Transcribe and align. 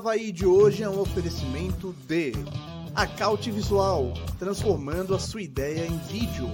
Havaí 0.00 0.32
de 0.32 0.46
hoje 0.46 0.82
é 0.82 0.88
um 0.88 0.98
oferecimento 0.98 1.94
de 2.08 2.32
Acaute 2.94 3.50
Visual, 3.50 4.14
transformando 4.38 5.14
a 5.14 5.18
sua 5.18 5.42
ideia 5.42 5.84
em 5.84 5.98
vídeo. 5.98 6.48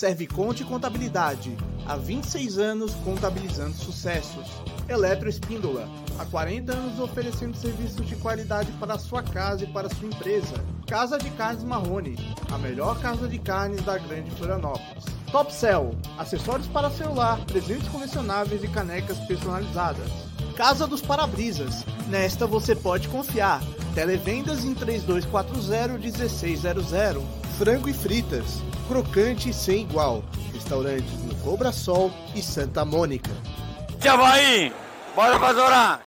Serviconte 0.00 0.64
Contabilidade, 0.64 1.54
há 1.86 1.94
26 1.94 2.56
anos 2.56 2.94
contabilizando 3.04 3.74
sucessos. 3.74 4.46
Eletroespíndola, 4.88 5.86
há 6.18 6.24
40 6.24 6.72
anos 6.72 6.98
oferecendo 6.98 7.54
serviços 7.54 8.08
de 8.08 8.16
qualidade 8.16 8.72
para 8.80 8.98
sua 8.98 9.22
casa 9.22 9.64
e 9.64 9.66
para 9.66 9.90
sua 9.90 10.08
empresa. 10.08 10.54
Casa 10.86 11.18
de 11.18 11.28
Carnes 11.32 11.62
Marrone, 11.62 12.16
a 12.50 12.56
melhor 12.56 12.98
casa 13.02 13.28
de 13.28 13.38
carnes 13.38 13.82
da 13.82 13.98
Grande 13.98 14.30
Florianópolis. 14.30 15.04
Top 15.30 15.52
Cell, 15.52 15.90
acessórios 16.16 16.68
para 16.68 16.90
celular, 16.90 17.38
presentes 17.44 17.88
colecionáveis 17.88 18.64
e 18.64 18.68
canecas 18.68 19.18
personalizadas. 19.26 20.10
Casa 20.56 20.86
dos 20.86 21.02
Parabrisas, 21.02 21.84
nesta 22.08 22.46
você 22.46 22.74
pode 22.74 23.06
confiar. 23.08 23.60
Televendas 23.94 24.64
em 24.64 24.74
3240-1600. 24.76 27.22
Frango 27.58 27.90
e 27.90 27.92
fritas, 27.92 28.62
crocante 28.90 29.52
sem 29.52 29.84
igual. 29.84 30.24
Restaurantes 30.52 31.22
no 31.22 31.36
Cobra 31.44 31.70
Sol 31.70 32.10
e 32.34 32.42
Santa 32.42 32.84
Mônica. 32.84 33.30
De 34.00 34.08
Havaí, 34.08 34.72
bora 35.14 35.38
pra 35.38 36.02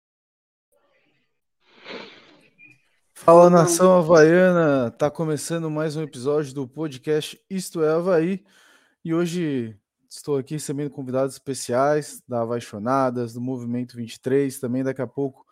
Fala 3.14 3.50
nação 3.50 3.98
havaiana, 3.98 4.92
tá 4.92 5.10
começando 5.10 5.72
mais 5.72 5.96
um 5.96 6.02
episódio 6.02 6.54
do 6.54 6.68
podcast 6.68 7.42
Isto 7.50 7.82
é 7.82 7.94
Havaí. 7.94 8.44
E 9.02 9.14
hoje 9.14 9.78
estou 10.10 10.38
aqui 10.38 10.56
recebendo 10.56 10.90
convidados 10.90 11.36
especiais 11.36 12.22
da 12.28 12.44
Apaixonadas, 12.44 13.32
do 13.32 13.40
Movimento 13.40 13.96
23, 13.96 14.60
também 14.60 14.84
daqui 14.84 15.02
a 15.02 15.08
pouco 15.08 15.46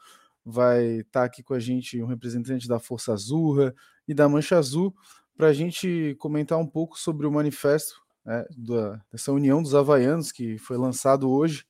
vai 0.43 0.99
estar 0.99 1.21
tá 1.21 1.25
aqui 1.25 1.41
com 1.41 1.53
a 1.53 1.59
gente 1.59 2.03
um 2.03 2.07
representante 2.07 2.67
da 2.67 2.77
Força 2.77 3.13
Azurra 3.13 3.73
e 4.05 4.13
da 4.13 4.27
Mancha 4.27 4.57
Azul 4.57 4.93
para 5.41 5.49
a 5.49 5.53
gente 5.53 6.15
comentar 6.19 6.59
um 6.59 6.67
pouco 6.67 6.99
sobre 6.99 7.25
o 7.25 7.31
manifesto 7.31 7.99
né, 8.23 8.45
da, 8.55 9.01
dessa 9.11 9.31
União 9.31 9.59
dos 9.59 9.73
Havaianos 9.73 10.31
que 10.31 10.59
foi 10.59 10.77
lançado 10.77 11.27
hoje, 11.31 11.65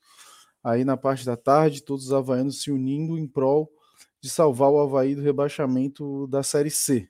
aí 0.61 0.83
na 0.83 0.97
parte 0.97 1.25
da 1.25 1.37
tarde, 1.37 1.81
todos 1.81 2.07
os 2.07 2.11
havaianos 2.11 2.61
se 2.61 2.69
unindo 2.69 3.17
em 3.17 3.25
prol 3.25 3.71
de 4.19 4.29
salvar 4.29 4.69
o 4.69 4.77
Havaí 4.77 5.15
do 5.15 5.21
rebaixamento 5.21 6.27
da 6.27 6.43
Série 6.43 6.69
C. 6.69 7.07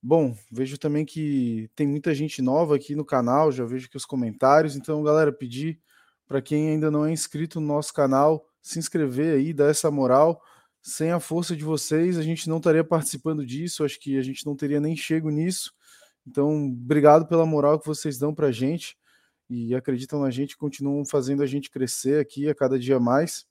Bom, 0.00 0.36
vejo 0.52 0.78
também 0.78 1.04
que 1.04 1.68
tem 1.74 1.88
muita 1.88 2.14
gente 2.14 2.40
nova 2.40 2.76
aqui 2.76 2.94
no 2.94 3.04
canal, 3.04 3.50
já 3.50 3.64
vejo 3.64 3.86
aqui 3.86 3.96
os 3.96 4.06
comentários, 4.06 4.76
então, 4.76 5.02
galera, 5.02 5.32
pedir 5.32 5.80
para 6.28 6.40
quem 6.40 6.68
ainda 6.68 6.92
não 6.92 7.04
é 7.04 7.10
inscrito 7.10 7.60
no 7.60 7.66
nosso 7.66 7.92
canal, 7.92 8.46
se 8.62 8.78
inscrever 8.78 9.34
aí, 9.34 9.52
dar 9.52 9.68
essa 9.68 9.90
moral. 9.90 10.40
Sem 10.82 11.12
a 11.12 11.20
força 11.20 11.54
de 11.54 11.64
vocês, 11.64 12.18
a 12.18 12.22
gente 12.22 12.48
não 12.48 12.56
estaria 12.56 12.82
participando 12.82 13.46
disso, 13.46 13.84
acho 13.84 14.00
que 14.00 14.18
a 14.18 14.22
gente 14.22 14.44
não 14.44 14.56
teria 14.56 14.80
nem 14.80 14.96
chego 14.96 15.30
nisso. 15.30 15.72
Então, 16.26 16.66
obrigado 16.66 17.26
pela 17.26 17.46
moral 17.46 17.78
que 17.78 17.86
vocês 17.86 18.18
dão 18.18 18.34
para 18.34 18.48
a 18.48 18.52
gente 18.52 18.96
e 19.48 19.74
acreditam 19.74 20.20
na 20.20 20.30
gente, 20.30 20.56
continuam 20.56 21.04
fazendo 21.04 21.42
a 21.42 21.46
gente 21.46 21.70
crescer 21.70 22.20
aqui 22.20 22.48
a 22.48 22.54
cada 22.54 22.78
dia 22.78 22.98
mais. 22.98 23.46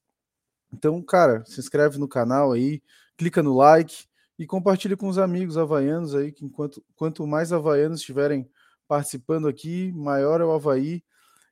Então, 0.73 1.01
cara, 1.01 1.43
se 1.45 1.59
inscreve 1.59 1.97
no 1.97 2.07
canal 2.07 2.51
aí, 2.51 2.81
clica 3.17 3.41
no 3.41 3.55
like 3.55 4.05
e 4.37 4.45
compartilha 4.45 4.97
com 4.97 5.07
os 5.07 5.17
amigos 5.17 5.57
havaianos 5.57 6.15
aí, 6.15 6.31
que 6.31 6.43
enquanto 6.45 6.83
quanto 6.95 7.25
mais 7.25 7.53
havaianos 7.53 7.99
estiverem 7.99 8.49
participando 8.87 9.47
aqui, 9.47 9.91
maior 9.93 10.41
é 10.41 10.43
o 10.43 10.51
Havaí 10.51 11.01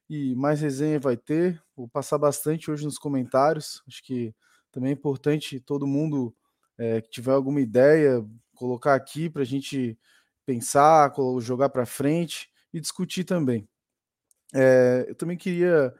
e 0.10 0.36
mais 0.36 0.60
resenha 0.60 1.00
vai 1.00 1.16
ter. 1.16 1.62
Vou 1.76 1.88
passar 1.88 2.18
bastante 2.18 2.70
hoje 2.70 2.84
nos 2.84 2.98
comentários. 2.98 3.82
Acho 3.88 4.04
que 4.04 4.36
também 4.72 4.92
é 4.92 4.94
importante 4.94 5.60
todo 5.60 5.88
mundo 5.88 6.36
é, 6.78 7.02
que 7.02 7.10
tiver 7.10 7.32
alguma 7.32 7.62
ideia 7.62 8.26
colocar 8.56 8.94
aqui 8.94 9.30
para 9.30 9.42
a 9.42 9.46
gente 9.46 9.98
pensar, 10.46 11.14
jogar 11.40 11.70
para 11.70 11.86
frente 11.86 12.50
e 12.74 12.80
discutir 12.80 13.24
também. 13.24 13.68
É, 14.54 15.06
eu 15.08 15.16
também 15.16 15.38
queria 15.38 15.94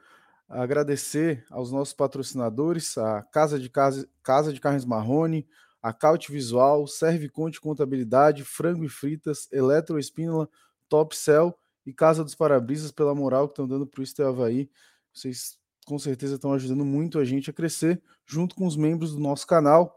agradecer 0.48 1.44
aos 1.48 1.70
nossos 1.70 1.94
patrocinadores, 1.94 2.98
a 2.98 3.22
Casa 3.22 3.58
de, 3.58 3.70
Casa, 3.70 4.08
Casa 4.22 4.52
de 4.52 4.60
Carnes 4.60 4.84
Marrone, 4.84 5.48
a 5.80 5.92
Caute 5.92 6.30
Visual, 6.32 6.86
Serve 6.86 7.28
Conte 7.28 7.60
Contabilidade, 7.60 8.44
Frango 8.44 8.84
e 8.84 8.88
Fritas, 8.88 9.48
Eletroespínola, 9.52 10.48
Top 10.88 11.16
Cell 11.16 11.56
e 11.86 11.94
Casa 11.94 12.24
dos 12.24 12.34
Parabrisas 12.34 12.90
pela 12.90 13.14
moral 13.14 13.48
que 13.48 13.52
estão 13.52 13.66
dando 13.66 13.86
para 13.86 14.00
o 14.00 14.04
Estel 14.04 14.28
Havaí. 14.28 14.68
Vocês 15.14 15.59
com 15.86 15.98
certeza 15.98 16.36
estão 16.36 16.52
ajudando 16.52 16.84
muito 16.84 17.18
a 17.18 17.24
gente 17.24 17.50
a 17.50 17.52
crescer, 17.52 18.02
junto 18.26 18.54
com 18.54 18.66
os 18.66 18.76
membros 18.76 19.14
do 19.14 19.20
nosso 19.20 19.46
canal. 19.46 19.94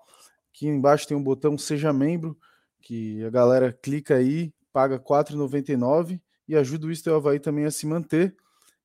Aqui 0.50 0.68
embaixo 0.68 1.08
tem 1.08 1.16
um 1.16 1.24
botão 1.24 1.58
Seja 1.58 1.92
Membro, 1.94 2.38
que 2.82 3.24
a 3.24 3.30
galera 3.30 3.72
clica 3.72 4.16
aí, 4.16 4.54
paga 4.72 4.96
R$ 4.96 5.04
4,99 5.04 6.20
e 6.48 6.56
ajuda 6.56 6.88
o 6.88 6.92
Estel 6.92 7.16
Havaí 7.16 7.40
também 7.40 7.66
a 7.66 7.72
se 7.72 7.86
manter. 7.86 8.36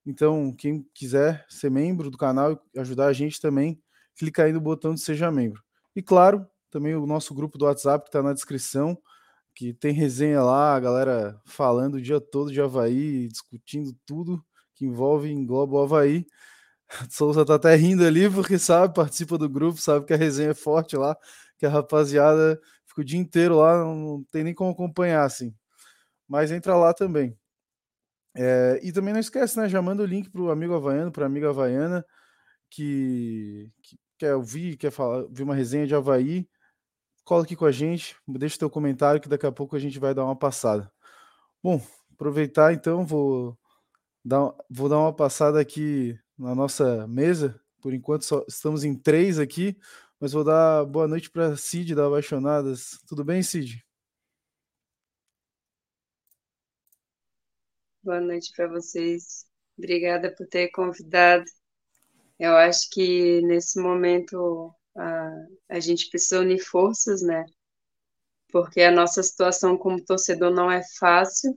Então, 0.06 0.54
quem 0.56 0.86
quiser 0.94 1.44
ser 1.48 1.70
membro 1.70 2.10
do 2.10 2.16
canal 2.16 2.62
e 2.74 2.78
ajudar 2.78 3.06
a 3.06 3.12
gente 3.12 3.40
também, 3.40 3.80
clica 4.16 4.44
aí 4.44 4.52
no 4.52 4.60
botão 4.60 4.94
de 4.94 5.00
Seja 5.00 5.30
Membro. 5.30 5.62
E 5.94 6.02
claro, 6.02 6.46
também 6.70 6.94
o 6.94 7.06
nosso 7.06 7.34
grupo 7.34 7.58
do 7.58 7.64
WhatsApp 7.64 8.04
que 8.04 8.08
está 8.08 8.22
na 8.22 8.32
descrição, 8.32 8.96
que 9.54 9.74
tem 9.74 9.92
resenha 9.92 10.42
lá, 10.42 10.76
a 10.76 10.80
galera 10.80 11.40
falando 11.44 11.94
o 11.94 12.00
dia 12.00 12.20
todo 12.20 12.52
de 12.52 12.60
Havaí, 12.60 13.28
discutindo 13.28 13.92
tudo 14.06 14.42
que 14.74 14.86
envolve 14.86 15.30
engloba 15.30 15.76
o 15.76 15.82
Havaí. 15.82 16.24
Souza 17.10 17.44
tá 17.44 17.54
até 17.56 17.74
rindo 17.74 18.04
ali, 18.04 18.30
porque 18.30 18.58
sabe, 18.58 18.94
participa 18.94 19.38
do 19.38 19.48
grupo, 19.48 19.80
sabe 19.80 20.06
que 20.06 20.14
a 20.14 20.16
resenha 20.16 20.50
é 20.50 20.54
forte 20.54 20.96
lá, 20.96 21.16
que 21.58 21.66
a 21.66 21.68
rapaziada 21.70 22.60
fica 22.86 23.00
o 23.02 23.04
dia 23.04 23.18
inteiro 23.18 23.58
lá, 23.58 23.78
não 23.84 24.24
tem 24.30 24.44
nem 24.44 24.54
como 24.54 24.70
acompanhar, 24.70 25.24
assim. 25.24 25.54
Mas 26.28 26.52
entra 26.52 26.76
lá 26.76 26.94
também. 26.94 27.36
É, 28.36 28.80
e 28.82 28.92
também 28.92 29.12
não 29.12 29.20
esquece, 29.20 29.58
né? 29.58 29.68
Já 29.68 29.82
manda 29.82 30.02
o 30.02 30.06
link 30.06 30.30
pro 30.30 30.50
amigo 30.50 30.74
havaiano, 30.74 31.10
pra 31.12 31.26
amiga 31.26 31.50
havaiana, 31.50 32.04
que, 32.70 33.70
que 33.82 33.98
quer 34.18 34.34
ouvir, 34.34 34.76
quer 34.76 34.90
falar, 34.90 35.26
ver 35.30 35.42
uma 35.44 35.54
resenha 35.54 35.86
de 35.86 35.94
Havaí, 35.94 36.48
cola 37.24 37.44
aqui 37.44 37.56
com 37.56 37.66
a 37.66 37.72
gente, 37.72 38.16
deixa 38.28 38.58
teu 38.58 38.70
comentário 38.70 39.20
que 39.20 39.28
daqui 39.28 39.46
a 39.46 39.52
pouco 39.52 39.76
a 39.76 39.78
gente 39.78 39.98
vai 39.98 40.14
dar 40.14 40.24
uma 40.24 40.36
passada. 40.36 40.90
Bom, 41.62 41.80
aproveitar 42.12 42.72
então, 42.74 43.06
vou 43.06 43.58
dar, 44.24 44.52
vou 44.70 44.88
dar 44.88 44.98
uma 44.98 45.14
passada 45.14 45.60
aqui 45.60 46.18
na 46.38 46.54
nossa 46.54 47.06
mesa. 47.06 47.60
Por 47.80 47.92
enquanto 47.92 48.24
só 48.24 48.44
estamos 48.48 48.84
em 48.84 48.94
três 48.94 49.38
aqui, 49.38 49.76
mas 50.20 50.32
vou 50.32 50.44
dar 50.44 50.84
boa 50.84 51.06
noite 51.08 51.30
para 51.30 51.56
Cid 51.56 51.94
da 51.94 52.06
Apaixonadas. 52.06 52.98
Tudo 53.06 53.24
bem, 53.24 53.42
Cid? 53.42 53.84
Boa 58.02 58.20
noite 58.20 58.52
para 58.56 58.68
vocês. 58.68 59.46
Obrigada 59.76 60.34
por 60.34 60.46
ter 60.46 60.68
convidado. 60.70 61.44
Eu 62.38 62.56
acho 62.56 62.88
que 62.90 63.40
nesse 63.42 63.80
momento 63.80 64.72
a, 64.96 65.30
a 65.68 65.80
gente 65.80 66.08
precisa 66.08 66.40
unir 66.40 66.60
forças, 66.60 67.22
né? 67.22 67.44
Porque 68.50 68.80
a 68.80 68.90
nossa 68.90 69.22
situação 69.22 69.76
como 69.76 70.04
torcedor 70.04 70.50
não 70.50 70.70
é 70.70 70.82
fácil, 70.98 71.54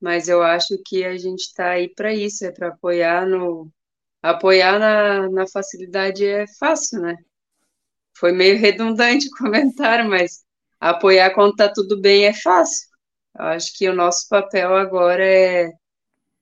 mas 0.00 0.28
eu 0.28 0.42
acho 0.42 0.80
que 0.86 1.04
a 1.04 1.16
gente 1.18 1.40
está 1.40 1.70
aí 1.70 1.92
para 1.92 2.14
isso, 2.14 2.44
é 2.44 2.52
para 2.52 2.68
apoiar 2.68 3.26
no 3.26 3.70
apoiar 4.22 4.78
na, 4.78 5.30
na 5.30 5.46
facilidade 5.46 6.24
é 6.24 6.44
fácil, 6.58 7.00
né? 7.00 7.16
Foi 8.16 8.32
meio 8.32 8.58
redundante 8.58 9.26
o 9.28 9.30
comentário, 9.38 10.08
mas 10.08 10.44
apoiar 10.80 11.34
quando 11.34 11.52
está 11.52 11.72
tudo 11.72 12.00
bem 12.00 12.26
é 12.26 12.32
fácil. 12.32 12.88
Eu 13.38 13.44
acho 13.46 13.76
que 13.76 13.88
o 13.88 13.94
nosso 13.94 14.28
papel 14.28 14.74
agora 14.76 15.24
é 15.24 15.70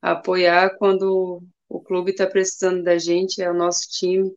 apoiar 0.00 0.76
quando 0.78 1.42
o 1.68 1.80
clube 1.80 2.12
está 2.12 2.26
precisando 2.26 2.82
da 2.82 2.96
gente, 2.98 3.42
é 3.42 3.50
o 3.50 3.54
nosso 3.54 3.88
time, 3.90 4.32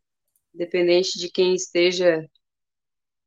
independente 0.53 1.17
de 1.19 1.29
quem 1.31 1.55
esteja 1.55 2.27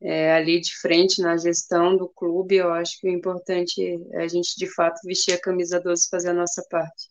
é, 0.02 0.34
ali 0.34 0.60
de 0.60 0.76
frente 0.78 1.22
na 1.22 1.36
gestão 1.36 1.96
do 1.96 2.08
clube, 2.08 2.56
eu 2.56 2.72
acho 2.72 2.98
que 2.98 3.06
o 3.06 3.10
importante 3.12 3.80
é 4.12 4.24
a 4.24 4.28
gente, 4.28 4.56
de 4.56 4.66
fato, 4.66 5.00
vestir 5.04 5.32
a 5.32 5.40
camisa 5.40 5.80
12 5.80 6.06
e 6.06 6.08
fazer 6.10 6.30
a 6.30 6.34
nossa 6.34 6.62
parte. 6.68 7.08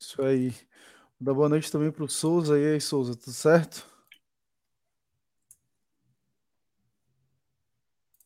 Isso 0.00 0.22
aí. 0.22 0.52
Dar 1.22 1.34
boa 1.34 1.48
noite 1.48 1.70
também 1.70 1.92
para 1.92 2.02
o 2.02 2.08
Souza. 2.08 2.58
E 2.58 2.66
aí, 2.66 2.80
Souza, 2.80 3.14
tudo 3.14 3.32
certo? 3.32 3.86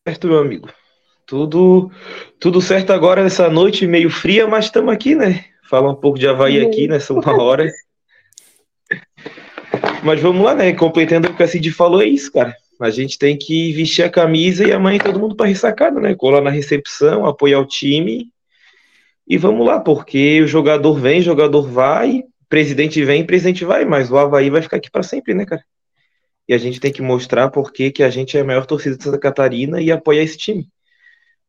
Certo, 0.09 0.27
meu 0.27 0.39
amigo. 0.39 0.71
Tudo, 1.27 1.91
tudo 2.41 2.63
certo 2.63 2.95
agora 2.95 3.23
nessa 3.23 3.51
noite 3.51 3.87
meio 3.87 4.09
fria, 4.09 4.47
mas 4.47 4.65
estamos 4.65 4.95
aqui, 4.95 5.15
né? 5.15 5.45
Falar 5.69 5.91
um 5.91 5.95
pouco 5.95 6.19
de 6.19 6.27
Havaí 6.27 6.65
aqui 6.65 6.89
nessa 6.89 7.13
uma 7.13 7.43
hora. 7.43 7.71
Mas 10.03 10.19
vamos 10.19 10.43
lá, 10.43 10.55
né? 10.55 10.73
Completando 10.73 11.29
o 11.29 11.37
que 11.37 11.43
a 11.43 11.49
Cid 11.49 11.71
falou, 11.73 12.01
é 12.01 12.07
isso, 12.07 12.33
cara. 12.33 12.57
A 12.81 12.89
gente 12.89 13.19
tem 13.19 13.37
que 13.37 13.75
vestir 13.75 14.05
a 14.05 14.11
camisa 14.11 14.67
e 14.67 14.73
amanhã 14.73 14.99
todo 15.01 15.21
mundo 15.21 15.37
para 15.37 15.49
ressacada, 15.49 16.01
né? 16.01 16.15
Colar 16.15 16.41
na 16.41 16.49
recepção, 16.49 17.27
apoiar 17.27 17.61
o 17.61 17.67
time. 17.67 18.33
E 19.29 19.37
vamos 19.37 19.67
lá, 19.67 19.81
porque 19.81 20.41
o 20.41 20.47
jogador 20.47 20.95
vem, 20.95 21.21
o 21.21 21.25
jogador 21.25 21.69
vai, 21.69 22.23
presidente 22.49 23.05
vem, 23.05 23.25
presidente 23.25 23.65
vai, 23.65 23.85
mas 23.85 24.11
o 24.11 24.17
Havaí 24.17 24.51
vai 24.51 24.63
ficar 24.63 24.77
aqui 24.77 24.91
para 24.91 25.03
sempre, 25.03 25.35
né, 25.35 25.45
cara? 25.45 25.65
E 26.49 26.55
a 26.55 26.59
gente 26.59 26.79
tem 26.79 26.93
que 26.93 27.03
mostrar 27.03 27.51
porque 27.51 27.91
que 27.91 28.03
a 28.03 28.11
gente 28.11 28.39
é 28.39 28.41
a 28.41 28.45
maior 28.45 28.67
torcida 28.67 28.97
de 28.97 29.03
Santa 29.03 29.19
Catarina 29.19 29.81
e 29.81 29.91
apoiar 29.91 30.23
esse 30.23 30.37
time. 30.37 30.69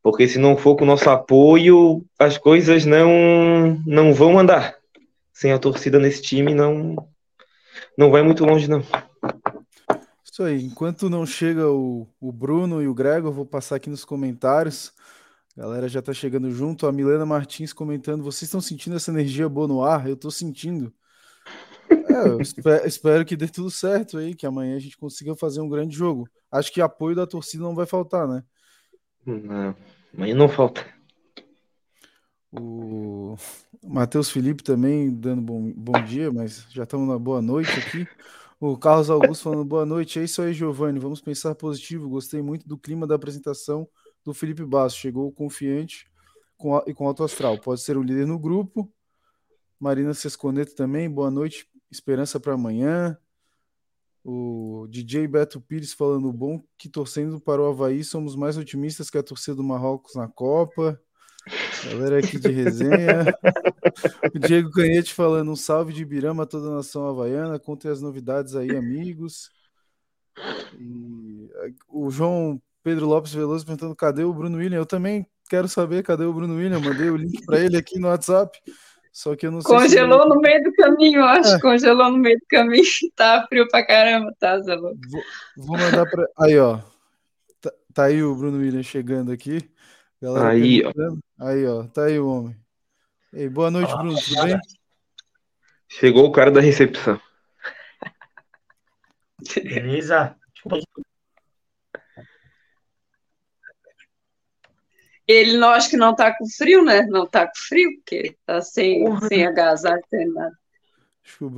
Porque 0.02 0.28
se 0.28 0.40
não 0.40 0.58
for 0.58 0.76
com 0.76 0.84
o 0.84 0.88
nosso 0.88 1.10
apoio, 1.10 2.04
as 2.18 2.38
coisas 2.38 2.86
não, 2.86 3.82
não 3.86 4.14
vão 4.14 4.40
andar. 4.40 4.76
Sem 5.34 5.52
a 5.52 5.60
torcida 5.60 6.00
nesse 6.00 6.22
time, 6.22 6.56
não, 6.56 6.96
não 7.98 8.10
vai 8.10 8.24
muito 8.24 8.44
longe, 8.44 8.68
não. 8.68 8.84
Isso 10.24 10.44
aí. 10.44 10.64
Enquanto 10.64 11.10
não 11.10 11.26
chega 11.26 11.70
o, 11.70 12.08
o 12.20 12.32
Bruno 12.32 12.82
e 12.82 12.88
o 12.88 12.94
Grego, 12.94 13.28
eu 13.28 13.34
vou 13.34 13.46
passar 13.46 13.76
aqui 13.76 13.90
nos 13.90 14.04
comentários. 14.04 14.94
Galera 15.58 15.90
já 15.90 16.04
tá 16.04 16.14
chegando 16.14 16.52
junto. 16.52 16.86
A 16.86 16.92
Milena 16.92 17.26
Martins 17.26 17.74
comentando: 17.74 18.22
vocês 18.24 18.44
estão 18.44 18.62
sentindo 18.62 18.96
essa 18.96 19.10
energia 19.10 19.50
boa 19.50 19.68
no 19.68 19.84
ar? 19.84 20.08
Eu 20.08 20.16
tô 20.16 20.30
sentindo. 20.30 20.94
É, 21.90 22.28
eu 22.28 22.40
espero, 22.40 22.88
espero, 22.88 23.26
que 23.26 23.36
dê 23.36 23.48
tudo 23.48 23.72
certo 23.72 24.20
aí, 24.20 24.36
que 24.36 24.46
amanhã 24.46 24.76
a 24.76 24.80
gente 24.80 24.96
consiga 24.96 25.36
fazer 25.36 25.60
um 25.60 25.68
grande 25.68 25.96
jogo. 25.96 26.30
Acho 26.52 26.72
que 26.72 26.80
apoio 26.80 27.16
da 27.16 27.26
torcida 27.26 27.64
não 27.64 27.74
vai 27.74 27.88
faltar, 27.88 28.28
né? 28.28 28.44
Não, 29.26 29.76
amanhã 30.14 30.36
não 30.36 30.48
falta. 30.48 30.86
O 32.52 33.36
Matheus 33.84 34.30
Felipe 34.30 34.62
também 34.62 35.12
dando 35.12 35.42
bom, 35.42 35.74
bom 35.76 36.04
dia, 36.04 36.32
mas 36.32 36.68
já 36.70 36.84
estamos 36.84 37.08
na 37.08 37.18
boa 37.18 37.42
noite 37.42 37.72
aqui. 37.72 38.08
O 38.60 38.78
Carlos 38.78 39.10
Augusto 39.10 39.44
falando 39.44 39.66
boa 39.66 39.88
noite. 39.88 40.20
É 40.20 40.24
isso 40.24 40.40
aí, 40.40 40.54
Giovanni. 40.54 41.00
Vamos 41.00 41.20
pensar 41.20 41.56
positivo. 41.56 42.08
Gostei 42.08 42.44
muito 42.44 42.68
do 42.68 42.78
clima 42.78 43.08
da 43.08 43.16
apresentação 43.16 43.88
do 44.28 44.34
Felipe 44.34 44.66
Basso. 44.66 44.98
Chegou 44.98 45.32
confiante 45.32 46.06
com, 46.58 46.78
e 46.86 46.94
com 46.94 47.08
alto 47.08 47.24
astral. 47.24 47.58
Pode 47.58 47.82
ser 47.82 47.98
um 47.98 48.04
líder 48.04 48.28
no 48.28 48.38
grupo. 48.38 48.92
Marina 49.80 50.14
Sesconeto 50.14 50.76
também. 50.76 51.10
Boa 51.10 51.32
noite. 51.32 51.68
Esperança 51.90 52.40
para 52.40 52.54
amanhã. 52.54 53.18
O 54.24 54.86
DJ 54.90 55.26
Beto 55.28 55.62
Pires 55.62 55.94
falando 55.94 56.32
bom 56.34 56.62
que 56.78 56.90
torcendo 56.90 57.40
para 57.40 57.62
o 57.62 57.68
Havaí 57.68 58.04
somos 58.04 58.36
mais 58.36 58.58
otimistas 58.58 59.10
que 59.10 59.18
a 59.18 59.24
torcida 59.24 59.56
do 59.56 59.64
Marrocos 59.64 60.16
na 60.16 60.28
Copa. 60.28 61.02
Galera 61.86 62.20
aqui 62.20 62.38
de 62.38 62.50
resenha. 62.50 63.24
o 64.36 64.40
Diego 64.40 64.70
Canhete 64.72 65.14
falando 65.14 65.50
um 65.50 65.56
salve 65.56 65.94
de 65.94 66.02
Ibirama 66.02 66.44
a 66.44 66.46
toda 66.46 66.68
a 66.68 66.76
nação 66.76 67.08
havaiana. 67.08 67.58
Contem 67.58 67.90
as 67.90 68.02
novidades 68.02 68.54
aí, 68.54 68.76
amigos. 68.76 69.50
E 70.78 71.50
o 71.88 72.10
João 72.10 72.62
Pedro 72.88 73.06
Lopes 73.06 73.34
Veloso 73.34 73.66
perguntando 73.66 73.94
cadê 73.94 74.24
o 74.24 74.34
Bruno 74.34 74.60
William. 74.60 74.78
Eu 74.78 74.86
também 74.86 75.28
quero 75.50 75.68
saber 75.68 76.04
cadê 76.04 76.24
o 76.24 76.32
Bruno 76.32 76.56
William. 76.56 76.80
Mandei 76.80 77.10
o 77.10 77.18
link 77.18 77.46
para 77.46 77.60
ele 77.60 77.76
aqui 77.76 78.00
no 78.00 78.08
WhatsApp. 78.08 78.58
Só 79.12 79.36
que 79.36 79.46
eu 79.46 79.52
não 79.52 79.60
Congelou 79.60 79.90
sei. 79.90 80.00
Congelou 80.00 80.24
se... 80.24 80.30
no 80.30 80.40
meio 80.40 80.64
do 80.64 80.72
caminho, 80.72 81.20
eu 81.20 81.26
acho. 81.26 81.56
É. 81.56 81.60
Congelou 81.60 82.10
no 82.10 82.18
meio 82.18 82.40
do 82.40 82.46
caminho. 82.48 82.86
Tá 83.14 83.46
frio 83.50 83.68
pra 83.68 83.86
caramba, 83.86 84.34
tá, 84.40 84.58
Zé 84.62 84.78
Vou, 84.78 84.94
vou 85.58 85.78
mandar 85.78 86.10
pra. 86.10 86.26
Aí, 86.40 86.58
ó. 86.58 86.80
Tá, 87.60 87.74
tá, 87.94 88.06
aí 88.06 88.24
o 88.24 88.34
Bruno 88.34 88.60
William 88.60 88.84
chegando 88.84 89.34
aqui. 89.34 89.70
Galera 90.22 90.48
aí, 90.48 90.82
ó. 90.86 91.46
Aí, 91.46 91.68
ó. 91.68 91.84
Tá 91.88 92.06
aí 92.06 92.18
o 92.18 92.30
homem. 92.30 92.56
Ei, 93.34 93.50
boa 93.50 93.70
noite, 93.70 93.94
Bruno. 93.98 94.18
Tudo 94.18 94.46
bem? 94.46 94.58
Chegou 95.90 96.24
o 96.24 96.32
cara 96.32 96.52
da 96.52 96.62
recepção. 96.62 97.20
Beleza? 99.62 100.38
Ele 105.28 105.58
não 105.58 105.70
acho 105.70 105.90
que 105.90 105.98
não 105.98 106.16
tá 106.16 106.36
com 106.36 106.46
frio, 106.48 106.84
né? 106.84 107.02
Não 107.04 107.26
tá 107.28 107.46
com 107.46 107.56
frio, 107.56 107.90
porque 107.98 108.38
tá 108.46 108.62
sem, 108.62 109.04
sem 109.28 109.46
agasalho, 109.46 110.02
sem 110.10 110.28
nada. 110.32 110.58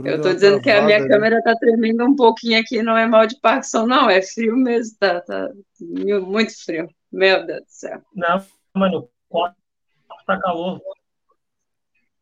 Eu 0.03 0.19
tô 0.19 0.33
dizendo 0.33 0.59
que 0.59 0.71
a 0.71 0.81
minha 0.81 0.97
ali. 0.97 1.07
câmera 1.07 1.43
tá 1.43 1.53
tremendo 1.55 2.03
um 2.03 2.15
pouquinho 2.15 2.59
aqui, 2.59 2.81
não 2.81 2.97
é 2.97 3.05
mal 3.05 3.27
de 3.27 3.39
Parkinson, 3.39 3.85
não, 3.85 4.09
é 4.09 4.19
frio 4.21 4.57
mesmo, 4.57 4.97
tá, 4.99 5.21
tá 5.21 5.49
muito 5.79 6.65
frio. 6.65 6.89
Meu 7.11 7.45
Deus 7.45 7.61
do 7.61 7.65
céu. 7.67 8.01
Não, 8.15 8.43
mano, 8.73 9.07
tá 10.25 10.39
calor. 10.39 10.81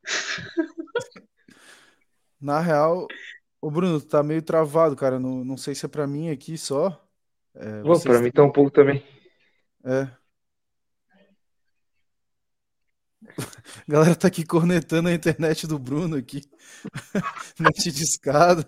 Na 2.39 2.59
real, 2.59 3.07
o 3.59 3.71
Bruno, 3.71 3.99
tá 3.99 4.21
meio 4.21 4.41
travado, 4.41 4.95
cara. 4.95 5.19
Não, 5.19 5.43
não 5.43 5.57
sei 5.57 5.73
se 5.73 5.85
é 5.85 5.89
pra 5.89 6.05
mim 6.05 6.29
aqui 6.29 6.57
só. 6.57 7.03
É, 7.55 7.81
Pô, 7.81 7.99
pra 7.99 8.19
mim 8.19 8.31
tá 8.31 8.43
um 8.43 8.51
pouco 8.51 8.69
também. 8.69 9.03
É. 9.83 10.07
A 13.27 13.33
galera 13.87 14.15
tá 14.15 14.27
aqui 14.27 14.45
cornetando 14.45 15.09
a 15.09 15.13
internet 15.13 15.67
do 15.67 15.77
Bruno 15.77 16.15
aqui. 16.15 16.41
Net 17.59 17.91
de 17.91 18.03
escada. 18.03 18.65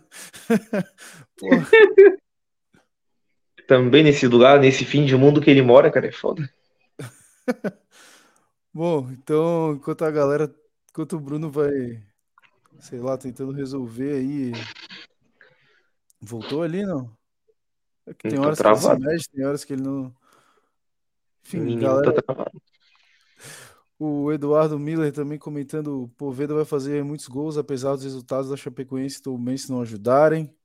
Também 3.68 4.04
nesse 4.04 4.28
lugar, 4.28 4.60
nesse 4.60 4.84
fim 4.84 5.06
de 5.06 5.16
mundo 5.16 5.42
que 5.42 5.50
ele 5.50 5.62
mora, 5.62 5.92
cara, 5.92 6.08
é 6.08 6.12
foda. 6.12 6.50
Bom, 8.74 9.10
então, 9.12 9.74
enquanto 9.74 10.04
a 10.04 10.12
galera, 10.12 10.54
enquanto 10.90 11.14
o 11.14 11.20
Bruno 11.20 11.50
vai, 11.52 12.02
sei 12.80 13.00
lá, 13.00 13.18
tentando 13.18 13.52
resolver 13.52 14.14
aí. 14.14 14.52
Voltou 16.22 16.64
ali, 16.64 16.86
não? 16.86 17.16
É 18.06 18.14
que 18.14 18.30
tem 18.30 18.40
horas 18.40 18.60
que 18.60 18.68
ele 18.68 18.76
se 18.76 19.00
mexe, 19.00 19.30
tem 19.30 19.46
horas 19.46 19.64
que 19.64 19.74
ele 19.74 19.84
não. 19.84 20.16
Enfim, 21.46 21.80
galera. 21.80 22.22
Tá 22.22 22.52
o 24.00 24.32
Eduardo 24.32 24.80
Miller 24.80 25.12
também 25.12 25.38
comentando: 25.38 26.04
o 26.04 26.08
Poveda 26.08 26.56
vai 26.56 26.64
fazer 26.64 27.04
muitos 27.04 27.28
gols, 27.28 27.58
apesar 27.58 27.96
dos 27.96 28.06
resultados 28.06 28.50
da 28.50 28.56
Chapecoense 28.56 29.20
e 29.20 29.24
do 29.24 29.38
Mense 29.38 29.70
não 29.70 29.82
ajudarem. 29.82 30.56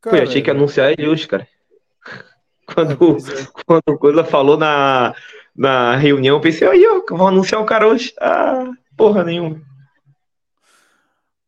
Cara, 0.00 0.18
eu 0.18 0.22
achei 0.22 0.40
que 0.40 0.50
anunciar 0.50 0.92
ele 0.92 1.08
hoje, 1.08 1.26
cara. 1.26 1.46
Quando, 2.64 2.92
é, 2.92 3.40
é. 3.40 3.46
quando 3.66 3.88
o 3.88 3.98
Coisa 3.98 4.22
falou 4.22 4.58
na, 4.58 5.14
na 5.56 5.96
reunião, 5.96 6.36
eu 6.36 6.40
pensei, 6.40 6.68
aí, 6.68 6.86
ó, 6.86 7.02
vão 7.16 7.28
anunciar 7.28 7.62
o 7.62 7.64
cara 7.64 7.88
hoje. 7.88 8.14
Ah, 8.20 8.70
porra 8.94 9.24
nenhuma. 9.24 9.58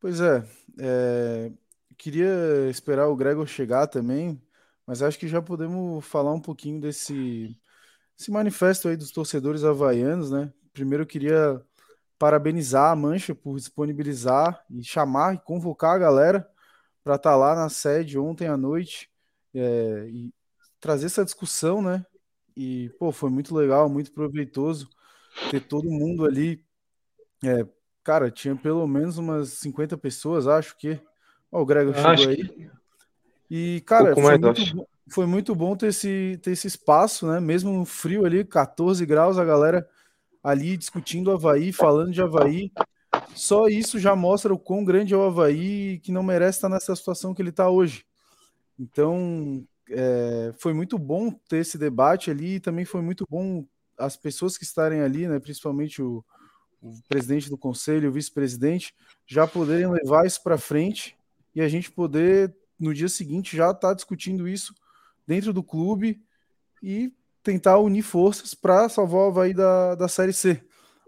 Pois 0.00 0.18
é, 0.18 0.42
é, 0.78 1.52
queria 1.98 2.70
esperar 2.70 3.08
o 3.08 3.14
Gregor 3.14 3.46
chegar 3.46 3.86
também, 3.86 4.40
mas 4.86 5.02
acho 5.02 5.18
que 5.18 5.28
já 5.28 5.42
podemos 5.42 6.02
falar 6.06 6.32
um 6.32 6.40
pouquinho 6.40 6.80
desse, 6.80 7.54
desse 8.16 8.30
manifesto 8.30 8.88
aí 8.88 8.96
dos 8.96 9.10
torcedores 9.10 9.62
havaianos, 9.62 10.30
né? 10.30 10.50
Primeiro 10.72 11.04
eu 11.04 11.06
queria 11.06 11.60
parabenizar 12.18 12.92
a 12.92 12.96
Mancha 12.96 13.34
por 13.34 13.56
disponibilizar 13.56 14.62
e 14.70 14.84
chamar 14.84 15.34
e 15.34 15.38
convocar 15.38 15.94
a 15.94 15.98
galera 15.98 16.48
para 17.02 17.14
estar 17.14 17.30
tá 17.30 17.36
lá 17.36 17.54
na 17.54 17.68
sede 17.68 18.18
ontem 18.18 18.46
à 18.46 18.56
noite 18.56 19.10
é, 19.54 20.06
e 20.08 20.30
trazer 20.78 21.06
essa 21.06 21.24
discussão, 21.24 21.80
né? 21.80 22.04
E, 22.56 22.90
pô, 22.98 23.10
foi 23.10 23.30
muito 23.30 23.54
legal, 23.54 23.88
muito 23.88 24.12
proveitoso 24.12 24.88
ter 25.50 25.60
todo 25.60 25.88
mundo 25.88 26.24
ali. 26.26 26.62
É, 27.42 27.66
cara, 28.02 28.30
tinha 28.30 28.54
pelo 28.54 28.86
menos 28.86 29.18
umas 29.18 29.50
50 29.54 29.96
pessoas, 29.96 30.46
acho 30.46 30.76
que. 30.76 31.00
Ó, 31.50 31.62
o 31.62 31.66
Gregor 31.66 31.94
chegou 31.94 32.28
aí. 32.28 32.48
Que... 32.48 32.70
E, 33.50 33.80
cara, 33.86 34.12
um 34.12 34.22
foi, 34.22 34.38
muito 34.38 34.74
bom, 34.74 34.86
foi, 35.10 35.26
muito 35.26 35.54
bom, 35.54 35.76
ter 35.76 35.88
esse, 35.88 36.38
ter 36.42 36.52
esse 36.52 36.66
espaço, 36.66 37.26
né? 37.26 37.40
Mesmo 37.40 37.72
no 37.72 37.84
frio 37.84 38.24
ali, 38.24 38.44
14 38.44 39.04
graus, 39.06 39.38
a 39.38 39.44
galera 39.44 39.88
ali 40.42 40.76
discutindo 40.76 41.30
Havaí, 41.30 41.72
falando 41.72 42.12
de 42.12 42.22
Havaí. 42.22 42.72
Só 43.34 43.68
isso 43.68 43.98
já 43.98 44.16
mostra 44.16 44.52
o 44.52 44.58
quão 44.58 44.84
grande 44.84 45.14
é 45.14 45.16
o 45.16 45.22
Havaí 45.22 45.98
que 46.00 46.12
não 46.12 46.22
merece 46.22 46.58
estar 46.58 46.68
nessa 46.68 46.94
situação 46.94 47.34
que 47.34 47.42
ele 47.42 47.50
está 47.50 47.68
hoje. 47.68 48.04
Então, 48.78 49.66
é, 49.88 50.52
foi 50.58 50.72
muito 50.72 50.98
bom 50.98 51.30
ter 51.30 51.58
esse 51.58 51.76
debate 51.76 52.30
ali 52.30 52.56
e 52.56 52.60
também 52.60 52.84
foi 52.84 53.02
muito 53.02 53.26
bom 53.28 53.64
as 53.98 54.16
pessoas 54.16 54.56
que 54.56 54.64
estarem 54.64 55.00
ali, 55.00 55.28
né, 55.28 55.38
principalmente 55.38 56.00
o, 56.00 56.24
o 56.80 56.92
presidente 57.08 57.50
do 57.50 57.58
conselho, 57.58 58.08
o 58.08 58.12
vice-presidente, 58.12 58.94
já 59.26 59.46
poderem 59.46 59.90
levar 59.90 60.26
isso 60.26 60.42
para 60.42 60.56
frente 60.56 61.16
e 61.54 61.60
a 61.60 61.68
gente 61.68 61.90
poder, 61.90 62.54
no 62.78 62.94
dia 62.94 63.08
seguinte, 63.08 63.56
já 63.56 63.66
estar 63.66 63.88
tá 63.88 63.94
discutindo 63.94 64.48
isso 64.48 64.74
dentro 65.26 65.52
do 65.52 65.62
clube 65.62 66.22
e 66.82 67.12
tentar 67.42 67.78
unir 67.78 68.02
forças 68.02 68.54
para 68.54 68.88
salvar 68.88 69.22
o 69.22 69.26
Havaí 69.28 69.54
da, 69.54 69.94
da 69.94 70.08
Série 70.08 70.32
C. 70.32 70.60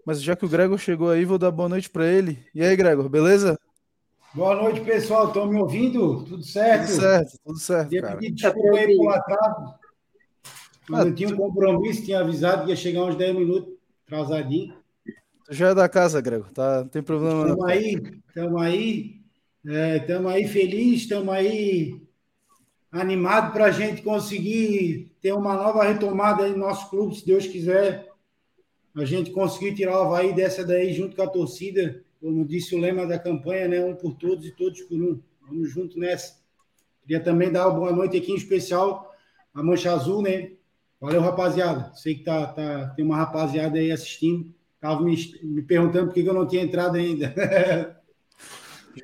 Mas 0.04 0.22
já 0.22 0.34
que 0.34 0.44
o 0.44 0.48
Gregor 0.48 0.78
chegou 0.78 1.10
aí, 1.10 1.24
vou 1.24 1.38
dar 1.38 1.50
boa 1.50 1.68
noite 1.68 1.88
para 1.88 2.06
ele. 2.06 2.44
E 2.54 2.62
aí, 2.62 2.74
Gregor, 2.74 3.08
beleza? 3.08 3.58
Boa 4.34 4.56
noite, 4.56 4.80
pessoal. 4.80 5.28
Estão 5.28 5.46
me 5.46 5.60
ouvindo? 5.60 6.24
Tudo 6.24 6.42
certo? 6.42 6.86
Tudo 6.86 7.00
certo, 7.00 7.38
tudo 7.44 7.58
certo. 7.58 7.88
Queria 7.90 8.16
pedir 8.16 8.32
desculpa 8.32 8.78
aí 8.78 8.96
por 8.96 9.14
atraso. 9.14 9.74
Mas 10.88 11.00
ah, 11.00 11.08
eu 11.08 11.14
tinha 11.14 11.28
um 11.28 11.36
compromisso, 11.36 12.04
tinha 12.04 12.20
avisado 12.20 12.64
que 12.64 12.70
ia 12.70 12.76
chegar 12.76 13.04
uns 13.04 13.14
10 13.14 13.36
minutos 13.36 13.72
atrasadinho. 14.06 14.74
Tu 15.46 15.54
já 15.54 15.68
é 15.68 15.74
da 15.74 15.88
casa, 15.88 16.20
Gregor, 16.20 16.50
tá? 16.50 16.80
Não 16.80 16.88
tem 16.88 17.02
problema 17.02 17.42
Estamos 17.42 17.64
aí, 17.64 17.94
estamos 18.28 18.62
aí, 18.62 19.20
estamos 19.64 20.32
é, 20.32 20.34
aí 20.34 20.48
felizes, 20.48 21.02
estamos 21.02 21.32
aí 21.32 22.01
animado 22.92 23.52
para 23.52 23.64
a 23.64 23.70
gente 23.70 24.02
conseguir 24.02 25.10
ter 25.22 25.32
uma 25.32 25.54
nova 25.54 25.82
retomada 25.82 26.46
no 26.48 26.58
nosso 26.58 26.90
clube, 26.90 27.16
se 27.16 27.24
Deus 27.24 27.46
quiser. 27.46 28.06
A 28.94 29.06
gente 29.06 29.30
conseguir 29.30 29.74
tirar 29.74 29.98
o 29.98 30.02
Havaí 30.02 30.34
dessa 30.34 30.62
daí 30.62 30.92
junto 30.92 31.16
com 31.16 31.22
a 31.22 31.26
torcida, 31.26 32.04
como 32.20 32.44
disse 32.44 32.76
o 32.76 32.78
lema 32.78 33.06
da 33.06 33.18
campanha, 33.18 33.66
né? 33.66 33.82
Um 33.82 33.94
por 33.94 34.14
todos 34.14 34.46
e 34.46 34.50
todos 34.50 34.82
por 34.82 35.00
um. 35.00 35.18
Vamos 35.40 35.70
junto 35.70 35.98
nessa. 35.98 36.36
Queria 37.00 37.18
também 37.18 37.50
dar 37.50 37.66
uma 37.66 37.78
boa 37.78 37.92
noite 37.92 38.18
aqui 38.18 38.30
em 38.30 38.36
especial 38.36 39.10
à 39.54 39.62
Mancha 39.62 39.92
Azul, 39.92 40.20
né? 40.20 40.52
Valeu, 41.00 41.22
rapaziada. 41.22 41.92
Sei 41.94 42.14
que 42.14 42.22
tá, 42.22 42.46
tá, 42.46 42.88
tem 42.90 43.04
uma 43.04 43.16
rapaziada 43.16 43.78
aí 43.78 43.90
assistindo. 43.90 44.54
Tava 44.78 45.00
me, 45.02 45.16
me 45.42 45.62
perguntando 45.62 46.06
por 46.08 46.14
que 46.14 46.20
eu 46.20 46.34
não 46.34 46.46
tinha 46.46 46.62
entrado 46.62 46.96
ainda. 46.96 47.34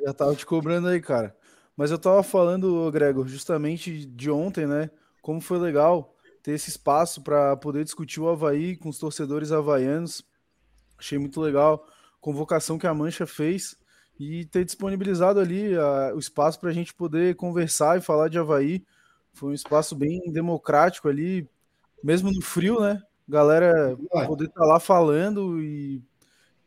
Já 0.04 0.12
tava 0.12 0.34
te 0.36 0.44
cobrando 0.44 0.88
aí, 0.88 1.00
cara. 1.00 1.34
Mas 1.78 1.92
eu 1.92 1.98
tava 1.98 2.24
falando, 2.24 2.90
Gregor, 2.90 3.28
justamente 3.28 4.04
de 4.04 4.28
ontem, 4.28 4.66
né? 4.66 4.90
Como 5.22 5.40
foi 5.40 5.60
legal 5.60 6.12
ter 6.42 6.50
esse 6.50 6.70
espaço 6.70 7.22
para 7.22 7.56
poder 7.56 7.84
discutir 7.84 8.18
o 8.20 8.28
Havaí 8.28 8.76
com 8.76 8.88
os 8.88 8.98
torcedores 8.98 9.52
havaianos. 9.52 10.24
Achei 10.98 11.20
muito 11.20 11.40
legal 11.40 11.86
a 11.86 12.20
convocação 12.20 12.80
que 12.80 12.86
a 12.88 12.92
Mancha 12.92 13.28
fez 13.28 13.76
e 14.18 14.44
ter 14.46 14.64
disponibilizado 14.64 15.38
ali 15.38 15.72
a, 15.76 16.14
o 16.16 16.18
espaço 16.18 16.58
para 16.58 16.70
a 16.70 16.72
gente 16.72 16.92
poder 16.92 17.36
conversar 17.36 17.96
e 17.96 18.02
falar 18.02 18.26
de 18.28 18.40
Havaí. 18.40 18.84
Foi 19.32 19.50
um 19.50 19.54
espaço 19.54 19.94
bem 19.94 20.20
democrático 20.32 21.08
ali, 21.08 21.48
mesmo 22.02 22.32
no 22.32 22.42
frio, 22.42 22.80
né? 22.80 23.00
Galera 23.28 23.96
poder 24.26 24.46
estar 24.46 24.62
tá 24.62 24.66
lá 24.66 24.80
falando 24.80 25.62
e, 25.62 26.02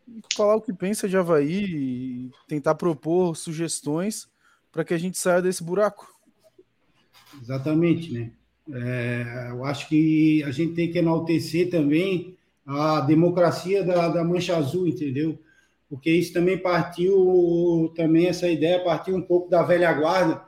e, 0.07 0.21
falar 0.33 0.55
o 0.55 0.61
que 0.61 0.71
pensa 0.71 1.09
de 1.09 1.17
Havaí 1.17 1.65
e 1.65 2.31
tentar 2.47 2.75
propor 2.75 3.35
sugestões 3.35 4.30
para 4.71 4.83
que 4.83 4.93
a 4.93 4.97
gente 4.97 5.17
saia 5.17 5.41
desse 5.41 5.63
buraco. 5.63 6.07
Exatamente, 7.41 8.13
né? 8.13 8.31
É, 8.71 9.47
eu 9.51 9.65
acho 9.65 9.87
que 9.89 10.43
a 10.43 10.51
gente 10.51 10.73
tem 10.73 10.91
que 10.91 10.99
enaltecer 10.99 11.69
também 11.69 12.37
a 12.65 13.01
democracia 13.01 13.83
da, 13.83 14.07
da 14.07 14.23
Mancha 14.23 14.55
Azul, 14.55 14.87
entendeu? 14.87 15.37
porque 15.91 16.09
isso 16.09 16.31
também 16.31 16.57
partiu, 16.57 17.91
também 17.97 18.27
essa 18.27 18.47
ideia 18.47 18.81
partiu 18.81 19.13
um 19.13 19.21
pouco 19.21 19.49
da 19.49 19.61
velha 19.61 19.91
guarda. 19.91 20.41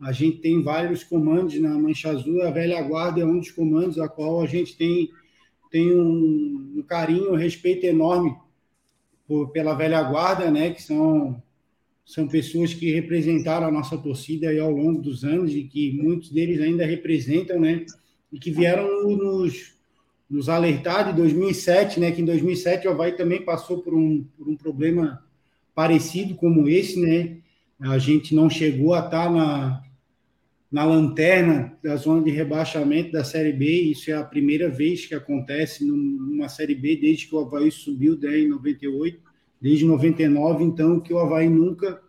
A 0.00 0.10
gente 0.10 0.38
tem 0.38 0.60
vários 0.60 1.04
comandos 1.04 1.56
na 1.60 1.70
Mancha 1.78 2.10
Azul, 2.10 2.42
a 2.42 2.50
velha 2.50 2.82
guarda 2.82 3.20
é 3.20 3.24
um 3.24 3.38
dos 3.38 3.52
comandos 3.52 3.96
a 4.00 4.08
qual 4.08 4.42
a 4.42 4.46
gente 4.46 4.76
tem, 4.76 5.08
tem 5.70 5.96
um, 5.96 6.78
um 6.78 6.82
carinho, 6.82 7.32
um 7.32 7.36
respeito 7.36 7.86
enorme 7.86 8.36
por, 9.24 9.50
pela 9.50 9.72
velha 9.72 10.02
guarda, 10.02 10.50
né, 10.50 10.70
que 10.70 10.82
são 10.82 11.40
são 12.08 12.26
pessoas 12.26 12.72
que 12.72 12.90
representaram 12.90 13.66
a 13.66 13.70
nossa 13.70 13.98
torcida 13.98 14.48
aí 14.48 14.58
ao 14.58 14.70
longo 14.70 15.02
dos 15.02 15.24
anos 15.24 15.54
e 15.54 15.64
que 15.64 15.92
muitos 15.92 16.30
deles 16.30 16.58
ainda 16.58 16.86
representam, 16.86 17.60
né, 17.60 17.84
e 18.32 18.38
que 18.38 18.50
vieram 18.50 19.14
nos 19.14 19.76
nos 20.28 20.50
alertar 20.50 21.08
de 21.08 21.16
2007, 21.16 21.98
né, 21.98 22.10
que 22.10 22.20
em 22.20 22.24
2007 22.24 22.86
o 22.86 22.90
Havaí 22.90 23.12
também 23.12 23.42
passou 23.42 23.78
por 23.78 23.94
um, 23.94 24.22
por 24.36 24.46
um 24.46 24.54
problema 24.54 25.24
parecido 25.74 26.34
como 26.34 26.68
esse, 26.68 27.00
né? 27.00 27.38
A 27.80 27.96
gente 27.96 28.34
não 28.34 28.50
chegou 28.50 28.92
a 28.92 28.98
estar 28.98 29.32
na, 29.32 29.82
na 30.70 30.84
lanterna 30.84 31.78
da 31.82 31.96
zona 31.96 32.22
de 32.22 32.30
rebaixamento 32.30 33.10
da 33.10 33.24
Série 33.24 33.54
B, 33.54 33.64
isso 33.82 34.10
é 34.10 34.14
a 34.14 34.24
primeira 34.24 34.68
vez 34.68 35.06
que 35.06 35.14
acontece 35.14 35.82
numa 35.82 36.48
Série 36.50 36.74
B 36.74 36.96
desde 36.96 37.26
que 37.26 37.34
o 37.34 37.38
Havaí 37.38 37.70
subiu 37.70 38.18
né, 38.18 38.40
em 38.40 38.48
98, 38.48 39.27
desde 39.60 39.84
99, 39.84 40.64
então, 40.64 41.00
que 41.00 41.12
o 41.12 41.18
Havaí 41.18 41.48
nunca 41.48 42.02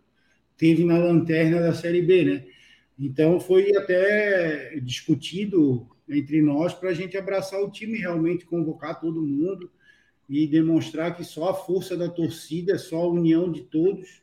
teve 0.58 0.84
na 0.84 0.98
lanterna 0.98 1.62
da 1.62 1.74
Série 1.74 2.02
B, 2.02 2.24
né? 2.26 2.46
Então, 2.98 3.40
foi 3.40 3.76
até 3.76 4.80
discutido 4.80 5.88
entre 6.08 6.42
nós 6.42 6.74
para 6.74 6.90
a 6.90 6.94
gente 6.94 7.18
abraçar 7.18 7.62
o 7.62 7.72
time, 7.72 7.98
realmente 7.98 8.46
convocar 8.46 9.00
todo 9.00 9.22
mundo 9.22 9.72
e 10.28 10.46
demonstrar 10.46 11.16
que 11.16 11.24
só 11.24 11.50
a 11.50 11.54
força 11.54 11.96
da 11.96 12.10
torcida, 12.10 12.78
só 12.78 12.98
a 12.98 13.08
união 13.08 13.52
de 13.52 13.62
todos 13.62 14.22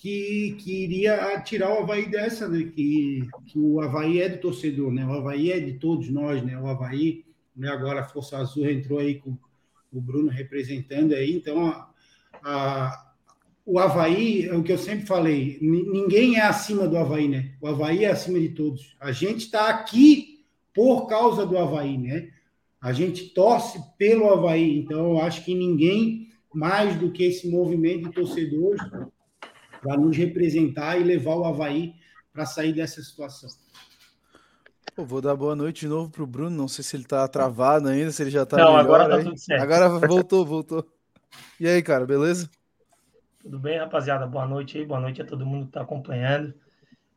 que, 0.00 0.56
que 0.58 0.84
iria 0.84 1.38
tirar 1.42 1.74
o 1.74 1.82
Havaí 1.82 2.10
dessa, 2.10 2.48
né? 2.48 2.64
que, 2.74 3.28
que 3.46 3.58
o 3.58 3.82
Havaí 3.82 4.22
é 4.22 4.30
do 4.30 4.38
torcedor, 4.38 4.90
né? 4.90 5.04
o 5.04 5.12
Havaí 5.12 5.52
é 5.52 5.60
de 5.60 5.74
todos 5.74 6.08
nós, 6.08 6.42
né? 6.42 6.58
o 6.58 6.66
Havaí, 6.66 7.22
né? 7.54 7.68
agora 7.68 8.00
a 8.00 8.08
Força 8.08 8.38
Azul 8.38 8.68
entrou 8.68 8.98
aí 8.98 9.16
com 9.16 9.36
o 9.92 10.00
Bruno 10.00 10.30
representando 10.30 11.12
aí, 11.12 11.36
então 11.36 11.66
a, 11.66 11.89
a, 12.44 13.12
o 13.64 13.78
Havaí, 13.78 14.46
é 14.46 14.54
o 14.54 14.62
que 14.62 14.72
eu 14.72 14.78
sempre 14.78 15.06
falei, 15.06 15.58
ninguém 15.60 16.36
é 16.36 16.42
acima 16.42 16.88
do 16.88 16.96
Havaí, 16.96 17.28
né? 17.28 17.54
O 17.60 17.68
Havaí 17.68 18.04
é 18.04 18.10
acima 18.10 18.38
de 18.40 18.50
todos. 18.50 18.96
A 19.00 19.12
gente 19.12 19.44
está 19.44 19.68
aqui 19.68 20.44
por 20.74 21.06
causa 21.06 21.46
do 21.46 21.58
Havaí, 21.58 21.96
né? 21.96 22.30
A 22.80 22.92
gente 22.92 23.28
torce 23.34 23.80
pelo 23.98 24.28
Havaí, 24.28 24.78
então 24.78 25.10
eu 25.10 25.20
acho 25.20 25.44
que 25.44 25.54
ninguém 25.54 26.28
mais 26.52 26.96
do 26.96 27.12
que 27.12 27.22
esse 27.24 27.48
movimento 27.48 28.08
de 28.08 28.14
torcedores 28.14 28.82
para 29.80 29.96
nos 29.96 30.16
representar 30.16 31.00
e 31.00 31.04
levar 31.04 31.36
o 31.36 31.44
Havaí 31.44 31.94
para 32.32 32.46
sair 32.46 32.72
dessa 32.72 33.02
situação. 33.02 33.48
Pô, 34.94 35.04
vou 35.04 35.20
dar 35.20 35.36
boa 35.36 35.54
noite 35.54 35.80
de 35.80 35.88
novo 35.88 36.10
para 36.10 36.22
o 36.22 36.26
Bruno. 36.26 36.56
Não 36.56 36.68
sei 36.68 36.82
se 36.82 36.96
ele 36.96 37.04
está 37.04 37.26
travado 37.28 37.88
ainda, 37.88 38.10
se 38.10 38.22
ele 38.22 38.30
já 38.30 38.42
está. 38.42 38.56
Não, 38.56 38.76
melhor, 38.76 38.80
agora 38.80 39.08
tá 39.08 39.24
tudo 39.24 39.38
certo. 39.38 39.62
Agora 39.62 39.88
voltou, 40.06 40.44
voltou. 40.44 40.86
E 41.58 41.68
aí, 41.68 41.82
cara, 41.82 42.06
beleza? 42.06 42.48
Tudo 43.40 43.58
bem, 43.58 43.78
rapaziada? 43.78 44.26
Boa 44.26 44.46
noite 44.46 44.78
aí, 44.78 44.84
boa 44.84 45.00
noite 45.00 45.22
a 45.22 45.24
todo 45.24 45.46
mundo 45.46 45.64
que 45.64 45.70
está 45.70 45.82
acompanhando. 45.82 46.54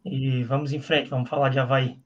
E 0.05 0.43
vamos 0.43 0.73
em 0.73 0.81
frente, 0.81 1.09
vamos 1.09 1.29
falar 1.29 1.49
de 1.49 1.59
Havaí. 1.59 1.97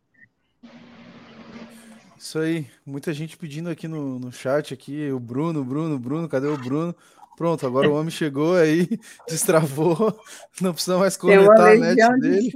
Isso 2.18 2.40
aí, 2.40 2.68
muita 2.86 3.14
gente 3.14 3.38
pedindo 3.38 3.70
aqui 3.70 3.88
no, 3.88 4.20
no 4.20 4.32
chat 4.32 4.74
aqui, 4.74 5.12
o 5.12 5.20
Bruno, 5.20 5.64
Bruno, 5.64 6.00
Bruno, 6.00 6.28
cadê 6.28 6.48
o 6.48 6.58
Bruno? 6.58 6.96
Pronto, 7.38 7.66
agora 7.68 7.88
o 7.88 7.94
homem 7.94 8.10
chegou 8.10 8.56
aí, 8.56 8.88
destravou, 9.30 10.20
não 10.60 10.74
precisa 10.74 10.98
mais 10.98 11.16
conectar 11.16 11.72
a 11.72 11.76
net 11.76 12.20
dele. 12.20 12.52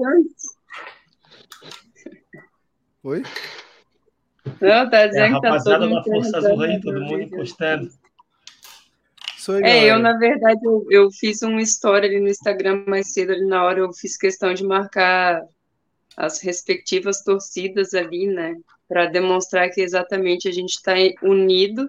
Oi? 3.03 3.23
Não, 4.59 4.89
tá 4.89 5.07
dizendo 5.07 5.25
é, 5.25 5.33
que 5.33 5.41
tá 5.41 5.63
todo 5.63 5.87
mundo. 5.87 6.03
Força 6.03 6.37
Azul 6.37 6.61
aí, 6.61 6.81
todo 6.81 7.01
mundo 7.01 7.21
encostando. 7.21 7.91
É, 9.63 9.91
eu, 9.91 9.99
na 9.99 10.17
verdade, 10.17 10.59
eu, 10.63 10.85
eu, 10.89 11.11
fiz 11.11 11.41
uma 11.41 11.61
história 11.61 12.07
ali 12.07 12.19
no 12.19 12.29
Instagram 12.29 12.83
mais 12.87 13.11
cedo, 13.13 13.31
ali 13.31 13.45
na 13.45 13.63
hora, 13.63 13.79
eu 13.79 13.93
fiz 13.93 14.17
questão 14.17 14.53
de 14.53 14.63
marcar 14.63 15.41
as 16.15 16.41
respectivas 16.41 17.23
torcidas 17.23 17.93
ali, 17.93 18.27
né? 18.27 18.55
para 18.91 19.05
demonstrar 19.05 19.69
que 19.69 19.79
exatamente 19.79 20.49
a 20.49 20.51
gente 20.51 20.71
está 20.71 20.95
unido 21.23 21.87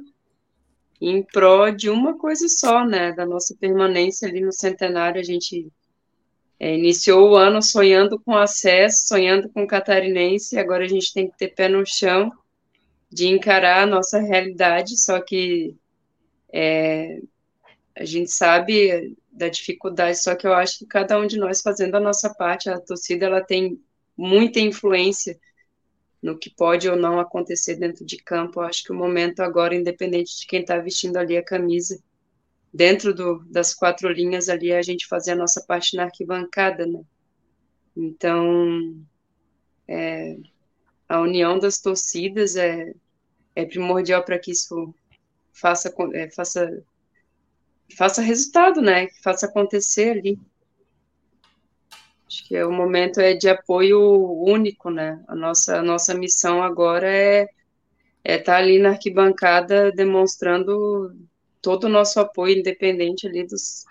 em 1.00 1.20
pró 1.20 1.68
de 1.68 1.90
uma 1.90 2.16
coisa 2.16 2.46
só, 2.48 2.86
né? 2.86 3.10
Da 3.10 3.26
nossa 3.26 3.56
permanência 3.58 4.28
ali 4.28 4.40
no 4.40 4.52
centenário, 4.52 5.20
a 5.20 5.24
gente 5.24 5.66
é, 6.60 6.76
iniciou 6.76 7.30
o 7.30 7.34
ano 7.34 7.60
sonhando 7.60 8.20
com 8.20 8.36
acesso, 8.36 9.08
sonhando 9.08 9.48
com 9.48 9.64
o 9.64 9.66
catarinense, 9.66 10.54
e 10.54 10.60
agora 10.60 10.84
a 10.84 10.88
gente 10.88 11.12
tem 11.12 11.28
que 11.28 11.36
ter 11.36 11.48
pé 11.48 11.68
no 11.68 11.84
chão 11.84 12.30
de 13.10 13.26
encarar 13.26 13.82
a 13.82 13.86
nossa 13.86 14.20
realidade, 14.20 14.96
só 14.96 15.20
que 15.20 15.74
é, 16.52 17.20
a 17.94 18.04
gente 18.04 18.30
sabe 18.30 19.16
da 19.30 19.48
dificuldade, 19.48 20.22
só 20.22 20.34
que 20.34 20.46
eu 20.46 20.54
acho 20.54 20.78
que 20.78 20.86
cada 20.86 21.18
um 21.18 21.26
de 21.26 21.38
nós 21.38 21.60
fazendo 21.60 21.94
a 21.94 22.00
nossa 22.00 22.32
parte, 22.34 22.68
a 22.68 22.80
torcida 22.80 23.26
ela 23.26 23.40
tem 23.40 23.80
muita 24.16 24.60
influência 24.60 25.38
no 26.22 26.38
que 26.38 26.48
pode 26.50 26.88
ou 26.88 26.96
não 26.96 27.18
acontecer 27.18 27.76
dentro 27.76 28.04
de 28.04 28.16
campo. 28.16 28.60
Eu 28.60 28.64
acho 28.64 28.84
que 28.84 28.92
o 28.92 28.96
momento 28.96 29.40
agora, 29.40 29.74
independente 29.74 30.38
de 30.38 30.46
quem 30.46 30.60
está 30.60 30.78
vestindo 30.78 31.16
ali 31.16 31.36
a 31.36 31.44
camisa, 31.44 32.00
dentro 32.72 33.12
do, 33.12 33.40
das 33.50 33.74
quatro 33.74 34.08
linhas 34.08 34.48
ali, 34.48 34.70
é 34.70 34.78
a 34.78 34.82
gente 34.82 35.06
fazer 35.06 35.32
a 35.32 35.36
nossa 35.36 35.60
parte 35.62 35.96
na 35.96 36.04
arquibancada, 36.04 36.86
né? 36.86 37.02
Então, 37.96 38.96
é, 39.86 40.38
a 41.08 41.20
união 41.20 41.58
das 41.58 41.80
torcidas 41.80 42.56
é, 42.56 42.94
é 43.54 43.64
primordial 43.64 44.24
para 44.24 44.38
que 44.38 44.52
isso 44.52 44.94
faça, 45.52 45.92
é, 46.14 46.30
faça, 46.30 46.82
faça 47.96 48.22
resultado, 48.22 48.80
né? 48.80 49.06
Que 49.06 49.22
faça 49.22 49.46
acontecer 49.46 50.10
ali. 50.10 50.38
Acho 52.26 52.48
que 52.48 52.62
o 52.62 52.72
momento 52.72 53.20
é 53.20 53.34
de 53.34 53.48
apoio 53.48 54.00
único, 54.42 54.90
né? 54.90 55.22
A 55.28 55.34
nossa, 55.34 55.78
a 55.78 55.82
nossa 55.82 56.14
missão 56.14 56.62
agora 56.62 57.08
é 57.08 57.48
é 58.24 58.36
estar 58.36 58.52
tá 58.52 58.58
ali 58.58 58.78
na 58.78 58.90
arquibancada 58.90 59.90
demonstrando 59.90 61.12
todo 61.60 61.84
o 61.84 61.88
nosso 61.88 62.20
apoio 62.20 62.58
independente 62.58 63.26
ali 63.26 63.44
dos 63.44 63.84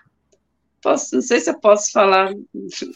posso, 0.82 1.14
não 1.14 1.22
sei 1.22 1.40
se 1.40 1.50
eu 1.50 1.60
posso 1.60 1.92
falar 1.92 2.32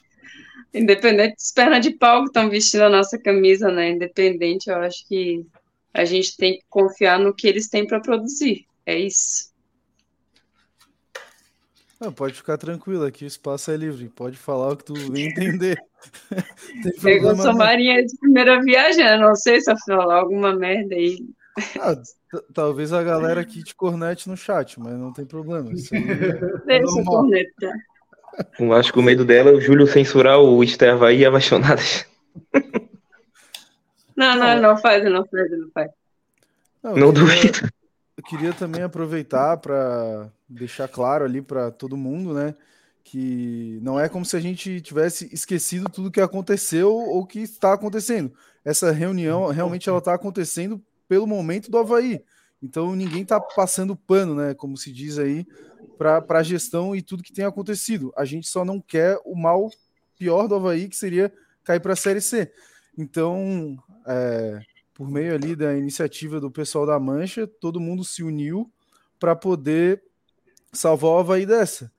independente 0.75 1.37
dos 1.37 1.53
pernas 1.53 1.81
de 1.81 1.93
pau 1.93 2.23
que 2.23 2.29
estão 2.29 2.51
vestindo 2.51 2.83
a 2.83 2.91
nossa 2.91 3.19
camisa, 3.19 3.71
né? 3.71 3.91
Independente, 3.91 4.69
eu 4.69 4.77
acho 4.77 5.07
que 5.07 5.47
a 5.95 6.05
gente 6.05 6.37
tem 6.37 6.59
que 6.59 6.65
confiar 6.69 7.19
no 7.19 7.35
que 7.35 7.47
eles 7.47 7.69
têm 7.69 7.87
para 7.87 8.01
produzir. 8.01 8.67
É 8.85 8.99
isso. 8.99 9.55
Não, 12.01 12.13
pode 12.13 12.35
ficar 12.35 12.59
tranquilo, 12.59 13.05
aqui 13.05 13.25
o 13.25 13.27
espaço 13.27 13.71
é 13.71 13.77
livre, 13.77 14.09
pode 14.09 14.37
falar 14.37 14.73
o 14.73 14.77
que 14.77 14.85
tu 14.85 14.95
entender. 15.17 15.83
eu 17.05 17.37
sou 17.37 17.55
marinha 17.55 18.05
de 18.05 18.17
primeira 18.19 18.61
viagem, 18.63 19.19
não 19.19 19.35
sei 19.35 19.61
se 19.61 19.73
eu 19.73 19.77
falar 19.79 20.17
alguma 20.17 20.55
merda 20.55 20.95
aí. 20.95 21.19
Ah, 21.81 21.97
talvez 22.53 22.93
a 22.93 23.03
galera 23.03 23.41
aqui 23.41 23.63
te 23.63 23.75
cornete 23.75 24.29
no 24.29 24.37
chat, 24.37 24.79
mas 24.79 24.93
não 24.93 25.11
tem 25.11 25.25
problema. 25.25 25.73
Isso 25.73 25.95
aí 25.95 26.03
é 26.03 26.67
Deixa 26.67 27.05
corneta. 27.05 27.73
Eu 28.61 28.75
acho 28.75 28.93
que 28.93 28.99
o 28.99 29.03
medo 29.03 29.25
dela 29.25 29.49
é 29.49 29.55
o 29.55 29.61
Júlio 29.61 29.87
censurar 29.87 30.39
o 30.39 30.63
Esteva 30.63 31.09
aí 31.09 31.25
apaixonadas. 31.25 32.05
Não, 34.15 34.35
não, 34.35 34.59
não 34.63 34.79
faz, 34.79 35.05
não 35.05 35.27
faz, 35.27 35.51
não 35.51 35.71
faz. 35.75 35.91
Não, 36.83 36.97
não 36.97 37.13
duvido. 37.13 37.69
Eu 38.17 38.25
queria 38.25 38.51
também 38.55 38.83
aproveitar 38.83 39.59
para 39.59 40.33
deixar 40.49 40.89
claro 40.89 41.25
ali 41.25 41.43
para 41.43 41.71
todo 41.71 41.97
mundo, 41.97 42.33
né? 42.35 42.55
Que 43.03 43.79
não 43.83 43.99
é 43.99 44.09
como 44.09 44.25
se 44.25 44.37
a 44.37 44.41
gente 44.41 44.81
tivesse 44.81 45.33
esquecido 45.33 45.89
tudo 45.89 46.11
que 46.11 46.21
aconteceu 46.21 46.93
ou 46.93 47.27
que 47.27 47.41
está 47.41 47.73
acontecendo. 47.73 48.33
Essa 48.65 48.91
reunião 48.91 49.47
realmente 49.49 49.89
ela 49.89 49.99
está 49.99 50.15
acontecendo 50.15 50.83
pelo 51.09 51.27
momento 51.27 51.71
do 51.71 51.79
Havaí. 51.79 52.23
Então 52.63 52.97
ninguém 52.97 53.23
está 53.23 53.41
passando 53.41 53.97
pano, 53.97 54.35
né? 54.35 54.55
Como 54.55 54.77
se 54.77 54.93
diz 54.93 55.19
aí, 55.19 55.47
para 55.97 56.25
a 56.29 56.43
gestão 56.43 56.95
e 56.95 57.03
tudo 57.03 57.23
que 57.23 57.33
tem 57.33 57.45
acontecido. 57.45 58.13
A 58.17 58.25
gente 58.25 58.49
só 58.49 58.65
não 58.65 58.81
quer 58.81 59.19
o 59.25 59.37
mal 59.37 59.71
pior 60.19 60.49
do 60.49 60.55
Havaí, 60.55 60.89
que 60.89 60.97
seria 60.97 61.33
cair 61.63 61.81
para 61.81 61.93
a 61.93 61.97
Série 61.97 62.21
C. 62.21 62.51
Então, 62.97 63.77
é, 64.07 64.61
por 64.95 65.11
meio 65.11 65.35
ali 65.35 65.55
da 65.55 65.77
iniciativa 65.77 66.41
do 66.41 66.51
pessoal 66.51 66.87
da 66.87 66.99
Mancha, 66.99 67.47
todo 67.47 67.81
mundo 67.81 68.03
se 68.03 68.23
uniu 68.23 68.71
para 69.19 69.37
poder 69.37 70.03
salvar 70.73 71.11
o 71.11 71.19
Havaí 71.19 71.47
dessa. 71.47 71.91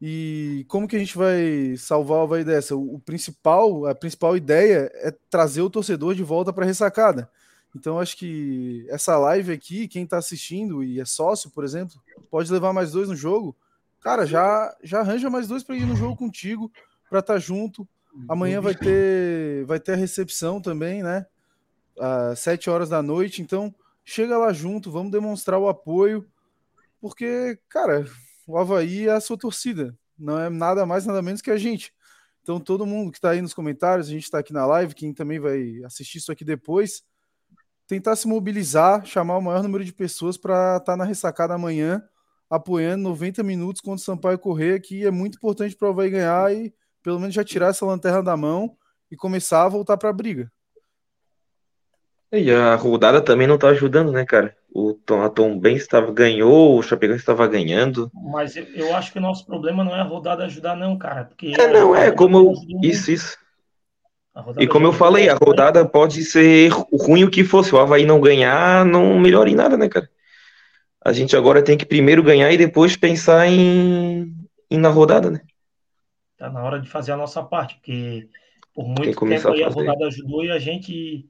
E 0.00 0.64
como 0.68 0.88
que 0.88 0.96
a 0.96 0.98
gente 0.98 1.16
vai 1.16 1.76
salvar 1.76 2.18
o 2.18 2.22
Havaí 2.22 2.44
dessa? 2.44 2.74
O, 2.74 2.98
principal, 3.00 3.86
a 3.86 3.94
principal 3.94 4.36
ideia 4.36 4.90
é 4.94 5.14
trazer 5.28 5.62
o 5.62 5.70
torcedor 5.70 6.14
de 6.14 6.22
volta 6.22 6.52
para 6.52 6.64
a 6.64 6.66
ressacada. 6.66 7.30
Então 7.76 8.00
acho 8.00 8.16
que 8.16 8.86
essa 8.88 9.16
live 9.18 9.52
aqui, 9.52 9.86
quem 9.86 10.04
está 10.04 10.18
assistindo 10.18 10.82
e 10.82 11.00
é 11.00 11.04
sócio, 11.04 11.50
por 11.50 11.64
exemplo, 11.64 12.00
pode 12.30 12.50
levar 12.52 12.72
mais 12.72 12.92
dois 12.92 13.08
no 13.08 13.14
jogo. 13.14 13.56
Cara, 14.00 14.26
já 14.26 14.74
já 14.82 15.00
arranja 15.00 15.28
mais 15.28 15.46
dois 15.46 15.62
para 15.62 15.76
ir 15.76 15.86
no 15.86 15.94
jogo 15.94 16.16
contigo, 16.16 16.72
para 17.08 17.20
estar 17.20 17.34
tá 17.34 17.38
junto. 17.38 17.86
Amanhã 18.28 18.60
vai 18.60 18.74
ter 18.74 19.64
vai 19.66 19.78
ter 19.78 19.92
a 19.92 19.96
recepção 19.96 20.60
também, 20.60 21.02
né? 21.02 21.26
às 22.00 22.38
7 22.40 22.70
horas 22.70 22.88
da 22.88 23.02
noite. 23.02 23.42
Então, 23.42 23.74
chega 24.04 24.38
lá 24.38 24.52
junto, 24.52 24.90
vamos 24.90 25.12
demonstrar 25.12 25.60
o 25.60 25.68
apoio, 25.68 26.26
porque, 27.00 27.58
cara, 27.68 28.04
o 28.46 28.58
Havaí 28.58 29.08
é 29.08 29.12
a 29.12 29.20
sua 29.20 29.38
torcida, 29.38 29.96
não 30.18 30.38
é 30.38 30.50
nada 30.50 30.84
mais, 30.84 31.06
nada 31.06 31.22
menos 31.22 31.40
que 31.40 31.50
a 31.50 31.56
gente. 31.56 31.92
Então, 32.42 32.58
todo 32.58 32.86
mundo 32.86 33.10
que 33.10 33.18
está 33.18 33.30
aí 33.30 33.40
nos 33.40 33.54
comentários, 33.54 34.08
a 34.08 34.10
gente 34.10 34.24
está 34.24 34.38
aqui 34.38 34.52
na 34.52 34.66
live, 34.66 34.94
quem 34.94 35.12
também 35.12 35.38
vai 35.38 35.82
assistir 35.84 36.18
isso 36.18 36.32
aqui 36.32 36.44
depois, 36.44 37.02
tentar 37.86 38.16
se 38.16 38.26
mobilizar, 38.26 39.04
chamar 39.04 39.36
o 39.36 39.42
maior 39.42 39.62
número 39.62 39.84
de 39.84 39.92
pessoas 39.92 40.36
para 40.36 40.76
estar 40.76 40.92
tá 40.92 40.96
na 40.96 41.04
ressacada 41.04 41.54
amanhã, 41.54 42.02
apoiando 42.48 43.04
90 43.04 43.42
minutos 43.42 43.80
contra 43.80 44.00
o 44.00 44.04
Sampaio 44.04 44.38
Correia, 44.38 44.80
que 44.80 45.04
é 45.04 45.10
muito 45.10 45.36
importante 45.36 45.76
para 45.76 45.88
o 45.88 45.90
Havaí 45.90 46.10
ganhar 46.10 46.52
e 46.54 46.74
pelo 47.02 47.18
menos 47.18 47.34
já 47.34 47.44
tirar 47.44 47.68
essa 47.68 47.86
lanterna 47.86 48.22
da 48.22 48.36
mão 48.36 48.76
e 49.10 49.16
começar 49.16 49.64
a 49.64 49.68
voltar 49.68 49.96
para 49.96 50.10
a 50.10 50.12
briga. 50.12 50.50
E 52.32 52.50
a 52.50 52.74
rodada 52.76 53.20
também 53.20 53.46
não 53.46 53.58
tá 53.58 53.68
ajudando, 53.68 54.12
né, 54.12 54.24
cara? 54.24 54.56
O 54.72 54.94
Tom, 54.94 55.22
a 55.22 55.28
Tom 55.28 55.58
Ben 55.58 55.74
estava 55.74 56.12
ganhou, 56.12 56.78
o 56.78 56.82
Chapecoense 56.82 57.22
estava 57.22 57.46
ganhando. 57.46 58.10
Mas 58.14 58.56
eu, 58.56 58.64
eu, 58.74 58.94
acho 58.94 59.12
que 59.12 59.18
o 59.18 59.22
nosso 59.22 59.44
problema 59.44 59.82
não 59.82 59.96
é 59.96 60.00
a 60.00 60.04
rodada 60.04 60.44
ajudar, 60.44 60.76
não, 60.76 60.96
cara. 60.96 61.24
Porque 61.24 61.54
é, 61.58 61.72
não, 61.72 61.94
é 61.94 62.12
como. 62.12 62.54
Isso, 62.82 63.10
isso. 63.10 63.38
E 64.58 64.66
como 64.66 64.86
eu 64.86 64.92
falei, 64.92 65.28
a 65.28 65.34
rodada 65.34 65.84
pode 65.84 66.22
ser 66.24 66.70
ruim 66.92 67.24
o 67.24 67.30
que 67.30 67.42
fosse. 67.42 67.74
O 67.74 67.78
Havaí 67.78 68.06
não 68.06 68.20
ganhar, 68.20 68.84
não 68.84 69.18
melhora 69.18 69.50
em 69.50 69.56
nada, 69.56 69.76
né, 69.76 69.88
cara? 69.88 70.08
A 71.04 71.12
gente 71.12 71.36
agora 71.36 71.62
tem 71.62 71.76
que 71.76 71.84
primeiro 71.84 72.22
ganhar 72.22 72.52
e 72.52 72.56
depois 72.56 72.96
pensar 72.96 73.48
em, 73.48 74.32
em 74.70 74.78
na 74.78 74.88
rodada, 74.88 75.30
né? 75.30 75.40
Tá 76.36 76.48
na 76.48 76.62
hora 76.62 76.80
de 76.80 76.88
fazer 76.88 77.12
a 77.12 77.16
nossa 77.16 77.42
parte, 77.42 77.74
porque 77.74 78.28
por 78.72 78.86
muito 78.86 79.26
tempo 79.26 79.48
a, 79.48 79.66
a 79.66 79.68
rodada 79.68 80.06
ajudou 80.06 80.44
e 80.44 80.50
a 80.50 80.58
gente 80.58 81.26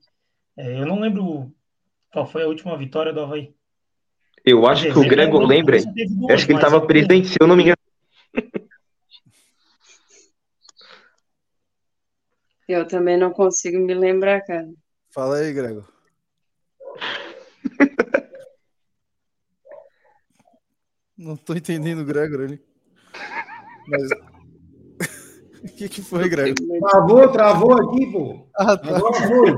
é, 0.56 0.80
eu 0.80 0.86
não 0.86 1.00
lembro 1.00 1.52
qual 2.12 2.26
foi 2.26 2.42
a 2.42 2.48
última 2.48 2.76
vitória 2.76 3.12
do 3.12 3.20
Havaí. 3.20 3.54
Eu 4.44 4.66
acho 4.66 4.84
que 4.92 4.98
o 4.98 5.08
Grego 5.08 5.38
lembra. 5.38 5.76
Acho 5.76 6.46
que 6.46 6.52
ele 6.52 6.58
estava 6.58 6.84
presente, 6.86 7.28
se 7.28 7.36
eu 7.40 7.46
não 7.46 7.54
me 7.56 7.62
engano. 7.62 7.76
Eu 12.66 12.86
também 12.86 13.16
não 13.18 13.32
consigo 13.32 13.80
me 13.80 13.92
lembrar, 13.92 14.42
cara. 14.42 14.68
Fala 15.12 15.38
aí, 15.38 15.52
Grego. 15.52 15.84
não 21.18 21.36
tô 21.36 21.52
entendendo 21.52 22.02
o 22.02 22.04
Gregor 22.04 22.42
ali. 22.42 22.62
Mas... 23.88 24.08
o 25.64 25.68
que, 25.76 25.88
que 25.88 26.00
foi, 26.00 26.28
Grego? 26.28 26.54
Travou, 26.78 27.32
travou 27.32 27.72
aqui, 27.72 28.06
pô. 28.12 28.48
Ah, 28.54 28.76
tá. 28.76 28.98
Agora 28.98 29.14
foi. 29.26 29.52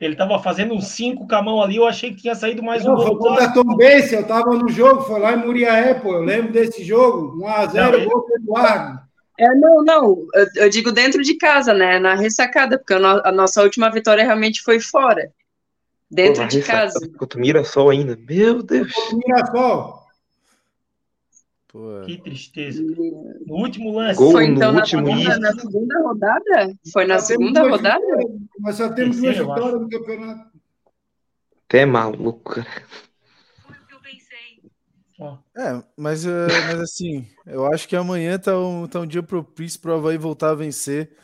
Ele 0.00 0.14
estava 0.14 0.42
fazendo 0.42 0.72
um 0.72 0.80
5 0.80 1.28
com 1.28 1.34
a 1.34 1.42
mão 1.42 1.62
ali, 1.62 1.76
eu 1.76 1.86
achei 1.86 2.10
que 2.10 2.22
tinha 2.22 2.34
saído 2.34 2.62
mais 2.62 2.82
não, 2.82 2.94
um 2.94 2.96
gol. 2.96 3.06
Foi 3.06 3.16
contra 3.18 3.52
Tom 3.52 3.76
Bense, 3.76 4.14
eu 4.14 4.22
estava 4.22 4.50
no 4.54 4.68
jogo, 4.70 5.02
foi 5.02 5.20
lá 5.20 5.34
em 5.34 5.44
Muriaé, 5.44 5.92
pô. 5.92 6.14
Eu 6.14 6.22
lembro 6.22 6.52
desse 6.52 6.82
jogo, 6.82 7.38
1x0, 7.38 8.04
gol 8.06 8.26
do 8.26 8.36
Eduardo. 8.36 9.00
É, 9.38 9.54
não, 9.54 9.84
não, 9.84 10.26
eu, 10.34 10.46
eu, 10.56 10.70
digo 10.70 10.90
dentro 10.90 11.22
de 11.22 11.34
casa, 11.34 11.74
né? 11.74 11.98
Na 11.98 12.14
ressacada, 12.14 12.78
porque 12.78 12.94
a 12.94 13.32
nossa 13.32 13.62
última 13.62 13.90
vitória 13.90 14.24
realmente 14.24 14.62
foi 14.62 14.80
fora. 14.80 15.30
Dentro 16.10 16.42
Pô, 16.42 16.48
de 16.48 16.62
casa. 16.62 16.98
Contra 17.16 17.38
o 17.38 17.40
Mirassol 17.40 17.90
ainda. 17.90 18.18
Meu 18.28 18.62
Deus. 18.62 18.92
Contra 18.92 19.14
o 19.14 19.18
Mirassol. 19.18 19.99
Pô. 21.70 22.02
Que 22.04 22.18
tristeza. 22.18 22.82
No 22.82 23.54
último 23.54 23.92
lance. 23.92 24.18
Gol 24.18 24.32
Foi 24.32 24.46
então 24.46 24.72
na 24.72 24.84
segunda, 24.84 25.38
na, 25.38 25.52
segunda, 25.52 26.02
rodada? 26.02 26.74
Foi 26.92 27.06
na 27.06 27.18
segunda 27.20 27.62
rodada? 27.62 28.04
Mas 28.58 28.76
só 28.76 28.92
temos 28.92 29.18
duas 29.18 29.36
vitórias 29.36 29.80
no 29.80 29.88
campeonato. 29.88 30.50
Até 31.68 31.86
maluco, 31.86 32.60
É, 35.54 35.82
mas, 35.96 36.26
eh, 36.26 36.46
mas 36.66 36.80
assim, 36.80 37.28
eu 37.46 37.66
acho 37.66 37.86
que 37.86 37.94
amanhã 37.94 38.38
tá 38.38 38.58
um, 38.58 38.88
tá 38.88 39.00
um 39.00 39.06
dia 39.06 39.22
propício 39.22 39.78
para 39.78 39.92
o 39.92 39.94
Havaí 39.94 40.16
voltar 40.16 40.50
a 40.50 40.54
vencer. 40.54 41.14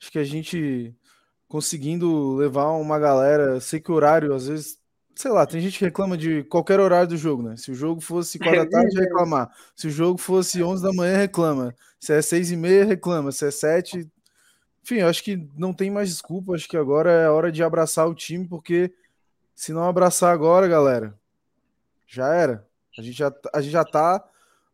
Acho 0.00 0.10
que 0.10 0.18
a 0.18 0.24
gente 0.24 0.96
conseguindo 1.46 2.34
levar 2.34 2.72
uma 2.72 2.98
galera, 2.98 3.60
sei 3.60 3.78
que 3.78 3.92
o 3.92 3.94
horário 3.94 4.34
às 4.34 4.48
vezes 4.48 4.81
sei 5.14 5.30
lá, 5.30 5.46
tem 5.46 5.60
gente 5.60 5.78
que 5.78 5.84
reclama 5.84 6.16
de 6.16 6.44
qualquer 6.44 6.80
horário 6.80 7.08
do 7.08 7.16
jogo, 7.16 7.42
né? 7.42 7.56
Se 7.56 7.70
o 7.70 7.74
jogo 7.74 8.00
fosse 8.00 8.38
4 8.38 8.64
da 8.64 8.70
tarde, 8.70 8.98
reclamar. 8.98 9.50
Se 9.76 9.86
o 9.86 9.90
jogo 9.90 10.18
fosse 10.18 10.62
11 10.62 10.82
da 10.82 10.92
manhã, 10.92 11.16
reclama. 11.16 11.74
Se 12.00 12.12
é 12.12 12.22
6 12.22 12.50
e 12.50 12.56
meia, 12.56 12.84
reclama. 12.84 13.32
Se 13.32 13.46
é 13.46 13.50
7... 13.50 14.10
Enfim, 14.84 14.96
eu 14.96 15.08
acho 15.08 15.22
que 15.22 15.48
não 15.56 15.72
tem 15.72 15.90
mais 15.92 16.08
desculpa. 16.08 16.54
Acho 16.54 16.68
que 16.68 16.76
agora 16.76 17.10
é 17.10 17.26
a 17.26 17.32
hora 17.32 17.52
de 17.52 17.62
abraçar 17.62 18.08
o 18.08 18.14
time, 18.14 18.48
porque 18.48 18.92
se 19.54 19.72
não 19.72 19.84
abraçar 19.84 20.34
agora, 20.34 20.66
galera, 20.66 21.16
já 22.04 22.34
era. 22.34 22.66
A 22.98 23.02
gente 23.02 23.16
já, 23.16 23.32
a 23.54 23.60
gente 23.60 23.72
já 23.72 23.84
tá 23.84 24.24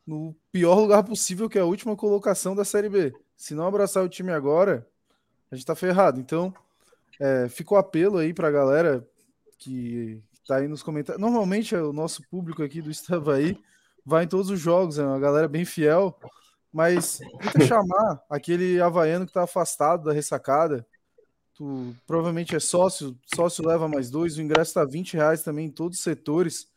no 0.06 0.34
pior 0.50 0.76
lugar 0.80 1.04
possível, 1.04 1.48
que 1.48 1.58
é 1.58 1.60
a 1.60 1.66
última 1.66 1.94
colocação 1.94 2.56
da 2.56 2.64
Série 2.64 2.88
B. 2.88 3.12
Se 3.36 3.54
não 3.54 3.66
abraçar 3.66 4.02
o 4.02 4.08
time 4.08 4.32
agora, 4.32 4.86
a 5.50 5.54
gente 5.54 5.66
tá 5.66 5.74
ferrado. 5.74 6.18
Então, 6.18 6.54
é, 7.20 7.46
fica 7.50 7.74
o 7.74 7.76
apelo 7.76 8.16
aí 8.16 8.32
pra 8.32 8.50
galera 8.50 9.06
que 9.58 10.22
tá 10.48 10.56
aí 10.56 10.68
nos 10.68 10.82
comentários. 10.82 11.20
Normalmente 11.20 11.74
é 11.74 11.82
o 11.82 11.92
nosso 11.92 12.22
público 12.28 12.62
aqui 12.62 12.82
do 12.82 12.90
Estavaí 12.90 13.56
vai 14.08 14.24
em 14.24 14.28
todos 14.28 14.48
os 14.48 14.58
jogos, 14.58 14.98
é 14.98 15.04
uma 15.04 15.18
galera 15.18 15.46
bem 15.46 15.66
fiel, 15.66 16.18
mas 16.72 17.18
tenta 17.18 17.60
chamar 17.66 18.22
aquele 18.30 18.80
havaiano 18.80 19.26
que 19.26 19.32
tá 19.32 19.42
afastado 19.42 20.04
da 20.04 20.12
ressacada. 20.14 20.86
Tu 21.54 21.94
provavelmente 22.06 22.56
é 22.56 22.60
sócio, 22.60 23.18
sócio 23.34 23.66
leva 23.66 23.86
mais 23.86 24.10
dois, 24.10 24.38
o 24.38 24.42
ingresso 24.42 24.74
tá 24.74 24.84
20 24.84 25.14
reais 25.14 25.42
também 25.42 25.66
em 25.66 25.70
todos 25.70 25.98
os 25.98 26.04
setores. 26.04 26.68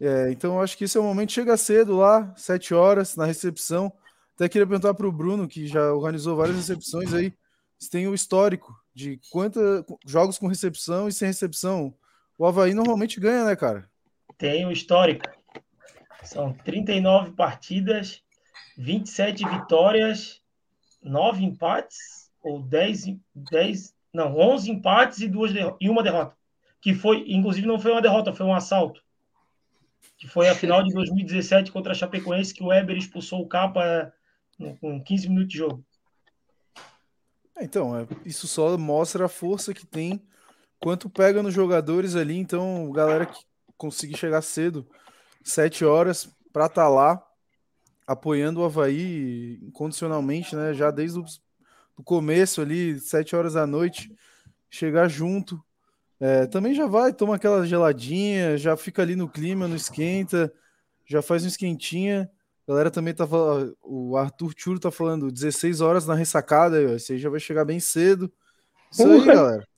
É, 0.00 0.30
então 0.30 0.54
eu 0.54 0.62
acho 0.62 0.78
que 0.78 0.84
esse 0.84 0.96
é 0.96 1.00
o 1.00 1.04
momento, 1.04 1.32
chega 1.32 1.56
cedo 1.58 1.96
lá, 1.96 2.34
7 2.36 2.72
horas, 2.72 3.16
na 3.16 3.26
recepção. 3.26 3.92
Até 4.34 4.48
queria 4.48 4.66
perguntar 4.66 4.94
para 4.94 5.06
o 5.06 5.12
Bruno, 5.12 5.46
que 5.46 5.66
já 5.66 5.92
organizou 5.92 6.36
várias 6.36 6.56
recepções 6.56 7.12
aí, 7.12 7.34
se 7.78 7.90
tem 7.90 8.08
o 8.08 8.14
histórico 8.14 8.74
de 8.94 9.20
quantos 9.30 9.62
jogos 10.06 10.38
com 10.38 10.46
recepção 10.46 11.06
e 11.06 11.12
sem 11.12 11.28
recepção 11.28 11.94
o 12.40 12.46
Havaí 12.46 12.72
normalmente 12.72 13.20
ganha, 13.20 13.44
né, 13.44 13.54
cara? 13.54 13.86
Tem 14.38 14.64
o 14.64 14.72
histórico. 14.72 15.26
São 16.24 16.54
39 16.54 17.32
partidas, 17.32 18.22
27 18.78 19.46
vitórias, 19.46 20.40
9 21.02 21.44
empates, 21.44 22.30
ou 22.42 22.62
10, 22.62 23.18
10 23.34 23.94
não, 24.10 24.34
11 24.38 24.70
empates 24.70 25.20
e, 25.20 25.28
duas 25.28 25.52
e 25.78 25.88
uma 25.90 26.02
derrota. 26.02 26.34
Que 26.80 26.94
foi, 26.94 27.26
inclusive, 27.28 27.66
não 27.66 27.78
foi 27.78 27.92
uma 27.92 28.00
derrota, 28.00 28.32
foi 28.32 28.46
um 28.46 28.54
assalto. 28.54 29.02
Que 30.16 30.26
foi 30.26 30.48
a 30.48 30.54
final 30.54 30.82
de 30.82 30.94
2017 30.94 31.70
contra 31.70 31.92
a 31.92 31.94
Chapecoense, 31.94 32.54
que 32.54 32.62
o 32.62 32.68
Weber 32.68 32.96
expulsou 32.96 33.42
o 33.42 33.48
Capa 33.48 34.14
com 34.80 35.04
15 35.04 35.28
minutos 35.28 35.50
de 35.50 35.58
jogo. 35.58 35.84
É, 37.54 37.64
então, 37.64 37.98
é, 37.98 38.06
isso 38.24 38.48
só 38.48 38.78
mostra 38.78 39.26
a 39.26 39.28
força 39.28 39.74
que 39.74 39.86
tem 39.86 40.22
quanto 40.80 41.10
pega 41.10 41.42
nos 41.42 41.54
jogadores 41.54 42.16
ali, 42.16 42.36
então, 42.36 42.90
galera 42.90 43.26
que 43.26 43.44
conseguir 43.76 44.16
chegar 44.16 44.42
cedo, 44.42 44.88
sete 45.44 45.84
horas, 45.84 46.28
para 46.52 46.66
estar 46.66 46.84
tá 46.84 46.88
lá 46.88 47.22
apoiando 48.06 48.60
o 48.60 48.64
Havaí 48.64 49.60
incondicionalmente, 49.62 50.56
né? 50.56 50.74
Já 50.74 50.90
desde 50.90 51.20
o 51.20 52.02
começo 52.02 52.60
ali, 52.60 52.98
sete 52.98 53.36
horas 53.36 53.52
da 53.52 53.66
noite, 53.66 54.12
chegar 54.68 55.06
junto. 55.06 55.62
É, 56.18 56.46
também 56.46 56.74
já 56.74 56.86
vai, 56.86 57.12
toma 57.12 57.36
aquela 57.36 57.64
geladinha, 57.66 58.58
já 58.58 58.76
fica 58.76 59.02
ali 59.02 59.14
no 59.14 59.28
clima, 59.28 59.68
não 59.68 59.76
esquenta, 59.76 60.52
já 61.06 61.22
faz 61.22 61.44
um 61.44 61.48
esquentinha. 61.48 62.30
A 62.66 62.72
galera 62.72 62.90
também 62.90 63.14
tá 63.14 63.26
falando, 63.26 63.76
o 63.82 64.16
Arthur 64.16 64.52
Churo 64.56 64.80
tá 64.80 64.90
falando 64.90 65.30
16 65.30 65.80
horas 65.80 66.06
na 66.06 66.14
ressacada, 66.14 66.76
aí, 66.76 66.86
ó, 66.86 66.90
esse 66.90 67.12
aí 67.12 67.18
já 67.18 67.30
vai 67.30 67.40
chegar 67.40 67.64
bem 67.64 67.80
cedo. 67.80 68.30
Isso 68.92 69.06
aí, 69.06 69.24
galera. 69.24 69.69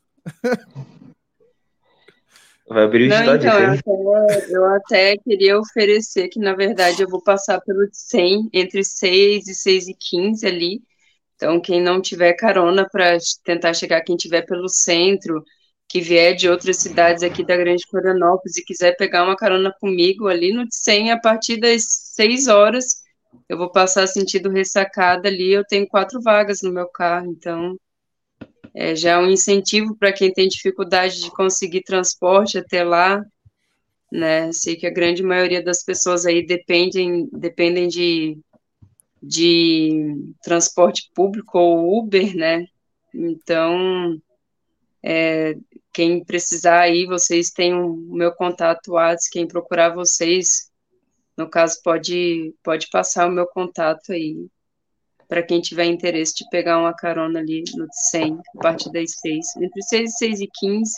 Vai 2.69 2.85
abrir 2.85 3.07
o 3.07 3.09
Não, 3.09 3.37
então, 3.37 3.59
eu 3.59 4.15
até, 4.15 4.47
eu 4.49 4.65
até 4.65 5.17
queria 5.19 5.59
oferecer 5.59 6.29
que, 6.29 6.39
na 6.39 6.55
verdade, 6.55 7.03
eu 7.03 7.09
vou 7.09 7.23
passar 7.23 7.61
pelo 7.61 7.87
100, 7.93 8.49
entre 8.53 8.85
6 8.85 9.47
e 9.49 9.55
6 9.55 9.89
e 9.89 9.95
15 9.95 10.47
ali. 10.47 10.81
Então, 11.35 11.61
quem 11.61 11.83
não 11.83 12.01
tiver 12.01 12.33
carona 12.35 12.89
para 12.89 13.19
tentar 13.45 13.75
chegar, 13.75 14.01
quem 14.03 14.17
tiver 14.17 14.43
pelo 14.43 14.69
centro, 14.69 15.45
que 15.89 16.01
vier 16.01 16.35
de 16.35 16.49
outras 16.49 16.79
cidades 16.79 17.23
aqui 17.23 17.45
da 17.45 17.57
Grande 17.57 17.85
Florianópolis 17.91 18.57
e 18.57 18.65
quiser 18.65 18.97
pegar 18.97 19.25
uma 19.25 19.37
carona 19.37 19.75
comigo 19.79 20.29
ali 20.29 20.53
no 20.53 20.65
100, 20.71 21.11
a 21.11 21.21
partir 21.21 21.59
das 21.59 21.83
6 22.15 22.47
horas, 22.47 23.03
eu 23.49 23.59
vou 23.59 23.71
passar 23.71 24.07
sentido 24.07 24.49
ressacada 24.49 25.29
ali. 25.29 25.53
Eu 25.53 25.65
tenho 25.65 25.87
quatro 25.87 26.21
vagas 26.23 26.61
no 26.63 26.73
meu 26.73 26.89
carro, 26.89 27.27
então 27.27 27.77
é, 28.75 28.97
já 28.97 29.13
é 29.13 29.19
um 29.19 29.31
incentivo 29.31 29.95
para 29.97 30.13
quem 30.13 30.33
tem 30.33 30.49
dificuldade 30.49 31.21
de 31.21 31.31
conseguir 31.31 31.83
transporte 31.83 32.59
até 32.59 32.83
lá, 32.83 33.25
né? 34.11 34.53
Sei 34.53 34.77
que 34.77 34.87
a 34.87 34.93
grande 34.93 35.23
maioria 35.23 35.63
das 35.63 35.83
pessoas 35.83 36.27
aí 36.27 36.45
dependem, 36.45 37.29
dependem 37.33 37.89
de, 37.89 38.39
de 39.23 40.15
transporte 40.43 41.11
público 41.15 41.59
ou 41.59 41.99
Uber, 41.99 42.35
né? 42.37 42.67
Então, 43.15 44.21
é, 45.03 45.55
quem 45.93 46.25
precisar 46.25 46.81
aí, 46.81 47.07
vocês 47.07 47.51
têm 47.51 47.75
o 47.75 47.95
meu 47.95 48.33
contato 48.33 48.93
WhatsApp, 48.93 49.31
quem 49.33 49.47
procurar 49.47 49.95
vocês, 49.95 50.71
no 51.37 51.49
caso, 51.49 51.81
pode, 51.83 52.55
pode 52.63 52.89
passar 52.89 53.29
o 53.29 53.33
meu 53.33 53.47
contato 53.47 54.13
aí, 54.13 54.47
para 55.33 55.43
quem 55.43 55.63
tiver 55.63 55.87
interesse 55.87 56.35
de 56.35 56.51
pegar 56.51 56.79
uma 56.79 56.93
carona 56.93 57.41
ali 57.41 57.65
no 57.75 57.87
100, 57.91 58.39
a 58.55 58.63
partir 58.63 58.93
das 58.93 59.13
6. 59.13 59.57
Entre 59.57 59.83
6 59.83 60.11
e 60.11 60.19
6 60.19 60.41
e 60.43 60.51
15, 60.53 60.93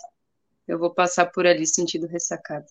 eu 0.66 0.76
vou 0.76 0.92
passar 0.92 1.26
por 1.26 1.46
ali, 1.46 1.64
sentido 1.64 2.08
ressacado. 2.08 2.66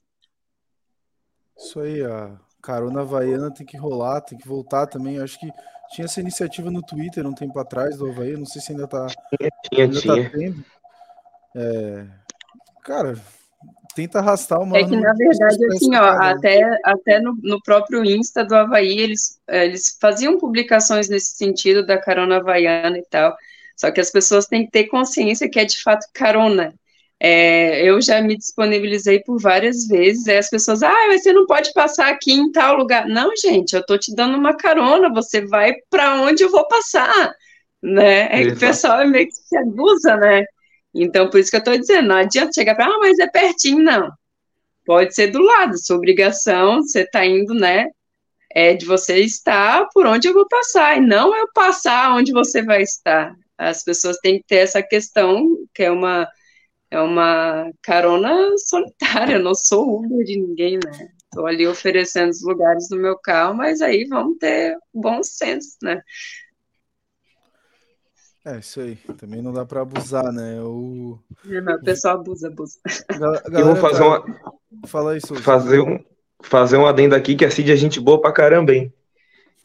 Isso 1.57 1.79
aí, 1.79 2.03
a 2.03 2.37
carona 2.61 2.99
havaiana 2.99 3.49
tem 3.49 3.65
que 3.65 3.77
rolar, 3.77 4.19
tem 4.19 4.37
que 4.37 4.45
voltar 4.45 4.87
também. 4.87 5.21
Acho 5.21 5.39
que 5.39 5.49
tinha 5.93 6.03
essa 6.03 6.19
iniciativa 6.19 6.69
no 6.69 6.81
Twitter 6.81 7.25
um 7.25 7.33
tempo 7.33 7.57
atrás 7.57 7.95
do 7.97 8.09
Havaí, 8.09 8.35
não 8.35 8.45
sei 8.45 8.61
se 8.61 8.73
ainda 8.73 8.85
tá, 8.85 9.07
Tinha, 9.71 9.85
ainda 9.85 10.01
tá 10.01 10.01
tinha. 10.01 10.31
tendo. 10.31 10.65
É, 11.55 12.07
Cara, 12.83 13.15
tenta 13.95 14.19
arrastar 14.19 14.59
o 14.59 14.63
É 14.63 14.67
maior 14.67 14.85
que, 14.85 14.95
número 14.95 15.07
na 15.07 15.13
verdade, 15.13 15.65
assim, 15.67 15.95
ó, 15.95 16.05
até, 16.05 16.79
até 16.83 17.19
no, 17.19 17.37
no 17.41 17.61
próprio 17.61 18.03
Insta 18.03 18.43
do 18.43 18.55
Havaí, 18.55 18.99
eles, 18.99 19.39
eles 19.47 19.97
faziam 19.99 20.37
publicações 20.37 21.09
nesse 21.09 21.35
sentido 21.35 21.85
da 21.85 21.97
carona 21.97 22.37
havaiana 22.37 22.97
e 22.97 23.05
tal, 23.09 23.35
só 23.75 23.91
que 23.91 24.01
as 24.01 24.09
pessoas 24.09 24.45
têm 24.45 24.65
que 24.65 24.71
ter 24.71 24.85
consciência 24.85 25.49
que 25.49 25.59
é 25.59 25.65
de 25.65 25.81
fato 25.81 26.07
carona. 26.13 26.73
É, 27.19 27.87
eu 27.87 28.01
já 28.01 28.21
me 28.21 28.35
disponibilizei 28.35 29.21
por 29.21 29.39
várias 29.39 29.87
vezes, 29.87 30.27
aí 30.27 30.37
as 30.37 30.49
pessoas, 30.49 30.83
ah, 30.83 31.07
mas 31.07 31.23
você 31.23 31.31
não 31.31 31.45
pode 31.45 31.71
passar 31.71 32.09
aqui 32.09 32.33
em 32.33 32.51
tal 32.51 32.75
lugar. 32.75 33.07
Não, 33.07 33.31
gente, 33.37 33.73
eu 33.73 33.85
tô 33.85 33.97
te 33.97 34.13
dando 34.13 34.37
uma 34.37 34.57
carona, 34.57 35.09
você 35.09 35.45
vai 35.45 35.73
para 35.89 36.21
onde 36.21 36.43
eu 36.43 36.51
vou 36.51 36.67
passar, 36.67 37.33
né? 37.81 38.23
É 38.23 38.43
que 38.43 38.51
o 38.51 38.59
pessoal 38.59 38.99
é 38.99 39.05
meio 39.05 39.27
que 39.27 39.35
se 39.35 39.55
abusa, 39.55 40.17
né? 40.17 40.43
Então, 40.93 41.29
por 41.29 41.39
isso 41.39 41.49
que 41.49 41.57
eu 41.57 41.63
tô 41.63 41.75
dizendo, 41.75 42.09
não 42.09 42.17
adianta 42.17 42.51
chegar 42.53 42.75
para, 42.75 42.85
ah, 42.85 42.99
mas 42.99 43.17
é 43.19 43.27
pertinho, 43.27 43.79
não. 43.79 44.11
Pode 44.85 45.15
ser 45.15 45.27
do 45.27 45.41
lado, 45.41 45.77
sua 45.77 45.97
obrigação, 45.97 46.81
você 46.81 47.05
tá 47.05 47.25
indo, 47.25 47.53
né? 47.53 47.87
É 48.53 48.73
de 48.73 48.85
você 48.85 49.19
estar 49.19 49.87
por 49.93 50.05
onde 50.05 50.27
eu 50.27 50.33
vou 50.33 50.47
passar, 50.47 50.97
e 50.97 51.01
não 51.01 51.35
eu 51.35 51.47
passar 51.53 52.15
onde 52.15 52.31
você 52.31 52.61
vai 52.61 52.83
estar. 52.83 53.35
As 53.57 53.83
pessoas 53.83 54.17
têm 54.17 54.39
que 54.39 54.45
ter 54.47 54.57
essa 54.57 54.83
questão, 54.83 55.57
que 55.73 55.83
é 55.83 55.91
uma, 55.91 56.27
é 56.91 56.99
uma 56.99 57.71
carona 57.81 58.35
solitária, 58.57 59.35
eu 59.35 59.43
não 59.43 59.55
sou 59.55 59.99
Uber 59.99 60.23
de 60.25 60.39
ninguém, 60.39 60.75
né? 60.75 61.09
Estou 61.33 61.47
ali 61.47 61.65
oferecendo 61.65 62.29
os 62.29 62.43
lugares 62.43 62.89
no 62.91 62.97
meu 62.97 63.17
carro, 63.17 63.55
mas 63.55 63.81
aí 63.81 64.05
vamos 64.05 64.37
ter 64.37 64.77
bom 64.93 65.23
senso, 65.23 65.77
né? 65.81 65.99
É, 68.45 68.59
isso 68.59 68.81
aí. 68.81 68.95
Também 69.17 69.41
não 69.41 69.53
dá 69.53 69.65
pra 69.65 69.81
abusar, 69.81 70.31
né? 70.33 70.59
O... 70.61 71.17
Não, 71.45 71.75
o 71.75 71.81
pessoal 71.83 72.15
abusa, 72.19 72.47
abusa. 72.49 72.77
a 73.09 73.13
gal- 73.17 73.33
a 73.33 73.37
Eu 73.37 73.41
vou 73.43 73.51
galera 73.51 73.75
fazer 73.81 74.03
uma, 74.03 74.25
Fala 74.85 75.17
isso. 75.17 75.35
fazer 75.35 75.79
um, 75.79 75.99
fazer 76.41 76.77
um 76.77 76.85
adendo 76.85 77.15
aqui 77.15 77.35
que 77.35 77.45
a 77.45 77.51
Cid 77.51 77.71
é 77.71 77.75
gente 77.75 77.99
boa 78.01 78.19
pra 78.19 78.33
caramba, 78.33 78.73
hein? 78.73 78.91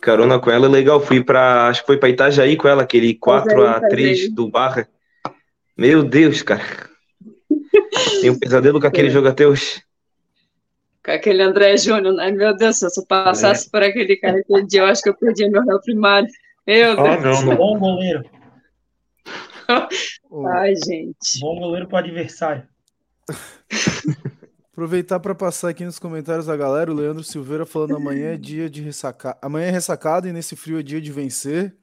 Carona 0.00 0.38
com 0.38 0.48
ela 0.50 0.66
é 0.66 0.68
legal. 0.68 1.00
Fui 1.00 1.22
pra. 1.24 1.66
Acho 1.68 1.80
que 1.80 1.86
foi 1.88 1.96
pra 1.96 2.08
Itajaí 2.08 2.56
com 2.56 2.68
ela, 2.68 2.82
aquele 2.84 3.14
4x3 3.18 3.90
Itajaí. 3.92 4.28
do 4.28 4.48
Barra. 4.48 4.88
Meu 5.76 6.04
Deus, 6.04 6.40
cara. 6.42 6.62
Tem 8.20 8.30
um 8.30 8.38
pesadelo 8.38 8.80
com 8.80 8.86
aquele 8.86 9.08
É. 9.08 9.10
jogo 9.10 9.26
até 9.26 9.44
hoje. 9.44 9.82
Com 11.04 11.10
aquele 11.10 11.42
André 11.42 11.76
Júnior, 11.76 12.14
né? 12.14 12.30
Meu 12.30 12.54
Deus, 12.56 12.78
se 12.78 12.84
eu 12.86 13.06
passasse 13.06 13.68
por 13.68 13.82
aquele 13.82 14.16
cara 14.16 14.38
aquele 14.38 14.64
dia, 14.66 14.82
eu 14.82 14.86
acho 14.86 15.02
que 15.02 15.08
eu 15.08 15.14
perdia 15.16 15.50
meu 15.50 15.64
réu 15.64 15.80
primário. 15.80 16.28
Meu 16.64 16.94
Deus. 16.94 17.08
Ah, 17.08 17.20
não, 17.20 17.42
não. 17.42 17.56
Bom 17.56 17.78
goleiro. 17.80 18.24
O- 20.30 20.46
Ai, 20.46 20.74
gente. 20.76 21.40
Bom 21.40 21.58
goleiro 21.58 21.88
para 21.88 21.98
adversário. 22.06 22.66
Aproveitar 24.72 25.18
para 25.20 25.34
passar 25.34 25.70
aqui 25.70 25.84
nos 25.84 25.98
comentários 25.98 26.46
da 26.46 26.56
galera, 26.56 26.90
o 26.90 26.94
Leandro 26.94 27.24
Silveira 27.24 27.66
falando 27.66 27.96
amanhã 27.96 28.32
é 28.34 28.36
dia 28.36 28.70
de 28.70 28.80
ressacar. 28.80 29.36
Amanhã 29.42 29.66
é 29.66 29.70
ressacado 29.70 30.28
e 30.28 30.32
nesse 30.32 30.54
frio 30.54 30.78
é 30.78 30.82
dia 30.82 31.00
de 31.00 31.10
vencer. 31.10 31.74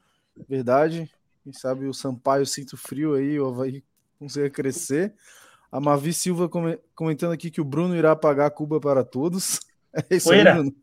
Verdade. 0.48 1.10
Quem 1.44 1.52
sabe 1.54 1.86
o 1.88 1.94
Sampaio 1.94 2.46
sinta 2.46 2.76
o 2.76 2.78
frio 2.78 3.14
aí, 3.14 3.38
o 3.40 3.48
Havaí 3.48 3.84
consiga 4.18 4.50
crescer. 4.50 5.14
A 5.72 5.80
Mavi 5.82 6.14
Silva 6.14 6.48
come- 6.48 6.80
comentando 6.96 7.34
aqui 7.34 7.52
que 7.52 7.60
o 7.60 7.66
Bruno 7.66 7.96
irá 7.96 8.16
pagar 8.16 8.46
a 8.46 8.52
Cuba 8.52 8.80
para 8.80 9.04
todos. 9.04 9.60
É 10.12 10.18
isso 10.18 10.30
aí, 10.30 10.44
Poeira. 10.44 10.54
Bruno. 10.56 10.76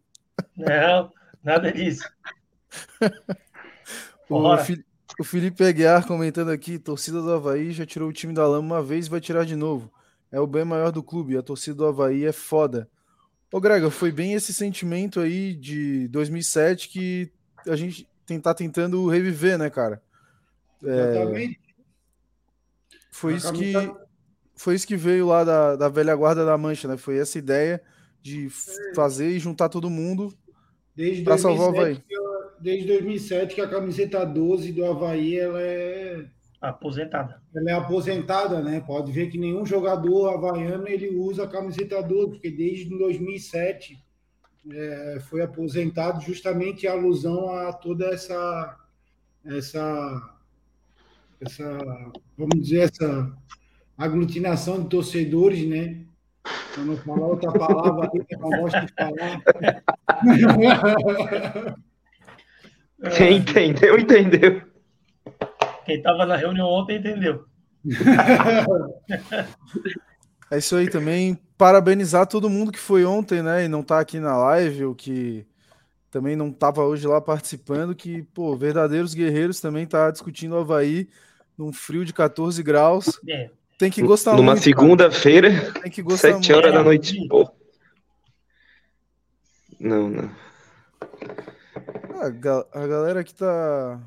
Não, 0.57 1.13
nada 1.45 1.71
disso. 1.71 2.09
O, 4.31 4.41
Bora. 4.41 4.65
O 5.19 5.25
Felipe 5.25 5.63
Aguiar 5.65 6.07
comentando 6.07 6.51
aqui, 6.51 6.79
torcida 6.79 7.21
do 7.21 7.31
Havaí 7.33 7.71
já 7.73 7.85
tirou 7.87 8.09
o 8.09 8.13
time 8.13 8.33
da 8.33 8.47
lama 8.47 8.77
uma 8.77 8.83
vez 8.83 9.07
e 9.07 9.11
vai 9.11 9.21
tirar 9.21 9.45
de 9.45 9.55
novo. 9.55 9.93
É 10.31 10.41
o 10.41 10.47
bem 10.47 10.65
maior 10.65 10.91
do 10.91 11.03
clube, 11.03 11.37
a 11.37 11.43
torcida 11.43 11.77
do 11.77 11.87
Havaí 11.87 12.25
é 12.25 12.33
foda. 12.33 12.89
Ô 13.53 13.61
Grega, 13.61 13.91
foi 13.91 14.11
bem 14.11 14.33
esse 14.33 14.53
sentimento 14.53 15.21
aí 15.21 15.55
de 15.55 16.09
2007 16.09 16.89
que 16.89 17.31
a 17.69 17.77
gente 17.77 18.09
tá 18.43 18.55
tentando 18.55 19.07
reviver, 19.09 19.59
né, 19.59 19.69
cara? 19.69 20.03
Exatamente. 20.83 21.61
Foi 23.11 23.35
A 23.35 23.37
isso 23.37 23.53
que, 23.53 23.73
foi 24.57 24.75
isso 24.75 24.87
que 24.87 24.97
veio 24.97 25.27
lá 25.27 25.45
da, 25.45 25.77
da 25.77 25.89
velha 25.91 26.17
guarda 26.17 26.47
da 26.47 26.57
Mancha, 26.57 26.89
né? 26.89 26.97
Foi 26.97 27.19
essa 27.19 27.39
ideia 27.39 27.83
de 28.23 28.47
f- 28.47 28.95
fazer 28.95 29.29
e 29.29 29.39
juntar 29.39 29.69
todo 29.69 29.91
mundo 29.91 30.33
pra 31.25 31.37
salvar 31.37 31.69
o 31.69 31.73
2007, 31.73 32.07
que 32.09 32.15
eu- 32.17 32.22
desde 32.63 32.87
2007 32.87 33.55
que 33.55 33.61
a 33.61 33.69
camiseta 33.69 34.25
12 34.25 34.73
do 34.73 34.85
Havaí 34.85 35.37
ela 35.39 35.61
é, 35.61 36.25
Aposentada. 36.61 37.43
ela 37.55 37.71
é 37.71 37.75
aposentada, 37.75 38.63
né? 38.63 38.81
Pode 38.81 39.11
ver 39.11 39.29
que 39.29 39.37
nenhum 39.37 39.67
jogador 39.67 40.33
havaiano 40.33 40.87
ele 40.87 41.09
usa 41.09 41.43
a 41.43 41.49
camiseta 41.49 42.01
12, 42.01 42.31
porque 42.31 42.51
desde 42.53 42.97
2007 42.97 44.01
é, 44.71 45.19
foi 45.29 45.43
aposentado 45.43 46.21
justamente 46.21 46.87
em 46.87 46.89
alusão 46.89 47.51
a 47.51 47.73
toda 47.73 48.07
essa 48.07 48.79
essa 49.45 50.37
essa 51.41 52.13
vamos 52.39 52.63
dizer 52.63 52.83
essa 52.93 53.37
aglutinação 53.99 54.85
de 54.85 54.89
torcedores, 54.89 55.67
né? 55.69 56.05
Para 56.73 56.85
não 56.85 56.97
falar 56.97 57.27
outra 57.27 57.53
palavra 57.53 58.09
aí 58.15 58.25
que 58.25 58.37
eu 58.37 58.39
não 58.39 58.51
gosto 58.51 58.87
de 58.87 58.93
falar. 58.95 59.43
Quem 63.17 63.39
entendeu, 63.39 63.99
entendeu. 63.99 64.63
Quem 65.85 65.97
estava 65.97 66.25
na 66.27 66.37
reunião 66.37 66.67
ontem 66.69 66.97
entendeu. 66.99 67.45
É 70.51 70.59
isso 70.59 70.77
aí 70.77 70.89
também. 70.89 71.39
Parabenizar 71.57 72.27
todo 72.27 72.51
mundo 72.51 72.73
que 72.73 72.79
foi 72.79 73.05
ontem, 73.05 73.43
né? 73.43 73.65
E 73.65 73.69
não 73.69 73.83
tá 73.83 74.01
aqui 74.01 74.19
na 74.21 74.37
live, 74.37 74.85
ou 74.85 74.95
que 74.95 75.47
também 76.11 76.37
não 76.37 76.53
tava 76.53 76.83
hoje 76.85 77.07
lá 77.07 77.21
participando, 77.21 77.95
que, 77.95 78.23
pô, 78.35 78.55
verdadeiros 78.57 79.15
guerreiros 79.15 79.61
também 79.61 79.87
tá 79.87 80.11
discutindo 80.11 80.53
o 80.55 80.59
Havaí 80.59 81.09
num 81.57 81.73
frio 81.73 82.05
de 82.05 82.13
14 82.13 82.63
graus. 82.63 83.19
É, 83.29 83.51
Tem 83.79 83.91
que 83.91 84.03
gostar 84.03 84.37
Numa 84.37 84.53
muito. 84.53 84.65
segunda-feira, 84.65 85.51
cara. 85.51 85.81
Tem 85.81 85.91
que 85.91 86.03
gostar 86.03 86.33
sete 86.35 86.53
muito. 86.53 86.57
horas 86.57 86.73
da 86.75 86.81
É, 86.81 86.85
noite. 86.85 87.29
Pô. 87.29 87.51
Não, 89.81 90.09
não. 90.09 90.31
Ga- 92.31 92.67
a 92.73 92.87
galera 92.87 93.25
que 93.25 93.35
tá, 93.35 94.01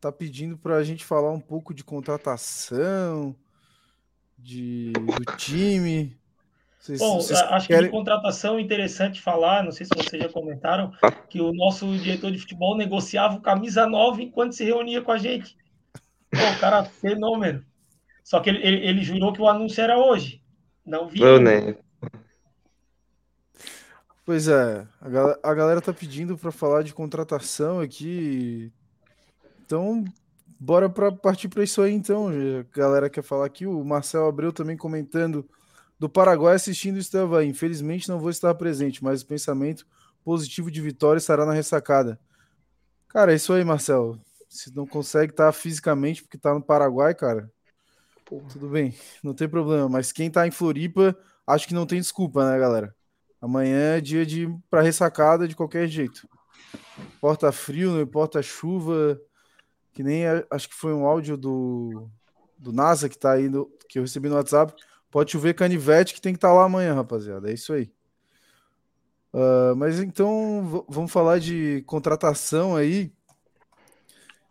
tá 0.00 0.12
pedindo 0.12 0.56
para 0.56 0.76
a 0.76 0.84
gente 0.84 1.04
falar 1.04 1.30
um 1.32 1.40
pouco 1.40 1.74
de 1.74 1.84
contratação, 1.84 3.34
de, 4.38 4.92
do 4.92 5.36
time. 5.36 6.16
Vocês, 6.78 7.00
Bom, 7.00 7.16
vocês 7.16 7.38
acho 7.38 7.66
querem... 7.66 7.82
que 7.82 7.88
de 7.88 7.92
contratação 7.92 8.56
é 8.56 8.60
interessante 8.60 9.20
falar, 9.20 9.64
não 9.64 9.72
sei 9.72 9.84
se 9.84 9.92
vocês 9.94 10.22
já 10.22 10.28
comentaram, 10.28 10.92
que 11.28 11.40
o 11.40 11.52
nosso 11.52 11.86
diretor 11.98 12.30
de 12.30 12.38
futebol 12.38 12.76
negociava 12.76 13.36
o 13.36 13.40
camisa 13.40 13.86
9 13.86 14.22
enquanto 14.22 14.52
se 14.52 14.64
reunia 14.64 15.02
com 15.02 15.12
a 15.12 15.18
gente. 15.18 15.56
Pô, 16.30 16.38
o 16.38 16.60
cara 16.60 16.84
fenômeno. 16.84 17.64
Só 18.22 18.40
que 18.40 18.50
ele, 18.50 18.66
ele, 18.66 18.86
ele, 18.86 19.02
jurou 19.02 19.32
que 19.32 19.40
o 19.40 19.48
anúncio 19.48 19.82
era 19.82 19.98
hoje. 19.98 20.42
Não 20.84 21.08
vi. 21.08 21.20
Eu, 21.20 21.40
né? 21.40 21.76
Pois 24.28 24.46
é, 24.46 24.86
a 25.00 25.08
galera, 25.08 25.40
a 25.42 25.54
galera 25.54 25.80
tá 25.80 25.90
pedindo 25.90 26.36
para 26.36 26.52
falar 26.52 26.82
de 26.82 26.92
contratação 26.92 27.80
aqui. 27.80 28.70
Então, 29.64 30.04
bora 30.60 30.86
para 30.90 31.10
partir 31.10 31.48
para 31.48 31.64
isso 31.64 31.80
aí 31.80 31.94
então. 31.94 32.28
A 32.28 32.76
galera 32.76 33.08
quer 33.08 33.22
falar 33.22 33.46
aqui, 33.46 33.66
o 33.66 33.82
Marcel 33.82 34.28
Abreu 34.28 34.52
também 34.52 34.76
comentando 34.76 35.48
do 35.98 36.10
Paraguai 36.10 36.56
assistindo 36.56 36.98
isso 36.98 37.10
do 37.10 37.40
Infelizmente 37.40 38.06
não 38.06 38.20
vou 38.20 38.28
estar 38.28 38.54
presente, 38.54 39.02
mas 39.02 39.22
o 39.22 39.26
pensamento 39.26 39.86
positivo 40.22 40.70
de 40.70 40.82
vitória 40.82 41.16
estará 41.16 41.46
na 41.46 41.54
ressacada. 41.54 42.20
Cara, 43.08 43.32
é 43.32 43.36
isso 43.36 43.50
aí, 43.54 43.64
Marcel. 43.64 44.20
Se 44.46 44.70
não 44.76 44.86
consegue 44.86 45.32
estar 45.32 45.50
fisicamente 45.52 46.22
porque 46.22 46.36
está 46.36 46.52
no 46.52 46.62
Paraguai, 46.62 47.14
cara, 47.14 47.50
Porra. 48.26 48.46
tudo 48.50 48.68
bem, 48.68 48.94
não 49.24 49.32
tem 49.32 49.48
problema. 49.48 49.88
Mas 49.88 50.12
quem 50.12 50.28
está 50.28 50.46
em 50.46 50.50
Floripa, 50.50 51.16
acho 51.46 51.66
que 51.66 51.72
não 51.72 51.86
tem 51.86 51.98
desculpa, 51.98 52.44
né, 52.44 52.58
galera? 52.58 52.94
Amanhã 53.40 53.96
é 53.96 54.00
dia 54.00 54.26
de 54.26 54.48
para 54.68 54.82
ressacada 54.82 55.46
de 55.46 55.54
qualquer 55.54 55.86
jeito. 55.86 56.28
Importa 57.16 57.52
frio, 57.52 57.92
não 57.92 58.00
importa 58.00 58.42
chuva, 58.42 59.20
que 59.92 60.02
nem 60.02 60.24
acho 60.50 60.68
que 60.68 60.74
foi 60.74 60.92
um 60.92 61.06
áudio 61.06 61.36
do, 61.36 62.08
do 62.58 62.72
NASA 62.72 63.08
que 63.08 63.18
tá 63.18 63.32
aí 63.32 63.48
no, 63.48 63.66
que 63.88 63.98
eu 63.98 64.02
recebi 64.02 64.28
no 64.28 64.34
WhatsApp. 64.34 64.74
Pode 65.10 65.32
chover 65.32 65.54
canivete 65.54 66.14
que 66.14 66.20
tem 66.20 66.32
que 66.32 66.38
estar 66.38 66.48
tá 66.48 66.54
lá 66.54 66.64
amanhã, 66.64 66.94
rapaziada. 66.94 67.50
É 67.50 67.54
isso 67.54 67.72
aí. 67.72 67.90
Uh, 69.32 69.76
mas 69.76 70.00
então 70.00 70.84
vamos 70.88 71.12
falar 71.12 71.38
de 71.38 71.82
contratação 71.86 72.74
aí. 72.74 73.12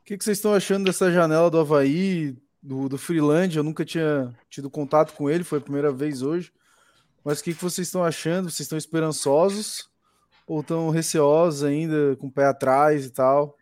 O 0.02 0.06
que, 0.06 0.18
que, 0.18 0.24
vocês 0.24 0.38
estão 0.38 0.54
achando 0.54 0.86
dessa 0.86 1.12
janela 1.12 1.50
do 1.50 1.60
Havaí, 1.60 2.38
do, 2.64 2.88
do 2.88 2.98
Freeland? 2.98 3.58
Eu 3.58 3.64
nunca 3.64 3.84
tinha 3.84 4.34
tido 4.50 4.70
contato 4.70 5.14
com 5.14 5.30
ele, 5.30 5.44
foi 5.44 5.58
a 5.58 5.62
primeira 5.62 5.92
vez 5.92 6.22
hoje. 6.22 6.54
Mas 7.28 7.42
o 7.42 7.44
que, 7.44 7.54
que 7.54 7.62
vocês 7.62 7.90
estão 7.90 8.06
achando? 8.06 8.50
Vocês 8.50 8.62
estão 8.62 8.78
esperançosos 8.78 9.90
ou 10.48 10.62
estão 10.62 10.90
receosos 10.90 11.62
ainda, 11.62 12.16
com 12.16 12.28
o 12.28 12.32
pé 12.32 12.46
atrás 12.46 13.06
e 13.06 13.10
tal? 13.10 13.58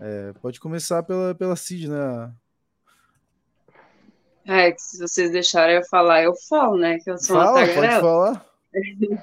É, 0.00 0.32
pode 0.42 0.58
começar 0.58 1.04
pela, 1.04 1.32
pela 1.32 1.54
Cid, 1.54 1.88
né? 1.88 2.32
É, 4.44 4.72
que 4.72 4.82
se 4.82 4.98
vocês 4.98 5.30
deixarem 5.30 5.76
eu 5.76 5.84
falar, 5.84 6.24
eu 6.24 6.34
falo, 6.48 6.78
né? 6.78 6.98
Que 6.98 7.08
eu 7.08 7.16
sou 7.16 7.36
Fala, 7.36 7.60
uma 7.60 7.60
tagarela. 7.60 7.86
pode 7.86 8.00
falar. 8.00 8.46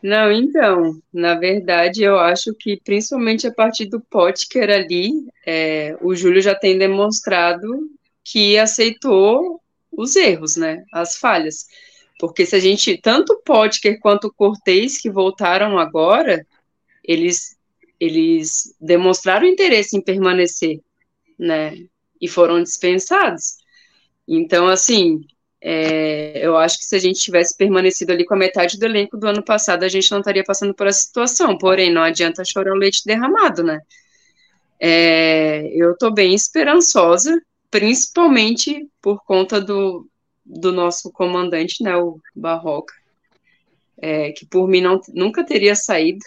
Não, 0.00 0.30
então, 0.30 1.02
na 1.12 1.34
verdade, 1.34 2.04
eu 2.04 2.16
acho 2.16 2.54
que 2.54 2.80
principalmente 2.84 3.44
a 3.44 3.52
partir 3.52 3.86
do 3.86 4.00
Potker 4.00 4.70
ali, 4.70 5.26
é, 5.44 5.98
o 6.00 6.14
Júlio 6.14 6.40
já 6.40 6.54
tem 6.54 6.78
demonstrado 6.78 7.90
que 8.22 8.56
aceitou 8.56 9.60
os 9.90 10.14
erros, 10.14 10.54
né? 10.54 10.84
As 10.92 11.16
falhas. 11.16 11.66
Porque 12.20 12.44
se 12.44 12.54
a 12.54 12.60
gente, 12.60 12.98
tanto 12.98 13.40
Potker 13.42 13.98
quanto 13.98 14.30
Cortez, 14.30 15.00
que 15.00 15.08
voltaram 15.08 15.78
agora, 15.78 16.46
eles, 17.02 17.56
eles 17.98 18.76
demonstraram 18.78 19.46
interesse 19.46 19.96
em 19.96 20.02
permanecer, 20.02 20.80
né? 21.38 21.74
E 22.20 22.28
foram 22.28 22.62
dispensados. 22.62 23.56
Então, 24.28 24.68
assim, 24.68 25.24
é, 25.62 26.46
eu 26.46 26.58
acho 26.58 26.76
que 26.76 26.84
se 26.84 26.94
a 26.94 26.98
gente 26.98 27.18
tivesse 27.20 27.56
permanecido 27.56 28.12
ali 28.12 28.26
com 28.26 28.34
a 28.34 28.38
metade 28.38 28.78
do 28.78 28.84
elenco 28.84 29.16
do 29.16 29.26
ano 29.26 29.42
passado, 29.42 29.82
a 29.84 29.88
gente 29.88 30.10
não 30.10 30.18
estaria 30.18 30.44
passando 30.44 30.74
por 30.74 30.86
essa 30.86 31.00
situação. 31.00 31.56
Porém, 31.56 31.90
não 31.90 32.02
adianta 32.02 32.44
chorar 32.44 32.72
o 32.72 32.78
leite 32.78 33.00
derramado, 33.06 33.64
né? 33.64 33.80
É, 34.78 35.70
eu 35.74 35.92
estou 35.92 36.12
bem 36.12 36.34
esperançosa, 36.34 37.40
principalmente 37.70 38.86
por 39.00 39.24
conta 39.24 39.58
do, 39.58 40.06
do 40.44 40.72
nosso 40.72 41.12
comandante, 41.12 41.82
né, 41.82 41.96
o 41.96 42.20
Barroca, 42.34 42.94
é, 43.98 44.32
que 44.32 44.46
por 44.46 44.66
mim 44.68 44.80
não, 44.80 45.00
nunca 45.12 45.44
teria 45.44 45.74
saído 45.74 46.24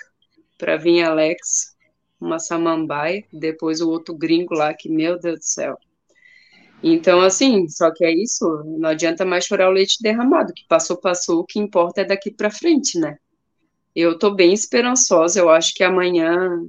para 0.58 0.78
vir 0.78 1.04
Alex, 1.04 1.76
uma 2.20 2.40
samambaia, 2.40 3.24
depois 3.34 3.82
o 3.82 3.90
outro 3.90 4.16
gringo 4.16 4.54
lá, 4.54 4.74
que, 4.74 4.90
meu 4.90 5.20
Deus 5.20 5.40
do 5.40 5.46
céu. 5.46 5.78
Então, 6.82 7.22
assim, 7.22 7.68
só 7.70 7.92
que 7.92 8.04
é 8.04 8.12
isso, 8.12 8.46
não 8.66 8.90
adianta 8.90 9.26
mais 9.26 9.46
chorar 9.46 9.70
o 9.70 9.74
leite 9.74 10.02
derramado, 10.02 10.54
que 10.54 10.66
passou, 10.68 10.98
passou, 10.98 11.40
o 11.40 11.46
que 11.46 11.60
importa 11.60 12.02
é 12.02 12.06
daqui 12.06 12.32
para 12.32 12.52
frente, 12.52 13.00
né? 13.00 13.18
Eu 13.96 14.14
estou 14.14 14.34
bem 14.34 14.54
esperançosa, 14.54 15.40
eu 15.40 15.50
acho 15.50 15.74
que 15.74 15.84
amanhã 15.84 16.62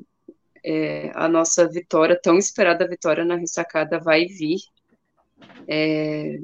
é, 0.65 1.11
a 1.15 1.29
nossa 1.29 1.69
vitória, 1.69 2.19
tão 2.21 2.39
esperada 2.39 2.87
vitória 2.87 3.25
na 3.25 3.35
ressacada, 3.35 3.99
vai 3.99 4.27
vir. 4.27 4.61
É, 5.67 6.39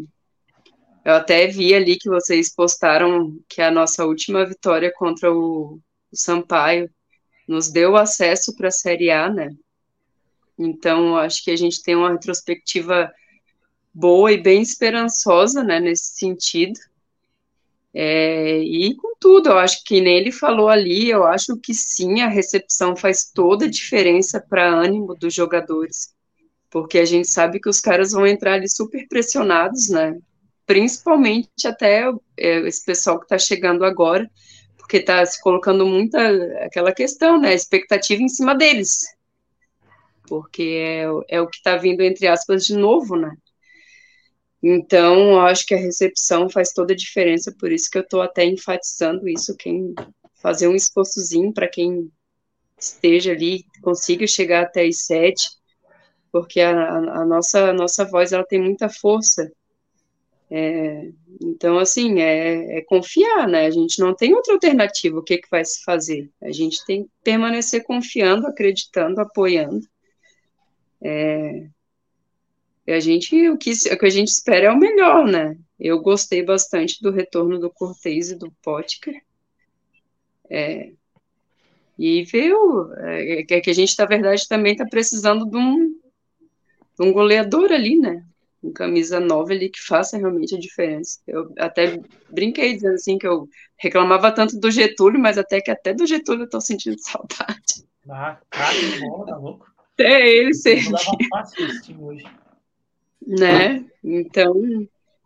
eu 1.05 1.15
até 1.15 1.47
vi 1.47 1.75
ali 1.75 1.97
que 1.97 2.09
vocês 2.09 2.55
postaram 2.55 3.39
que 3.49 3.63
a 3.63 3.71
nossa 3.71 4.05
última 4.05 4.45
vitória 4.45 4.93
contra 4.95 5.33
o, 5.33 5.81
o 6.13 6.17
Sampaio 6.17 6.91
nos 7.49 7.71
deu 7.71 7.97
acesso 7.97 8.55
para 8.57 8.69
a 8.69 8.73
Série 8.73 9.11
A, 9.11 9.29
né? 9.29 9.51
Então, 10.59 11.17
acho 11.17 11.43
que 11.43 11.51
a 11.51 11.57
gente 11.57 11.83
tem 11.83 11.97
uma 11.97 12.13
retrospectiva 12.13 13.11
boa 13.95 14.31
e 14.33 14.41
bem 14.41 14.63
esperançosa, 14.63 15.65
né, 15.65 15.81
nesse 15.81 16.19
sentido. 16.19 16.79
É, 17.93 18.59
e 18.59 18.95
com 18.95 19.15
tudo, 19.19 19.49
eu 19.49 19.59
acho 19.59 19.83
que 19.85 20.01
nem 20.01 20.19
ele 20.19 20.31
falou 20.31 20.69
ali, 20.69 21.11
eu 21.11 21.25
acho 21.25 21.57
que 21.57 21.75
sim, 21.75 22.21
a 22.21 22.29
recepção 22.29 22.95
faz 22.95 23.31
toda 23.33 23.65
a 23.65 23.71
diferença 23.71 24.41
para 24.41 24.69
ânimo 24.69 25.15
dos 25.17 25.35
jogadores, 25.35 26.15
porque 26.71 26.99
a 26.99 27.05
gente 27.05 27.29
sabe 27.29 27.59
que 27.59 27.69
os 27.69 27.81
caras 27.81 28.13
vão 28.13 28.27
entrar 28.27 28.55
ali 28.55 28.69
super 28.69 29.09
pressionados, 29.09 29.89
né? 29.89 30.17
Principalmente 30.71 31.67
até 31.67 32.05
é, 32.39 32.61
esse 32.61 32.85
pessoal 32.85 33.19
que 33.19 33.25
está 33.25 33.37
chegando 33.37 33.85
agora, 33.85 34.31
porque 34.79 34.99
está 34.99 35.27
se 35.27 35.43
colocando 35.43 35.85
muita 35.85 36.21
aquela 36.65 36.93
questão, 36.93 37.41
né, 37.41 37.53
expectativa 37.53 38.23
em 38.23 38.29
cima 38.29 38.55
deles, 38.55 39.01
porque 40.29 40.63
é, 40.81 41.07
é 41.29 41.41
o 41.41 41.49
que 41.49 41.57
está 41.57 41.77
vindo, 41.77 42.03
entre 42.03 42.29
aspas, 42.29 42.65
de 42.65 42.77
novo, 42.77 43.17
né. 43.17 43.35
Então, 44.63 45.33
eu 45.33 45.41
acho 45.41 45.67
que 45.67 45.75
a 45.75 45.79
recepção 45.79 46.49
faz 46.49 46.73
toda 46.73 46.93
a 46.93 46.97
diferença, 46.97 47.53
por 47.59 47.73
isso 47.73 47.91
que 47.91 47.99
eu 47.99 48.03
estou 48.03 48.23
até 48.23 48.45
enfatizando 48.45 49.29
isso, 49.29 49.57
quem 49.57 49.93
fazer 50.41 50.69
um 50.69 50.77
esforçozinho 50.77 51.53
para 51.53 51.67
quem 51.67 52.09
esteja 52.79 53.33
ali, 53.33 53.65
consiga 53.83 54.25
chegar 54.25 54.63
até 54.63 54.87
as 54.87 55.05
sete, 55.05 55.51
porque 56.31 56.61
a, 56.61 56.71
a, 56.97 57.25
nossa, 57.25 57.71
a 57.71 57.73
nossa 57.73 58.05
voz, 58.05 58.33
ela 58.33 58.47
tem 58.47 58.63
muita 58.63 58.89
força, 58.89 59.51
é, 60.51 61.13
então, 61.41 61.79
assim, 61.79 62.21
é, 62.21 62.79
é, 62.79 62.83
confiar, 62.83 63.47
né? 63.47 63.67
A 63.67 63.71
gente 63.71 64.01
não 64.01 64.15
tem 64.15 64.35
outra 64.35 64.53
alternativa. 64.53 65.19
O 65.19 65.23
que, 65.23 65.39
que 65.39 65.49
vai 65.49 65.65
se 65.65 65.83
fazer? 65.85 66.29
A 66.43 66.51
gente 66.51 66.85
tem 66.85 67.05
que 67.05 67.11
permanecer 67.23 67.85
confiando, 67.85 68.47
acreditando, 68.49 69.21
apoiando. 69.21 69.87
É, 71.01 71.69
a 72.89 72.99
gente, 72.99 73.49
o 73.49 73.57
que, 73.57 73.71
o 73.71 73.99
que 73.99 74.07
a 74.07 74.11
gente 74.11 74.29
espera 74.29 74.67
é 74.67 74.71
o 74.71 74.79
melhor, 74.79 75.27
né? 75.27 75.57
Eu 75.79 76.01
gostei 76.01 76.43
bastante 76.43 77.01
do 77.01 77.11
retorno 77.11 77.59
do 77.59 77.71
Cortez 77.71 78.31
e 78.31 78.35
do 78.35 78.51
Potker. 78.61 79.23
É, 80.51 80.91
e 81.97 82.25
viu, 82.25 82.93
é, 82.95 83.43
é 83.43 83.61
que 83.61 83.71
a 83.71 83.73
gente, 83.73 83.97
na 83.97 84.05
verdade, 84.05 84.49
também 84.49 84.73
está 84.73 84.85
precisando 84.85 85.47
de 85.49 85.57
um, 85.57 85.91
de 86.99 87.07
um 87.07 87.13
goleador 87.13 87.71
ali, 87.71 87.97
né? 87.97 88.27
Com 88.61 88.73
camisa 88.73 89.19
nova 89.19 89.53
ali 89.53 89.69
que 89.69 89.81
faça 89.81 90.19
realmente 90.19 90.55
a 90.55 90.59
diferença. 90.59 91.19
Eu 91.27 91.53
até 91.59 92.01
brinquei 92.29 92.75
dizendo 92.75 92.95
assim 92.95 93.19
que 93.19 93.27
eu 93.27 93.49
reclamava 93.77 94.31
tanto 94.31 94.59
do 94.59 94.71
Getúlio, 94.71 95.19
mas 95.19 95.39
até 95.39 95.61
que 95.61 95.71
até 95.71 95.95
do 95.95 96.07
Getúlio 96.07 96.45
eu 96.45 96.51
tô 96.51 96.61
sentindo 96.61 96.97
saudade. 97.01 97.89
Ah, 98.09 98.39
cara, 98.51 98.75
que 98.75 99.01
bom, 99.01 99.25
tá 99.25 99.37
louco? 99.37 99.67
Até 99.95 100.29
ele 100.29 100.55
servia. 100.55 100.97
Né? 103.27 103.85
Então, 104.03 104.55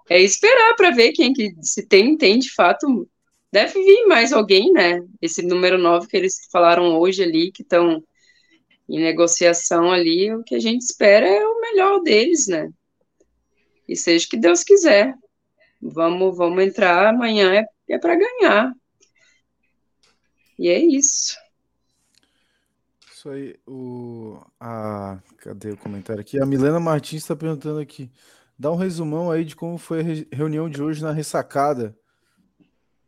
é 0.08 0.20
esperar 0.20 0.74
para 0.74 0.90
ver 0.90 1.12
quem 1.12 1.32
que 1.32 1.54
se 1.62 1.86
tem, 1.86 2.16
tem 2.16 2.38
de 2.38 2.52
fato. 2.52 3.08
Deve 3.52 3.72
vir 3.72 4.06
mais 4.06 4.32
alguém, 4.32 4.72
né? 4.72 5.00
Esse 5.22 5.42
número 5.42 5.78
9 5.78 6.08
que 6.08 6.16
eles 6.16 6.48
falaram 6.50 6.98
hoje 6.98 7.22
ali, 7.22 7.52
que 7.52 7.62
estão 7.62 8.02
em 8.88 9.00
negociação 9.00 9.92
ali, 9.92 10.34
o 10.34 10.42
que 10.42 10.56
a 10.56 10.60
gente 10.60 10.82
espera 10.82 11.26
é 11.26 11.46
o 11.46 11.60
melhor 11.60 12.00
deles, 12.02 12.48
né? 12.48 12.68
E 13.88 13.96
seja 13.96 14.26
o 14.26 14.28
que 14.28 14.36
Deus 14.36 14.64
quiser. 14.64 15.14
Vamos, 15.80 16.36
vamos 16.36 16.64
entrar 16.64 17.06
amanhã 17.06 17.54
é, 17.54 17.66
é 17.88 17.98
para 17.98 18.16
ganhar. 18.16 18.72
E 20.58 20.68
é 20.68 20.78
isso. 20.78 21.36
Isso 23.12 23.28
aí, 23.28 23.56
o. 23.66 24.38
A... 24.58 25.18
Cadê 25.38 25.70
o 25.70 25.76
comentário 25.76 26.20
aqui? 26.20 26.40
A 26.40 26.46
Milena 26.46 26.80
Martins 26.80 27.22
está 27.22 27.34
perguntando 27.34 27.80
aqui. 27.80 28.10
Dá 28.58 28.70
um 28.70 28.76
resumão 28.76 29.30
aí 29.30 29.44
de 29.44 29.56
como 29.56 29.76
foi 29.76 30.00
a 30.00 30.36
reunião 30.36 30.70
de 30.70 30.82
hoje 30.82 31.02
na 31.02 31.12
ressacada. 31.12 31.96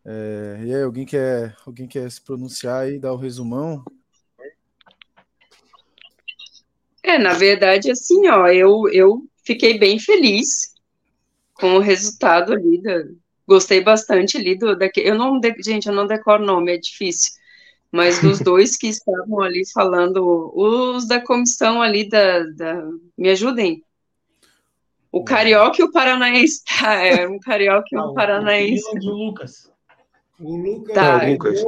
É... 0.04 0.60
E 0.64 0.74
aí, 0.74 0.82
alguém 0.82 1.06
quer, 1.06 1.56
alguém 1.64 1.86
quer 1.86 2.10
se 2.10 2.20
pronunciar 2.20 2.82
aí, 2.82 2.98
dar 2.98 3.12
o 3.12 3.16
resumão? 3.16 3.84
É, 7.02 7.18
na 7.18 7.34
verdade, 7.34 7.90
assim, 7.90 8.26
ó, 8.28 8.48
eu, 8.48 8.88
eu 8.92 9.24
fiquei 9.46 9.78
bem 9.78 9.98
feliz 9.98 10.74
com 11.54 11.76
o 11.76 11.80
resultado 11.80 12.52
ali. 12.52 12.82
Da... 12.82 13.04
Gostei 13.46 13.80
bastante 13.80 14.36
ali 14.36 14.58
do. 14.58 14.76
Daqui... 14.76 15.00
Eu 15.00 15.14
não. 15.14 15.40
Gente, 15.64 15.88
eu 15.88 15.94
não 15.94 16.06
decoro 16.06 16.42
o 16.42 16.46
nome, 16.46 16.74
é 16.74 16.76
difícil 16.76 17.32
mas 17.90 18.20
dos 18.20 18.40
dois 18.40 18.76
que 18.76 18.88
estavam 18.88 19.40
ali 19.40 19.62
falando, 19.72 20.52
os 20.54 21.06
da 21.06 21.20
comissão 21.20 21.80
ali 21.80 22.08
da, 22.08 22.44
da 22.44 22.88
me 23.16 23.30
ajudem. 23.30 23.82
O 25.10 25.24
Carioca 25.24 25.80
e 25.80 25.84
o 25.84 25.90
Paranaense, 25.90 26.62
tá? 26.64 26.94
É, 27.02 27.26
um 27.26 27.38
Carioca 27.38 27.88
e 27.90 27.96
um 27.96 28.10
ah, 28.10 28.14
Paranaense. 28.14 28.84
O 28.90 28.98
Lucas. 28.98 29.72
O 30.38 30.54
Lucas, 30.54 30.94
tá. 30.94 31.24
o 31.24 31.30
Lucas. 31.30 31.64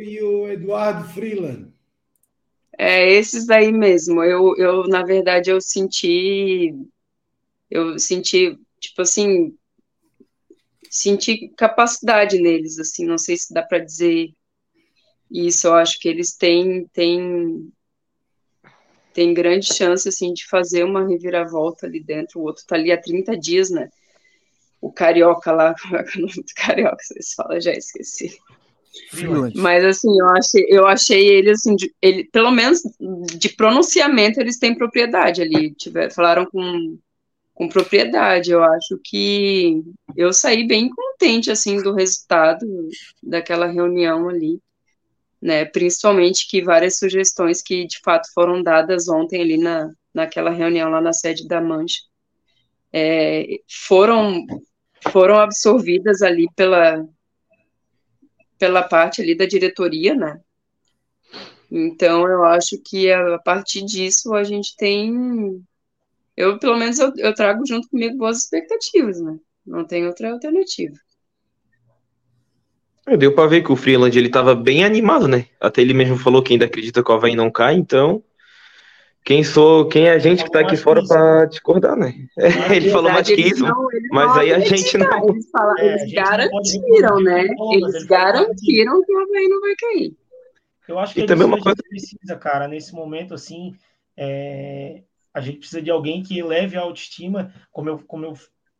e 0.00 0.22
o 0.22 0.48
Eduardo 0.48 1.08
Freeland. 1.08 1.72
É, 2.76 3.10
esses 3.10 3.46
daí 3.46 3.72
mesmo. 3.72 4.22
Eu, 4.22 4.54
eu, 4.58 4.82
na 4.88 5.02
verdade, 5.02 5.48
eu 5.48 5.60
senti, 5.60 6.74
eu 7.70 7.98
senti, 7.98 8.58
tipo 8.80 9.02
assim, 9.02 9.56
senti 10.90 11.48
capacidade 11.56 12.38
neles, 12.38 12.78
assim, 12.78 13.04
não 13.04 13.18
sei 13.18 13.36
se 13.36 13.52
dá 13.52 13.62
para 13.62 13.78
dizer 13.78 14.34
isso 15.30 15.66
eu 15.66 15.74
acho 15.74 15.98
que 15.98 16.08
eles 16.08 16.36
têm, 16.36 16.86
têm, 16.92 17.72
têm 19.12 19.34
grande 19.34 19.66
chance, 19.74 20.08
assim, 20.08 20.32
de 20.32 20.46
fazer 20.46 20.84
uma 20.84 21.06
reviravolta 21.06 21.86
ali 21.86 22.00
dentro. 22.00 22.40
O 22.40 22.44
outro 22.44 22.62
está 22.62 22.76
ali 22.76 22.92
há 22.92 23.00
30 23.00 23.36
dias, 23.36 23.70
né? 23.70 23.88
O 24.80 24.92
Carioca 24.92 25.50
lá, 25.50 25.74
como 25.82 25.96
é, 25.96 26.00
é 26.00 26.18
o 26.18 26.20
nome 26.20 26.34
do 26.34 26.54
Carioca? 26.54 27.02
Vocês 27.02 27.32
falam, 27.34 27.60
já 27.60 27.72
esqueci. 27.72 28.38
Mas 29.56 29.84
assim, 29.84 30.20
eu 30.20 30.28
achei, 30.28 30.66
eu 30.68 30.86
achei 30.86 31.26
ele 31.26 31.50
assim, 31.50 31.74
de, 31.74 31.92
ele, 32.00 32.24
pelo 32.30 32.52
menos 32.52 32.80
de 33.36 33.48
pronunciamento 33.48 34.40
eles 34.40 34.56
têm 34.56 34.72
propriedade 34.72 35.42
ali, 35.42 35.74
tiver, 35.74 36.12
falaram 36.12 36.46
com, 36.46 36.96
com 37.54 37.68
propriedade. 37.68 38.50
Eu 38.50 38.62
acho 38.62 38.98
que 39.02 39.82
eu 40.16 40.32
saí 40.32 40.66
bem 40.66 40.90
contente 40.90 41.50
assim 41.50 41.82
do 41.82 41.94
resultado 41.94 42.66
daquela 43.22 43.66
reunião 43.66 44.28
ali 44.28 44.60
né? 45.44 45.66
Principalmente 45.66 46.48
que 46.48 46.62
várias 46.62 46.96
sugestões 46.98 47.60
que 47.60 47.86
de 47.86 48.00
fato 48.02 48.32
foram 48.32 48.62
dadas 48.62 49.08
ontem 49.08 49.42
ali 49.42 49.58
na, 49.58 49.90
naquela 50.14 50.48
reunião 50.50 50.88
lá 50.88 51.02
na 51.02 51.12
sede 51.12 51.46
da 51.46 51.60
Mancha 51.60 52.00
é, 52.90 53.58
foram 53.86 54.46
foram 55.12 55.38
absorvidas 55.38 56.22
ali 56.22 56.46
pela 56.56 57.06
pela 58.58 58.82
parte 58.82 59.20
ali 59.20 59.36
da 59.36 59.44
diretoria, 59.44 60.14
né? 60.14 60.40
Então 61.70 62.26
eu 62.26 62.42
acho 62.44 62.80
que 62.82 63.12
a, 63.12 63.34
a 63.34 63.38
partir 63.38 63.84
disso 63.84 64.32
a 64.32 64.44
gente 64.44 64.74
tem 64.78 65.62
eu 66.36 66.58
pelo 66.58 66.76
menos 66.76 66.98
eu, 66.98 67.12
eu 67.16 67.34
trago 67.34 67.66
junto 67.66 67.88
comigo 67.88 68.16
boas 68.18 68.38
expectativas, 68.38 69.20
né? 69.20 69.36
Não 69.66 69.84
tem 69.86 70.06
outra 70.06 70.32
alternativa. 70.32 70.94
É, 73.06 73.16
deu 73.16 73.34
para 73.34 73.48
ver 73.48 73.62
que 73.62 73.72
o 73.72 73.76
Freeland 73.76 74.16
ele 74.16 74.28
estava 74.28 74.54
bem 74.54 74.84
animado, 74.84 75.28
né? 75.28 75.46
Até 75.60 75.82
ele 75.82 75.94
mesmo 75.94 76.16
falou 76.16 76.42
que 76.42 76.54
ainda 76.54 76.64
acredita 76.64 77.02
que 77.02 77.10
o 77.10 77.14
Havaí 77.14 77.36
não 77.36 77.50
cai, 77.50 77.74
então 77.74 78.22
quem 79.24 79.42
sou, 79.42 79.88
quem 79.88 80.06
é 80.06 80.12
a 80.12 80.18
gente 80.18 80.42
que 80.42 80.50
está 80.50 80.60
aqui 80.60 80.76
fora 80.76 81.02
para 81.06 81.46
discordar, 81.46 81.96
né? 81.96 82.14
É, 82.38 82.76
ele 82.76 82.90
falou 82.90 83.10
mais 83.10 83.26
que 83.26 83.40
isso, 83.40 83.62
não, 83.62 83.88
mas 84.10 84.36
aí 84.36 84.52
a 84.52 84.58
gente 84.58 84.98
não. 84.98 85.30
Eles, 85.30 85.50
falam, 85.50 85.78
é, 85.78 85.86
eles 85.86 86.12
garantiram, 86.12 87.20
né? 87.20 87.46
Eles 87.72 88.04
garantiram 88.04 89.02
que 89.02 89.12
o 89.12 89.18
Havaí 89.18 89.48
não 89.48 89.60
vai 89.62 89.74
cair. 89.76 90.16
Eu 90.86 90.98
acho 90.98 91.14
que 91.14 91.20
e 91.22 91.26
também 91.26 91.46
uma 91.46 91.58
coisa... 91.58 91.82
precisa, 91.88 92.36
cara, 92.36 92.68
nesse 92.68 92.94
momento 92.94 93.32
assim, 93.32 93.74
é... 94.14 95.02
a 95.34 95.40
gente 95.40 95.58
precisa 95.58 95.82
de 95.82 95.90
alguém 95.90 96.22
que 96.22 96.40
leve 96.42 96.76
a 96.76 96.80
autoestima, 96.80 97.52
como 97.72 97.90
eu, 97.90 97.98
como 97.98 98.24
eu 98.24 98.34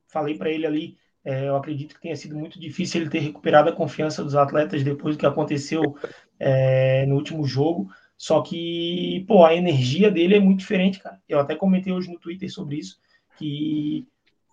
falei 0.06 0.38
para 0.38 0.50
ele 0.50 0.64
ali, 0.64 0.96
é, 1.24 1.48
eu 1.48 1.56
acredito 1.56 1.94
que 1.94 2.00
tenha 2.00 2.14
sido 2.14 2.36
muito 2.36 2.60
difícil 2.60 3.00
ele 3.00 3.10
ter 3.10 3.18
recuperado 3.18 3.68
a 3.68 3.74
confiança 3.74 4.22
dos 4.22 4.36
atletas 4.36 4.84
depois 4.84 5.16
do 5.16 5.20
que 5.20 5.26
aconteceu 5.26 5.96
é, 6.38 7.04
no 7.06 7.16
último 7.16 7.44
jogo. 7.44 7.90
Só 8.16 8.42
que, 8.42 9.24
pô, 9.26 9.44
a 9.44 9.54
energia 9.54 10.10
dele 10.10 10.36
é 10.36 10.40
muito 10.40 10.60
diferente, 10.60 11.00
cara. 11.00 11.20
Eu 11.28 11.40
até 11.40 11.56
comentei 11.56 11.92
hoje 11.92 12.12
no 12.12 12.20
Twitter 12.20 12.52
sobre 12.52 12.76
isso, 12.76 12.98
que 13.36 14.06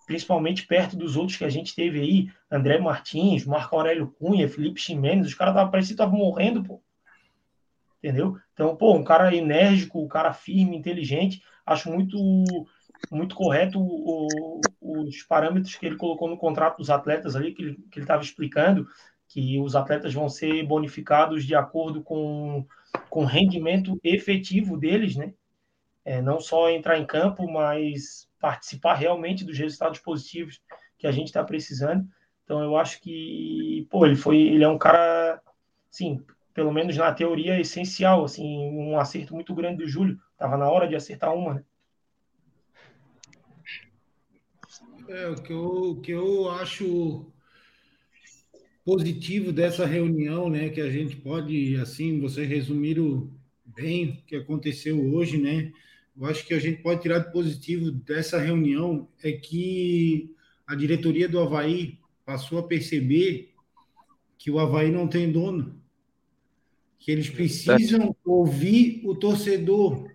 principalmente 0.06 0.66
perto 0.66 0.96
dos 0.96 1.16
outros 1.16 1.38
que 1.38 1.44
a 1.44 1.48
gente 1.48 1.74
teve 1.74 2.00
aí, 2.00 2.30
André 2.50 2.78
Martins, 2.78 3.44
Marco 3.44 3.76
Aurélio 3.76 4.10
Cunha, 4.18 4.48
Felipe 4.48 4.80
Ximenes, 4.80 5.28
os 5.28 5.34
caras 5.34 5.54
pareciam 5.70 5.88
que 5.88 5.92
estavam 5.92 6.18
morrendo, 6.18 6.62
pô. 6.64 6.82
Entendeu? 7.98 8.36
Então, 8.52 8.74
pô, 8.74 8.94
um 8.94 9.04
cara 9.04 9.34
enérgico, 9.34 10.02
um 10.02 10.08
cara 10.08 10.32
firme, 10.32 10.76
inteligente, 10.76 11.40
acho 11.72 11.90
muito 11.90 12.66
muito 13.10 13.34
correto 13.34 13.78
o, 13.78 14.72
os 14.80 15.22
parâmetros 15.22 15.76
que 15.76 15.84
ele 15.84 15.96
colocou 15.96 16.28
no 16.30 16.38
contrato 16.38 16.78
dos 16.78 16.88
atletas 16.88 17.36
ali, 17.36 17.52
que 17.52 17.62
ele 17.62 17.78
estava 17.94 18.22
explicando, 18.22 18.86
que 19.28 19.58
os 19.60 19.76
atletas 19.76 20.14
vão 20.14 20.28
ser 20.28 20.66
bonificados 20.66 21.44
de 21.44 21.54
acordo 21.54 22.02
com, 22.02 22.66
com 23.10 23.22
o 23.22 23.26
rendimento 23.26 24.00
efetivo 24.02 24.78
deles, 24.78 25.16
né? 25.16 25.34
É, 26.04 26.20
não 26.20 26.40
só 26.40 26.70
entrar 26.70 26.98
em 26.98 27.06
campo, 27.06 27.50
mas 27.50 28.28
participar 28.40 28.94
realmente 28.94 29.44
dos 29.44 29.56
resultados 29.56 30.00
positivos 30.00 30.60
que 30.98 31.06
a 31.06 31.12
gente 31.12 31.26
está 31.26 31.44
precisando. 31.44 32.06
Então 32.44 32.62
eu 32.62 32.76
acho 32.76 33.00
que, 33.00 33.86
pô, 33.90 34.04
ele 34.04 34.16
foi, 34.16 34.38
ele 34.38 34.64
é 34.64 34.68
um 34.68 34.78
cara, 34.78 35.40
sim, 35.90 36.20
pelo 36.54 36.72
menos 36.72 36.96
na 36.96 37.12
teoria 37.12 37.60
essencial, 37.60 38.24
assim, 38.24 38.44
um 38.44 38.98
acerto 38.98 39.34
muito 39.34 39.54
grande 39.54 39.78
do 39.78 39.88
Júlio. 39.88 40.18
Tava 40.36 40.56
na 40.56 40.68
hora 40.68 40.88
de 40.88 40.94
acertar 40.94 41.34
uma, 41.34 41.54
né? 41.54 41.64
É, 45.08 45.28
o, 45.28 45.34
que 45.34 45.52
eu, 45.52 45.64
o 45.64 46.00
que 46.00 46.12
eu 46.12 46.50
acho 46.50 47.26
positivo 48.84 49.52
dessa 49.52 49.84
reunião, 49.84 50.48
né, 50.48 50.68
que 50.70 50.80
a 50.80 50.90
gente 50.90 51.16
pode, 51.16 51.76
assim, 51.76 52.20
vocês 52.20 52.48
resumiram 52.48 53.30
bem 53.64 54.10
o 54.10 54.26
que 54.26 54.36
aconteceu 54.36 55.00
hoje, 55.14 55.38
né? 55.38 55.72
Eu 56.16 56.26
acho 56.26 56.46
que 56.46 56.54
a 56.54 56.58
gente 56.58 56.82
pode 56.82 57.02
tirar 57.02 57.20
de 57.20 57.32
positivo 57.32 57.90
dessa 57.90 58.38
reunião 58.38 59.08
é 59.22 59.32
que 59.32 60.34
a 60.66 60.74
diretoria 60.74 61.28
do 61.28 61.40
Havaí 61.40 61.98
passou 62.24 62.58
a 62.58 62.62
perceber 62.62 63.54
que 64.38 64.50
o 64.50 64.58
Havaí 64.58 64.90
não 64.90 65.08
tem 65.08 65.30
dono, 65.30 65.81
que 67.02 67.10
eles 67.10 67.28
precisam 67.28 68.14
ouvir 68.24 69.02
o 69.04 69.12
torcedor, 69.12 70.08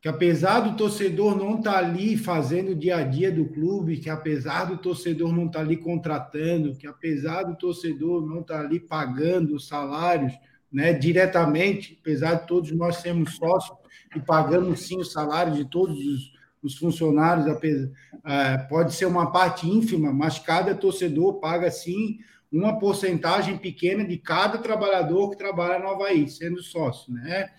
que 0.00 0.06
apesar 0.06 0.60
do 0.60 0.76
torcedor 0.76 1.36
não 1.36 1.58
estar 1.58 1.72
tá 1.72 1.78
ali 1.78 2.16
fazendo 2.16 2.70
o 2.70 2.74
dia 2.76 2.98
a 2.98 3.02
dia 3.02 3.30
do 3.32 3.46
clube, 3.46 3.96
que 3.96 4.08
apesar 4.08 4.66
do 4.66 4.78
torcedor 4.78 5.32
não 5.32 5.46
estar 5.46 5.58
tá 5.58 5.64
ali 5.64 5.76
contratando, 5.76 6.76
que 6.76 6.86
apesar 6.86 7.42
do 7.42 7.56
torcedor 7.56 8.24
não 8.24 8.40
estar 8.40 8.58
tá 8.58 8.60
ali 8.60 8.78
pagando 8.78 9.56
os 9.56 9.66
salários 9.66 10.32
né, 10.72 10.92
diretamente, 10.92 11.98
apesar 12.00 12.34
de 12.34 12.46
todos 12.46 12.70
nós 12.70 12.98
sermos 12.98 13.34
sócios 13.34 13.76
e 14.14 14.20
pagando 14.20 14.76
sim 14.76 15.00
o 15.00 15.04
salário 15.04 15.54
de 15.54 15.64
todos 15.64 15.98
os, 15.98 16.32
os 16.62 16.78
funcionários, 16.78 17.48
apesar, 17.48 17.90
é, 18.24 18.58
pode 18.58 18.94
ser 18.94 19.06
uma 19.06 19.32
parte 19.32 19.68
ínfima, 19.68 20.12
mas 20.12 20.38
cada 20.38 20.72
torcedor 20.72 21.40
paga 21.40 21.68
sim 21.68 22.18
uma 22.52 22.78
porcentagem 22.78 23.58
pequena 23.58 24.04
de 24.04 24.16
cada 24.18 24.58
trabalhador 24.58 25.30
que 25.30 25.36
trabalha 25.36 25.78
no 25.78 25.90
Havaí, 25.90 26.28
sendo 26.28 26.62
sócio, 26.62 27.12
né? 27.12 27.50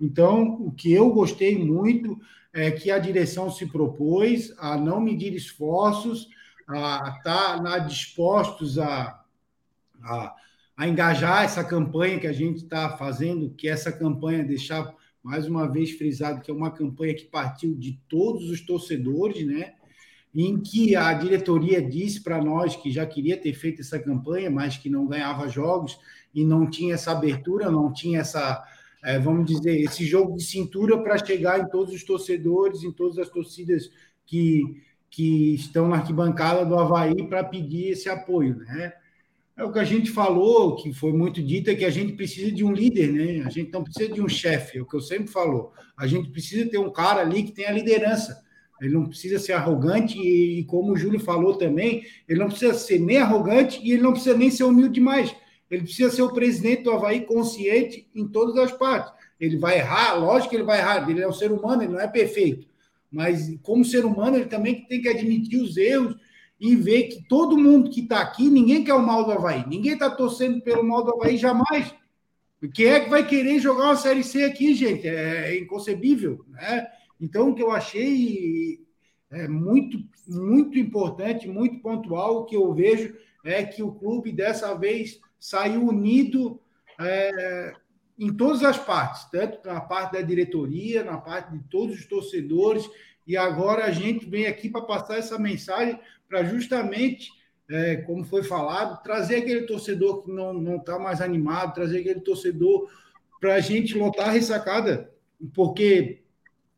Então, 0.00 0.42
o 0.60 0.72
que 0.72 0.92
eu 0.92 1.10
gostei 1.10 1.56
muito 1.56 2.18
é 2.52 2.70
que 2.70 2.90
a 2.90 2.98
direção 2.98 3.50
se 3.50 3.66
propôs 3.66 4.52
a 4.58 4.76
não 4.76 5.00
medir 5.00 5.34
esforços, 5.34 6.28
a 6.68 7.16
estar 7.18 7.62
tá 7.62 7.78
dispostos 7.78 8.78
a, 8.78 9.20
a, 10.02 10.34
a, 10.76 10.88
engajar 10.88 11.44
essa 11.44 11.64
campanha 11.64 12.18
que 12.18 12.26
a 12.26 12.32
gente 12.32 12.58
está 12.58 12.96
fazendo, 12.96 13.50
que 13.50 13.68
essa 13.68 13.92
campanha 13.92 14.44
deixar 14.44 14.94
mais 15.22 15.46
uma 15.46 15.70
vez 15.70 15.92
frisado 15.92 16.42
que 16.42 16.50
é 16.50 16.54
uma 16.54 16.70
campanha 16.70 17.14
que 17.14 17.24
partiu 17.24 17.74
de 17.74 18.00
todos 18.08 18.50
os 18.50 18.60
torcedores, 18.60 19.46
né? 19.46 19.74
Em 20.34 20.58
que 20.58 20.96
a 20.96 21.12
diretoria 21.14 21.80
disse 21.80 22.22
para 22.22 22.42
nós 22.42 22.74
que 22.74 22.90
já 22.90 23.06
queria 23.06 23.36
ter 23.36 23.52
feito 23.52 23.80
essa 23.80 23.98
campanha, 23.98 24.50
mas 24.50 24.76
que 24.76 24.90
não 24.90 25.06
ganhava 25.06 25.48
jogos 25.48 25.98
e 26.34 26.44
não 26.44 26.68
tinha 26.68 26.94
essa 26.94 27.12
abertura, 27.12 27.70
não 27.70 27.92
tinha 27.92 28.20
essa 28.20 28.64
é, 29.04 29.18
vamos 29.18 29.44
dizer, 29.44 29.80
esse 29.82 30.04
jogo 30.06 30.34
de 30.34 30.42
cintura 30.42 30.98
para 31.02 31.22
chegar 31.22 31.60
em 31.60 31.68
todos 31.68 31.94
os 31.94 32.02
torcedores, 32.02 32.82
em 32.82 32.90
todas 32.90 33.18
as 33.18 33.28
torcidas 33.28 33.90
que, 34.24 34.82
que 35.10 35.54
estão 35.54 35.88
na 35.88 35.96
arquibancada 35.96 36.64
do 36.64 36.78
Havaí 36.78 37.28
para 37.28 37.44
pedir 37.44 37.90
esse 37.90 38.08
apoio, 38.08 38.56
né? 38.56 38.94
é 39.56 39.62
o 39.62 39.72
que 39.72 39.78
a 39.78 39.84
gente 39.84 40.10
falou, 40.10 40.74
que 40.74 40.92
foi 40.92 41.12
muito 41.12 41.40
dito, 41.42 41.70
é 41.70 41.74
que 41.74 41.84
a 41.84 41.90
gente 41.90 42.14
precisa 42.14 42.50
de 42.50 42.64
um 42.64 42.72
líder, 42.72 43.12
né? 43.12 43.44
A 43.46 43.50
gente 43.50 43.72
não 43.72 43.84
precisa 43.84 44.12
de 44.12 44.20
um 44.20 44.28
chefe, 44.28 44.78
é 44.78 44.82
o 44.82 44.86
que 44.86 44.96
eu 44.96 45.00
sempre 45.00 45.28
falo. 45.28 45.72
A 45.96 46.06
gente 46.06 46.28
precisa 46.30 46.68
ter 46.68 46.78
um 46.78 46.90
cara 46.90 47.20
ali 47.20 47.44
que 47.44 47.52
tenha 47.52 47.70
liderança. 47.70 48.42
Ele 48.80 48.92
não 48.92 49.06
precisa 49.06 49.38
ser 49.38 49.52
arrogante 49.52 50.18
e, 50.18 50.64
como 50.64 50.92
o 50.92 50.96
Júlio 50.96 51.20
falou 51.20 51.56
também, 51.56 52.04
ele 52.28 52.40
não 52.40 52.48
precisa 52.48 52.74
ser 52.74 52.98
nem 52.98 53.18
arrogante 53.18 53.80
e 53.82 53.92
ele 53.92 54.02
não 54.02 54.12
precisa 54.12 54.36
nem 54.36 54.50
ser 54.50 54.64
humilde 54.64 54.94
demais. 54.94 55.34
Ele 55.70 55.82
precisa 55.82 56.10
ser 56.10 56.22
o 56.22 56.32
presidente 56.32 56.82
do 56.82 56.90
Havaí 56.90 57.22
consciente 57.22 58.08
em 58.14 58.26
todas 58.26 58.56
as 58.56 58.72
partes. 58.72 59.12
Ele 59.40 59.56
vai 59.56 59.78
errar, 59.78 60.14
lógico 60.14 60.50
que 60.50 60.56
ele 60.56 60.64
vai 60.64 60.78
errar, 60.78 61.08
ele 61.08 61.22
é 61.22 61.28
um 61.28 61.32
ser 61.32 61.50
humano, 61.52 61.82
ele 61.82 61.92
não 61.92 62.00
é 62.00 62.06
perfeito. 62.06 62.66
Mas, 63.10 63.56
como 63.62 63.84
ser 63.84 64.04
humano, 64.04 64.36
ele 64.36 64.46
também 64.46 64.84
tem 64.86 65.00
que 65.00 65.08
admitir 65.08 65.60
os 65.60 65.76
erros 65.76 66.16
e 66.60 66.74
ver 66.74 67.04
que 67.04 67.26
todo 67.28 67.58
mundo 67.58 67.90
que 67.90 68.00
está 68.00 68.20
aqui, 68.20 68.48
ninguém 68.48 68.84
quer 68.84 68.94
o 68.94 69.04
mal 69.04 69.24
do 69.24 69.32
Havaí. 69.32 69.64
Ninguém 69.68 69.92
está 69.92 70.10
torcendo 70.10 70.60
pelo 70.60 70.82
mal 70.82 71.04
do 71.04 71.12
Havaí 71.12 71.36
jamais. 71.36 71.94
Quem 72.72 72.86
é 72.86 73.00
que 73.00 73.10
vai 73.10 73.26
querer 73.26 73.58
jogar 73.58 73.84
uma 73.84 73.96
Série 73.96 74.24
C 74.24 74.44
aqui, 74.44 74.74
gente? 74.74 75.06
É 75.06 75.58
inconcebível. 75.58 76.44
Né? 76.48 76.86
Então, 77.24 77.50
o 77.50 77.54
que 77.54 77.62
eu 77.62 77.70
achei 77.70 78.80
é 79.30 79.48
muito, 79.48 79.98
muito 80.28 80.78
importante, 80.78 81.48
muito 81.48 81.80
pontual, 81.80 82.36
o 82.36 82.44
que 82.44 82.54
eu 82.54 82.74
vejo 82.74 83.16
é 83.42 83.64
que 83.64 83.82
o 83.82 83.92
clube 83.92 84.30
dessa 84.30 84.74
vez 84.74 85.20
saiu 85.40 85.86
unido 85.86 86.60
é, 87.00 87.72
em 88.18 88.30
todas 88.32 88.62
as 88.62 88.78
partes, 88.78 89.24
tanto 89.30 89.66
na 89.66 89.80
parte 89.80 90.12
da 90.12 90.20
diretoria, 90.20 91.02
na 91.02 91.16
parte 91.16 91.52
de 91.52 91.64
todos 91.70 91.96
os 91.96 92.06
torcedores, 92.06 92.88
e 93.26 93.38
agora 93.38 93.86
a 93.86 93.90
gente 93.90 94.26
vem 94.26 94.46
aqui 94.46 94.68
para 94.68 94.82
passar 94.82 95.16
essa 95.16 95.38
mensagem 95.38 95.98
para 96.28 96.44
justamente, 96.44 97.30
é, 97.70 97.96
como 97.96 98.22
foi 98.22 98.42
falado, 98.42 99.02
trazer 99.02 99.36
aquele 99.36 99.62
torcedor 99.62 100.22
que 100.22 100.30
não 100.30 100.76
está 100.76 100.98
mais 100.98 101.22
animado, 101.22 101.74
trazer 101.74 102.00
aquele 102.00 102.20
torcedor 102.20 102.90
para 103.40 103.54
a 103.54 103.60
gente 103.60 103.96
lotar 103.96 104.28
a 104.28 104.32
ressacada, 104.32 105.10
porque, 105.54 106.23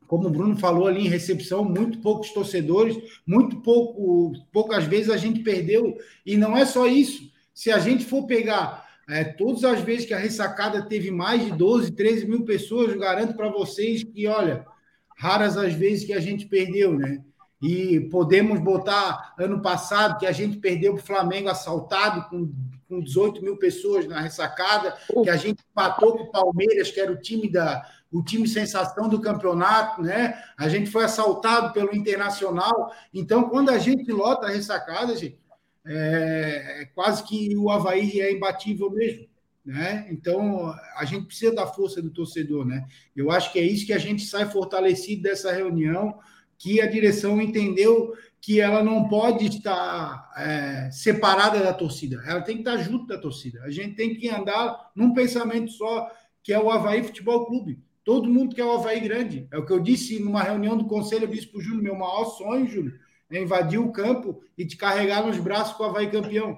como 0.07 0.29
o 0.29 0.31
Bruno 0.31 0.57
falou 0.57 0.87
ali 0.87 1.07
em 1.07 1.09
recepção, 1.09 1.65
muito 1.65 1.99
poucos 1.99 2.31
torcedores, 2.31 2.97
muito 3.27 3.61
pouco, 3.61 4.33
poucas 4.53 4.85
vezes 4.85 5.11
a 5.11 5.17
gente 5.17 5.41
perdeu, 5.41 5.97
e 6.25 6.37
não 6.37 6.57
é 6.57 6.65
só 6.65 6.87
isso. 6.87 7.31
Se 7.53 7.71
a 7.71 7.79
gente 7.79 8.05
for 8.05 8.27
pegar 8.27 8.87
é, 9.09 9.25
todas 9.25 9.65
as 9.65 9.81
vezes 9.81 10.07
que 10.07 10.15
a 10.15 10.19
ressacada 10.19 10.83
teve 10.83 11.11
mais 11.11 11.45
de 11.45 11.53
12, 11.53 11.93
13 11.93 12.27
mil 12.27 12.45
pessoas, 12.45 12.93
eu 12.93 12.99
garanto 12.99 13.35
para 13.35 13.49
vocês 13.49 14.03
que, 14.03 14.27
olha, 14.27 14.67
raras 15.17 15.57
as 15.57 15.73
vezes 15.73 16.05
que 16.05 16.13
a 16.13 16.21
gente 16.21 16.47
perdeu, 16.47 16.99
né? 16.99 17.23
E 17.63 18.01
podemos 18.11 18.61
botar 18.61 19.35
ano 19.39 19.63
passado 19.63 20.19
que 20.19 20.27
a 20.27 20.33
gente 20.33 20.59
perdeu 20.59 20.95
para 20.95 21.03
o 21.03 21.07
Flamengo 21.07 21.49
assaltado 21.49 22.29
com, 22.29 22.53
com 22.87 23.01
18 23.01 23.43
mil 23.43 23.57
pessoas 23.57 24.07
na 24.07 24.21
ressacada, 24.21 24.95
que 25.23 25.31
a 25.31 25.37
gente 25.37 25.65
empatou 25.71 26.19
com 26.19 26.25
o 26.25 26.31
Palmeiras, 26.31 26.91
que 26.91 27.01
era 27.01 27.11
o 27.11 27.21
time 27.21 27.51
da 27.51 27.83
o 28.19 28.23
time 28.23 28.49
sensação 28.49 29.09
do 29.09 29.21
campeonato, 29.21 30.03
né? 30.03 30.43
A 30.57 30.69
gente 30.69 30.91
foi 30.91 31.05
assaltado 31.05 31.73
pelo 31.73 31.95
Internacional. 31.95 32.93
Então, 33.13 33.49
quando 33.49 33.71
a 33.71 33.79
gente 33.79 34.11
lota 34.11 34.47
a 34.47 34.51
ressacada, 34.51 35.15
gente, 35.17 35.39
é, 35.85 36.83
é 36.83 36.85
quase 36.95 37.23
que 37.25 37.57
o 37.57 37.71
Havaí 37.71 38.21
é 38.21 38.33
imbatível 38.33 38.91
mesmo. 38.91 39.27
Né? 39.65 40.07
Então, 40.11 40.73
a 40.97 41.05
gente 41.05 41.27
precisa 41.27 41.55
da 41.55 41.67
força 41.67 42.01
do 42.01 42.11
torcedor. 42.11 42.65
Né? 42.65 42.87
Eu 43.15 43.31
acho 43.31 43.53
que 43.53 43.59
é 43.59 43.63
isso 43.63 43.85
que 43.85 43.93
a 43.93 43.99
gente 43.99 44.25
sai 44.25 44.47
fortalecido 44.47 45.23
dessa 45.23 45.53
reunião 45.53 46.19
que 46.59 46.81
a 46.81 46.87
direção 46.87 47.41
entendeu 47.41 48.15
que 48.41 48.61
ela 48.61 48.83
não 48.83 49.09
pode 49.09 49.47
estar 49.47 50.31
é, 50.37 50.91
separada 50.91 51.59
da 51.61 51.75
torcida, 51.75 52.23
ela 52.27 52.41
tem 52.41 52.57
que 52.57 52.63
estar 52.63 52.77
junto 52.79 53.07
da 53.07 53.19
torcida. 53.19 53.63
A 53.65 53.71
gente 53.71 53.95
tem 53.95 54.15
que 54.15 54.29
andar 54.29 54.91
num 54.95 55.13
pensamento 55.13 55.71
só, 55.73 56.09
que 56.43 56.53
é 56.53 56.59
o 56.59 56.71
Havaí 56.71 57.03
Futebol 57.03 57.45
Clube. 57.45 57.79
Todo 58.07 58.31
mundo 58.31 58.55
quer 58.55 58.65
o 58.65 58.71
Havaí 58.71 59.01
grande. 59.01 59.49
É 59.51 59.59
o 59.59 59.67
que 59.67 59.73
eu 59.73 59.81
disse 59.81 60.21
numa 60.21 60.41
reunião 60.41 60.79
do 60.79 60.87
conselho, 60.87 61.25
eu 61.25 61.29
disse 61.29 61.49
para 61.49 61.59
o 61.59 61.61
Júnior, 61.61 61.83
meu 61.83 61.97
maior 61.97 62.25
sonho, 62.27 62.65
Júnior, 62.65 62.95
é 63.29 63.43
invadir 63.43 63.81
o 63.81 63.91
campo 63.91 64.45
e 64.57 64.65
te 64.65 64.77
carregar 64.77 65.27
nos 65.27 65.39
braços 65.39 65.77
com 65.77 65.83
o 65.83 65.87
Havaí 65.87 66.09
campeão. 66.09 66.57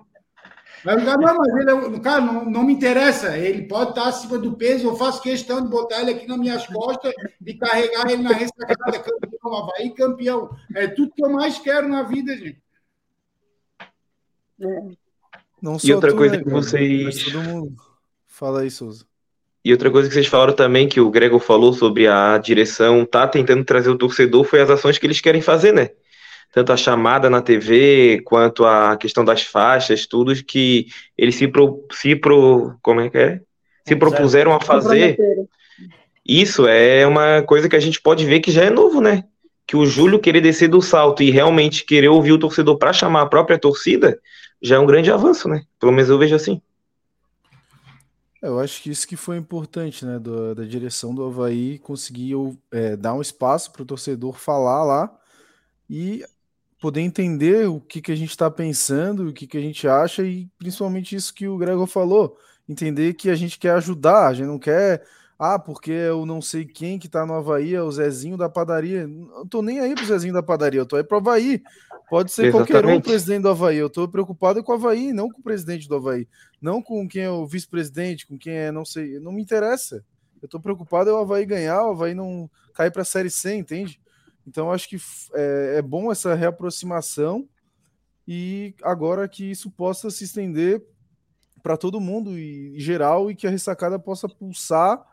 Vai 0.85 0.97
não, 0.97 1.17
mas 1.17 1.57
ele, 1.57 1.97
é 1.97 2.01
cara, 2.01 2.21
não, 2.21 2.45
não 2.45 2.65
me 2.65 2.75
interessa. 2.75 3.35
Ele 3.39 3.67
pode 3.67 3.91
estar 3.91 4.09
acima 4.09 4.37
do 4.37 4.59
peso. 4.59 4.87
Eu 4.87 4.95
faço 4.95 5.23
questão 5.23 5.63
de 5.63 5.69
botar 5.69 6.03
ele 6.03 6.11
aqui 6.11 6.27
nas 6.27 6.39
minhas 6.39 6.67
costas 6.67 7.15
e 7.45 7.55
carregar 7.55 8.11
ele 8.11 8.23
na 8.23 8.35
ressacada. 8.35 8.99
Campeão, 8.99 9.57
Havaí, 9.57 9.95
campeão. 9.95 10.51
É 10.77 10.87
tudo 10.87 11.15
que 11.15 11.25
eu 11.25 11.31
mais 11.31 11.59
quero 11.59 11.89
na 11.89 12.03
vida, 12.03 12.37
gente. 12.37 12.63
Não 15.63 15.79
e 15.83 15.95
outra 15.95 16.11
tu, 16.11 16.17
coisa 16.19 16.37
né, 16.37 16.45
que 16.45 16.51
vocês. 16.51 17.25
Todo 17.25 17.43
mundo. 17.43 17.75
Fala 18.27 18.61
aí, 18.61 18.71
Souza. 18.71 19.07
E 19.69 19.73
outra 19.73 19.91
coisa 19.91 20.09
que 20.09 20.15
vocês 20.15 20.27
falaram 20.27 20.55
também, 20.55 20.89
que 20.89 20.99
o 20.99 21.11
Gregor 21.11 21.41
falou 21.41 21.75
sobre 21.75 22.07
a 22.07 22.39
direção 22.39 23.05
tá 23.05 23.29
tentando 23.29 23.63
trazer 23.67 23.91
o 23.91 23.99
torcedor, 23.99 24.43
foi 24.43 24.63
as 24.63 24.71
ações 24.71 24.97
que 24.97 25.07
eles 25.07 25.21
querem 25.21 25.43
fazer, 25.43 25.75
né? 25.75 25.91
tanto 26.51 26.73
a 26.73 26.77
chamada 26.79 27.29
na 27.29 27.43
TV 27.43 28.23
quanto 28.25 28.65
a 28.65 28.97
questão 28.97 29.23
das 29.23 29.43
faixas, 29.43 30.07
tudo 30.07 30.35
que 30.43 30.87
eles 31.19 31.35
se 31.35 31.47
pro, 31.47 31.85
se 31.93 32.17
pro, 32.17 32.79
como 32.81 33.03
é 33.03 33.11
que 33.11 33.19
é? 33.19 33.41
Se 33.87 33.95
propuseram 33.95 34.55
a 34.55 34.61
fazer. 34.63 35.19
Isso 36.27 36.67
é 36.67 37.07
uma 37.07 37.43
coisa 37.43 37.69
que 37.69 37.77
a 37.77 37.81
gente 37.81 38.01
pode 38.01 38.25
ver 38.25 38.41
que 38.41 38.51
já 38.51 38.65
é 38.65 38.71
novo, 38.71 39.03
né? 39.03 39.25
Que 39.67 39.77
o 39.77 39.85
Júlio 39.85 40.19
querer 40.19 40.41
descer 40.41 40.69
do 40.69 40.81
salto 40.81 41.23
e 41.23 41.31
realmente 41.31 41.85
querer 41.85 42.09
ouvir 42.09 42.33
o 42.33 42.39
torcedor 42.39 42.79
para 42.79 42.95
chamar 42.95 43.21
a 43.21 43.27
própria 43.27 43.59
torcida 43.59 44.19
já 44.63 44.77
é 44.77 44.79
um 44.79 44.87
grande 44.87 45.13
avanço, 45.13 45.47
né? 45.47 45.61
Pelo 45.79 45.93
menos 45.93 46.09
eu 46.09 46.17
vejo 46.17 46.35
assim. 46.35 46.63
Eu 48.41 48.61
acho 48.61 48.83
que 48.83 48.91
isso 48.91 49.07
que 49.07 49.17
foi 49.17 49.37
importante, 49.37 50.07
né, 50.07 50.19
do, 50.19 50.55
da 50.55 50.65
direção 50.65 51.15
do 51.15 51.25
Havaí 51.25 51.79
conseguir 51.81 52.35
é, 52.71 52.97
dar 52.97 53.15
um 53.15 53.21
espaço 53.21 53.73
para 53.73 53.83
o 53.83 53.87
torcedor 53.87 54.39
falar 54.39 54.85
lá 54.85 55.19
e 55.91 56.25
poder 56.81 57.01
entender 57.01 57.69
o 57.69 57.81
que, 57.81 58.01
que 58.01 58.13
a 58.13 58.17
gente 58.17 58.31
está 58.31 58.51
pensando, 58.51 59.29
o 59.29 59.33
que, 59.33 59.47
que 59.47 59.59
a 59.59 59.61
gente 59.61 59.89
acha 59.89 60.23
e 60.23 60.49
principalmente 60.59 61.17
isso 61.17 61.35
que 61.35 61.49
o 61.49 61.59
Gregor 61.59 61.87
falou, 61.87 62.39
entender 62.69 63.15
que 63.15 63.31
a 63.31 63.35
gente 63.35 63.59
quer 63.59 63.73
ajudar, 63.73 64.29
a 64.29 64.35
gente 64.35 64.47
não 64.47 64.59
quer, 64.59 65.05
ah, 65.39 65.59
porque 65.59 65.93
eu 65.93 66.27
não 66.27 66.43
sei 66.43 66.65
quem 66.65 66.99
que 66.99 67.09
tá 67.09 67.25
no 67.25 67.35
Havaí, 67.35 67.75
é 67.75 67.83
o 67.83 67.91
Zezinho 67.93 68.37
da 68.37 68.49
padaria. 68.49 69.07
Não 69.07 69.47
tô 69.47 69.63
nem 69.63 69.79
aí 69.79 69.95
pro 69.95 70.05
Zezinho 70.05 70.35
da 70.35 70.43
padaria, 70.43 70.81
eu 70.81 70.87
tô 70.87 70.97
aí 70.97 71.05
pro 71.05 71.19
Havaí. 71.19 71.63
Pode 72.11 72.33
ser 72.33 72.47
Exatamente. 72.47 72.73
qualquer 72.73 72.87
um 72.89 73.01
presidente 73.01 73.43
do 73.43 73.51
Havaí. 73.51 73.77
Eu 73.77 73.91
tô 73.91 74.09
preocupado 74.09 74.65
com 74.65 74.73
o 74.73 74.75
Havaí, 74.75 75.13
não 75.13 75.31
com 75.31 75.41
o 75.41 75.43
presidente 75.43 75.89
do 75.89 75.97
Havaí. 75.97 76.27
Não 76.61 76.83
com 76.83 77.07
quem 77.07 77.23
é 77.23 77.31
o 77.31 77.47
vice-presidente, 77.47 78.27
com 78.27 78.37
quem 78.37 78.55
é, 78.55 78.73
não 78.73 78.85
sei, 78.85 79.21
não 79.21 79.31
me 79.31 79.43
interessa. 79.43 80.05
Eu 80.43 80.49
tô 80.49 80.59
preocupado 80.59 81.11
é 81.11 81.13
o 81.13 81.19
Havaí 81.19 81.45
ganhar, 81.45 81.87
o 81.87 81.91
Havaí 81.91 82.15
não 82.15 82.51
cair 82.75 82.91
pra 82.91 83.05
Série 83.05 83.31
C, 83.31 83.55
entende? 83.55 84.01
Então, 84.47 84.73
acho 84.73 84.89
que 84.89 84.97
é, 85.35 85.75
é 85.77 85.83
bom 85.83 86.11
essa 86.11 86.35
reaproximação 86.35 87.47
e 88.27 88.75
agora 88.83 89.29
que 89.29 89.51
isso 89.51 89.71
possa 89.71 90.11
se 90.11 90.25
estender 90.25 90.83
para 91.63 91.77
todo 91.77 92.01
mundo 92.01 92.39
e, 92.39 92.79
geral 92.81 93.31
e 93.31 93.35
que 93.35 93.47
a 93.47 93.51
ressacada 93.51 93.99
possa 93.99 94.29
pulsar, 94.29 95.05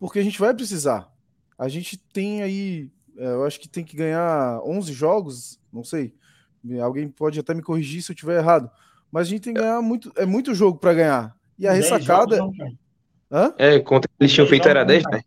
porque 0.00 0.18
a 0.18 0.22
gente 0.24 0.40
vai 0.40 0.54
precisar. 0.54 1.12
A 1.58 1.68
gente 1.68 1.98
tem 1.98 2.42
aí, 2.42 2.90
é, 3.18 3.26
eu 3.26 3.44
acho 3.44 3.60
que 3.60 3.68
tem 3.68 3.84
que 3.84 3.94
ganhar 3.94 4.60
11 4.64 4.92
jogos, 4.94 5.60
não 5.70 5.84
sei. 5.84 6.14
Alguém 6.82 7.08
pode 7.08 7.38
até 7.38 7.54
me 7.54 7.62
corrigir 7.62 8.02
se 8.02 8.10
eu 8.10 8.14
estiver 8.14 8.38
errado, 8.38 8.70
mas 9.12 9.26
a 9.26 9.30
gente 9.30 9.42
tem 9.42 9.54
que 9.54 9.60
ganhar 9.60 9.80
muito, 9.82 10.10
é 10.16 10.24
muito 10.24 10.54
jogo 10.54 10.78
para 10.78 10.94
ganhar. 10.94 11.36
E 11.58 11.68
a 11.68 11.72
ressacada. 11.72 12.36
Jogos, 12.36 12.56
Hã? 13.30 13.54
É, 13.58 13.78
contra 13.78 14.10
eles 14.18 14.32
tinham 14.32 14.46
feito 14.46 14.66
era 14.66 14.82
10, 14.82 15.04
né? 15.04 15.20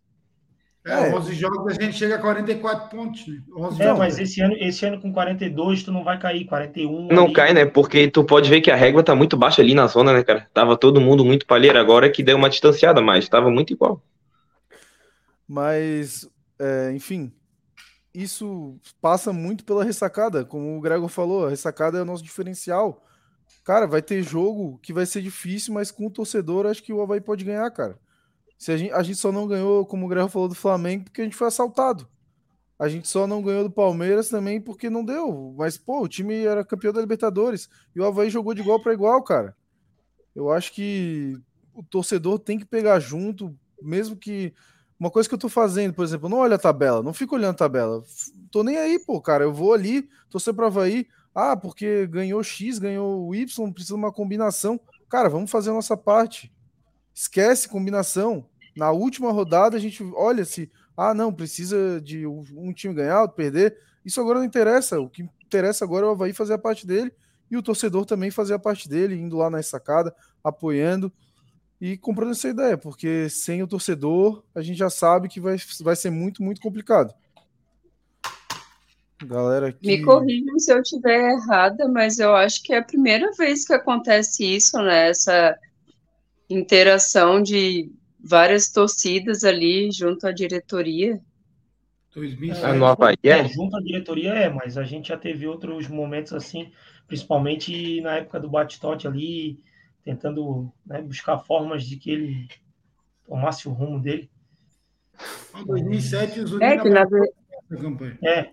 É, 0.86 1.08
é, 1.08 1.14
11 1.14 1.34
jogos 1.34 1.78
a 1.78 1.82
gente 1.82 1.96
chega 1.96 2.16
a 2.16 2.18
44 2.18 2.90
pontos. 2.90 3.26
Né? 3.26 3.40
11 3.56 3.80
é, 3.80 3.84
jogos. 3.84 3.98
mas 3.98 4.18
esse 4.18 4.40
ano, 4.42 4.54
esse 4.58 4.84
ano 4.84 5.00
com 5.00 5.10
42 5.10 5.84
tu 5.84 5.90
não 5.90 6.04
vai 6.04 6.18
cair, 6.18 6.44
41. 6.44 7.08
Não 7.08 7.24
ali. 7.24 7.32
cai, 7.32 7.54
né? 7.54 7.64
Porque 7.64 8.10
tu 8.10 8.22
pode 8.22 8.50
ver 8.50 8.60
que 8.60 8.70
a 8.70 8.76
régua 8.76 9.02
tá 9.02 9.14
muito 9.14 9.36
baixa 9.36 9.62
ali 9.62 9.74
na 9.74 9.86
zona, 9.86 10.12
né, 10.12 10.22
cara? 10.22 10.46
Tava 10.52 10.76
todo 10.76 11.00
mundo 11.00 11.24
muito 11.24 11.46
palheiro, 11.46 11.78
agora 11.78 12.06
é 12.06 12.10
que 12.10 12.22
deu 12.22 12.36
uma 12.36 12.50
distanciada, 12.50 13.00
mas 13.00 13.28
tava 13.28 13.50
muito 13.50 13.72
igual. 13.72 14.02
Mas, 15.46 16.28
é, 16.58 16.92
enfim, 16.92 17.32
isso 18.12 18.78
passa 19.00 19.32
muito 19.32 19.64
pela 19.64 19.84
ressacada, 19.84 20.44
como 20.44 20.76
o 20.76 20.80
Gregor 20.80 21.08
falou, 21.08 21.46
a 21.46 21.50
ressacada 21.50 21.98
é 21.98 22.02
o 22.02 22.06
nosso 22.06 22.22
diferencial. 22.22 23.04
Cara, 23.64 23.86
vai 23.86 24.02
ter 24.02 24.22
jogo 24.22 24.78
que 24.78 24.92
vai 24.92 25.06
ser 25.06 25.22
difícil, 25.22 25.74
mas 25.74 25.90
com 25.90 26.06
o 26.06 26.10
torcedor 26.10 26.66
acho 26.66 26.82
que 26.82 26.92
o 26.92 27.02
Havaí 27.02 27.20
pode 27.20 27.44
ganhar, 27.44 27.70
cara. 27.70 27.98
Se 28.58 28.72
a, 28.72 28.76
gente, 28.76 28.92
a 28.92 29.02
gente 29.02 29.18
só 29.18 29.32
não 29.32 29.46
ganhou, 29.46 29.84
como 29.84 30.06
o 30.06 30.08
Guerra 30.08 30.28
falou, 30.28 30.48
do 30.48 30.54
Flamengo, 30.54 31.04
porque 31.04 31.20
a 31.20 31.24
gente 31.24 31.36
foi 31.36 31.48
assaltado. 31.48 32.08
A 32.78 32.88
gente 32.88 33.08
só 33.08 33.26
não 33.26 33.42
ganhou 33.42 33.64
do 33.64 33.70
Palmeiras 33.70 34.28
também 34.28 34.60
porque 34.60 34.90
não 34.90 35.04
deu. 35.04 35.54
Mas, 35.56 35.78
pô, 35.78 36.02
o 36.02 36.08
time 36.08 36.44
era 36.44 36.64
campeão 36.64 36.92
da 36.92 37.00
Libertadores. 37.00 37.68
E 37.94 38.00
o 38.00 38.04
Havaí 38.04 38.30
jogou 38.30 38.52
de 38.52 38.60
igual 38.60 38.80
para 38.80 38.92
igual, 38.92 39.22
cara. 39.22 39.56
Eu 40.34 40.50
acho 40.50 40.72
que 40.72 41.36
o 41.72 41.82
torcedor 41.82 42.38
tem 42.38 42.58
que 42.58 42.64
pegar 42.64 42.98
junto, 42.98 43.56
mesmo 43.80 44.16
que. 44.16 44.52
Uma 45.04 45.10
coisa 45.10 45.28
que 45.28 45.34
eu 45.34 45.38
tô 45.38 45.50
fazendo, 45.50 45.92
por 45.92 46.02
exemplo, 46.02 46.30
não 46.30 46.38
olha 46.38 46.54
a 46.54 46.58
tabela, 46.58 47.02
não 47.02 47.12
fico 47.12 47.34
olhando 47.34 47.50
a 47.50 47.58
tabela. 47.58 48.02
Tô 48.50 48.62
nem 48.62 48.78
aí, 48.78 48.98
pô, 48.98 49.20
cara. 49.20 49.44
Eu 49.44 49.52
vou 49.52 49.74
ali, 49.74 50.08
torcer 50.30 50.54
para 50.54 50.68
Havaí. 50.68 51.06
Ah, 51.34 51.54
porque 51.54 52.06
ganhou 52.06 52.42
X, 52.42 52.78
ganhou 52.78 53.34
Y, 53.34 53.70
precisa 53.70 53.94
de 53.94 54.00
uma 54.00 54.10
combinação. 54.10 54.80
Cara, 55.10 55.28
vamos 55.28 55.50
fazer 55.50 55.68
a 55.68 55.74
nossa 55.74 55.94
parte. 55.94 56.50
Esquece 57.12 57.68
combinação. 57.68 58.46
Na 58.74 58.92
última 58.92 59.30
rodada 59.30 59.76
a 59.76 59.78
gente 59.78 60.02
olha 60.16 60.42
se, 60.42 60.72
ah, 60.96 61.12
não, 61.12 61.30
precisa 61.30 62.00
de 62.00 62.26
um 62.26 62.72
time 62.72 62.94
ganhar, 62.94 63.20
outro 63.20 63.36
perder. 63.36 63.76
Isso 64.06 64.18
agora 64.22 64.38
não 64.38 64.46
interessa. 64.46 64.98
O 64.98 65.10
que 65.10 65.28
interessa 65.44 65.84
agora 65.84 66.06
é 66.06 66.08
o 66.08 66.12
Havaí 66.12 66.32
fazer 66.32 66.54
a 66.54 66.58
parte 66.58 66.86
dele 66.86 67.12
e 67.50 67.58
o 67.58 67.62
torcedor 67.62 68.06
também 68.06 68.30
fazer 68.30 68.54
a 68.54 68.58
parte 68.58 68.88
dele, 68.88 69.16
indo 69.16 69.36
lá 69.36 69.50
na 69.50 69.62
sacada, 69.62 70.16
apoiando 70.42 71.12
e 71.80 71.96
comprando 71.96 72.32
essa 72.32 72.48
ideia, 72.48 72.78
porque 72.78 73.28
sem 73.28 73.62
o 73.62 73.66
torcedor 73.66 74.42
a 74.54 74.62
gente 74.62 74.78
já 74.78 74.90
sabe 74.90 75.28
que 75.28 75.40
vai, 75.40 75.56
vai 75.80 75.96
ser 75.96 76.10
muito, 76.10 76.42
muito 76.42 76.60
complicado. 76.60 77.14
Galera 79.24 79.72
que... 79.72 79.86
Me 79.86 80.02
corrijam 80.02 80.58
se 80.58 80.72
eu 80.72 80.80
estiver 80.80 81.32
errada, 81.32 81.88
mas 81.88 82.18
eu 82.18 82.34
acho 82.34 82.62
que 82.62 82.72
é 82.72 82.78
a 82.78 82.84
primeira 82.84 83.30
vez 83.32 83.66
que 83.66 83.72
acontece 83.72 84.44
isso, 84.44 84.76
né? 84.78 85.08
Essa 85.08 85.56
interação 86.48 87.42
de 87.42 87.90
várias 88.18 88.70
torcidas 88.70 89.44
ali 89.44 89.90
junto 89.90 90.26
à 90.26 90.32
diretoria. 90.32 91.20
2007, 92.14 92.64
é, 92.64 92.72
no 92.72 92.86
Havaí, 92.86 93.16
é? 93.22 93.48
Junto 93.48 93.76
à 93.76 93.80
diretoria 93.80 94.30
é, 94.30 94.48
mas 94.48 94.78
a 94.78 94.84
gente 94.84 95.08
já 95.08 95.16
teve 95.16 95.46
outros 95.46 95.88
momentos 95.88 96.32
assim, 96.32 96.70
principalmente 97.06 98.00
na 98.00 98.16
época 98.16 98.38
do 98.38 98.48
Batistote 98.48 99.06
ali, 99.06 99.60
tentando 100.04 100.70
né, 100.84 101.00
buscar 101.00 101.38
formas 101.38 101.84
de 101.84 101.96
que 101.96 102.10
ele 102.10 102.48
tomasse 103.26 103.66
o 103.66 103.72
rumo 103.72 104.00
dele. 104.00 104.30
Em 105.56 105.64
2007, 105.64 106.40
os 106.40 106.60
é 106.60 106.78
que 106.78 106.88
na 106.88 107.06
É. 108.22 108.50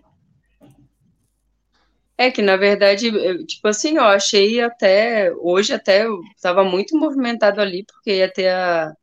É 2.16 2.30
que 2.30 2.40
na 2.40 2.56
verdade, 2.56 3.10
tipo 3.46 3.68
assim, 3.68 3.96
eu 3.96 4.04
achei 4.04 4.60
até 4.60 5.32
hoje 5.34 5.72
até 5.72 6.06
estava 6.36 6.62
muito 6.64 6.96
movimentado 6.96 7.60
ali 7.60 7.84
porque 7.84 8.16
ia 8.16 8.32
ter 8.32 8.48
a 8.48 8.94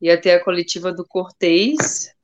ia 0.00 0.20
ter 0.20 0.32
a 0.32 0.44
coletiva 0.44 0.92
do 0.92 1.06
Cortez 1.06 2.14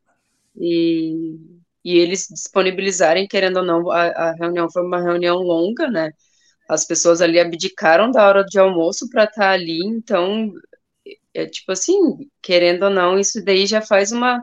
e, 0.55 1.39
e 1.83 1.99
eles 1.99 2.29
disponibilizarem, 2.29 3.27
querendo 3.27 3.59
ou 3.59 3.65
não, 3.65 3.91
a, 3.91 4.03
a 4.09 4.33
reunião 4.35 4.71
foi 4.71 4.83
uma 4.83 5.01
reunião 5.01 5.39
longa, 5.39 5.89
né? 5.89 6.13
As 6.71 6.85
pessoas 6.85 7.21
ali 7.21 7.41
abdicaram 7.41 8.12
da 8.12 8.27
hora 8.29 8.45
de 8.45 8.57
almoço 8.57 9.09
para 9.11 9.25
estar 9.25 9.41
tá 9.41 9.51
ali, 9.51 9.81
então, 9.85 10.53
é 11.35 11.45
tipo 11.45 11.73
assim, 11.73 11.97
querendo 12.41 12.85
ou 12.85 12.91
não, 12.91 13.18
isso 13.18 13.45
daí 13.45 13.66
já 13.66 13.83
faz 13.83 14.12
uma, 14.12 14.41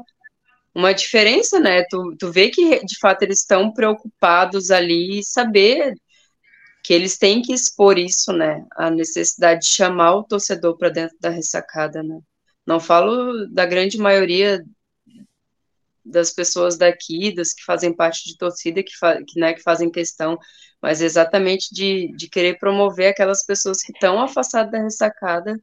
uma 0.75 0.93
diferença, 0.93 1.57
né? 1.57 1.84
Tu, 1.89 2.17
tu 2.19 2.30
vê 2.30 2.49
que 2.49 2.84
de 2.86 2.99
fato 2.99 3.23
eles 3.23 3.39
estão 3.39 3.71
preocupados 3.71 4.71
ali 4.71 5.19
e 5.19 5.23
saber 5.23 5.93
que 6.84 6.93
eles 6.93 7.17
têm 7.17 7.41
que 7.41 7.53
expor 7.53 7.97
isso, 7.97 8.34
né? 8.34 8.65
A 8.75 8.89
necessidade 8.89 9.61
de 9.61 9.67
chamar 9.67 10.15
o 10.15 10.23
torcedor 10.23 10.78
para 10.78 10.89
dentro 10.89 11.15
da 11.21 11.30
ressacada, 11.30 12.03
né? 12.03 12.19
Não 12.65 12.80
falo 12.80 13.47
da 13.47 13.65
grande 13.65 13.97
maioria 13.97 14.61
das 16.10 16.32
pessoas 16.32 16.78
daqui, 16.78 17.34
das 17.34 17.53
que 17.53 17.64
fazem 17.64 17.93
parte 17.93 18.26
de 18.26 18.38
torcida, 18.38 18.84
que, 18.84 18.95
fa 18.97 19.18
que, 19.24 19.39
né, 19.39 19.53
que 19.53 19.62
fazem 19.62 19.91
questão, 19.91 20.38
mas 20.82 21.01
exatamente 21.01 21.74
de, 21.74 22.12
de 22.16 22.30
querer 22.30 22.58
promover 22.60 23.10
aquelas 23.10 23.45
pessoas 23.45 23.82
que 23.82 23.91
estão 23.91 24.22
afastadas 24.22 24.72
da 24.72 24.84
ressacada 24.84 25.60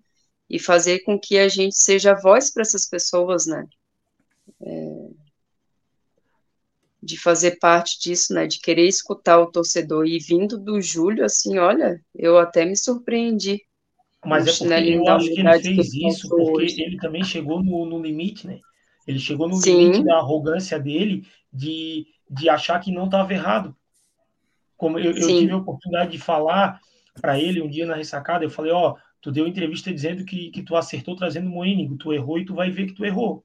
e 0.49 0.59
fazer 0.59 1.01
com 1.01 1.19
que 1.19 1.39
a 1.39 1.49
gente 1.49 1.77
seja 1.77 2.15
voz 2.15 2.53
para 2.53 2.63
essas 2.63 2.87
pessoas, 2.89 3.47
né? 3.47 3.67
É, 4.61 5.09
de 7.03 7.19
fazer 7.19 7.59
parte 7.59 8.01
disso, 8.01 8.33
né? 8.33 8.47
De 8.47 8.59
querer 8.59 8.87
escutar 8.87 9.39
o 9.39 9.51
torcedor. 9.51 10.07
E 10.07 10.19
vindo 10.19 10.59
do 10.59 10.81
Júlio, 10.81 11.25
assim, 11.25 11.59
olha, 11.59 12.01
eu 12.15 12.39
até 12.39 12.65
me 12.65 12.77
surpreendi. 12.77 13.63
Mas 14.25 14.47
é 14.47 14.53
porque 14.53 14.95
eu 14.95 15.09
acho 15.09 15.35
que 15.35 15.41
ele 15.41 15.61
fez 15.61 15.95
isso 15.95 16.29
porque 16.29 16.63
hoje. 16.63 16.83
ele 16.83 16.97
também 16.97 17.23
chegou 17.23 17.63
no, 17.63 17.85
no 17.85 18.03
limite, 18.03 18.47
né? 18.47 18.59
Ele 19.07 19.19
chegou 19.19 19.49
no 19.49 19.57
Sim. 19.57 19.77
limite 19.77 20.05
da 20.05 20.17
arrogância 20.17 20.79
dele 20.79 21.27
de, 21.53 22.07
de 22.31 22.49
achar 22.49 22.81
que 22.81 22.91
não 22.91 23.05
estava 23.05 23.33
errado. 23.33 23.77
Como 24.77 24.99
eu, 24.99 25.13
eu, 25.13 25.29
tive 25.29 25.53
a 25.53 25.57
oportunidade 25.57 26.13
de 26.13 26.19
falar 26.19 26.81
para 27.21 27.39
ele 27.39 27.63
um 27.63 27.69
dia 27.69 27.87
na 27.87 27.95
ressacada, 27.95 28.45
eu 28.45 28.51
falei, 28.51 28.73
ó, 28.73 28.93
oh, 28.93 28.99
tu 29.21 29.31
deu 29.31 29.47
entrevista 29.47 29.93
dizendo 29.93 30.25
que, 30.25 30.51
que 30.51 30.63
tu 30.63 30.77
acertou 30.77 31.17
trazendo 31.17 31.47
o 31.47 31.51
Moínigo, 31.51 31.97
tu 31.97 32.13
errou 32.13 32.39
e 32.39 32.45
tu 32.45 32.55
vai 32.55 32.71
ver 32.71 32.87
que 32.87 32.95
tu 32.95 33.05
errou. 33.05 33.45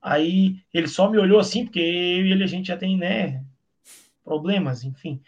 Aí 0.00 0.56
ele 0.72 0.88
só 0.88 1.10
me 1.10 1.18
olhou 1.18 1.38
assim, 1.38 1.64
porque 1.64 1.80
eu 1.80 2.26
e 2.26 2.32
ele 2.32 2.44
a 2.44 2.46
gente 2.46 2.68
já 2.68 2.76
tem, 2.76 2.96
né, 2.96 3.44
problemas, 4.24 4.84
enfim. 4.84 5.20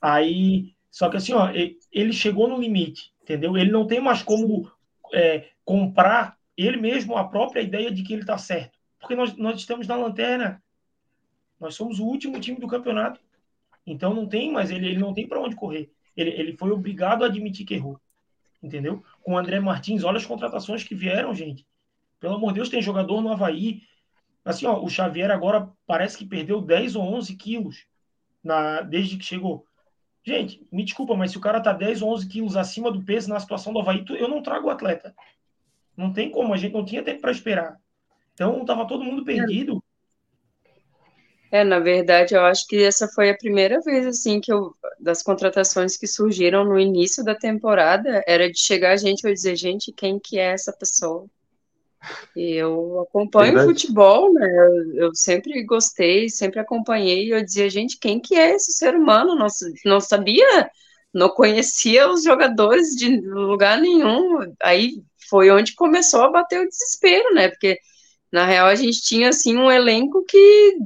Aí, 0.00 0.74
só 0.90 1.08
que 1.08 1.16
assim, 1.16 1.32
ó, 1.32 1.50
ele 1.92 2.12
chegou 2.12 2.48
no 2.48 2.60
limite, 2.60 3.12
entendeu? 3.22 3.56
Ele 3.56 3.70
não 3.70 3.86
tem 3.86 4.00
mais 4.00 4.22
como 4.22 4.70
é, 5.12 5.48
comprar 5.64 6.35
ele 6.56 6.76
mesmo 6.76 7.16
a 7.16 7.28
própria 7.28 7.60
ideia 7.60 7.90
de 7.90 8.02
que 8.02 8.12
ele 8.12 8.22
está 8.22 8.38
certo. 8.38 8.78
Porque 8.98 9.14
nós, 9.14 9.36
nós 9.36 9.58
estamos 9.58 9.86
na 9.86 9.96
lanterna. 9.96 10.62
Nós 11.60 11.74
somos 11.74 11.98
o 11.98 12.04
último 12.04 12.40
time 12.40 12.58
do 12.58 12.66
campeonato. 12.66 13.20
Então 13.86 14.14
não 14.14 14.26
tem 14.26 14.52
mais, 14.52 14.70
ele, 14.70 14.86
ele 14.86 14.98
não 14.98 15.14
tem 15.14 15.28
para 15.28 15.40
onde 15.40 15.54
correr. 15.54 15.90
Ele, 16.16 16.30
ele 16.30 16.56
foi 16.56 16.70
obrigado 16.70 17.22
a 17.22 17.26
admitir 17.26 17.64
que 17.64 17.74
errou. 17.74 18.00
Entendeu? 18.62 19.04
Com 19.22 19.34
o 19.34 19.38
André 19.38 19.60
Martins, 19.60 20.02
olha 20.02 20.16
as 20.16 20.26
contratações 20.26 20.82
que 20.82 20.94
vieram, 20.94 21.34
gente. 21.34 21.66
Pelo 22.18 22.34
amor 22.34 22.48
de 22.48 22.54
Deus, 22.56 22.68
tem 22.68 22.82
jogador 22.82 23.20
no 23.20 23.30
Havaí. 23.30 23.82
Assim, 24.44 24.66
ó, 24.66 24.82
o 24.82 24.88
Xavier 24.88 25.30
agora 25.30 25.70
parece 25.86 26.16
que 26.16 26.24
perdeu 26.24 26.60
10 26.60 26.96
ou 26.96 27.02
11 27.02 27.36
quilos 27.36 27.86
na, 28.42 28.80
desde 28.80 29.16
que 29.16 29.24
chegou. 29.24 29.66
Gente, 30.24 30.66
me 30.72 30.82
desculpa, 30.82 31.14
mas 31.14 31.30
se 31.30 31.38
o 31.38 31.40
cara 31.40 31.60
tá 31.60 31.72
10 31.72 32.02
ou 32.02 32.12
11 32.12 32.28
quilos 32.28 32.56
acima 32.56 32.90
do 32.90 33.04
peso 33.04 33.28
na 33.28 33.38
situação 33.38 33.72
do 33.72 33.78
Havaí, 33.78 34.04
eu 34.08 34.28
não 34.28 34.42
trago 34.42 34.66
o 34.66 34.70
atleta. 34.70 35.14
Não 35.96 36.12
tem 36.12 36.30
como, 36.30 36.52
a 36.52 36.56
gente 36.56 36.72
não 36.72 36.84
tinha 36.84 37.02
tempo 37.02 37.20
para 37.20 37.30
esperar. 37.30 37.76
Então 38.34 38.64
tava 38.64 38.86
todo 38.86 39.04
mundo 39.04 39.24
perdido. 39.24 39.82
É, 41.50 41.64
na 41.64 41.78
verdade, 41.78 42.34
eu 42.34 42.44
acho 42.44 42.66
que 42.66 42.82
essa 42.82 43.08
foi 43.08 43.30
a 43.30 43.36
primeira 43.36 43.80
vez 43.80 44.06
assim 44.06 44.40
que 44.40 44.52
eu 44.52 44.74
das 44.98 45.22
contratações 45.22 45.96
que 45.96 46.06
surgiram 46.06 46.64
no 46.64 46.78
início 46.78 47.22
da 47.22 47.34
temporada, 47.34 48.22
era 48.26 48.50
de 48.50 48.58
chegar 48.58 48.92
a 48.92 48.96
gente 48.96 49.26
e 49.26 49.32
dizer, 49.32 49.56
gente, 49.56 49.92
quem 49.92 50.18
que 50.18 50.38
é 50.38 50.52
essa 50.52 50.72
pessoa? 50.72 51.26
E 52.34 52.54
eu 52.54 53.00
acompanho 53.00 53.54
Verdade. 53.54 53.68
futebol, 53.68 54.32
né? 54.32 54.46
Eu, 54.46 54.94
eu, 55.06 55.14
sempre 55.14 55.62
gostei, 55.64 56.28
sempre 56.28 56.60
acompanhei, 56.60 57.26
e 57.26 57.30
eu 57.30 57.42
dizia, 57.42 57.68
gente, 57.70 57.98
quem 57.98 58.20
que 58.20 58.34
é 58.34 58.54
esse 58.54 58.72
ser 58.72 58.94
humano? 58.94 59.34
Não, 59.34 59.46
não 59.84 60.00
sabia, 60.00 60.70
não 61.16 61.30
conhecia 61.30 62.10
os 62.10 62.22
jogadores 62.22 62.90
de 62.90 63.20
lugar 63.20 63.80
nenhum. 63.80 64.54
Aí 64.62 65.02
foi 65.30 65.50
onde 65.50 65.74
começou 65.74 66.22
a 66.22 66.30
bater 66.30 66.60
o 66.60 66.68
desespero, 66.68 67.34
né? 67.34 67.48
Porque 67.48 67.78
na 68.30 68.44
real 68.44 68.66
a 68.66 68.74
gente 68.74 69.00
tinha 69.00 69.30
assim 69.30 69.56
um 69.56 69.70
elenco 69.70 70.22
que 70.28 70.76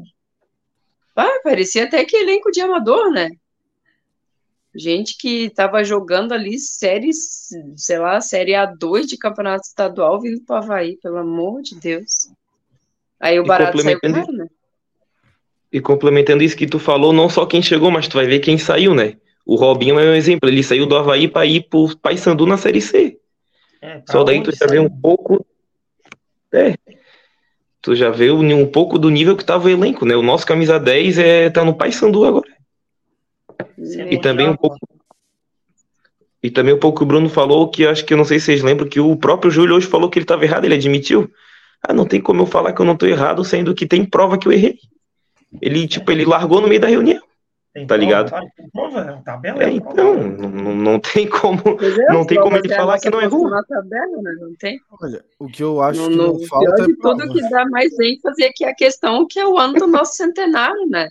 ah, 1.17 1.41
parecia 1.43 1.85
até 1.85 2.05
que 2.05 2.17
elenco 2.17 2.53
de 2.53 2.61
amador, 2.61 3.11
né? 3.11 3.31
Gente 4.73 5.19
que 5.19 5.47
estava 5.47 5.83
jogando 5.83 6.33
ali 6.33 6.57
séries, 6.61 7.49
sei 7.77 7.99
lá, 7.99 8.21
série 8.21 8.53
A2 8.53 9.07
de 9.07 9.19
campeonato 9.19 9.67
estadual 9.67 10.21
vindo 10.21 10.43
para 10.43 10.59
Havaí, 10.59 10.97
pelo 11.03 11.19
amor 11.19 11.61
de 11.61 11.75
Deus. 11.75 12.31
Aí 13.19 13.39
o 13.41 13.43
e 13.43 13.47
barato 13.49 13.83
saiu 13.83 14.01
caro, 14.01 14.33
né? 14.33 14.47
E 15.73 15.81
complementando 15.81 16.45
isso 16.45 16.57
que 16.57 16.69
tu 16.69 16.79
falou, 16.79 17.13
não 17.13 17.29
só 17.29 17.45
quem 17.47 17.61
chegou, 17.61 17.91
mas 17.91 18.07
tu 18.07 18.15
vai 18.15 18.27
ver 18.27 18.39
quem 18.39 18.57
saiu, 18.57 18.95
né? 18.95 19.17
O 19.51 19.57
Robinho 19.57 19.99
é 19.99 20.09
um 20.13 20.15
exemplo, 20.15 20.49
ele 20.49 20.63
saiu 20.63 20.87
do 20.87 20.97
Havaí 20.97 21.27
para 21.27 21.45
ir 21.45 21.67
pro 21.69 21.97
Paysandu 21.97 22.47
na 22.47 22.57
Série 22.57 22.81
C. 22.81 23.19
É, 23.83 24.01
Só 24.09 24.23
daí 24.23 24.41
tu 24.41 24.55
já 24.55 24.65
vê 24.65 24.79
um 24.79 24.89
pouco. 24.89 25.45
É. 26.53 26.77
Tu 27.83 27.97
já 27.97 28.11
vê 28.11 28.31
um, 28.31 28.65
pouco 28.65 28.97
do 28.97 29.11
nível 29.11 29.37
que 29.37 29.45
tava 29.45 29.67
o 29.67 29.69
elenco, 29.69 30.07
né? 30.07 30.15
O 30.15 30.23
nosso 30.23 30.47
camisa 30.47 30.79
10 30.79 31.19
é, 31.19 31.51
tá 31.51 31.65
no 31.65 31.75
Paysandu 31.75 32.25
agora. 32.25 32.47
e 33.77 34.21
também 34.21 34.49
um 34.49 34.55
pouco. 34.55 34.79
E 36.41 36.49
também 36.49 36.73
um 36.73 36.79
pouco 36.79 36.99
que 36.99 37.03
o 37.03 37.07
Bruno 37.07 37.29
falou, 37.29 37.69
que 37.69 37.85
acho 37.85 38.05
que 38.05 38.15
eu 38.15 38.19
não 38.19 38.25
sei 38.25 38.39
se 38.39 38.47
vocês 38.47 38.63
lembram, 38.63 38.89
que 38.89 39.01
o 39.01 39.17
próprio 39.17 39.51
Júlio 39.51 39.75
hoje 39.75 39.89
falou 39.89 40.09
que 40.09 40.17
ele 40.17 40.25
estava 40.25 40.45
errado, 40.45 40.65
ele 40.65 40.77
admitiu. 40.77 41.29
Ah, 41.83 41.93
não 41.93 42.07
tem 42.07 42.21
como 42.21 42.43
eu 42.43 42.47
falar 42.47 42.73
que 42.73 42.81
eu 42.81 42.87
não 42.87 42.95
estou 42.95 43.09
errado, 43.09 43.45
sendo 43.45 43.75
que 43.75 43.85
tem 43.85 44.05
prova 44.05 44.39
que 44.39 44.47
eu 44.47 44.53
errei. 44.53 44.79
Ele, 45.61 45.89
tipo, 45.89 46.13
ele 46.13 46.25
largou 46.25 46.61
no 46.61 46.69
meio 46.69 46.81
da 46.81 46.87
reunião. 46.87 47.21
Tem 47.73 47.87
tá 47.87 47.97
ligado? 47.97 48.33
Prova, 48.73 49.23
tabela, 49.25 49.63
é, 49.63 49.71
então, 49.71 50.15
não, 50.17 50.75
não 50.75 50.99
tem 50.99 51.29
como, 51.29 51.61
é, 51.81 52.13
não 52.13 52.27
tem 52.27 52.41
como 52.41 52.57
ele 52.57 52.69
falar 52.69 52.99
que 52.99 53.09
não 53.09 53.21
errou. 53.21 53.49
Na 53.49 53.63
tabela, 53.63 54.21
né? 54.23 54.37
Não 54.41 54.53
tem. 54.57 54.81
Olha, 55.01 55.25
o 55.39 55.47
que 55.47 55.63
eu 55.63 55.81
acho 55.81 56.01
no, 56.01 56.11
que 56.11 56.17
não 56.17 56.49
falta 56.49 56.83
é 56.83 56.87
de 56.87 56.97
tudo 56.97 57.33
que 57.33 57.49
dá 57.49 57.65
mais 57.67 57.97
ênfase 58.01 58.43
é 58.43 58.51
que 58.53 58.65
a 58.65 58.75
questão 58.75 59.25
que 59.25 59.39
é 59.39 59.47
o 59.47 59.57
ano 59.57 59.75
do 59.75 59.87
nosso 59.87 60.15
centenário, 60.15 60.85
né? 60.89 61.11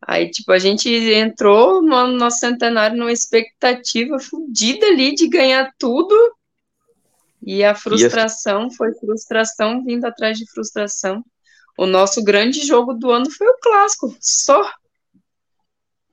Aí, 0.00 0.30
tipo, 0.30 0.52
a 0.52 0.58
gente 0.60 0.88
entrou 0.88 1.82
no 1.82 1.94
ano 1.94 2.12
do 2.12 2.18
nosso 2.18 2.38
centenário 2.38 2.96
numa 2.96 3.12
expectativa 3.12 4.18
fodida 4.20 4.86
ali 4.86 5.12
de 5.12 5.28
ganhar 5.28 5.72
tudo 5.76 6.14
e 7.42 7.64
a 7.64 7.74
frustração 7.74 8.68
e 8.68 8.76
foi 8.76 8.94
frustração 8.94 9.84
vindo 9.84 10.04
atrás 10.04 10.38
de 10.38 10.48
frustração. 10.50 11.24
O 11.76 11.84
nosso 11.84 12.22
grande 12.22 12.64
jogo 12.64 12.94
do 12.94 13.10
ano 13.10 13.28
foi 13.30 13.48
o 13.48 13.58
clássico, 13.60 14.14
só 14.20 14.70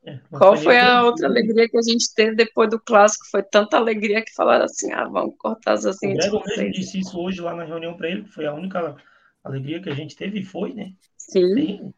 É, 0.07 0.21
Qual 0.31 0.55
foi 0.55 0.79
a 0.79 1.03
outra 1.03 1.27
alegria 1.27 1.67
que 1.67 1.77
a 1.77 1.81
gente 1.81 2.13
teve 2.15 2.33
depois 2.33 2.69
do 2.69 2.79
clássico? 2.79 3.25
Foi 3.29 3.43
tanta 3.43 3.75
alegria 3.75 4.23
que 4.23 4.33
falaram 4.33 4.63
assim: 4.63 4.93
ah, 4.93 5.03
vamos 5.03 5.35
cortar 5.37 5.73
as 5.73 5.83
O 5.83 5.89
asinhas 5.89 6.23
de 6.23 6.29
Gregor 6.29 6.45
mesmo 6.47 6.55
vocês. 6.55 6.71
disse 6.71 6.99
isso 6.99 7.19
hoje 7.19 7.41
lá 7.41 7.53
na 7.53 7.65
reunião 7.65 7.97
para 7.97 8.09
ele, 8.09 8.23
que 8.23 8.31
foi 8.31 8.45
a 8.45 8.53
única 8.53 8.95
alegria 9.43 9.81
que 9.81 9.89
a 9.89 9.93
gente 9.93 10.15
teve, 10.15 10.39
e 10.39 10.45
foi, 10.45 10.73
né? 10.73 10.93
Sim. 11.17 11.93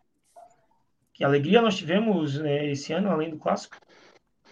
Que 1.14 1.24
alegria 1.24 1.62
nós 1.62 1.78
tivemos 1.78 2.39
né, 2.39 2.72
esse 2.72 2.91
ano, 2.93 3.12
além 3.12 3.30
do 3.30 3.38
clássico? 3.38 3.78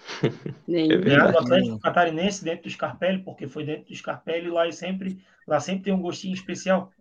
nem. 0.67 0.91
É 0.91 0.97
verdade. 0.97 1.37
Atlético 1.37 1.79
Catarinense 1.79 2.43
dentro 2.43 2.63
do 2.63 2.69
Scarpelli, 2.69 3.23
porque 3.23 3.47
foi 3.47 3.65
dentro 3.65 3.85
do 3.85 3.95
Scarpelli, 3.95 4.51
lá, 4.51 4.67
e 4.67 4.71
sempre, 4.71 5.19
lá 5.47 5.59
sempre 5.59 5.85
tem 5.85 5.93
um 5.93 6.01
gostinho 6.01 6.35
especial. 6.35 6.91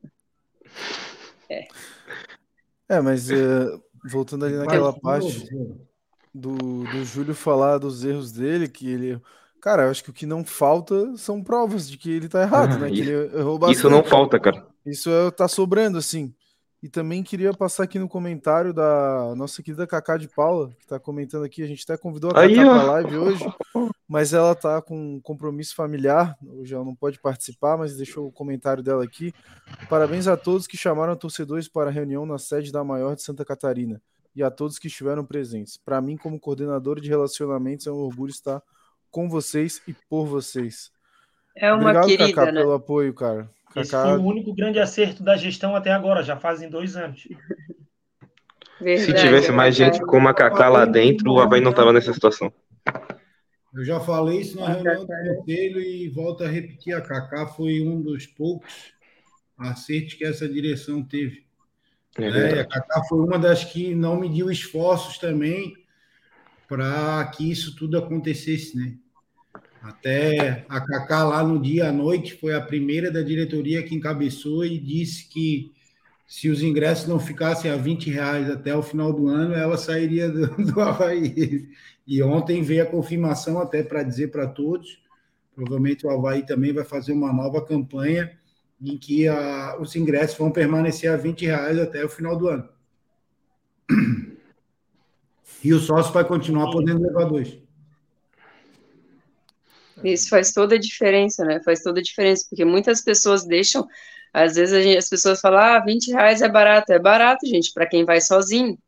É, 2.88 3.00
mas 3.00 3.30
é, 3.30 3.36
voltando 4.10 4.46
ali 4.46 4.56
naquela 4.56 4.96
Mas, 5.02 5.24
parte 5.24 5.52
do, 6.40 6.84
do 6.84 7.04
Júlio 7.04 7.34
falar 7.34 7.78
dos 7.78 8.04
erros 8.04 8.32
dele, 8.32 8.68
que 8.68 8.88
ele. 8.90 9.20
Cara, 9.60 9.84
eu 9.84 9.90
acho 9.90 10.04
que 10.04 10.10
o 10.10 10.12
que 10.12 10.26
não 10.26 10.44
falta 10.44 11.16
são 11.16 11.42
provas 11.42 11.88
de 11.88 11.96
que 11.96 12.10
ele 12.10 12.28
tá 12.28 12.42
errado, 12.42 12.74
Ah, 12.74 12.78
né? 12.78 12.88
Que 12.88 13.00
isso- 13.00 13.10
ele 13.10 13.38
errou 13.38 13.70
Isso 13.70 13.88
não 13.90 13.98
bastante. 13.98 14.10
falta, 14.10 14.38
cara. 14.40 14.66
Isso 14.84 15.10
é, 15.10 15.30
tá 15.30 15.48
sobrando, 15.48 15.98
assim. 15.98 16.32
E 16.82 16.88
também 16.88 17.22
queria 17.22 17.52
passar 17.54 17.82
aqui 17.84 17.98
no 17.98 18.06
comentário 18.08 18.72
da 18.72 19.34
nossa 19.34 19.60
querida 19.62 19.86
Cacá 19.86 20.16
de 20.16 20.28
Paula, 20.28 20.70
que 20.78 20.86
tá 20.86 21.00
comentando 21.00 21.44
aqui. 21.44 21.62
A 21.62 21.66
gente 21.66 21.82
até 21.82 21.96
convidou 21.96 22.30
a 22.32 22.40
Aí, 22.40 22.54
Cacá 22.54 22.68
ó. 22.70 22.74
pra 22.74 22.92
live 22.92 23.16
hoje, 23.16 23.44
mas 24.06 24.32
ela 24.34 24.54
tá 24.54 24.80
com 24.80 25.16
um 25.16 25.20
compromisso 25.20 25.74
familiar. 25.74 26.36
Hoje 26.46 26.74
ela 26.74 26.84
não 26.84 26.94
pode 26.94 27.18
participar, 27.18 27.76
mas 27.76 27.96
deixou 27.96 28.28
o 28.28 28.30
comentário 28.32 28.84
dela 28.84 29.02
aqui. 29.02 29.32
Parabéns 29.88 30.28
a 30.28 30.36
todos 30.36 30.66
que 30.68 30.76
chamaram 30.76 31.16
torcedores 31.16 31.66
para 31.66 31.88
a 31.88 31.92
reunião 31.92 32.24
na 32.26 32.38
sede 32.38 32.70
da 32.70 32.84
Maior 32.84 33.16
de 33.16 33.22
Santa 33.22 33.44
Catarina 33.44 34.00
e 34.36 34.42
a 34.42 34.50
todos 34.50 34.78
que 34.78 34.86
estiveram 34.88 35.24
presentes. 35.24 35.76
Para 35.78 36.00
mim, 36.00 36.16
como 36.16 36.38
coordenador 36.38 37.00
de 37.00 37.08
relacionamentos, 37.08 37.86
é 37.86 37.90
um 37.90 37.96
orgulho 37.96 38.30
estar 38.30 38.62
com 39.10 39.28
vocês 39.28 39.80
e 39.88 39.94
por 40.10 40.26
vocês. 40.26 40.92
É 41.56 41.72
uma 41.72 41.84
Obrigado, 41.84 42.06
querida, 42.06 42.32
Cacá, 42.34 42.52
né? 42.52 42.60
pelo 42.60 42.72
apoio, 42.74 43.14
cara. 43.14 43.50
Esse 43.74 43.90
Cacá, 43.92 44.10
foi 44.10 44.18
o 44.18 44.24
único 44.24 44.54
grande 44.54 44.78
acerto 44.78 45.22
da 45.22 45.36
gestão 45.38 45.74
até 45.74 45.90
agora, 45.90 46.22
já 46.22 46.36
fazem 46.36 46.68
dois 46.68 46.96
anos. 46.96 47.22
Se 47.22 48.84
Verdade, 48.84 49.20
tivesse 49.22 49.50
mais 49.52 49.76
Cacá. 49.78 49.92
gente 49.92 50.04
como 50.06 50.28
a 50.28 50.34
Kaká 50.34 50.68
lá 50.68 50.84
dentro, 50.84 51.32
o 51.32 51.40
Havaí 51.40 51.62
não 51.62 51.72
tava 51.72 51.92
nessa 51.94 52.12
situação. 52.12 52.52
Eu 53.74 53.84
já 53.84 53.98
falei 54.00 54.40
isso 54.40 54.58
na 54.58 54.66
Ah, 54.66 54.72
reunião 54.74 55.00
do 55.00 55.06
Cacá. 55.06 55.34
conselho 55.36 55.80
e 55.80 56.08
volto 56.10 56.44
a 56.44 56.48
repetir: 56.48 56.94
a 56.94 57.00
Kaká 57.00 57.46
foi 57.46 57.80
um 57.80 58.02
dos 58.02 58.26
poucos 58.26 58.92
acertos 59.56 60.14
que 60.14 60.24
essa 60.24 60.46
direção 60.48 61.02
teve. 61.02 61.45
É 62.18 62.30
né? 62.30 62.56
E 62.56 62.58
a. 62.60 62.64
Kaká 62.64 63.04
foi 63.08 63.18
uma 63.18 63.38
das 63.38 63.64
que 63.64 63.94
não 63.94 64.18
mediu 64.18 64.50
esforços 64.50 65.18
também 65.18 65.76
para 66.68 67.24
que 67.26 67.50
isso 67.50 67.76
tudo 67.76 67.98
acontecesse, 67.98 68.76
né? 68.76 68.94
Até 69.82 70.64
a 70.68 70.80
Kaká 70.80 71.24
lá 71.24 71.44
no 71.44 71.60
dia 71.60 71.88
à 71.88 71.92
noite 71.92 72.34
foi 72.34 72.54
a 72.54 72.60
primeira 72.60 73.10
da 73.10 73.22
diretoria 73.22 73.82
que 73.84 73.94
encabeçou 73.94 74.64
e 74.64 74.78
disse 74.78 75.28
que 75.28 75.70
se 76.26 76.48
os 76.48 76.60
ingressos 76.60 77.06
não 77.06 77.20
ficassem 77.20 77.70
a 77.70 77.76
20 77.76 78.10
reais 78.10 78.50
até 78.50 78.74
o 78.74 78.82
final 78.82 79.12
do 79.12 79.28
ano, 79.28 79.54
ela 79.54 79.76
sairia 79.76 80.28
do, 80.28 80.48
do 80.72 80.80
Havaí. 80.80 81.68
E 82.04 82.22
ontem 82.22 82.62
veio 82.62 82.82
a 82.82 82.86
confirmação 82.86 83.60
até 83.60 83.82
para 83.82 84.02
dizer 84.02 84.32
para 84.32 84.48
todos, 84.48 85.00
provavelmente 85.54 86.04
o 86.04 86.10
Havaí 86.10 86.44
também 86.44 86.72
vai 86.72 86.84
fazer 86.84 87.12
uma 87.12 87.32
nova 87.32 87.64
campanha 87.64 88.36
em 88.80 88.98
que 88.98 89.26
a, 89.26 89.76
os 89.80 89.96
ingressos 89.96 90.36
vão 90.36 90.50
permanecer 90.50 91.10
a 91.10 91.16
20 91.16 91.46
reais 91.46 91.78
até 91.78 92.04
o 92.04 92.08
final 92.08 92.36
do 92.36 92.48
ano. 92.48 92.68
E 95.62 95.72
o 95.72 95.78
sócio 95.80 96.12
vai 96.12 96.24
continuar 96.24 96.70
podendo 96.70 97.02
levar 97.02 97.24
dois. 97.24 97.58
Isso 100.04 100.28
faz 100.28 100.52
toda 100.52 100.74
a 100.74 100.78
diferença, 100.78 101.44
né? 101.44 101.60
Faz 101.64 101.82
toda 101.82 102.00
a 102.00 102.02
diferença, 102.02 102.44
porque 102.48 102.64
muitas 102.64 103.00
pessoas 103.00 103.44
deixam, 103.44 103.86
às 104.32 104.54
vezes 104.54 104.84
gente- 104.84 104.98
as 104.98 105.08
pessoas 105.08 105.40
falam, 105.40 105.58
ah, 105.58 105.80
20 105.80 106.12
reais 106.12 106.42
é 106.42 106.48
barato. 106.48 106.92
É 106.92 106.98
barato, 106.98 107.46
gente, 107.46 107.72
para 107.72 107.86
quem 107.86 108.04
vai 108.04 108.20
sozinho. 108.20 108.78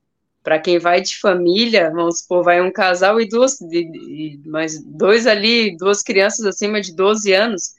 Para 0.42 0.58
quem 0.60 0.78
vai 0.78 1.00
de 1.00 1.18
família, 1.18 1.90
vamos 1.90 2.20
supor, 2.20 2.44
vai 2.44 2.60
um 2.60 2.70
casal 2.70 3.20
e 3.20 3.28
duas, 3.28 3.58
de- 3.58 3.90
de- 3.90 4.40
mais 4.48 4.82
dois 4.82 5.26
ali, 5.26 5.76
duas 5.76 6.02
crianças 6.02 6.46
acima 6.46 6.80
de 6.80 6.94
12 6.94 7.32
anos, 7.32 7.74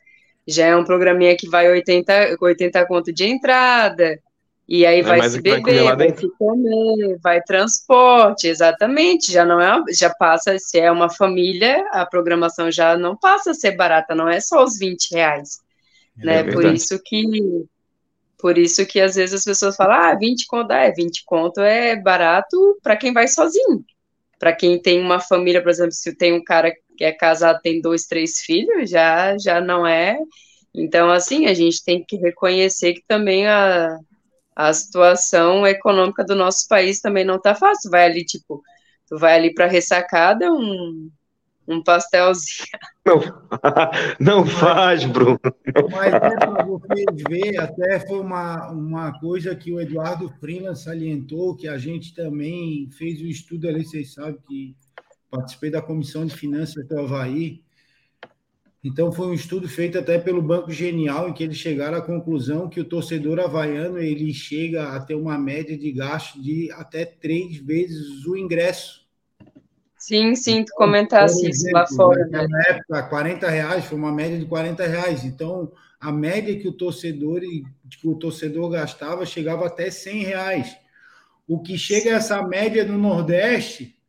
já 0.52 0.68
é 0.68 0.76
um 0.76 0.84
programinha 0.86 1.36
que 1.38 1.50
vai 1.50 1.70
80, 1.70 2.38
80 2.42 2.86
conto 2.88 3.14
de 3.14 3.26
entrada, 3.26 4.20
e 4.68 4.86
aí 4.86 5.02
É 5.02 5.04
vai 5.04 5.24
se 5.24 5.42
vai 5.42 5.62
beber, 5.62 5.96
vai 5.96 5.96
dentro. 5.98 6.22
se 6.22 6.30
comer, 6.38 7.18
vai 7.24 7.42
transporte, 7.44 8.48
exatamente, 8.48 9.32
já 9.32 9.46
não 9.46 9.60
é, 9.62 9.84
já 9.92 10.10
passa, 10.14 10.58
se 10.60 10.80
é 10.80 10.92
uma 10.92 11.10
família, 11.10 11.84
a 11.92 12.06
programação 12.06 12.72
já 12.72 12.98
não 12.98 13.18
passa 13.18 13.52
a 13.52 13.54
ser 13.56 13.72
barata, 13.76 14.16
não 14.16 14.30
é 14.30 14.40
só 14.40 14.64
os 14.64 14.78
20 14.78 15.12
reais, 15.14 15.60
né, 16.24 16.44
por 16.44 16.64
verdade. 16.64 16.76
isso 16.76 17.00
que, 17.04 17.68
por 18.38 18.58
isso 18.58 18.86
que 18.86 19.00
às 19.02 19.16
vezes 19.16 19.36
as 19.36 19.44
pessoas 19.46 19.76
falam, 19.76 19.96
ah, 19.96 20.16
20 20.16 20.46
conto, 20.48 20.72
é, 20.72 20.92
20 20.92 21.24
conto 21.26 21.62
é 21.62 21.96
barato 21.96 22.78
para 22.84 22.96
quem 22.98 23.14
vai 23.14 23.28
sozinho, 23.28 23.84
para 24.40 24.54
quem 24.54 24.82
tem 24.82 25.00
uma 25.02 25.20
família, 25.20 25.62
por 25.62 25.70
exemplo, 25.70 25.92
se 25.94 26.16
tem 26.16 26.34
um 26.34 26.44
cara 26.44 26.74
que 27.00 27.06
é 27.06 27.14
casado, 27.14 27.62
tem 27.62 27.80
dois, 27.80 28.08
três 28.08 28.42
filhos, 28.42 28.90
já, 28.90 29.38
já 29.38 29.62
não 29.62 29.88
é, 29.88 30.20
então, 30.74 31.10
assim, 31.10 31.48
a 31.48 31.54
gente 31.54 31.82
tem 31.82 32.04
que 32.04 32.18
reconhecer 32.18 32.94
que 32.94 33.04
também 33.08 33.48
a, 33.48 33.98
a 34.54 34.74
situação 34.74 35.66
econômica 35.66 36.24
do 36.24 36.36
nosso 36.36 36.68
país 36.68 37.00
também 37.00 37.26
não 37.26 37.40
tá 37.40 37.56
fácil. 37.56 37.90
Vai 37.90 38.06
ali, 38.06 38.24
tipo, 38.24 38.62
tu 39.08 39.18
vai 39.18 39.36
ali 39.36 39.54
para 39.54 39.66
ressacada, 39.66 40.52
um, 40.52 41.10
um 41.68 41.84
pastelzinho. 41.84 42.68
Não, 43.06 43.20
não 44.20 44.46
faz, 44.46 45.06
Bruno. 45.06 45.40
Mas 45.90 46.14
é 46.14 46.20
para 46.20 46.66
vocês 46.66 47.06
verem, 47.28 47.58
até 47.58 48.00
foi 48.02 48.20
uma, 48.20 48.70
uma 48.70 49.20
coisa 49.20 49.56
que 49.56 49.72
o 49.72 49.82
Eduardo 49.82 50.30
Freeland 50.40 50.80
salientou, 50.80 51.56
que 51.56 51.68
a 51.68 51.78
gente 51.78 52.14
também 52.14 52.90
fez 52.92 53.20
o 53.22 53.26
estudo 53.26 53.68
ali, 53.68 53.84
vocês 53.84 54.14
sabem 54.14 54.38
que 54.48 54.76
participei 55.30 55.70
da 55.70 55.82
Comissão 55.82 56.26
de 56.26 56.36
Finanças 56.36 56.88
do 56.88 57.00
Havaí. 57.00 57.62
Então, 58.84 59.12
foi 59.12 59.28
um 59.28 59.34
estudo 59.34 59.68
feito 59.68 59.98
até 59.98 60.18
pelo 60.18 60.42
Banco 60.42 60.72
Genial, 60.72 61.28
em 61.28 61.34
que 61.34 61.44
eles 61.44 61.58
chegaram 61.58 61.98
à 61.98 62.02
conclusão 62.02 62.70
que 62.70 62.80
o 62.80 62.86
torcedor 62.86 63.40
havaiano 63.40 63.98
ele 63.98 64.34
chega 64.34 64.96
a 64.96 65.00
ter 65.02 65.16
uma 65.16 65.38
média 65.38 65.78
de 65.78 65.92
gasto 65.92 66.42
de 66.42 66.72
até 66.72 67.04
três 67.04 67.58
vezes 67.58 68.26
o 68.26 68.38
ingresso. 68.38 69.06
Sim, 69.98 70.34
sim, 70.34 70.64
tu 70.64 70.74
comentasse 70.76 71.42
Por 71.42 71.50
isso 71.50 71.70
lá 71.74 71.84
exemplo, 71.84 71.96
fora, 71.98 72.26
né? 72.28 72.42
naquela 72.42 72.62
época, 72.70 73.04
40 73.04 73.50
reais 73.50 73.86
foi 73.86 73.98
uma 73.98 74.14
média 74.14 74.40
de 74.40 74.46
40 74.46 74.88
reais. 74.88 75.26
Então, 75.26 75.74
a 76.00 76.10
média 76.10 76.58
que 76.58 76.70
o 76.70 76.72
torcedor, 76.72 77.42
que 77.42 78.08
o 78.08 78.16
torcedor 78.16 78.70
gastava 78.70 79.26
chegava 79.26 79.68
até 79.68 79.92
100 79.92 80.24
reais. 80.24 80.78
O 81.46 81.62
que 81.62 81.78
chega 81.78 82.12
a 82.12 82.18
essa 82.18 82.42
média 82.42 82.86
no 82.86 82.98
Nordeste, 82.98 84.00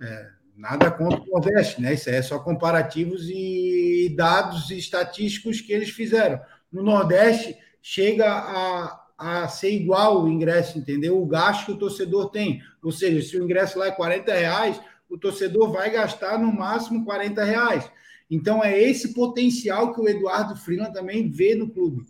é, 0.00 0.30
nada 0.60 0.90
contra 0.90 1.18
o 1.18 1.26
Nordeste, 1.26 1.80
né? 1.80 1.94
Isso 1.94 2.10
aí 2.10 2.16
é 2.16 2.22
só 2.22 2.38
comparativos 2.38 3.28
e 3.30 4.14
dados 4.14 4.70
estatísticos 4.70 5.60
que 5.60 5.72
eles 5.72 5.88
fizeram. 5.88 6.38
No 6.70 6.82
Nordeste, 6.82 7.56
chega 7.80 8.30
a, 8.30 9.06
a 9.16 9.48
ser 9.48 9.70
igual 9.70 10.22
o 10.22 10.28
ingresso, 10.28 10.78
entendeu? 10.78 11.20
O 11.20 11.26
gasto 11.26 11.66
que 11.66 11.72
o 11.72 11.78
torcedor 11.78 12.30
tem. 12.30 12.62
Ou 12.82 12.92
seja, 12.92 13.26
se 13.26 13.38
o 13.38 13.42
ingresso 13.42 13.78
lá 13.78 13.86
é 13.86 13.90
40 13.90 14.32
reais, 14.34 14.80
o 15.08 15.16
torcedor 15.16 15.72
vai 15.72 15.90
gastar 15.90 16.38
no 16.38 16.52
máximo 16.52 17.06
40 17.06 17.42
reais. 17.42 17.90
Então, 18.30 18.62
é 18.62 18.78
esse 18.78 19.14
potencial 19.14 19.94
que 19.94 20.00
o 20.00 20.08
Eduardo 20.08 20.54
Freeland 20.56 20.92
também 20.92 21.30
vê 21.30 21.54
no 21.54 21.70
clube. 21.70 22.04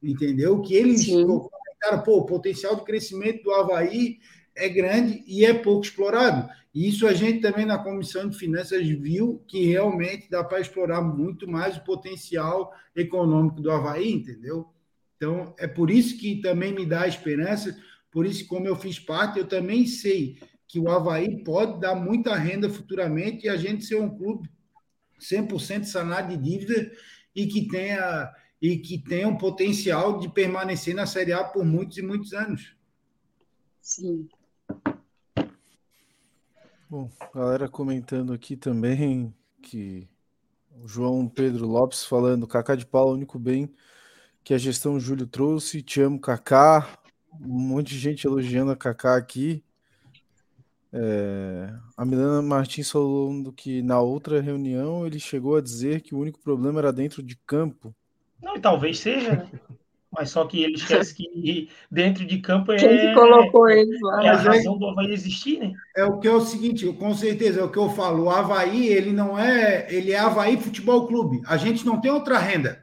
Entendeu? 0.00 0.62
Que 0.62 0.74
eles 0.74 1.04
comentaram, 1.06 2.02
pô, 2.04 2.18
o 2.18 2.26
potencial 2.26 2.76
de 2.76 2.84
crescimento 2.84 3.42
do 3.42 3.52
Havaí 3.52 4.18
é 4.56 4.68
grande 4.68 5.22
e 5.26 5.44
é 5.44 5.54
pouco 5.54 5.84
explorado. 5.84 6.48
E 6.74 6.88
isso 6.88 7.06
a 7.06 7.12
gente 7.12 7.40
também 7.40 7.64
na 7.64 7.78
comissão 7.78 8.28
de 8.28 8.36
finanças 8.36 8.86
viu 8.86 9.42
que 9.46 9.66
realmente 9.66 10.28
dá 10.30 10.42
para 10.42 10.60
explorar 10.60 11.00
muito 11.00 11.48
mais 11.48 11.76
o 11.76 11.84
potencial 11.84 12.72
econômico 12.94 13.60
do 13.60 13.70
Havaí, 13.70 14.12
entendeu? 14.12 14.66
Então, 15.16 15.54
é 15.58 15.66
por 15.66 15.90
isso 15.90 16.18
que 16.18 16.40
também 16.40 16.74
me 16.74 16.84
dá 16.84 17.06
esperança, 17.06 17.76
por 18.10 18.26
isso, 18.26 18.46
como 18.46 18.66
eu 18.66 18.76
fiz 18.76 18.98
parte, 18.98 19.38
eu 19.38 19.46
também 19.46 19.86
sei 19.86 20.38
que 20.68 20.78
o 20.78 20.90
Havaí 20.90 21.42
pode 21.44 21.80
dar 21.80 21.94
muita 21.94 22.34
renda 22.34 22.68
futuramente 22.68 23.46
e 23.46 23.48
a 23.48 23.56
gente 23.56 23.84
ser 23.84 24.00
um 24.00 24.10
clube 24.10 24.48
100% 25.20 25.84
sanado 25.84 26.36
de 26.36 26.42
dívida 26.42 26.90
e 27.34 27.46
que 27.46 27.68
tenha 27.68 28.32
e 28.60 28.78
que 28.78 28.98
tenha 28.98 29.28
um 29.28 29.36
potencial 29.36 30.18
de 30.18 30.28
permanecer 30.30 30.94
na 30.94 31.06
Série 31.06 31.32
A 31.32 31.44
por 31.44 31.64
muitos 31.64 31.98
e 31.98 32.02
muitos 32.02 32.32
anos. 32.32 32.74
Sim. 33.80 34.28
Bom, 36.88 37.10
galera 37.34 37.68
comentando 37.68 38.32
aqui 38.32 38.56
também 38.56 39.34
que 39.60 40.08
o 40.70 40.86
João 40.86 41.28
Pedro 41.28 41.66
Lopes 41.66 42.04
falando, 42.04 42.46
Cacá 42.46 42.76
de 42.76 42.86
Paula, 42.86 43.10
o 43.10 43.14
único 43.14 43.40
bem 43.40 43.74
que 44.44 44.54
a 44.54 44.58
gestão 44.58 45.00
Júlio 45.00 45.26
trouxe, 45.26 45.82
te 45.82 46.00
amo, 46.00 46.20
Cacá. 46.20 46.96
Um 47.40 47.58
monte 47.58 47.88
de 47.88 47.98
gente 47.98 48.24
elogiando 48.24 48.70
a 48.70 48.76
Cacá 48.76 49.16
aqui. 49.16 49.64
É, 50.92 51.74
a 51.96 52.04
Milena 52.04 52.40
Martins 52.40 52.88
falou 52.88 53.42
do 53.42 53.52
que 53.52 53.82
na 53.82 54.00
outra 54.00 54.40
reunião 54.40 55.04
ele 55.04 55.18
chegou 55.18 55.56
a 55.56 55.60
dizer 55.60 56.02
que 56.02 56.14
o 56.14 56.18
único 56.20 56.38
problema 56.38 56.78
era 56.78 56.92
dentro 56.92 57.20
de 57.20 57.34
campo. 57.34 57.92
Não, 58.40 58.56
e 58.56 58.60
talvez 58.60 59.00
seja, 59.00 59.32
né? 59.32 59.50
Mas 60.12 60.30
só 60.30 60.44
que 60.46 60.62
ele 60.62 60.76
esquece 60.76 61.14
que 61.14 61.68
dentro 61.90 62.24
de 62.24 62.38
campo 62.38 62.72
é, 62.72 62.76
Quem 62.76 62.96
que 62.96 63.14
colocou 63.14 63.68
ele 63.68 63.98
lá? 64.00 64.24
é 64.24 64.28
a 64.28 64.32
é- 64.32 64.36
razão 64.36 64.78
do 64.78 64.86
Havaí 64.86 65.12
existir, 65.12 65.58
né? 65.58 65.72
É 65.96 66.04
o 66.04 66.18
que 66.18 66.28
é 66.28 66.32
o 66.32 66.40
seguinte, 66.40 66.86
com 66.92 67.14
certeza, 67.14 67.60
é 67.60 67.64
o 67.64 67.70
que 67.70 67.78
eu 67.78 67.90
falo. 67.90 68.24
O 68.24 68.30
Havaí, 68.30 68.88
ele 68.88 69.12
não 69.12 69.38
é. 69.38 69.86
Ele 69.92 70.12
é 70.12 70.18
Havaí 70.18 70.56
Futebol 70.56 71.06
Clube. 71.06 71.42
A 71.46 71.56
gente 71.56 71.84
não 71.84 72.00
tem 72.00 72.10
outra 72.10 72.38
renda. 72.38 72.80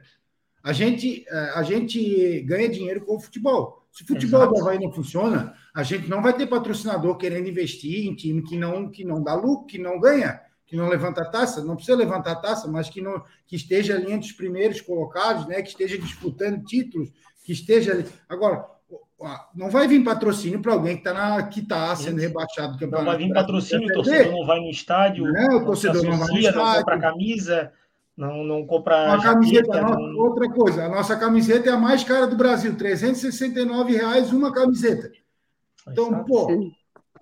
A 0.62 0.72
gente, 0.72 1.24
eh, 1.28 1.52
a 1.54 1.62
gente 1.62 2.40
ganha 2.42 2.68
dinheiro 2.68 3.04
com 3.04 3.16
o 3.16 3.20
futebol. 3.20 3.86
Se 3.90 4.02
o 4.02 4.06
futebol 4.06 4.40
Exato. 4.40 4.54
do 4.54 4.60
Havaí 4.60 4.78
não 4.78 4.92
funciona, 4.92 5.54
a 5.74 5.82
gente 5.82 6.08
não 6.08 6.22
vai 6.22 6.32
ter 6.32 6.46
patrocinador 6.46 7.16
querendo 7.16 7.48
investir 7.48 8.06
em 8.06 8.14
time 8.14 8.42
que 8.42 8.56
não, 8.56 8.88
que 8.90 9.04
não 9.04 9.22
dá 9.22 9.34
lucro, 9.34 9.66
que 9.66 9.78
não 9.78 10.00
ganha, 10.00 10.40
que 10.66 10.76
não 10.76 10.88
levanta 10.88 11.22
a 11.22 11.30
taça. 11.30 11.62
Não 11.64 11.76
precisa 11.76 11.96
levantar 11.96 12.32
a 12.32 12.36
taça, 12.36 12.66
mas 12.68 12.88
que, 12.88 13.00
não, 13.00 13.22
que 13.46 13.56
esteja 13.56 13.94
ali 13.94 14.10
entre 14.12 14.26
os 14.28 14.32
primeiros 14.32 14.80
colocados, 14.80 15.46
né? 15.46 15.60
que 15.62 15.68
esteja 15.68 15.98
disputando 15.98 16.64
títulos, 16.64 17.10
que 17.44 17.52
esteja 17.52 17.92
ali. 17.92 18.06
Agora, 18.28 18.64
não 19.54 19.70
vai 19.70 19.86
vir 19.88 20.02
patrocínio 20.04 20.60
para 20.60 20.72
alguém 20.72 20.96
que 20.96 21.08
está 21.08 21.42
que 21.44 21.62
tá 21.62 21.94
sendo 21.96 22.20
rebaixado 22.20 22.68
do 22.68 22.72
Não 22.72 22.78
campeonato. 22.80 23.06
vai 23.06 23.16
vir 23.18 23.32
patrocínio, 23.32 23.88
o 23.88 23.92
torcedor 23.92 24.32
não 24.32 24.46
vai 24.46 24.60
no 24.60 24.70
estádio? 24.70 25.24
O 25.24 25.32
não 25.32 25.58
se 25.60 25.64
torcedor 25.66 26.02
não 26.02 26.10
vai 26.10 26.18
no 26.18 26.24
associa, 26.24 26.52
não 26.52 26.58
estádio. 26.60 26.78
compra 26.80 27.00
camisa, 27.00 27.72
não, 28.16 28.44
não 28.44 28.66
compra 28.66 29.04
Uma 29.06 29.22
camiseta, 29.22 29.66
jaqueta, 29.72 29.82
no- 29.96 30.12
não- 30.12 30.18
outra 30.20 30.48
coisa, 30.50 30.84
a 30.84 30.88
nossa 30.88 31.16
camiseta 31.16 31.68
é 31.70 31.72
a 31.72 31.76
mais 31.78 32.04
cara 32.04 32.26
do 32.26 32.36
Brasil, 32.36 32.76
369 32.76 33.96
reais 33.96 34.32
uma 34.32 34.52
camiseta. 34.52 35.10
Então, 35.88 36.24
pô, 36.24 36.48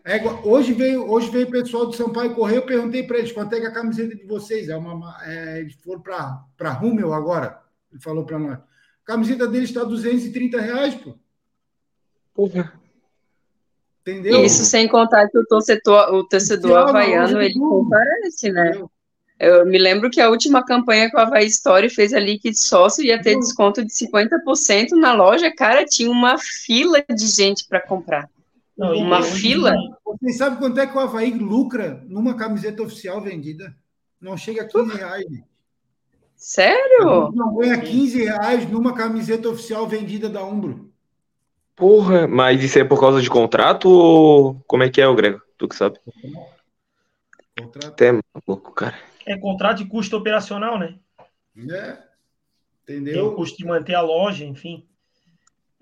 é 0.04 0.16
igual- 0.16 0.40
hoje 0.46 0.72
veio 0.72 1.08
hoje 1.10 1.30
veio 1.30 1.46
o 1.46 1.50
pessoal 1.50 1.86
do 1.86 1.94
Sampaio 1.96 2.34
Correio, 2.34 2.58
eu 2.60 2.66
perguntei 2.66 3.02
para 3.04 3.18
eles 3.18 3.32
quanto 3.32 3.54
é 3.54 3.60
que 3.60 3.66
é 3.66 3.68
a 3.68 3.72
camiseta 3.72 4.14
de 4.16 4.24
vocês. 4.24 4.68
É 4.68 4.76
uma, 4.76 5.16
é, 5.24 5.60
eles 5.60 5.74
foram 5.74 6.00
para 6.00 6.70
Rummel 6.72 7.12
agora, 7.12 7.60
ele 7.90 8.00
falou 8.00 8.24
para 8.24 8.38
nós. 8.38 8.58
A 8.58 8.62
camiseta 9.04 9.46
deles 9.46 9.68
está 9.70 9.84
230 9.84 10.60
reais, 10.60 10.94
pô. 10.94 11.14
Porra. 12.34 12.72
Entendeu? 14.00 14.44
Isso 14.44 14.64
sem 14.64 14.88
contar 14.88 15.28
que 15.28 15.38
o 15.38 15.44
torcedor, 15.46 16.12
o 16.14 16.24
torcedor 16.26 16.70
Oficial, 16.70 16.88
havaiano, 16.88 17.32
não, 17.34 17.42
ele 17.42 17.54
comparece, 17.54 18.50
né? 18.50 18.68
Entendeu? 18.70 18.90
Eu 19.38 19.66
me 19.66 19.76
lembro 19.78 20.08
que 20.10 20.20
a 20.20 20.30
última 20.30 20.64
campanha 20.64 21.10
que 21.10 21.16
o 21.16 21.20
Havaí 21.20 21.46
Story 21.46 21.88
fez 21.88 22.12
ali, 22.12 22.38
que 22.38 22.54
sócio 22.54 23.04
ia 23.04 23.20
ter 23.20 23.34
Uhum. 23.34 23.40
desconto 23.40 23.84
de 23.84 23.92
50% 23.92 24.90
na 24.96 25.12
loja, 25.14 25.52
cara, 25.52 25.84
tinha 25.84 26.08
uma 26.10 26.36
fila 26.38 27.04
de 27.12 27.26
gente 27.26 27.66
para 27.66 27.80
comprar. 27.80 28.28
Não, 28.76 28.94
Uma 28.96 29.18
hoje- 29.20 29.40
fila? 29.40 29.74
Vocês 30.04 30.36
sabem 30.38 30.58
quanto 30.58 30.78
é 30.80 30.86
que 30.86 30.96
o 30.96 31.00
Havaí 31.00 31.32
lucra 31.32 32.02
numa 32.08 32.36
camiseta 32.36 32.82
oficial 32.82 33.20
vendida? 33.20 33.74
Não 34.20 34.36
chega 34.36 34.62
a 34.62 34.66
15 34.66 34.96
reais. 34.96 35.26
Sério? 36.36 37.30
Não 37.34 37.54
ganha 37.56 37.80
15 37.80 38.24
reais 38.24 38.68
numa 38.70 38.94
camiseta 38.94 39.48
oficial 39.48 39.86
vendida 39.86 40.28
da 40.28 40.44
Umbro. 40.44 40.90
Porra, 41.76 42.26
mas 42.26 42.62
isso 42.62 42.78
é 42.78 42.84
por 42.84 42.98
causa 43.00 43.20
de 43.20 43.30
contrato 43.30 43.88
ou 43.88 44.62
como 44.66 44.82
é 44.82 44.90
que 44.90 45.00
é, 45.00 45.06
o 45.08 45.14
Grego? 45.14 45.40
Tu 45.56 45.68
que 45.68 45.76
sabe. 45.76 45.98
Contrato. 47.58 47.86
Até 47.88 48.12
maluco, 48.12 48.72
cara. 48.72 48.98
É 49.26 49.36
contrato 49.38 49.78
de 49.78 49.86
custo 49.86 50.16
operacional, 50.16 50.78
né? 50.78 50.98
É. 51.70 51.98
Tem 52.84 52.96
o 52.96 53.00
Entendeu? 53.02 53.34
custo 53.34 53.56
de 53.58 53.64
manter 53.64 53.94
a 53.94 54.00
loja, 54.00 54.44
enfim. 54.44 54.84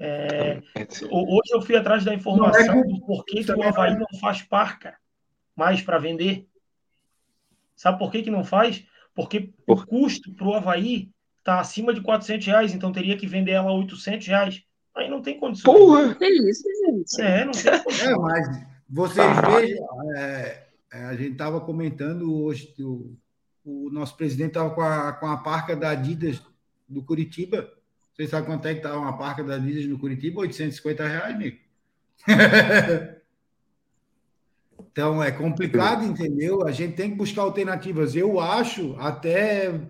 É, 0.03 0.63
É, 0.75 0.87
ho- 1.11 1.37
hoje 1.37 1.51
eu 1.53 1.61
fui 1.61 1.77
atrás 1.77 2.03
da 2.05 2.15
informação 2.15 2.65
Não 2.75 2.81
é 2.81 2.83
que- 2.87 2.89
do 2.95 3.01
porquê 3.07 3.45
que 3.45 3.53
o 3.53 3.57
não 3.57 3.65
Havaí 3.69 3.93
é- 3.93 3.99
não 3.99 4.07
faz 4.19 4.41
parca 4.43 4.97
mais 5.55 5.83
para 5.83 5.99
vender. 5.99 6.49
Sabe 7.77 7.99
por 7.99 8.11
que, 8.11 8.23
que 8.23 8.31
não 8.31 8.43
faz? 8.43 8.83
Porque 9.15 9.53
o 9.67 9.77
Por- 9.77 9.87
custo 9.87 10.33
para 10.35 10.47
o 10.49 10.55
Havaí 10.55 11.11
está 11.39 11.61
acima 11.61 11.93
de 11.93 12.01
400 12.01 12.47
reais, 12.47 12.73
então 12.75 12.93
teria 12.93 13.17
que 13.17 13.27
vender 13.27 13.53
ela 13.53 13.71
a 13.71 13.75
800 13.75 14.27
reais. 14.27 14.63
Aí 14.97 15.09
não 15.09 15.21
tem 15.23 15.39
condição. 15.39 15.73
Porra! 15.73 16.15
Que 16.15 16.27
isso, 16.27 16.63
gente? 16.87 17.21
É, 17.21 17.45
não 17.45 17.53
tem 17.53 17.83
condição. 17.83 18.11
É, 18.11 18.17
mas 18.19 18.67
vocês 18.89 19.27
vejam, 19.53 20.17
é, 20.17 20.67
é, 20.93 21.05
a 21.05 21.15
gente 21.15 21.33
estava 21.33 21.61
comentando 21.61 22.43
hoje, 22.43 22.75
o, 22.81 23.15
o 23.65 23.91
nosso 23.91 24.17
presidente 24.17 24.49
estava 24.49 24.71
com 24.75 24.81
a, 24.81 25.13
com 25.13 25.27
a 25.27 25.37
parca 25.39 25.77
da 25.77 25.91
Adidas 25.91 26.43
do 26.89 27.03
Curitiba. 27.03 27.71
Vocês 28.21 28.29
sabem 28.29 28.51
quanto 28.51 28.69
é 28.69 28.75
que 28.75 28.81
estava 28.81 28.99
uma 28.99 29.17
parca 29.17 29.43
da 29.43 29.55
Adidas 29.55 29.87
no 29.87 29.99
Curitiba? 29.99 30.43
850 30.43 31.09
reais, 31.09 31.35
amigo. 31.35 31.59
Então 34.93 35.23
é 35.23 35.31
complicado, 35.31 36.05
entendeu? 36.05 36.67
A 36.67 36.73
gente 36.73 36.97
tem 36.97 37.11
que 37.11 37.17
buscar 37.17 37.43
alternativas. 37.43 38.17
Eu 38.17 38.41
acho, 38.41 38.97
até 38.99 39.89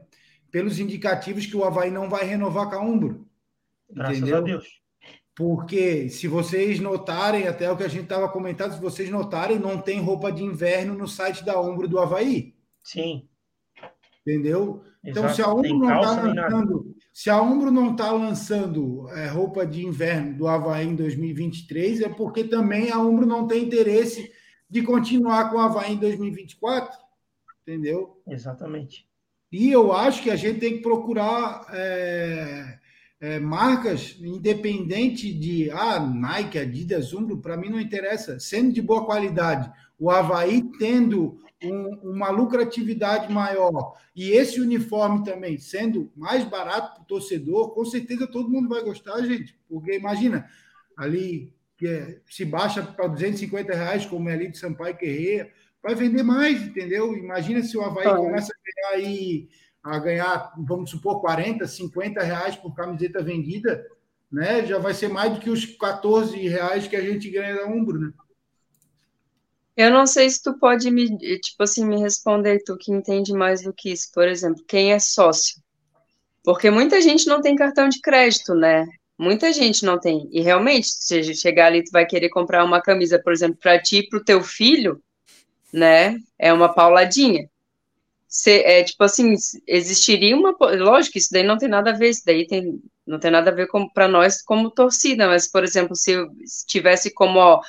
pelos 0.51 0.79
indicativos, 0.79 1.47
que 1.47 1.57
o 1.57 1.65
Havaí 1.65 1.91
não 1.91 2.11
vai 2.11 2.25
renovar 2.25 2.69
com 2.69 2.75
a 2.75 2.81
Umbro. 2.81 3.27
Graças 3.89 4.19
entendeu? 4.19 4.39
a 4.39 4.41
Deus. 4.43 4.83
Porque 5.35 6.11
se 6.11 6.29
vocês 6.29 6.81
notarem, 6.81 7.49
até 7.49 7.71
o 7.71 7.77
que 7.77 7.85
a 7.85 7.89
gente 7.89 8.03
estava 8.03 8.29
comentando, 8.29 8.75
se 8.75 8.81
vocês 8.81 9.09
notarem, 9.09 9.59
não 9.59 9.81
tem 9.81 10.01
roupa 10.01 10.31
de 10.31 10.45
inverno 10.45 10.93
no 10.93 11.09
site 11.09 11.45
da 11.45 11.59
Ombro 11.59 11.89
do 11.89 11.99
Havaí. 11.99 12.55
Sim. 12.83 13.27
Entendeu? 14.27 14.83
Então, 15.05 15.25
exato. 15.25 15.37
se 15.37 15.43
a 15.43 15.49
Ombro 15.49 15.63
Tem 15.63 15.79
não 15.79 16.01
está 16.01 16.23
lançando, 16.23 16.97
se 17.13 17.31
a 17.31 17.43
Ombro 17.43 17.71
não 17.71 17.93
está 17.93 18.13
lançando 18.13 19.09
é, 19.11 19.29
roupa 19.29 19.67
de 19.67 19.85
inverno 19.85 20.37
do 20.37 20.47
Havaí 20.47 20.87
em 20.87 20.95
2023, 20.95 22.03
é 22.03 22.09
porque 22.09 22.45
também 22.45 22.91
a 22.91 22.99
Ombro 22.99 23.27
não 23.27 23.47
tem 23.47 23.65
interesse 23.65 24.31
de 24.69 24.83
continuar 24.83 25.51
com 25.51 25.57
o 25.57 25.61
Havaí 25.61 25.95
em 25.95 25.99
2024. 25.99 26.99
Entendeu? 27.63 28.21
Exatamente. 28.29 29.09
E 29.51 29.71
eu 29.71 29.93
acho 29.93 30.23
que 30.23 30.31
a 30.31 30.37
gente 30.37 30.61
tem 30.61 30.77
que 30.77 30.83
procurar 30.83 31.67
é, 31.73 32.79
é, 33.21 33.39
marcas, 33.41 34.17
independente 34.21 35.33
de 35.33 35.71
ah, 35.71 35.99
Nike, 35.99 36.59
Adidas, 36.59 37.13
Umbro, 37.13 37.39
para 37.39 37.57
mim 37.57 37.69
não 37.69 37.81
interessa, 37.81 38.39
sendo 38.39 38.73
de 38.73 38.81
boa 38.81 39.05
qualidade, 39.05 39.71
o 39.99 40.11
Havaí 40.11 40.63
tendo 40.79 41.39
um- 41.63 42.13
uma 42.13 42.31
lucratividade 42.31 43.33
maior 43.33 43.95
e 44.15 44.31
esse 44.31 44.61
uniforme 44.61 45.25
também 45.25 45.59
sendo 45.59 46.11
mais 46.17 46.45
barato 46.45 46.95
para 46.95 47.03
o 47.03 47.07
torcedor, 47.07 47.71
com 47.75 47.85
certeza 47.85 48.27
todo 48.27 48.51
mundo 48.51 48.69
vai 48.69 48.83
gostar, 48.83 49.21
gente. 49.23 49.59
Porque 49.69 49.97
imagina, 49.97 50.49
ali 50.97 51.53
que 51.77 51.87
é- 51.87 52.21
se 52.29 52.45
baixa 52.45 52.83
para 52.83 53.07
250 53.09 53.75
reais, 53.75 54.05
como 54.07 54.29
é 54.29 54.35
ali 54.35 54.49
de 54.51 54.59
Sampaio 54.59 54.97
Guerreiro, 54.97 55.49
vai 55.83 55.95
vender 55.95 56.23
mais, 56.23 56.63
entendeu? 56.63 57.15
Imagina 57.17 57.63
se 57.63 57.77
o 57.77 57.83
Havaí 57.83 58.07
Ah. 58.07 58.17
começa 58.17 58.53
a 58.53 58.93
ganhar 58.93 59.07
aí, 59.07 59.49
a 59.83 59.99
ganhar, 59.99 60.53
vamos 60.59 60.91
supor, 60.91 61.21
40, 61.23 61.67
50 61.67 62.23
reais 62.23 62.55
por 62.55 62.75
camiseta 62.75 63.23
vendida, 63.23 63.83
né? 64.31 64.65
Já 64.67 64.79
vai 64.79 64.93
ser 64.93 65.09
mais 65.09 65.33
do 65.33 65.41
que 65.41 65.49
os 65.49 65.65
14 65.65 66.37
reais 66.47 66.87
que 66.87 66.97
a 66.97 67.01
gente 67.01 67.31
ganha 67.31 67.55
da 67.57 67.67
Umbro, 67.67 67.99
né? 67.99 68.13
Eu 69.81 69.91
não 69.91 70.07
sei 70.07 70.29
se 70.29 70.43
tu 70.43 70.59
pode 70.59 70.91
me, 70.91 71.17
tipo 71.39 71.63
assim, 71.63 71.87
me 71.87 71.99
responder, 71.99 72.63
tu 72.63 72.77
que 72.77 72.93
entende 72.93 73.33
mais 73.33 73.63
do 73.63 73.73
que 73.73 73.91
isso. 73.91 74.11
Por 74.13 74.29
exemplo, 74.29 74.63
quem 74.69 74.93
é 74.93 74.99
sócio? 74.99 75.57
Porque 76.45 76.71
muita 76.71 77.01
gente 77.01 77.27
não 77.27 77.41
tem 77.41 77.57
cartão 77.57 77.89
de 77.89 77.99
crédito, 77.99 78.55
né? 78.55 78.87
Muita 79.17 79.51
gente 79.55 79.87
não 79.87 79.99
tem. 79.99 80.29
E 80.33 80.43
realmente, 80.43 80.87
se 80.87 81.35
chegar 81.35 81.69
ali, 81.69 81.83
tu 81.83 81.93
vai 81.93 82.05
querer 82.05 82.29
comprar 82.29 82.63
uma 82.63 82.83
camisa, 82.83 83.19
por 83.25 83.33
exemplo, 83.33 83.57
para 83.59 83.81
ti 83.81 84.01
e 84.01 84.07
para 84.07 84.19
o 84.19 84.25
teu 84.25 84.43
filho, 84.43 85.03
né? 85.73 86.19
É 86.39 86.53
uma 86.53 86.69
pauladinha. 86.75 87.49
Se, 88.29 88.63
é 88.63 88.85
tipo 88.85 89.03
assim, 89.03 89.35
existiria 89.67 90.37
uma. 90.37 90.55
Lógico, 90.61 91.17
isso 91.17 91.31
daí 91.33 91.43
não 91.43 91.57
tem 91.57 91.71
nada 91.71 91.93
a 91.93 91.97
ver, 91.97 92.11
isso 92.11 92.23
daí 92.27 92.47
tem, 92.47 92.79
não 93.07 93.19
tem 93.19 93.31
nada 93.31 93.51
a 93.51 93.55
ver 93.55 93.67
para 93.95 94.09
nós 94.09 94.43
como 94.43 94.71
torcida, 94.71 95.27
mas, 95.27 95.51
por 95.51 95.65
exemplo, 95.65 95.97
se, 95.97 96.13
se 96.45 96.67
tivesse 96.67 97.13
como, 97.15 97.39
ó, 97.39 97.61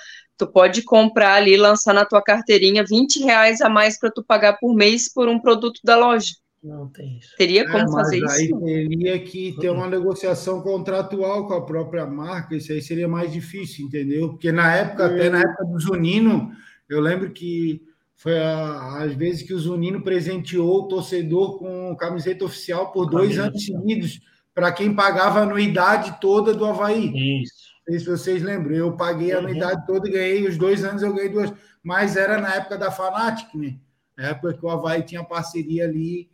tu 0.45 0.51
pode 0.51 0.81
comprar 0.83 1.35
ali, 1.35 1.55
lançar 1.55 1.93
na 1.93 2.03
tua 2.05 2.21
carteirinha 2.21 2.83
20 2.83 3.19
reais 3.23 3.61
a 3.61 3.69
mais 3.69 3.99
para 3.99 4.09
tu 4.11 4.23
pagar 4.23 4.57
por 4.59 4.73
mês 4.75 5.11
por 5.13 5.27
um 5.29 5.39
produto 5.39 5.79
da 5.83 5.95
loja. 5.95 6.33
Não 6.63 6.87
tem 6.87 7.17
isso. 7.17 7.35
Teria 7.37 7.65
como 7.65 7.77
É, 7.77 7.81
mas 7.83 7.91
fazer 7.91 8.23
aí 8.27 8.45
isso? 8.45 8.59
teria 8.59 9.19
que 9.19 9.55
ter 9.59 9.69
uma 9.69 9.87
negociação 9.87 10.61
contratual 10.61 11.47
com 11.47 11.53
a 11.53 11.65
própria 11.65 12.05
marca, 12.05 12.55
isso 12.55 12.71
aí 12.71 12.81
seria 12.81 13.07
mais 13.07 13.31
difícil, 13.31 13.85
entendeu? 13.85 14.29
Porque 14.29 14.51
na 14.51 14.75
época, 14.75 15.05
até 15.07 15.29
na 15.29 15.39
época 15.39 15.65
do 15.65 15.79
Zunino, 15.79 16.51
eu 16.89 16.99
lembro 17.01 17.31
que 17.31 17.81
foi 18.15 18.37
a- 18.37 18.97
às 19.03 19.13
vezes 19.15 19.41
que 19.41 19.53
o 19.53 19.59
Zunino 19.59 20.03
presenteou 20.03 20.81
o 20.81 20.87
torcedor 20.87 21.57
com 21.57 21.95
camiseta 21.95 22.45
oficial 22.45 22.91
por 22.91 23.07
dois 23.09 23.29
Camisa. 23.35 23.43
anos 23.47 23.65
seguidos, 23.65 24.19
para 24.53 24.71
quem 24.71 24.93
pagava 24.93 25.39
a 25.39 25.43
anuidade 25.43 26.17
toda 26.21 26.53
do 26.53 26.65
Havaí. 26.65 27.41
Isso. 27.41 27.70
Não 27.87 27.93
sei 27.93 27.99
se 27.99 28.05
vocês 28.05 28.43
lembram, 28.43 28.75
eu 28.75 28.95
paguei 28.95 29.31
a 29.31 29.39
Uhum. 29.39 29.45
anuidade 29.45 29.85
toda 29.85 30.07
e 30.07 30.11
ganhei 30.11 30.47
os 30.47 30.57
dois 30.57 30.83
anos, 30.83 31.01
eu 31.01 31.13
ganhei 31.13 31.29
duas. 31.29 31.51
Mas 31.83 32.15
era 32.15 32.39
na 32.39 32.55
época 32.55 32.77
da 32.77 32.91
Fanatic, 32.91 33.53
né? 33.55 33.79
Na 34.15 34.29
época 34.29 34.53
que 34.53 34.65
o 34.65 34.69
Havaí 34.69 35.03
tinha 35.03 35.23
parceria 35.23 35.85
ali 35.85 36.29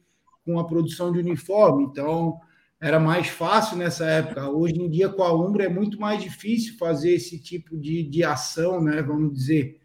com 0.45 0.59
a 0.59 0.65
produção 0.67 1.11
de 1.11 1.19
uniforme, 1.19 1.85
então 1.85 2.39
era 2.79 2.99
mais 2.99 3.27
fácil 3.27 3.77
nessa 3.77 4.05
época. 4.05 4.49
Hoje 4.49 4.75
em 4.75 4.89
dia, 4.89 5.09
com 5.09 5.23
a 5.23 5.33
Umbra, 5.33 5.63
é 5.65 5.69
muito 5.69 5.99
mais 5.99 6.21
difícil 6.21 6.77
fazer 6.77 7.11
esse 7.13 7.39
tipo 7.39 7.77
de, 7.77 8.03
de 8.03 8.23
ação, 8.23 8.81
né? 8.81 9.01
Vamos 9.01 9.33
dizer. 9.33 9.79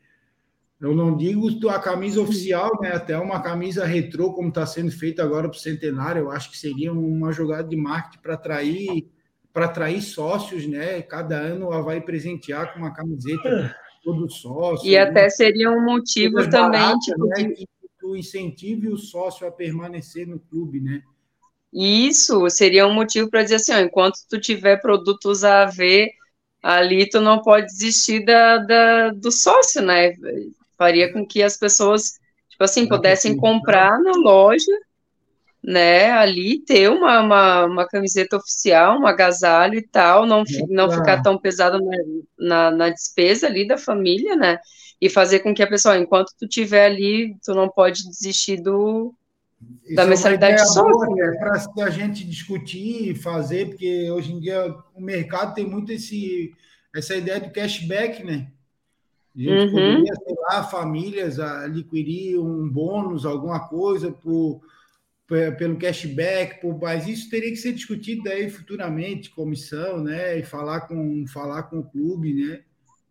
Eu 0.80 0.94
não 0.94 1.16
digo 1.16 1.48
a 1.70 1.78
camisa 1.78 2.20
oficial, 2.20 2.70
né? 2.80 2.92
Até 2.92 3.16
uma 3.16 3.40
camisa 3.40 3.84
retrô, 3.86 4.32
como 4.32 4.48
está 4.48 4.66
sendo 4.66 4.90
feita 4.90 5.22
agora 5.22 5.48
para 5.48 5.56
o 5.56 5.60
centenário, 5.60 6.22
eu 6.22 6.30
acho 6.30 6.50
que 6.50 6.58
seria 6.58 6.92
uma 6.92 7.32
jogada 7.32 7.68
de 7.68 7.76
marketing 7.76 8.20
para 8.20 8.34
atrair 8.34 9.08
para 9.52 9.66
atrair 9.66 10.00
sócios, 10.00 10.66
né? 10.66 11.02
Cada 11.02 11.36
ano 11.36 11.66
ela 11.66 11.82
vai 11.82 12.00
presentear 12.00 12.72
com 12.72 12.80
uma 12.80 12.92
camiseta 12.92 13.76
todo 14.02 14.30
sócio. 14.30 14.88
E 14.88 14.96
até 14.96 15.28
seria 15.28 15.70
um 15.70 15.84
motivo 15.84 16.48
também 16.50 16.98
tipo, 16.98 17.26
né? 17.26 17.44
que 17.50 17.66
tu 18.00 18.16
incentive 18.16 18.88
o 18.88 18.96
sócio 18.96 19.46
a 19.46 19.52
permanecer 19.52 20.26
no 20.26 20.38
clube, 20.38 20.80
né? 20.80 21.02
Isso 21.72 22.48
seria 22.50 22.86
um 22.86 22.92
motivo 22.92 23.30
para 23.30 23.42
dizer 23.42 23.56
assim, 23.56 23.72
ó, 23.72 23.78
enquanto 23.78 24.18
tu 24.28 24.38
tiver 24.38 24.76
produtos 24.80 25.42
a 25.44 25.64
ver 25.64 26.10
ali, 26.62 27.08
tu 27.08 27.20
não 27.20 27.40
pode 27.40 27.66
desistir 27.66 28.24
da, 28.24 28.58
da, 28.58 29.10
do 29.10 29.30
sócio, 29.30 29.80
né? 29.80 30.12
Faria 30.76 31.12
com 31.12 31.26
que 31.26 31.42
as 31.42 31.56
pessoas, 31.56 32.18
tipo 32.48 32.62
assim, 32.62 32.86
pudessem 32.86 33.36
comprar 33.36 33.98
na 34.00 34.12
loja, 34.12 34.72
né? 35.62 36.10
Ali 36.10 36.58
ter 36.58 36.90
uma, 36.90 37.20
uma, 37.20 37.64
uma 37.66 37.86
camiseta 37.86 38.36
oficial, 38.36 38.98
um 38.98 39.06
agasalho 39.06 39.74
e 39.74 39.82
tal, 39.82 40.26
não, 40.26 40.42
não 40.68 40.90
ficar 40.90 41.22
tão 41.22 41.38
pesado 41.38 41.78
na, 41.78 41.96
na, 42.38 42.70
na 42.70 42.88
despesa 42.90 43.46
ali 43.46 43.66
da 43.66 43.78
família, 43.78 44.34
né? 44.34 44.58
E 45.00 45.08
fazer 45.08 45.40
com 45.40 45.54
que 45.54 45.62
a 45.62 45.66
pessoa, 45.66 45.98
enquanto 45.98 46.32
tu 46.38 46.48
tiver 46.48 46.86
ali, 46.86 47.36
tu 47.44 47.54
não 47.54 47.68
pode 47.68 48.08
desistir 48.08 48.60
do, 48.60 49.14
isso 49.84 49.94
da 49.94 50.02
é 50.02 50.06
mensalidade 50.06 50.60
é 50.60 50.64
sócio. 50.64 51.14
Né? 51.14 51.38
Para 51.38 51.86
a 51.86 51.90
gente 51.90 52.24
discutir 52.24 53.10
e 53.10 53.14
fazer, 53.14 53.68
porque 53.68 54.10
hoje 54.10 54.32
em 54.32 54.40
dia 54.40 54.74
o 54.94 55.00
mercado 55.00 55.54
tem 55.54 55.66
muito 55.66 55.92
esse, 55.92 56.52
essa 56.94 57.14
ideia 57.14 57.40
do 57.40 57.50
cashback, 57.50 58.24
né? 58.24 58.48
A 59.34 59.40
gente 59.40 59.50
uhum. 59.50 59.70
poderia, 59.70 60.14
sei 60.14 60.34
lá, 60.50 60.62
famílias 60.64 61.40
adquirir 61.40 62.38
um 62.38 62.68
bônus, 62.68 63.24
alguma 63.24 63.60
coisa 63.60 64.12
por, 64.12 64.60
pelo 65.58 65.78
cashback, 65.78 66.60
por, 66.60 66.78
mas 66.80 67.06
isso 67.06 67.30
teria 67.30 67.50
que 67.50 67.56
ser 67.56 67.72
discutido 67.72 68.28
aí 68.28 68.50
futuramente, 68.50 69.30
comissão, 69.30 70.02
né? 70.02 70.38
E 70.38 70.42
falar 70.42 70.82
com, 70.82 71.24
falar 71.26 71.64
com 71.64 71.80
o 71.80 71.84
clube, 71.84 72.34
né? 72.34 72.60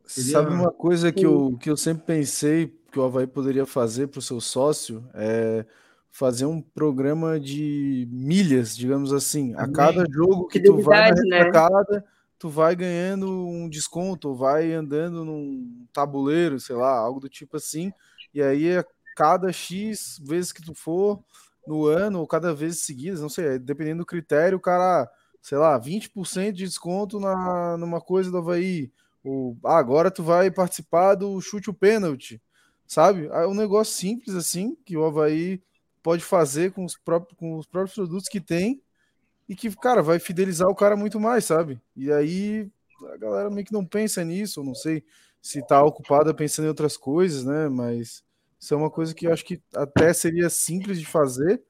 Seria 0.05 0.32
Sabe 0.32 0.53
uma 0.53 0.72
coisa 0.72 1.11
que 1.11 1.26
eu, 1.26 1.57
que 1.59 1.69
eu 1.69 1.78
sempre 1.78 2.03
pensei 2.05 2.74
que 2.91 2.99
o 2.99 3.03
Havaí 3.03 3.26
poderia 3.26 3.65
fazer 3.65 4.07
para 4.07 4.19
o 4.19 4.22
seu 4.22 4.41
sócio? 4.41 5.03
É 5.13 5.65
fazer 6.11 6.45
um 6.45 6.61
programa 6.61 7.39
de 7.39 8.07
milhas, 8.11 8.76
digamos 8.76 9.13
assim. 9.13 9.55
A 9.55 9.67
cada 9.72 10.05
jogo 10.11 10.47
que 10.47 10.59
tu 10.59 10.78
vai 10.82 11.11
na 11.11 11.69
né? 11.89 12.03
tu 12.38 12.49
vai 12.49 12.76
ganhando 12.76 13.47
um 13.47 13.69
desconto, 13.69 14.36
vai 14.36 14.74
andando 14.74 15.24
num 15.24 15.88
tabuleiro, 15.93 16.59
sei 16.59 16.76
lá, 16.76 16.91
algo 16.97 17.19
do 17.19 17.30
tipo 17.30 17.55
assim. 17.55 17.93
E 18.34 18.41
aí, 18.41 18.78
a 18.78 18.86
cada 19.15 19.51
X 19.51 20.22
vezes 20.24 20.51
que 20.51 20.61
tu 20.61 20.74
for 20.74 21.24
no 21.66 21.86
ano, 21.86 22.20
ou 22.20 22.28
cada 22.28 22.53
vez 22.53 22.80
seguidas, 22.80 23.22
não 23.22 23.30
sei, 23.30 23.59
dependendo 23.59 23.99
do 23.99 24.05
critério, 24.05 24.57
o 24.57 24.62
cara, 24.62 25.09
sei 25.41 25.57
lá, 25.57 25.80
20% 25.80 26.51
de 26.53 26.66
desconto 26.66 27.20
na, 27.20 27.78
numa 27.78 28.01
coisa 28.01 28.32
do 28.32 28.38
Havaí. 28.38 28.91
Ou, 29.24 29.57
ah, 29.64 29.78
agora 29.78 30.09
tu 30.09 30.24
vai 30.24 30.49
participar 30.49 31.16
do 31.16 31.39
chute 31.41 31.70
o 31.70 31.74
pênalti, 31.74 32.41
sabe? 32.88 33.28
É 33.28 33.45
um 33.45 33.53
negócio 33.53 33.93
simples 33.93 34.36
assim, 34.36 34.76
que 34.86 34.97
o 34.97 35.05
Havaí 35.05 35.62
pode 36.01 36.24
fazer 36.24 36.72
com 36.72 36.84
os 36.84 36.97
próprios, 36.97 37.38
com 37.38 37.57
os 37.57 37.68
próprios 37.68 37.95
produtos 37.95 38.28
que 38.28 38.41
tem 38.41 38.82
e 39.47 39.55
que, 39.55 39.70
cara, 39.76 40.01
vai 40.01 40.18
fidelizar 40.20 40.68
o 40.68 40.76
cara 40.76 40.95
muito 40.95 41.20
mais, 41.20 41.45
sabe? 41.45 41.80
E 41.95 42.12
aí 42.12 42.72
a 43.14 43.18
galera 43.18 43.49
meio 43.49 43.66
que 43.66 43.74
não 43.74 43.86
pensa 43.86 44.24
nisso, 44.24 44.64
não 44.64 44.76
sei 44.76 45.03
se 45.41 45.66
tá 45.66 45.84
ocupada 45.84 46.34
pensando 46.34 46.66
em 46.66 46.70
outras 46.70 46.95
coisas, 46.95 47.43
né? 47.43 47.68
Mas 47.68 48.24
isso 48.62 48.76
é 48.76 48.78
uma 48.78 48.91
coisa 48.91 49.16
que 49.16 49.26
eu 49.26 49.34
acho 49.34 49.43
que 49.43 49.59
até 49.76 50.14
seria 50.14 50.47
simples 50.47 50.99
de 50.99 51.05
fazer 51.05 51.64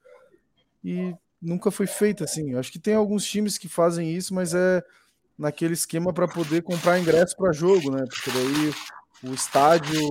e 0.83 1.15
nunca 1.41 1.71
foi 1.71 1.87
feita 1.87 2.25
assim. 2.25 2.51
Eu 2.51 2.59
acho 2.59 2.69
que 2.69 2.77
tem 2.77 2.95
alguns 2.95 3.23
times 3.23 3.57
que 3.57 3.69
fazem 3.69 4.13
isso, 4.13 4.33
mas 4.33 4.53
é 4.53 4.83
naquele 5.37 5.73
esquema 5.73 6.11
para 6.11 6.27
poder 6.27 6.61
comprar 6.63 6.99
ingresso 6.99 7.37
para 7.37 7.53
jogo, 7.53 7.89
né? 7.91 8.03
Porque 8.09 8.29
daí 8.29 8.73
o 9.23 9.33
estádio 9.33 10.01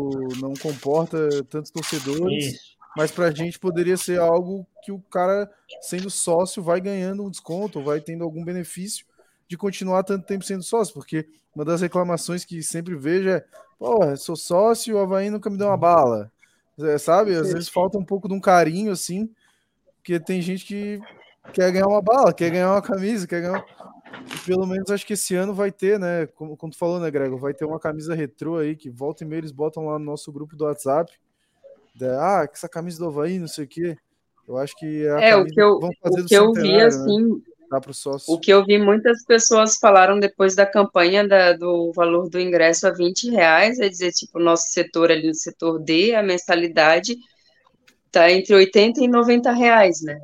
não 0.41 0.55
comporta 0.55 1.29
tantos 1.51 1.71
torcedores. 1.71 2.55
Isso. 2.55 2.71
Mas 2.97 3.11
para 3.13 3.27
a 3.27 3.31
gente 3.31 3.59
poderia 3.59 3.99
ser 3.99 4.19
algo 4.19 4.67
que 4.83 4.91
o 4.91 4.99
cara, 4.99 5.51
sendo 5.83 6.09
sócio, 6.09 6.63
vai 6.63 6.81
ganhando 6.81 7.23
um 7.23 7.31
desconto, 7.31 7.83
vai 7.83 8.01
tendo 8.01 8.25
algum 8.25 8.43
benefício 8.43 9.05
de 9.47 9.57
continuar 9.57 10.03
tanto 10.03 10.27
tempo 10.27 10.45
sendo 10.45 10.63
sócio, 10.63 10.95
porque 10.95 11.29
uma 11.55 11.65
das 11.65 11.83
reclamações 11.83 12.45
que 12.45 12.63
sempre 12.63 12.97
vejo 12.97 13.29
é: 13.29 13.45
pô, 13.79 14.17
sou 14.17 14.35
sócio, 14.35 14.97
o 14.97 14.99
Havaí 14.99 15.29
nunca 15.29 15.51
me 15.51 15.59
deu 15.59 15.67
uma 15.67 15.77
bala. 15.77 16.33
É, 16.83 16.99
sabe? 16.99 17.35
Às 17.35 17.53
vezes 17.53 17.69
falta 17.69 17.99
um 17.99 18.05
pouco 18.05 18.29
de 18.29 18.35
um 18.35 18.41
carinho, 18.41 18.93
assim, 18.93 19.31
porque 19.97 20.19
tem 20.19 20.41
gente 20.41 20.65
que 20.65 21.01
quer 21.53 21.73
ganhar 21.73 21.87
uma 21.87 22.03
bala, 22.03 22.33
quer 22.33 22.51
ganhar 22.51 22.73
uma 22.73 22.83
camisa, 22.83 23.27
quer 23.27 23.43
ganhar. 23.43 23.65
E 24.35 24.39
pelo 24.47 24.67
menos 24.67 24.91
acho 24.91 25.07
que 25.07 25.13
esse 25.15 25.35
ano 25.35 25.55
vai 25.55 25.71
ter, 25.71 25.99
né? 25.99 26.27
Como, 26.35 26.57
como 26.57 26.73
tu 26.73 26.79
falou, 26.79 27.01
né, 27.01 27.11
Grego? 27.11 27.39
Vai 27.39 27.55
ter 27.55 27.65
uma 27.65 27.79
camisa 27.79 28.15
retrô 28.15 28.57
aí 28.57 28.77
que 28.77 28.91
volta 28.91 29.25
e 29.25 29.27
meia 29.27 29.41
eles 29.41 29.53
botam 29.53 29.87
lá 29.87 29.99
no 29.99 30.05
nosso 30.05 30.33
grupo 30.33 30.57
do 30.57 30.65
WhatsApp 30.65 31.13
ah, 32.03 32.49
essa 32.51 32.69
camisa 32.69 32.99
do 32.99 33.07
Havaí, 33.07 33.39
não 33.39 33.49
sei 33.49 33.65
o 33.65 33.69
quê. 33.69 33.97
Eu 34.47 34.57
acho 34.57 34.75
que 34.77 35.05
é, 35.07 35.37
o 35.37 35.45
que 35.45 35.61
eu, 35.61 35.73
o 35.75 36.27
que 36.27 36.35
eu 36.35 36.53
vi 36.53 36.77
né? 36.77 36.85
assim? 36.85 37.43
Dá 37.71 37.81
pro 37.81 37.95
sócio. 37.95 38.35
o 38.35 38.41
que 38.41 38.53
eu 38.53 38.65
vi 38.65 38.79
muitas 38.79 39.25
pessoas 39.25 39.77
falaram 39.77 40.19
depois 40.19 40.57
da 40.57 40.67
campanha 40.67 41.27
da, 41.27 41.53
do 41.53 41.93
valor 41.93 42.29
do 42.29 42.41
ingresso 42.41 42.89
a 42.89 42.91
20 42.91 43.31
reais, 43.31 43.79
é 43.79 43.89
dizer, 43.89 44.11
tipo, 44.11 44.41
o 44.41 44.43
nosso 44.43 44.73
setor 44.73 45.13
ali, 45.13 45.29
no 45.29 45.35
setor 45.35 45.79
D, 45.79 46.13
a 46.15 46.23
mensalidade 46.23 47.17
tá 48.11 48.29
entre 48.29 48.55
80 48.55 49.05
e 49.05 49.07
90 49.07 49.53
reais, 49.53 50.03
né? 50.03 50.19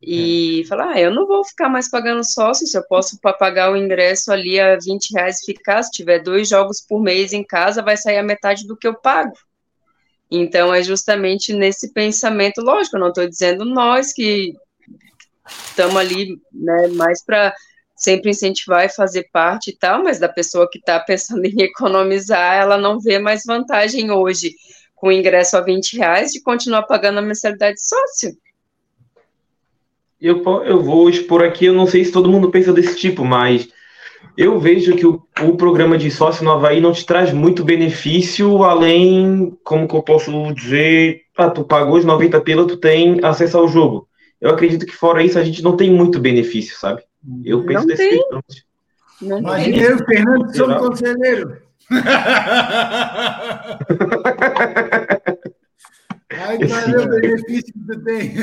E 0.00 0.62
é. 0.62 0.64
falar, 0.64 0.92
ah, 0.92 1.00
eu 1.00 1.10
não 1.12 1.26
vou 1.26 1.44
ficar 1.44 1.68
mais 1.68 1.90
pagando 1.90 2.24
sócio, 2.24 2.66
se 2.66 2.78
eu 2.78 2.86
posso 2.86 3.18
pagar 3.20 3.70
o 3.70 3.76
ingresso 3.76 4.32
ali 4.32 4.58
a 4.58 4.78
20 4.78 5.10
reais 5.12 5.42
e 5.42 5.46
ficar, 5.46 5.82
se 5.82 5.90
tiver 5.90 6.20
dois 6.20 6.48
jogos 6.48 6.80
por 6.80 7.02
mês 7.02 7.34
em 7.34 7.44
casa, 7.44 7.82
vai 7.82 7.98
sair 7.98 8.16
a 8.16 8.22
metade 8.22 8.66
do 8.66 8.76
que 8.76 8.86
eu 8.86 8.94
pago. 8.94 9.36
Então, 10.30 10.72
é 10.72 10.82
justamente 10.82 11.52
nesse 11.52 11.92
pensamento, 11.92 12.62
lógico, 12.62 12.96
eu 12.96 13.00
não 13.00 13.08
estou 13.08 13.28
dizendo 13.28 13.64
nós 13.66 14.12
que 14.12 14.54
estamos 15.48 15.96
ali, 15.96 16.40
né, 16.52 16.88
mais 16.88 17.24
para 17.24 17.54
sempre 17.96 18.30
incentivar 18.30 18.84
e 18.84 18.88
fazer 18.88 19.28
parte 19.32 19.70
e 19.70 19.76
tal, 19.76 20.04
mas 20.04 20.18
da 20.18 20.28
pessoa 20.28 20.68
que 20.70 20.78
está 20.78 21.00
pensando 21.00 21.44
em 21.46 21.62
economizar, 21.62 22.54
ela 22.54 22.78
não 22.78 23.00
vê 23.00 23.18
mais 23.18 23.42
vantagem 23.44 24.10
hoje 24.10 24.54
com 24.94 25.12
ingresso 25.12 25.56
a 25.56 25.60
20 25.60 25.96
reais 25.96 26.30
de 26.32 26.40
continuar 26.40 26.82
pagando 26.82 27.18
a 27.18 27.22
mensalidade 27.22 27.80
sócio. 27.80 28.36
Eu, 30.20 30.42
eu 30.64 30.82
vou 30.82 31.08
expor 31.08 31.44
aqui, 31.44 31.66
eu 31.66 31.72
não 31.72 31.86
sei 31.86 32.04
se 32.04 32.10
todo 32.10 32.28
mundo 32.28 32.50
pensa 32.50 32.72
desse 32.72 32.96
tipo, 32.96 33.24
mas 33.24 33.68
eu 34.36 34.58
vejo 34.58 34.96
que 34.96 35.06
o, 35.06 35.22
o, 35.42 35.56
programa 35.56 35.96
de 35.96 36.10
sócio 36.10 36.44
no 36.44 36.50
Havaí 36.50 36.80
não 36.80 36.92
te 36.92 37.06
traz 37.06 37.32
muito 37.32 37.64
benefício, 37.64 38.64
além, 38.64 39.56
como 39.62 39.86
que 39.86 39.94
eu 39.94 40.02
posso 40.02 40.52
dizer, 40.54 41.22
ah, 41.36 41.50
tu 41.50 41.64
pagou 41.64 41.96
os 41.96 42.04
90 42.04 42.40
pila, 42.40 42.66
tu 42.66 42.76
tem 42.76 43.20
acesso 43.22 43.58
ao 43.58 43.68
jogo. 43.68 44.07
Eu 44.40 44.50
acredito 44.50 44.86
que 44.86 44.94
fora 44.94 45.22
isso 45.22 45.38
a 45.38 45.44
gente 45.44 45.62
não 45.62 45.76
tem 45.76 45.90
muito 45.90 46.20
benefício, 46.20 46.78
sabe? 46.78 47.02
Eu 47.44 47.64
penso 47.64 47.80
não 47.80 47.86
desse 47.86 48.02
tem. 48.02 48.12
jeito. 48.12 48.40
Imagina 49.20 49.82
eu, 49.82 49.98
Fernando, 50.04 50.56
sou 50.56 50.76
conselheiro. 50.76 51.60
Aí 56.30 56.58
é 56.60 57.00
o 57.00 57.08
benefício 57.08 57.72
que 57.72 57.80
tu 57.86 58.04
tem? 58.04 58.34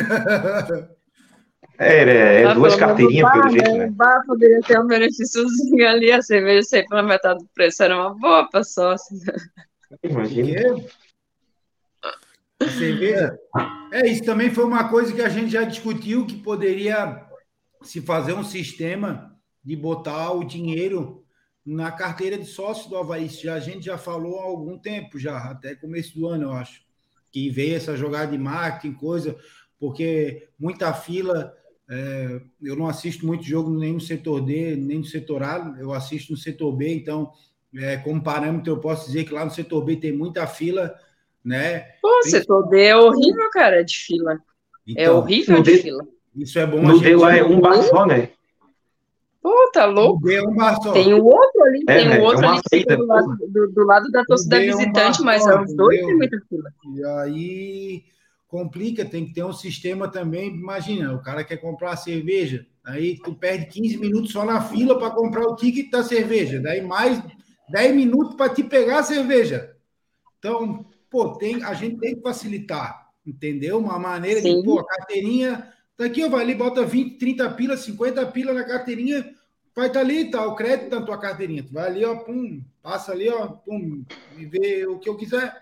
É, 1.77 2.03
é, 2.03 2.41
é 2.43 2.53
duas 2.53 2.75
carteirinhas 2.75 3.31
pelo 3.31 3.49
jeito, 3.49 3.73
né? 3.73 3.87
O 3.87 3.91
bar 3.91 4.23
poderia 4.25 4.61
ter 4.61 4.79
um 4.79 4.87
benefíciozinho 4.87 5.87
ali, 5.87 6.11
a 6.11 6.21
cerveja 6.21 6.63
sempre 6.63 6.89
pela 6.89 7.03
metade 7.03 7.39
do 7.39 7.49
preço, 7.53 7.83
era 7.83 7.95
uma 7.95 8.17
boa 8.17 8.49
para 8.49 8.63
sócio. 8.63 9.15
Imagina. 10.03 10.77
Cerveja. 12.61 13.37
É, 13.91 14.07
isso 14.07 14.23
também 14.23 14.49
foi 14.49 14.63
uma 14.63 14.89
coisa 14.89 15.13
que 15.13 15.21
a 15.21 15.29
gente 15.29 15.51
já 15.51 15.63
discutiu, 15.63 16.25
que 16.25 16.37
poderia 16.37 17.25
se 17.81 18.01
fazer 18.01 18.33
um 18.33 18.43
sistema 18.43 19.35
de 19.63 19.75
botar 19.75 20.31
o 20.31 20.43
dinheiro 20.43 21.23
na 21.65 21.91
carteira 21.91 22.37
de 22.37 22.45
sócio 22.45 22.89
do 22.89 22.97
Havaí. 22.97 23.27
Já, 23.27 23.55
a 23.55 23.59
gente 23.59 23.85
já 23.85 23.97
falou 23.97 24.39
há 24.39 24.43
algum 24.43 24.77
tempo, 24.77 25.17
já, 25.17 25.37
até 25.37 25.75
começo 25.75 26.17
do 26.17 26.27
ano, 26.27 26.43
eu 26.43 26.51
acho. 26.53 26.81
Que 27.31 27.49
veio 27.49 27.75
essa 27.75 27.97
jogada 27.97 28.31
de 28.31 28.37
marketing, 28.37 28.95
coisa, 28.95 29.35
porque 29.79 30.49
muita 30.57 30.93
fila 30.93 31.53
é, 31.89 32.41
eu 32.61 32.75
não 32.75 32.87
assisto 32.87 33.25
muito 33.25 33.43
jogo 33.43 33.69
nem 33.69 33.93
no 33.93 34.01
setor 34.01 34.41
D, 34.41 34.75
nem 34.75 34.99
no 34.99 35.05
setor 35.05 35.43
A, 35.43 35.75
eu 35.79 35.93
assisto 35.93 36.31
no 36.31 36.37
setor 36.37 36.71
B, 36.75 36.93
então, 36.93 37.31
é, 37.75 37.97
como 37.97 38.23
parâmetro, 38.23 38.73
eu 38.73 38.79
posso 38.79 39.07
dizer 39.07 39.25
que 39.25 39.33
lá 39.33 39.45
no 39.45 39.51
setor 39.51 39.83
B 39.83 39.95
tem 39.97 40.11
muita 40.11 40.47
fila, 40.47 40.93
né? 41.45 41.81
Pô, 42.01 42.09
o 42.19 42.23
setor 42.23 42.67
D 42.67 42.85
é 42.85 42.97
horrível, 42.97 43.49
cara, 43.51 43.83
de 43.83 43.97
fila. 43.97 44.33
É 44.33 44.37
então, 44.87 45.03
é 45.03 45.11
horrível 45.11 45.61
de 45.61 45.71
D, 45.71 45.77
fila. 45.77 46.07
Isso 46.35 46.57
é 46.57 46.65
bom. 46.65 46.81
No 46.81 46.99
D 46.99 47.15
lá 47.15 47.37
é 47.37 47.43
um 47.43 47.59
bar 47.59 47.81
só, 47.83 48.05
né? 48.05 48.29
Pô, 49.41 49.69
tá 49.71 49.85
louco? 49.85 50.27
é 50.31 50.41
um 50.41 50.55
bar 50.55 50.81
só. 50.81 50.91
Tem 50.91 51.13
o 51.13 51.23
outro 51.23 51.63
ali, 51.63 51.83
É, 51.87 51.99
tem 51.99 52.19
o 52.19 52.23
outro 52.23 52.43
É 52.43 52.47
ali 52.47 52.85
do 52.97 53.05
lado, 53.05 53.37
do, 53.47 53.71
do 53.71 53.85
lado 53.85 54.11
da 54.11 54.23
torcida 54.25 54.57
um 54.57 54.61
visitante, 54.61 55.21
mas 55.21 55.43
Barcelona, 55.43 55.61
é 55.61 55.65
os 55.65 55.75
dois 55.75 55.99
tem 55.99 56.17
muita 56.17 56.37
fila. 56.49 56.73
E 56.95 57.05
aí 57.05 58.03
complica, 58.47 59.05
tem 59.05 59.25
que 59.27 59.33
ter 59.33 59.43
um 59.43 59.53
sistema 59.53 60.07
também. 60.07 60.49
Imagina, 60.49 61.13
o 61.13 61.21
cara 61.21 61.43
quer 61.43 61.57
comprar 61.57 61.91
a 61.91 61.97
cerveja, 61.97 62.65
aí 62.83 63.19
tu 63.23 63.35
perde 63.35 63.67
15 63.67 63.97
minutos 63.97 64.31
só 64.31 64.43
na 64.43 64.61
fila 64.61 64.97
para 64.97 65.11
comprar 65.11 65.45
o 65.45 65.55
ticket 65.55 65.91
da 65.91 66.03
cerveja, 66.03 66.59
daí 66.59 66.81
mais 66.81 67.21
10 67.69 67.95
minutos 67.95 68.35
para 68.35 68.53
te 68.53 68.63
pegar 68.63 68.99
a 68.99 69.03
cerveja. 69.03 69.75
Então, 70.39 70.85
pô, 71.09 71.35
tem, 71.35 71.63
a 71.63 71.73
gente 71.73 71.97
tem 71.97 72.15
que 72.15 72.21
facilitar, 72.21 73.09
entendeu? 73.25 73.79
Uma 73.79 73.99
maneira 73.99 74.41
Sim. 74.41 74.57
de, 74.57 74.63
pô, 74.63 74.79
a 74.79 74.85
carteirinha, 74.85 75.73
daqui 75.97 76.21
eu 76.21 76.29
vai 76.29 76.41
ali, 76.41 76.55
bota 76.55 76.85
20, 76.85 77.17
30 77.17 77.49
pila, 77.51 77.77
50 77.77 78.25
pila 78.27 78.53
na 78.53 78.63
carteirinha, 78.63 79.33
vai 79.75 79.87
estar 79.87 79.99
ali, 79.99 80.31
tá 80.31 80.45
o 80.47 80.55
crédito 80.55 80.95
na 80.95 81.05
tua 81.05 81.17
carteirinha. 81.17 81.63
Tu 81.63 81.73
vai 81.73 81.87
ali, 81.87 82.05
ó, 82.05 82.15
pum, 82.15 82.61
passa 82.81 83.11
ali, 83.11 83.29
ó, 83.29 83.47
pum, 83.47 84.03
e 84.37 84.45
vê 84.45 84.87
o 84.87 84.99
que 84.99 85.09
eu 85.09 85.17
quiser, 85.17 85.53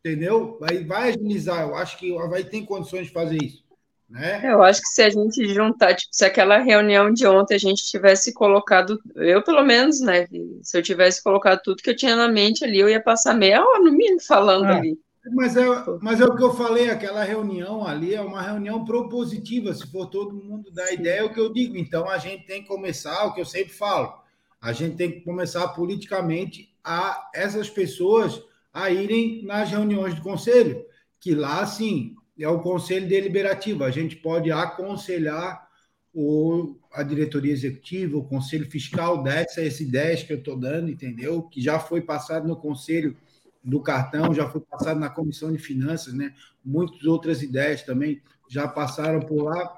entendeu? 0.00 0.58
Vai, 0.58 0.84
vai 0.84 1.10
agilizar. 1.10 1.68
Eu 1.68 1.76
acho 1.76 1.98
que 1.98 2.16
Havaí 2.16 2.44
tem 2.44 2.64
condições 2.64 3.06
de 3.06 3.12
fazer 3.12 3.38
isso, 3.42 3.64
né? 4.10 4.40
Eu 4.44 4.62
acho 4.62 4.80
que 4.80 4.88
se 4.88 5.02
a 5.02 5.08
gente 5.10 5.54
juntar, 5.54 5.94
tipo, 5.94 6.08
se 6.12 6.24
aquela 6.24 6.58
reunião 6.58 7.12
de 7.12 7.26
ontem 7.26 7.54
a 7.54 7.58
gente 7.58 7.84
tivesse 7.84 8.34
colocado, 8.34 8.98
eu 9.14 9.42
pelo 9.42 9.62
menos, 9.64 10.00
né? 10.00 10.26
Se 10.62 10.76
eu 10.76 10.82
tivesse 10.82 11.22
colocado 11.22 11.60
tudo 11.62 11.82
que 11.82 11.90
eu 11.90 11.96
tinha 11.96 12.16
na 12.16 12.28
mente 12.28 12.64
ali, 12.64 12.78
eu 12.80 12.88
ia 12.88 13.02
passar 13.02 13.34
meia 13.34 13.62
hora 13.64 13.78
no 13.80 13.92
mínimo 13.92 14.20
falando 14.20 14.66
Ah. 14.66 14.76
ali. 14.76 14.98
Mas 15.34 15.54
é, 15.54 15.64
mas 16.00 16.18
é 16.20 16.24
o 16.24 16.34
que 16.34 16.42
eu 16.42 16.54
falei, 16.54 16.88
aquela 16.88 17.22
reunião 17.22 17.86
ali 17.86 18.14
é 18.14 18.22
uma 18.22 18.40
reunião 18.40 18.84
propositiva. 18.86 19.72
Se 19.74 19.86
for 19.86 20.06
todo 20.06 20.34
mundo 20.34 20.70
dar 20.72 20.90
ideia, 20.92 21.20
é 21.20 21.22
o 21.22 21.32
que 21.32 21.38
eu 21.38 21.52
digo. 21.52 21.76
Então 21.76 22.08
a 22.08 22.16
gente 22.16 22.46
tem 22.46 22.62
que 22.62 22.68
começar, 22.68 23.26
o 23.26 23.34
que 23.34 23.40
eu 23.40 23.44
sempre 23.44 23.72
falo, 23.74 24.14
a 24.60 24.72
gente 24.72 24.96
tem 24.96 25.10
que 25.12 25.20
começar 25.20 25.68
politicamente 25.68 26.74
a 26.82 27.28
essas 27.34 27.68
pessoas 27.68 28.42
a 28.72 28.88
irem 28.90 29.44
nas 29.44 29.70
reuniões 29.70 30.14
do 30.14 30.22
conselho, 30.22 30.84
que 31.20 31.34
lá 31.34 31.66
sim 31.66 32.14
é 32.40 32.48
o 32.48 32.60
conselho 32.60 33.06
deliberativo. 33.08 33.84
A 33.84 33.90
gente 33.90 34.16
pode 34.16 34.50
aconselhar 34.50 35.68
o, 36.14 36.76
a 36.92 37.02
diretoria 37.02 37.52
executiva, 37.52 38.16
o 38.16 38.24
conselho 38.24 38.68
fiscal 38.68 39.22
dessas 39.22 39.80
ideias 39.80 40.22
que 40.22 40.32
eu 40.32 40.38
estou 40.38 40.56
dando, 40.56 40.90
entendeu? 40.90 41.42
Que 41.42 41.60
já 41.60 41.78
foi 41.78 42.00
passado 42.00 42.48
no 42.48 42.56
conselho 42.56 43.16
do 43.62 43.80
cartão, 43.80 44.32
já 44.34 44.48
foi 44.48 44.60
passado 44.60 44.98
na 44.98 45.10
comissão 45.10 45.52
de 45.52 45.58
finanças, 45.58 46.14
né? 46.14 46.34
Muitas 46.64 47.04
outras 47.04 47.42
ideias 47.42 47.82
também 47.82 48.20
já 48.48 48.66
passaram 48.66 49.20
por 49.20 49.42
lá. 49.44 49.76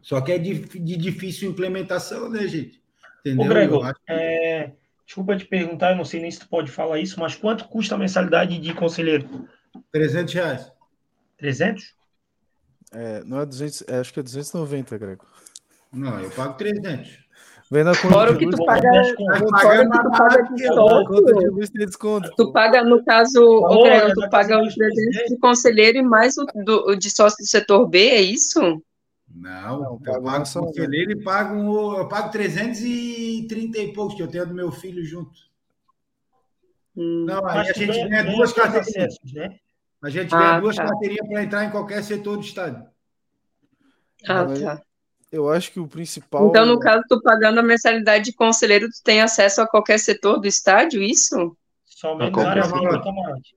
Só 0.00 0.20
que 0.20 0.32
é 0.32 0.38
de, 0.38 0.54
de 0.54 0.96
difícil 0.96 1.50
implementação, 1.50 2.28
né, 2.28 2.46
gente? 2.48 2.82
Entendeu? 3.20 3.46
Ô, 3.46 3.48
Gregor, 3.48 3.94
que- 3.94 4.00
é, 4.08 4.72
desculpa 5.06 5.36
te 5.36 5.44
perguntar, 5.44 5.90
eu 5.92 5.96
não 5.96 6.04
sei 6.04 6.20
nem 6.20 6.30
se 6.30 6.40
tu 6.40 6.48
pode 6.48 6.70
falar 6.72 6.98
isso, 6.98 7.20
mas 7.20 7.36
quanto 7.36 7.68
custa 7.68 7.94
a 7.94 7.98
mensalidade 7.98 8.58
de 8.58 8.74
conselheiro? 8.74 9.46
300 9.92 10.34
reais. 10.34 10.72
300? 11.52 11.94
É, 12.92 13.24
não 13.24 13.40
é 13.40 13.46
200, 13.46 13.82
é, 13.88 13.98
acho 13.98 14.12
que 14.14 14.20
é 14.20 14.22
290, 14.22 14.96
Grego. 14.96 15.26
Não, 15.92 16.20
eu 16.20 16.30
pago 16.30 16.54
300. 16.54 17.18
Vem 17.68 17.82
na 17.84 17.92
conta 17.96 18.08
Fora 18.14 18.32
o 18.32 18.38
que 18.38 18.48
tu 18.48 18.64
paga, 18.64 18.82
pagar 18.82 19.02
o 19.02 19.16
que 19.16 19.22
mais 19.50 19.62
tu 19.64 20.10
paga 20.10 20.42
de 20.42 21.86
desconto. 21.86 22.30
tu 22.36 22.52
paga, 22.52 22.84
no 22.84 23.04
caso, 23.04 23.42
ô, 23.42 23.60
Falou, 23.62 23.82
Grego, 23.84 24.20
tu 24.20 24.30
paga 24.30 24.58
os 24.60 24.66
dos 24.66 24.74
300 24.74 25.30
de 25.30 25.38
conselheiro 25.38 25.98
e 25.98 26.02
mais 26.02 26.36
o, 26.36 26.44
do, 26.64 26.90
o 26.90 26.94
de 26.96 27.10
sócio 27.10 27.38
do 27.38 27.46
setor 27.48 27.88
B, 27.88 27.98
é 28.08 28.20
isso? 28.20 28.60
Não, 29.34 29.80
Não, 29.80 29.84
eu 29.94 29.98
pago 29.98 30.00
pago 30.24 30.38
mensalmente. 30.38 30.76
conselheiro 30.76 31.12
e 31.12 31.22
pago, 31.24 31.96
eu 31.98 32.08
pago 32.08 32.30
330 32.30 33.78
e 33.78 33.92
poucos, 33.94 34.14
que 34.14 34.22
eu 34.22 34.28
tenho 34.28 34.46
do 34.46 34.54
meu 34.54 34.70
filho 34.70 35.02
junto. 35.04 35.32
Hum. 36.94 37.24
Não, 37.26 37.44
aí 37.48 37.70
a 37.70 37.72
tu 37.72 37.80
gente 37.80 38.08
ganha- 38.08 38.22
duas 38.24 38.56
acessos, 38.58 39.32
né? 39.32 39.56
A 40.02 40.10
gente 40.10 40.30
ganha 40.30 40.56
Ah, 40.56 40.60
duas 40.60 40.76
tá. 40.76 40.84
carteirinhas 40.84 41.28
para 41.28 41.42
entrar 41.44 41.64
em 41.64 41.70
qualquer 41.70 42.02
setor 42.02 42.36
do 42.36 42.42
estádio. 42.42 42.84
Ah, 44.26 44.44
Mas 44.44 44.60
tá. 44.60 44.82
Eu 45.30 45.48
acho 45.48 45.72
que 45.72 45.80
o 45.80 45.88
principal. 45.88 46.48
Então, 46.48 46.66
no 46.66 46.78
caso, 46.78 47.02
tu 47.08 47.20
pagando 47.22 47.60
a 47.60 47.62
mensalidade 47.62 48.24
de 48.26 48.32
conselheiro, 48.34 48.88
tu 48.88 49.02
tem 49.02 49.22
acesso 49.22 49.62
a 49.62 49.66
qualquer 49.66 49.98
setor 49.98 50.38
do 50.38 50.46
estádio, 50.46 51.02
isso? 51.02 51.56
Somente 51.86 52.38
é 52.38 52.42
área 52.44 52.68
camarote. 52.68 53.56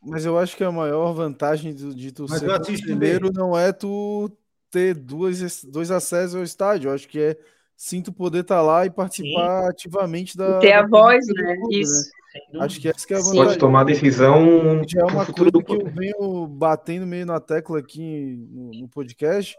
Mas 0.00 0.24
eu 0.24 0.38
acho 0.38 0.56
que 0.56 0.62
a 0.62 0.70
maior 0.70 1.12
vantagem 1.12 1.74
do- 1.74 1.94
de 1.94 2.12
tu 2.12 2.26
Mas 2.28 2.38
ser 2.38 2.58
conselheiro 2.58 3.32
não 3.32 3.58
é 3.58 3.72
tu 3.72 4.30
ter 4.70 4.94
duas, 4.94 5.64
dois 5.64 5.90
acessos 5.90 6.36
ao 6.36 6.42
estádio. 6.44 6.90
Eu 6.90 6.94
acho 6.94 7.08
que 7.08 7.18
é 7.18 7.36
sim 7.76 8.02
tu 8.02 8.12
poder 8.12 8.40
estar 8.40 8.62
lá 8.62 8.86
e 8.86 8.90
participar 8.90 9.68
ativamente 9.68 10.36
da. 10.36 10.58
E 10.58 10.60
ter 10.60 10.72
a 10.72 10.82
da 10.82 10.88
voz, 10.88 11.26
do 11.26 11.34
né? 11.34 11.56
Isso. 11.70 12.10
Dúvida. 12.46 12.64
Acho 12.64 12.80
que 12.80 12.88
essa 12.88 13.06
que 13.06 13.14
é 13.14 13.16
a 13.16 13.20
Sim. 13.20 13.24
vantagem. 13.24 13.46
Pode 13.46 13.58
tomar 13.58 13.84
decisão 13.84 14.82
Já 14.88 15.00
é 15.00 15.04
uma 15.04 15.24
futuro 15.24 15.52
coisa 15.52 15.66
que 15.66 15.86
eu 15.86 15.92
venho 15.92 16.46
batendo 16.46 17.06
meio 17.06 17.26
na 17.26 17.38
tecla 17.38 17.78
aqui 17.78 18.36
no, 18.50 18.70
no 18.70 18.88
podcast, 18.88 19.56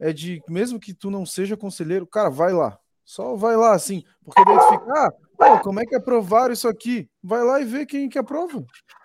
é 0.00 0.12
de 0.12 0.42
mesmo 0.48 0.80
que 0.80 0.94
tu 0.94 1.10
não 1.10 1.26
seja 1.26 1.56
conselheiro, 1.56 2.06
cara, 2.06 2.30
vai 2.30 2.52
lá. 2.52 2.78
Só 3.04 3.36
vai 3.36 3.54
lá, 3.56 3.74
assim, 3.74 4.02
porque 4.24 4.42
daí 4.42 4.56
tu 4.56 4.70
fica, 4.70 4.92
ah, 4.92 5.12
pô, 5.36 5.60
como 5.60 5.80
é 5.80 5.84
que 5.84 5.94
aprovaram 5.94 6.54
isso 6.54 6.66
aqui? 6.66 7.08
Vai 7.22 7.44
lá 7.44 7.60
e 7.60 7.64
vê 7.64 7.84
quem 7.84 8.08
que 8.08 8.18
aprova. 8.18 8.64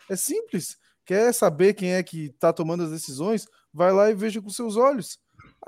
É 0.09 0.15
simples. 0.15 0.77
Quer 1.05 1.33
saber 1.33 1.73
quem 1.73 1.93
é 1.93 2.03
que 2.03 2.29
tá 2.39 2.53
tomando 2.53 2.83
as 2.83 2.91
decisões? 2.91 3.45
Vai 3.73 3.91
lá 3.91 4.09
e 4.09 4.15
veja 4.15 4.41
com 4.41 4.49
seus 4.49 4.77
olhos. 4.77 5.19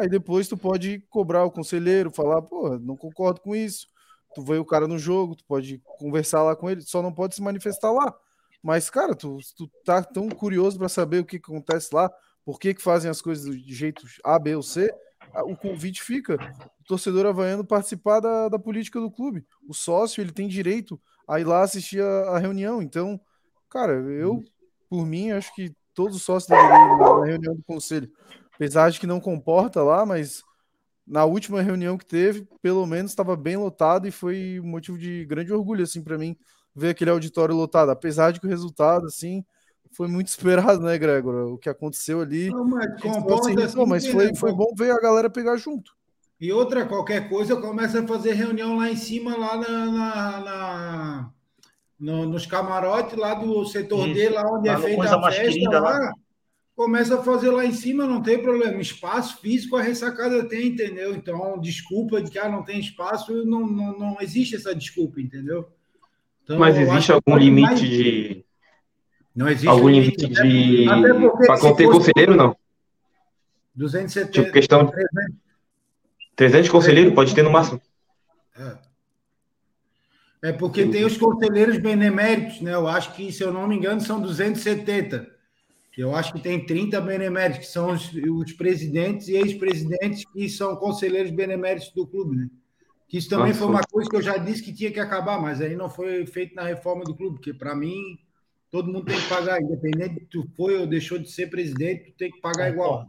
Aí 0.01 0.09
depois 0.09 0.47
tu 0.47 0.57
pode 0.57 0.99
cobrar 1.11 1.45
o 1.45 1.51
conselheiro, 1.51 2.09
falar, 2.09 2.41
pô, 2.41 2.79
não 2.79 2.97
concordo 2.97 3.39
com 3.39 3.55
isso. 3.55 3.85
Tu 4.33 4.41
vê 4.41 4.57
o 4.57 4.65
cara 4.65 4.87
no 4.87 4.97
jogo, 4.97 5.35
tu 5.35 5.45
pode 5.45 5.79
conversar 5.99 6.41
lá 6.41 6.55
com 6.55 6.67
ele, 6.67 6.81
só 6.81 7.03
não 7.03 7.13
pode 7.13 7.35
se 7.35 7.41
manifestar 7.41 7.91
lá. 7.91 8.11
Mas, 8.63 8.89
cara, 8.89 9.13
tu, 9.13 9.37
tu 9.55 9.69
tá 9.85 10.01
tão 10.01 10.27
curioso 10.27 10.79
para 10.79 10.89
saber 10.89 11.19
o 11.19 11.25
que 11.25 11.39
que 11.39 11.51
acontece 11.51 11.93
lá, 11.93 12.11
por 12.43 12.59
que, 12.59 12.73
que 12.73 12.81
fazem 12.81 13.11
as 13.11 13.21
coisas 13.21 13.55
de 13.55 13.75
jeito 13.75 14.03
A, 14.23 14.39
B 14.39 14.55
ou 14.55 14.63
C, 14.63 14.91
o 15.45 15.55
convite 15.55 16.01
fica. 16.01 16.35
O 16.79 16.83
torcedor 16.83 17.27
havaiano 17.27 17.63
participar 17.63 18.19
da, 18.21 18.49
da 18.49 18.57
política 18.57 18.99
do 18.99 19.11
clube. 19.11 19.45
O 19.69 19.73
sócio, 19.75 20.19
ele 20.19 20.31
tem 20.31 20.47
direito 20.47 20.99
a 21.27 21.39
ir 21.39 21.43
lá 21.43 21.61
assistir 21.61 22.01
a, 22.01 22.21
a 22.31 22.39
reunião. 22.39 22.81
Então, 22.81 23.21
cara, 23.69 23.93
eu, 23.93 24.43
por 24.89 25.05
mim, 25.05 25.29
acho 25.29 25.53
que 25.53 25.71
todos 25.93 26.15
os 26.15 26.23
sócios 26.23 26.49
deveriam 26.49 26.95
ir 26.95 26.99
na 26.99 27.25
reunião 27.25 27.55
do 27.55 27.63
conselho. 27.63 28.11
Apesar 28.61 28.91
de 28.91 28.99
que 28.99 29.07
não 29.07 29.19
comporta 29.19 29.81
lá, 29.81 30.05
mas 30.05 30.43
na 31.07 31.25
última 31.25 31.63
reunião 31.63 31.97
que 31.97 32.05
teve, 32.05 32.47
pelo 32.61 32.85
menos 32.85 33.09
estava 33.09 33.35
bem 33.35 33.57
lotado 33.57 34.07
e 34.07 34.11
foi 34.11 34.61
motivo 34.63 34.99
de 34.99 35.25
grande 35.25 35.51
orgulho, 35.51 35.83
assim, 35.83 36.03
para 36.03 36.15
mim, 36.15 36.37
ver 36.75 36.89
aquele 36.89 37.09
auditório 37.09 37.55
lotado. 37.55 37.89
Apesar 37.89 38.29
de 38.31 38.39
que 38.39 38.45
o 38.45 38.49
resultado, 38.49 39.07
assim, 39.07 39.43
foi 39.97 40.07
muito 40.07 40.27
esperado, 40.77 40.79
né, 40.79 40.95
Gregor? 40.95 41.51
O 41.51 41.57
que 41.57 41.69
aconteceu 41.69 42.21
ali. 42.21 42.51
Não, 42.51 42.63
mas 42.63 43.01
comporta 43.01 43.63
assim, 43.63 43.83
mas 43.87 44.05
foi, 44.05 44.27
né, 44.27 44.35
foi 44.35 44.53
bom 44.53 44.71
ver 44.77 44.91
a 44.91 44.99
galera 44.99 45.27
pegar 45.27 45.57
junto. 45.57 45.91
E 46.39 46.53
outra, 46.53 46.85
qualquer 46.85 47.29
coisa, 47.29 47.55
começa 47.55 48.03
a 48.03 48.07
fazer 48.07 48.33
reunião 48.33 48.77
lá 48.77 48.91
em 48.91 48.95
cima, 48.95 49.35
lá 49.35 49.57
na, 49.57 49.85
na- 49.87 50.39
na- 50.39 51.31
no- 51.99 52.27
nos 52.27 52.45
camarotes, 52.45 53.17
lá 53.17 53.33
do 53.33 53.65
setor 53.65 54.05
Isso. 54.05 54.13
D, 54.13 54.29
lá 54.29 54.43
onde 54.51 54.67
Lá 54.67 54.75
é 54.75 54.77
feita 54.77 55.15
a 55.15 55.31
festa, 55.31 55.41
Querida, 55.45 55.79
lá. 55.79 56.13
Começa 56.81 57.19
a 57.19 57.23
fazer 57.23 57.51
lá 57.51 57.63
em 57.63 57.73
cima, 57.73 58.07
não 58.07 58.23
tem 58.23 58.41
problema. 58.41 58.81
Espaço 58.81 59.39
físico 59.39 59.75
a 59.77 59.83
ressacada 59.83 60.43
tem, 60.49 60.69
entendeu? 60.69 61.13
Então, 61.13 61.59
desculpa 61.59 62.19
de 62.19 62.31
que 62.31 62.39
ah, 62.39 62.49
não 62.49 62.63
tem 62.63 62.79
espaço, 62.79 63.45
não, 63.45 63.67
não, 63.67 63.99
não 63.99 64.17
existe 64.19 64.55
essa 64.55 64.73
desculpa, 64.73 65.21
entendeu? 65.21 65.69
Então, 66.43 66.57
Mas 66.57 66.79
existe 66.79 67.11
algum 67.11 67.37
limite 67.37 67.67
mais- 67.67 67.79
de. 67.79 68.43
Não 69.35 69.47
existe 69.47 69.67
Algum 69.67 69.89
limite 69.89 70.27
de. 70.27 70.85
Para 71.45 71.59
conter 71.59 71.87
conselheiro, 71.87 72.35
não? 72.35 72.57
270. 73.75 74.31
Tipo, 74.31 74.51
questão. 74.51 74.91
300 76.35 76.67
conselheiro 76.67 77.13
pode 77.13 77.35
ter 77.35 77.43
no 77.43 77.51
máximo. 77.51 77.79
É 80.41 80.51
porque 80.51 80.87
tem 80.87 81.05
os 81.05 81.15
conselheiros 81.15 81.77
beneméritos, 81.77 82.59
né? 82.59 82.73
Eu 82.73 82.87
acho 82.87 83.13
que, 83.13 83.31
se 83.31 83.43
eu 83.43 83.53
não 83.53 83.67
me 83.67 83.75
engano, 83.75 84.01
são 84.01 84.19
270. 84.19 85.40
Eu 85.97 86.15
acho 86.15 86.33
que 86.33 86.39
tem 86.39 86.65
30 86.65 87.01
beneméritos, 87.01 87.65
que 87.65 87.71
são 87.71 87.91
os, 87.91 88.11
os 88.13 88.53
presidentes 88.53 89.27
e 89.27 89.35
ex-presidentes 89.35 90.23
que 90.31 90.49
são 90.49 90.75
conselheiros 90.75 91.31
beneméritos 91.31 91.91
do 91.91 92.07
clube, 92.07 92.35
né? 92.35 92.49
Que 93.09 93.17
isso 93.17 93.29
também 93.29 93.47
Nossa. 93.47 93.59
foi 93.59 93.67
uma 93.67 93.81
coisa 93.83 94.09
que 94.09 94.15
eu 94.15 94.21
já 94.21 94.37
disse 94.37 94.63
que 94.63 94.73
tinha 94.73 94.89
que 94.89 94.99
acabar, 94.99 95.41
mas 95.41 95.59
aí 95.59 95.75
não 95.75 95.89
foi 95.89 96.25
feito 96.25 96.55
na 96.55 96.63
reforma 96.63 97.03
do 97.03 97.13
clube, 97.13 97.35
porque 97.35 97.53
para 97.53 97.75
mim 97.75 98.17
todo 98.69 98.89
mundo 98.91 99.05
tem 99.05 99.19
que 99.19 99.27
pagar, 99.27 99.61
independente 99.61 100.15
de 100.15 100.25
tu 100.27 100.47
foi 100.55 100.77
ou 100.77 100.87
deixou 100.87 101.19
de 101.19 101.29
ser 101.29 101.49
presidente, 101.49 102.11
tu 102.11 102.17
tem 102.17 102.31
que 102.31 102.39
pagar 102.39 102.69
igual. 102.69 103.05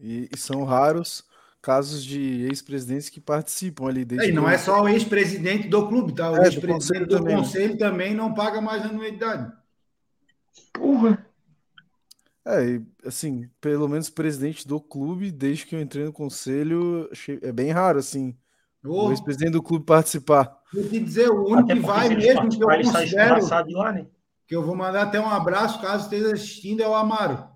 E, 0.00 0.28
e 0.32 0.36
são 0.36 0.64
raros 0.64 1.24
casos 1.62 2.04
de 2.04 2.46
ex-presidentes 2.46 3.08
que 3.08 3.20
participam 3.20 3.86
ali. 3.86 4.04
Desde 4.04 4.30
E 4.30 4.32
não 4.32 4.48
é 4.48 4.58
só 4.58 4.82
o 4.82 4.88
ex-presidente 4.88 5.68
do 5.68 5.86
clube, 5.86 6.14
tá? 6.14 6.30
O 6.30 6.36
É, 6.36 6.40
do 6.40 6.46
ex-presidente 6.46 6.72
conselho 6.72 7.06
do 7.06 7.16
também, 7.16 7.36
né? 7.36 7.42
conselho 7.42 7.78
também 7.78 8.14
não 8.14 8.34
paga 8.34 8.60
mais 8.60 8.84
anuidade. 8.84 9.52
Porra. 10.72 11.26
É, 12.46 12.64
e, 12.64 12.82
assim, 13.04 13.48
pelo 13.60 13.88
menos 13.88 14.08
presidente 14.08 14.66
do 14.66 14.80
clube, 14.80 15.30
desde 15.30 15.66
que 15.66 15.76
eu 15.76 15.82
entrei 15.82 16.04
no 16.04 16.12
conselho, 16.12 17.08
é 17.42 17.52
bem 17.52 17.70
raro, 17.70 17.98
assim, 17.98 18.34
o 18.82 19.06
Ô, 19.06 19.10
ex-presidente 19.10 19.52
do 19.52 19.62
clube 19.62 19.84
participar. 19.84 20.58
vou 20.72 20.82
te 20.84 20.98
dizer, 20.98 21.28
o 21.28 21.46
único 21.46 21.68
que 21.68 21.80
vai 21.80 22.08
mesmo 22.08 22.48
que 22.48 22.62
eu 22.62 22.68
considero, 22.68 23.46
lá, 23.72 23.92
né? 23.92 24.06
que 24.46 24.56
eu 24.56 24.62
vou 24.64 24.74
mandar 24.74 25.02
até 25.02 25.20
um 25.20 25.28
abraço, 25.28 25.80
caso 25.80 26.04
esteja 26.04 26.32
assistindo, 26.32 26.82
é 26.82 26.88
o 26.88 26.94
Amaro. 26.94 27.46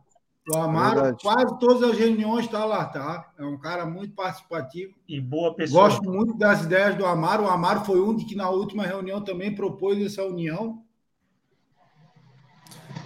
O 0.51 0.57
Amaro, 0.59 1.01
Verdade. 1.01 1.23
quase 1.23 1.59
todas 1.59 1.91
as 1.91 1.97
reuniões 1.97 2.45
está 2.45 2.65
lá, 2.65 2.85
tá? 2.85 3.33
É 3.39 3.45
um 3.45 3.59
cara 3.59 3.87
muito 3.87 4.15
participativo. 4.15 4.93
E 5.09 5.21
boa 5.21 5.55
pessoa. 5.55 5.85
Gosto 5.85 6.03
muito 6.03 6.37
das 6.37 6.65
ideias 6.65 6.97
do 6.97 7.07
Amaro. 7.07 7.45
O 7.45 7.49
Amaro 7.49 7.85
foi 7.85 8.01
um 8.01 8.15
de 8.15 8.25
que 8.25 8.35
na 8.35 8.51
última 8.51 8.83
reunião 8.83 9.23
também 9.23 9.55
propôs 9.55 10.05
essa 10.05 10.25
união. 10.25 10.83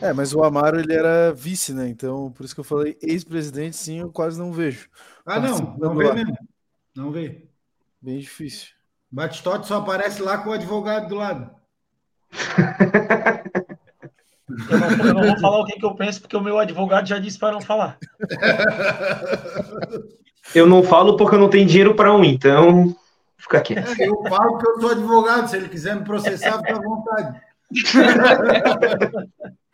É, 0.01 0.13
mas 0.13 0.35
o 0.35 0.43
Amaro, 0.45 0.79
ele 0.79 0.93
era 0.93 1.33
vice, 1.33 1.73
né? 1.73 1.89
Então, 1.89 2.31
por 2.33 2.45
isso 2.45 2.55
que 2.55 2.61
eu 2.61 2.65
falei 2.65 2.97
ex-presidente, 3.01 3.77
sim, 3.77 4.01
eu 4.01 4.11
quase 4.11 4.39
não 4.39 4.53
vejo. 4.53 4.89
Ah, 5.25 5.41
não, 5.41 5.77
não 5.79 5.95
vê 5.95 6.05
lá. 6.05 6.15
mesmo. 6.15 6.37
Não 6.95 7.11
vê. 7.11 7.47
Bem 8.01 8.19
difícil. 8.19 8.69
Batistote 9.11 9.67
só 9.67 9.79
aparece 9.79 10.21
lá 10.21 10.39
com 10.39 10.51
o 10.51 10.53
advogado 10.53 11.09
do 11.09 11.15
lado. 11.15 11.51
Eu 14.49 14.79
não, 14.79 14.91
eu 14.91 15.15
não 15.15 15.23
vou 15.27 15.41
falar 15.41 15.61
o 15.61 15.65
que, 15.65 15.79
que 15.79 15.85
eu 15.85 15.95
penso, 15.97 16.21
porque 16.21 16.37
o 16.37 16.41
meu 16.41 16.57
advogado 16.59 17.07
já 17.09 17.19
disse 17.19 17.37
para 17.37 17.53
não 17.53 17.61
falar. 17.61 17.99
Eu 20.55 20.67
não 20.67 20.85
falo 20.85 21.17
porque 21.17 21.35
eu 21.35 21.39
não 21.41 21.51
tenho 21.51 21.67
dinheiro 21.67 21.97
para 21.97 22.15
um, 22.15 22.23
então 22.25 22.95
fica 23.37 23.61
quieto. 23.61 24.01
É, 24.01 24.09
eu 24.09 24.23
falo 24.29 24.57
que 24.59 24.69
eu 24.69 24.81
sou 24.81 24.91
advogado. 24.91 25.49
Se 25.49 25.57
ele 25.57 25.69
quiser 25.69 25.97
me 25.97 26.05
processar, 26.05 26.59
fica 26.59 26.77
à 26.77 26.81
vontade. 26.81 27.41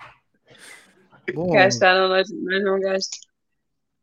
Bom, 1.34 1.50
Gastar, 1.52 1.94
não, 1.94 2.08
nós, 2.08 2.28
nós 2.30 2.64
não 2.64 2.80
gastamos. 2.80 3.26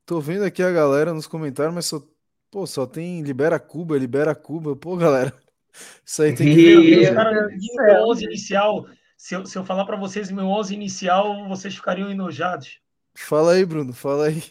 tô 0.05 0.19
vendo 0.19 0.43
aqui 0.43 0.63
a 0.63 0.71
galera 0.71 1.13
nos 1.13 1.27
comentários, 1.27 1.73
mas 1.73 1.85
só, 1.85 2.01
pô, 2.49 2.65
só 2.65 2.85
tem 2.85 3.21
libera 3.21 3.59
Cuba, 3.59 3.97
libera 3.97 4.33
Cuba. 4.33 4.75
Pô, 4.75 4.95
galera, 4.95 5.33
isso 6.05 6.21
aí 6.21 6.33
tem 6.35 6.53
que 6.55 6.95
ver. 6.95 7.13
Cara, 7.13 7.47
meu 7.47 8.07
11 8.09 8.25
inicial, 8.25 8.85
se 9.17 9.35
eu, 9.35 9.45
se 9.45 9.57
eu 9.57 9.65
falar 9.65 9.85
para 9.85 9.97
vocês 9.97 10.31
meu 10.31 10.47
11 10.47 10.73
inicial, 10.73 11.47
vocês 11.47 11.75
ficariam 11.75 12.09
enojados. 12.09 12.79
Fala 13.15 13.53
aí, 13.53 13.65
Bruno, 13.65 13.93
fala 13.93 14.27
aí. 14.27 14.43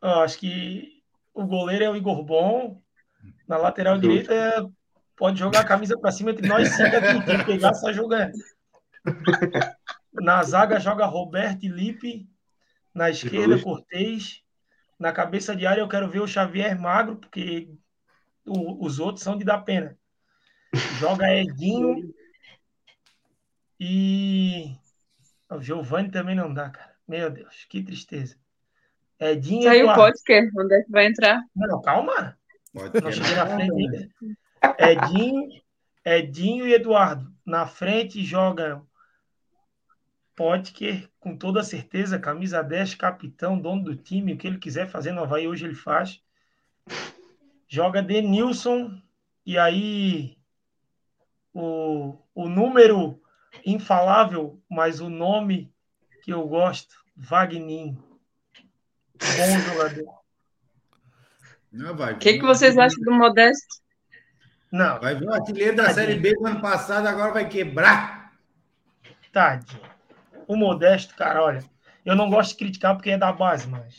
Eu 0.00 0.20
acho 0.20 0.38
que 0.38 1.02
o 1.34 1.44
goleiro 1.44 1.84
é 1.84 1.90
o 1.90 1.96
Igor 1.96 2.22
Bom. 2.22 2.80
Na 3.48 3.56
lateral 3.56 3.98
direita 3.98 4.32
é- 4.32 4.64
pode 5.16 5.38
jogar 5.38 5.60
a 5.60 5.64
camisa 5.64 5.98
para 5.98 6.12
cima 6.12 6.30
entre 6.30 6.46
nós 6.46 6.68
cinco 6.68 6.94
aqui. 6.96 7.24
Quem 7.24 7.44
pegar 7.44 7.74
sai 7.74 7.92
jogando. 7.94 8.32
Na 10.20 10.42
zaga 10.42 10.78
joga 10.80 11.06
Roberto 11.06 11.64
e 11.64 11.68
Lipe. 11.68 12.28
Na 12.94 13.10
esquerda. 13.10 13.60
Cortez. 13.62 14.42
Na 14.98 15.12
cabeça 15.12 15.54
de 15.54 15.66
área 15.66 15.80
eu 15.80 15.88
quero 15.88 16.08
ver 16.10 16.20
o 16.20 16.26
Xavier 16.26 16.78
magro, 16.80 17.16
porque 17.16 17.70
o- 18.46 18.84
os 18.84 18.98
outros 18.98 19.22
são 19.22 19.36
de 19.38 19.44
dar 19.44 19.58
pena. 19.58 19.96
Joga 20.98 21.26
Edinho 21.34 22.12
e. 23.80 24.74
O 25.50 25.60
Giovanni 25.62 26.10
também 26.10 26.34
não 26.34 26.52
dá, 26.52 26.68
cara. 26.70 26.94
Meu 27.06 27.30
Deus, 27.30 27.64
que 27.68 27.82
tristeza. 27.82 28.36
Edinho 29.18 29.60
e 29.60 29.64
Saiu 29.64 29.88
o 29.88 29.94
podcast, 29.94 30.52
onde 30.58 30.74
é 30.74 30.82
que 30.82 30.90
vai 30.90 31.06
entrar? 31.06 31.42
Não, 31.56 31.80
calma. 31.80 32.36
Pode 32.72 33.00
Não 33.00 33.10
cheguei 33.10 33.34
na 33.34 33.46
frente 33.46 33.72
né? 33.72 34.08
ainda. 34.60 34.92
Edinho, 34.92 35.48
Edinho 36.04 36.66
e 36.68 36.74
Eduardo. 36.74 37.32
Na 37.46 37.66
frente 37.66 38.22
jogam 38.24 38.86
Potker, 40.38 41.10
com 41.18 41.36
toda 41.36 41.64
certeza, 41.64 42.16
camisa 42.16 42.62
10, 42.62 42.94
capitão, 42.94 43.58
dono 43.58 43.82
do 43.82 43.96
time, 43.96 44.34
o 44.34 44.38
que 44.38 44.46
ele 44.46 44.58
quiser 44.58 44.88
fazer 44.88 45.10
no 45.10 45.24
Havaí 45.24 45.48
hoje 45.48 45.64
ele 45.64 45.74
faz. 45.74 46.22
Joga 47.66 48.00
Denilson 48.00 49.02
e 49.44 49.58
aí 49.58 50.38
o, 51.52 52.16
o 52.36 52.48
número 52.48 53.20
infalável, 53.66 54.62
mas 54.70 55.00
o 55.00 55.10
nome 55.10 55.74
que 56.22 56.32
eu 56.32 56.46
gosto, 56.46 56.94
Wagninho. 57.16 58.00
Bom 59.18 59.58
jogador. 59.72 60.18
Não, 61.72 61.96
vai. 61.96 62.12
O 62.12 62.18
que, 62.18 62.34
que 62.34 62.44
vocês 62.44 62.78
acham 62.78 63.02
do 63.02 63.10
Modesto? 63.10 63.82
Não, 64.70 65.00
Vai 65.00 65.16
ver 65.16 65.26
o 65.26 65.34
artilheiro 65.34 65.76
da 65.76 65.92
Série 65.92 66.14
B 66.14 66.32
do 66.36 66.46
ano 66.46 66.60
passado, 66.60 67.08
agora 67.08 67.32
vai 67.32 67.48
quebrar. 67.48 68.38
Tadinho. 69.32 69.97
O 70.48 70.56
Modesto, 70.56 71.14
cara, 71.14 71.44
olha, 71.44 71.62
eu 72.04 72.16
não 72.16 72.28
gosto 72.30 72.50
de 72.50 72.56
criticar 72.56 72.96
porque 72.96 73.10
é 73.10 73.18
da 73.18 73.30
base, 73.30 73.68
mas. 73.68 73.96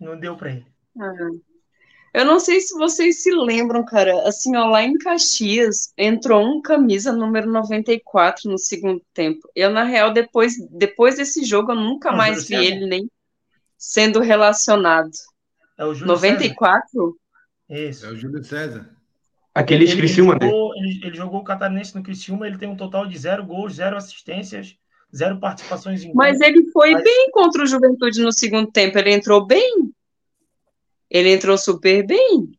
Não 0.00 0.18
deu 0.18 0.36
pra 0.36 0.50
ele. 0.50 0.66
Ah. 0.98 1.12
Eu 2.14 2.24
não 2.24 2.40
sei 2.40 2.60
se 2.60 2.74
vocês 2.74 3.22
se 3.22 3.30
lembram, 3.30 3.84
cara. 3.84 4.26
Assim, 4.26 4.56
ó, 4.56 4.66
lá 4.66 4.82
em 4.82 4.96
Caxias 4.96 5.92
entrou 5.96 6.42
um 6.42 6.62
camisa 6.62 7.12
número 7.12 7.50
94 7.50 8.50
no 8.50 8.58
segundo 8.58 9.04
tempo. 9.12 9.48
Eu, 9.54 9.70
na 9.70 9.84
real, 9.84 10.12
depois, 10.12 10.54
depois 10.70 11.16
desse 11.16 11.44
jogo, 11.44 11.72
eu 11.72 11.76
nunca 11.76 12.10
Ah, 12.10 12.16
mais 12.16 12.48
vi 12.48 12.56
César? 12.56 12.64
ele 12.64 12.86
nem 12.86 13.10
sendo 13.76 14.20
relacionado. 14.20 15.10
É 15.76 15.84
o 15.84 15.94
Júlio 15.94 16.14
94? 16.14 16.88
César. 17.68 17.88
Isso. 17.88 18.06
É 18.06 18.08
o 18.08 18.16
Júlio 18.16 18.42
César. 18.42 18.90
Aquele 19.58 19.84
Ele, 19.84 19.92
ele, 19.92 20.00
Criciúma, 20.00 20.34
né? 20.40 20.46
jogou, 20.46 20.74
ele, 20.76 21.00
ele 21.04 21.16
jogou 21.16 21.40
o 21.40 21.44
Catarinense 21.44 21.94
no 21.96 22.02
Criciúma, 22.02 22.46
ele 22.46 22.58
tem 22.58 22.68
um 22.68 22.76
total 22.76 23.06
de 23.06 23.18
zero 23.18 23.44
gols, 23.44 23.74
zero 23.74 23.96
assistências, 23.96 24.76
zero 25.14 25.38
participações 25.40 26.04
em 26.04 26.12
Mas 26.14 26.40
ele 26.40 26.70
foi 26.70 26.92
Mas- 26.92 27.04
bem 27.04 27.30
contra 27.32 27.62
o 27.62 27.66
Juventude 27.66 28.22
no 28.22 28.30
segundo 28.32 28.70
tempo. 28.70 28.98
Ele 28.98 29.10
entrou 29.12 29.44
bem. 29.46 29.90
Ele 31.10 31.32
entrou 31.32 31.56
super 31.58 32.06
bem 32.06 32.50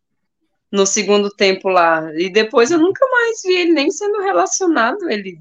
no 0.72 0.86
segundo 0.86 1.30
tempo 1.30 1.70
lá. 1.70 2.12
E 2.16 2.30
depois 2.32 2.72
eu 2.72 2.80
nunca 2.80 3.06
mais 3.10 3.42
vi 3.44 3.54
ele 3.56 3.72
nem 3.74 3.90
sendo 3.92 4.20
relacionado. 4.22 5.10
Ele 5.10 5.40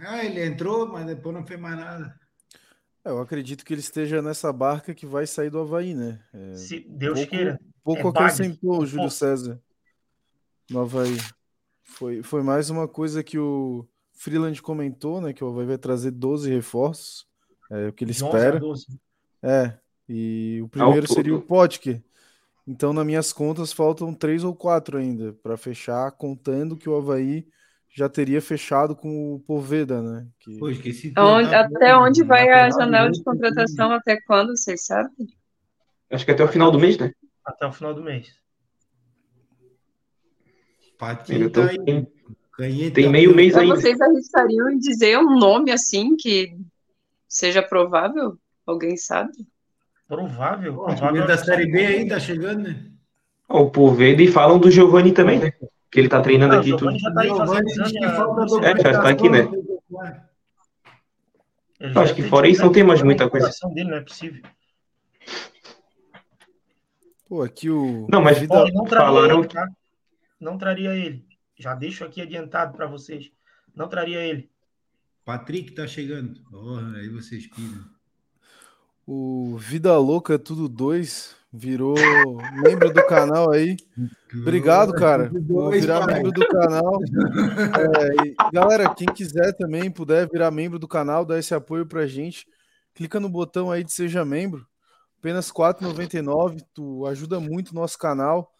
Ah, 0.00 0.24
ele 0.24 0.44
entrou, 0.44 0.88
mas 0.88 1.06
depois 1.06 1.34
não 1.34 1.46
fez 1.46 1.58
mais 1.58 1.76
nada. 1.76 2.14
É, 3.04 3.10
eu 3.10 3.20
acredito 3.20 3.64
que 3.64 3.72
ele 3.72 3.80
esteja 3.80 4.20
nessa 4.20 4.52
barca 4.52 4.94
que 4.94 5.06
vai 5.06 5.26
sair 5.26 5.50
do 5.50 5.60
Havaí, 5.60 5.94
né? 5.94 6.20
É, 6.34 6.54
Se 6.54 6.80
Deus 6.80 7.14
pouco, 7.20 7.30
queira. 7.30 7.60
pouco 7.82 8.08
É 8.08 8.10
acrescentou 8.10 8.80
o 8.82 8.86
Júlio. 8.86 9.08
César 9.10 9.60
no 10.70 10.80
Havaí. 10.80 11.16
Foi, 11.84 12.22
foi 12.22 12.42
mais 12.42 12.70
uma 12.70 12.86
coisa 12.86 13.22
que 13.22 13.38
o 13.38 13.86
Freeland 14.12 14.60
comentou, 14.62 15.20
né? 15.20 15.32
Que 15.32 15.42
o 15.42 15.48
Havaí 15.48 15.66
vai 15.66 15.78
trazer 15.78 16.10
12 16.10 16.50
reforços, 16.50 17.26
é 17.70 17.88
o 17.88 17.92
que 17.92 18.04
ele 18.04 18.12
De 18.12 18.22
11 18.24 18.34
a 18.34 18.38
espera. 18.38 18.60
12. 18.60 18.86
É, 19.42 19.78
e 20.08 20.60
o 20.62 20.68
primeiro 20.68 21.06
seria 21.06 21.34
o 21.34 21.40
Potker. 21.40 22.02
Então, 22.66 22.92
nas 22.92 23.06
minhas 23.06 23.32
contas, 23.32 23.72
faltam 23.72 24.12
três 24.12 24.44
ou 24.44 24.54
quatro 24.54 24.98
ainda 24.98 25.32
para 25.42 25.56
fechar, 25.56 26.10
contando 26.12 26.76
que 26.76 26.88
o 26.88 26.96
Havaí 26.96 27.46
já 27.90 28.08
teria 28.08 28.42
fechado 28.42 28.94
com 28.94 29.34
o 29.34 29.40
Poveda, 29.40 30.02
né? 30.02 30.26
Que... 30.38 30.58
Pô, 30.58 30.68
esqueci 30.68 31.10
de 31.10 31.18
Onde- 31.18 31.54
até 31.54 31.96
onde 31.96 32.22
vai 32.22 32.48
a 32.50 32.68
janela 32.70 33.10
de 33.10 33.18
direito, 33.18 33.24
contratação? 33.24 33.90
Até 33.92 34.20
quando, 34.20 34.56
vocês 34.56 34.84
sabem? 34.84 35.26
Acho 36.10 36.24
que 36.24 36.30
até 36.30 36.44
o 36.44 36.48
final 36.48 36.70
do 36.70 36.78
mês, 36.78 36.98
né? 36.98 37.12
Até 37.44 37.66
o 37.66 37.72
final 37.72 37.94
do 37.94 38.02
mês. 38.02 38.30
Patinho 40.98 41.42
Ainda 41.46 41.50
tá 41.50 41.60
tão- 41.60 41.70
aí. 41.70 41.84
tem, 41.84 42.08
Canheta 42.52 42.94
tem 42.96 43.08
meio 43.08 43.34
mês 43.34 43.54
Mas 43.54 43.62
ainda. 43.62 43.76
vocês 43.76 44.00
arriscariam 44.00 44.68
em 44.70 44.78
dizer 44.78 45.16
um 45.18 45.38
nome 45.38 45.70
assim 45.70 46.16
que 46.16 46.56
seja 47.28 47.62
provável? 47.62 48.36
Alguém 48.66 48.96
sabe? 48.96 49.30
Provável. 50.08 50.74
Pô, 50.74 50.82
O 50.82 50.84
provável 50.86 51.12
time 51.14 51.26
da 51.26 51.38
Série 51.38 51.70
B 51.70 51.86
aí 51.86 52.08
tá 52.08 52.18
chegando, 52.18 52.64
né? 52.64 52.84
O 53.48 53.70
Poveda 53.70 54.20
e 54.22 54.26
falam 54.26 54.58
do 54.58 54.70
Giovanni 54.70 55.12
também, 55.12 55.38
né? 55.38 55.52
Que 55.90 56.00
ele 56.00 56.08
tá 56.08 56.20
treinando 56.20 56.56
o 56.56 56.58
aqui 56.58 56.70
tudo. 56.76 56.98
Já 56.98 57.12
tá 57.12 57.20
aí 57.22 57.28
fazendo 57.28 57.68
É, 58.64 58.92
já 58.92 59.00
tá 59.00 59.08
aqui, 59.08 59.28
né? 59.28 59.48
Acho 61.94 62.14
que 62.14 62.22
fora 62.24 62.48
isso 62.48 62.62
não 62.62 62.72
tem 62.72 62.82
mais 62.82 63.02
muita 63.02 63.30
coisa. 63.30 63.50
Dele, 63.72 63.90
não 63.90 63.96
é 63.98 64.00
possível. 64.00 64.42
Pô, 67.28 67.42
aqui 67.42 67.70
o. 67.70 68.06
Não, 68.10 68.20
mas 68.20 68.38
falaram 68.88 69.44
tá? 69.44 69.68
Não 70.40 70.56
traria 70.56 70.94
ele. 70.94 71.26
Já 71.56 71.74
deixo 71.74 72.04
aqui 72.04 72.20
adiantado 72.20 72.76
para 72.76 72.86
vocês. 72.86 73.30
Não 73.74 73.88
traria 73.88 74.20
ele. 74.20 74.50
Patrick 75.24 75.72
tá 75.72 75.86
chegando. 75.86 76.40
Porra, 76.50 76.96
aí 76.96 77.08
vocês 77.08 77.46
piram. 77.46 77.84
O 79.06 79.56
Vida 79.56 79.96
Louca 79.98 80.38
Tudo 80.38 80.68
2 80.68 81.36
virou 81.52 81.96
membro 82.62 82.92
do 82.92 83.06
canal 83.06 83.50
aí. 83.50 83.76
Obrigado, 84.34 84.92
cara, 84.92 85.30
Dois, 85.32 85.80
virar 85.80 86.06
membro 86.06 86.30
do 86.30 86.46
canal. 86.46 87.00
É, 87.96 88.26
e, 88.26 88.36
galera, 88.52 88.94
quem 88.94 89.08
quiser 89.08 89.54
também 89.56 89.90
puder 89.90 90.28
virar 90.30 90.50
membro 90.50 90.78
do 90.78 90.86
canal, 90.86 91.24
dar 91.24 91.38
esse 91.38 91.54
apoio 91.54 91.86
pra 91.86 92.06
gente, 92.06 92.46
clica 92.94 93.18
no 93.18 93.28
botão 93.28 93.70
aí 93.70 93.82
de 93.82 93.92
seja 93.92 94.24
membro. 94.24 94.66
Apenas 95.18 95.48
R$ 95.48 95.54
4,99, 95.54 96.60
tu 96.72 97.06
ajuda 97.06 97.40
muito 97.40 97.70
o 97.70 97.74
nosso 97.74 97.98
canal. 97.98 98.52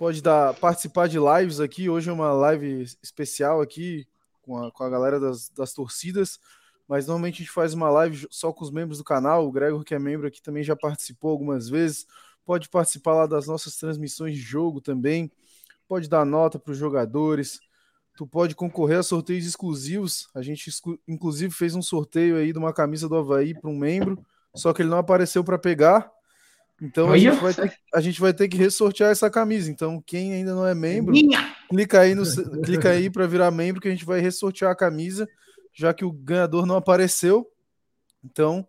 Pode 0.00 0.22
dar 0.22 0.54
participar 0.54 1.08
de 1.08 1.18
lives 1.18 1.60
aqui. 1.60 1.90
Hoje 1.90 2.08
é 2.08 2.12
uma 2.14 2.32
live 2.32 2.84
especial 3.02 3.60
aqui 3.60 4.08
com 4.40 4.56
a, 4.56 4.72
com 4.72 4.82
a 4.82 4.88
galera 4.88 5.20
das, 5.20 5.50
das 5.50 5.74
torcidas. 5.74 6.40
mas 6.88 7.06
normalmente 7.06 7.34
a 7.34 7.38
gente 7.40 7.50
faz 7.50 7.74
uma 7.74 7.90
live 7.90 8.26
só 8.30 8.50
com 8.50 8.64
os 8.64 8.70
membros 8.70 8.96
do 8.96 9.04
canal. 9.04 9.46
O 9.46 9.52
Gregor, 9.52 9.84
que 9.84 9.94
é 9.94 9.98
membro 9.98 10.26
aqui, 10.26 10.40
também 10.40 10.62
já 10.62 10.74
participou 10.74 11.32
algumas 11.32 11.68
vezes. 11.68 12.06
Pode 12.46 12.70
participar 12.70 13.12
lá 13.12 13.26
das 13.26 13.46
nossas 13.46 13.76
transmissões 13.76 14.36
de 14.36 14.40
jogo 14.40 14.80
também. 14.80 15.30
Pode 15.86 16.08
dar 16.08 16.24
nota 16.24 16.58
para 16.58 16.72
os 16.72 16.78
jogadores. 16.78 17.60
Tu 18.16 18.26
pode 18.26 18.54
concorrer 18.54 19.00
a 19.00 19.02
sorteios 19.02 19.44
exclusivos. 19.44 20.30
A 20.34 20.40
gente, 20.40 20.70
inclusive, 21.06 21.52
fez 21.52 21.74
um 21.74 21.82
sorteio 21.82 22.36
aí 22.36 22.54
de 22.54 22.58
uma 22.58 22.72
camisa 22.72 23.06
do 23.06 23.16
Havaí 23.16 23.52
para 23.52 23.68
um 23.68 23.76
membro, 23.76 24.18
só 24.56 24.72
que 24.72 24.80
ele 24.80 24.88
não 24.88 24.96
apareceu 24.96 25.44
para 25.44 25.58
pegar. 25.58 26.10
Então 26.80 27.12
a 27.12 27.18
gente, 27.18 27.36
vai 27.36 27.54
ter, 27.54 27.72
a 27.94 28.00
gente 28.00 28.20
vai 28.20 28.32
ter 28.32 28.48
que 28.48 28.56
ressortear 28.56 29.10
essa 29.10 29.28
camisa. 29.28 29.70
Então, 29.70 30.02
quem 30.06 30.32
ainda 30.32 30.54
não 30.54 30.66
é 30.66 30.74
membro, 30.74 31.14
clica 31.68 32.00
aí, 32.00 32.14
no, 32.14 32.24
clica 32.62 32.90
aí 32.90 33.10
para 33.10 33.26
virar 33.26 33.50
membro 33.50 33.82
que 33.82 33.88
a 33.88 33.90
gente 33.90 34.04
vai 34.04 34.20
ressortear 34.20 34.70
a 34.70 34.76
camisa 34.76 35.28
já 35.72 35.94
que 35.94 36.04
o 36.04 36.12
ganhador 36.12 36.66
não 36.66 36.76
apareceu. 36.76 37.50
Então, 38.24 38.66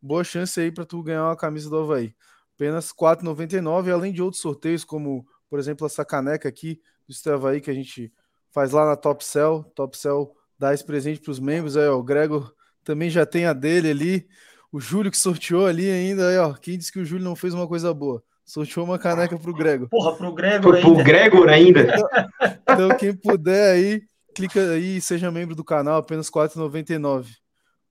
boa 0.00 0.24
chance 0.24 0.60
aí 0.60 0.70
para 0.70 0.84
tu 0.84 1.02
ganhar 1.02 1.24
uma 1.24 1.36
camisa 1.36 1.70
do 1.70 1.78
Havaí. 1.78 2.14
Apenas 2.54 2.90
R$ 2.90 2.96
4,99, 2.98 3.90
além 3.90 4.12
de 4.12 4.22
outros 4.22 4.42
sorteios, 4.42 4.84
como, 4.84 5.26
por 5.48 5.58
exemplo, 5.58 5.86
essa 5.86 6.04
caneca 6.04 6.48
aqui 6.48 6.80
do 7.08 7.32
Havaí 7.32 7.60
que 7.60 7.70
a 7.70 7.74
gente 7.74 8.12
faz 8.50 8.72
lá 8.72 8.84
na 8.84 8.96
Top 8.96 9.24
Cell. 9.24 9.64
Top 9.74 9.96
Cell 9.96 10.34
dá 10.58 10.74
esse 10.74 10.84
presente 10.84 11.20
para 11.20 11.30
os 11.30 11.40
membros. 11.40 11.76
Aí, 11.76 11.88
ó, 11.88 11.98
o 11.98 12.02
Gregor 12.02 12.54
também 12.84 13.08
já 13.08 13.24
tem 13.24 13.46
a 13.46 13.52
dele 13.52 13.90
ali. 13.90 14.28
O 14.72 14.80
Júlio 14.80 15.10
que 15.10 15.18
sorteou 15.18 15.66
ali 15.66 15.90
ainda. 15.90 16.28
Aí, 16.28 16.38
ó, 16.38 16.52
quem 16.54 16.78
disse 16.78 16.92
que 16.92 17.00
o 17.00 17.04
Júlio 17.04 17.24
não 17.24 17.34
fez 17.34 17.54
uma 17.54 17.66
coisa 17.66 17.92
boa? 17.92 18.22
Sorteou 18.44 18.84
uma 18.84 18.98
caneca 18.98 19.38
pro 19.38 19.54
Gregor. 19.54 19.88
Porra, 19.88 20.16
pro 20.16 20.32
Gregor 20.32 20.74
ainda. 20.74 20.88
Pro 20.88 21.04
Gregor 21.04 21.48
ainda. 21.48 21.80
Então, 21.80 22.58
então, 22.68 22.98
quem 22.98 23.14
puder 23.14 23.74
aí, 23.74 24.02
clica 24.34 24.72
aí 24.72 24.96
e 24.96 25.00
seja 25.00 25.30
membro 25.30 25.54
do 25.54 25.64
canal, 25.64 25.98
apenas 25.98 26.28
R$ 26.28 26.34
4,99. 26.34 27.26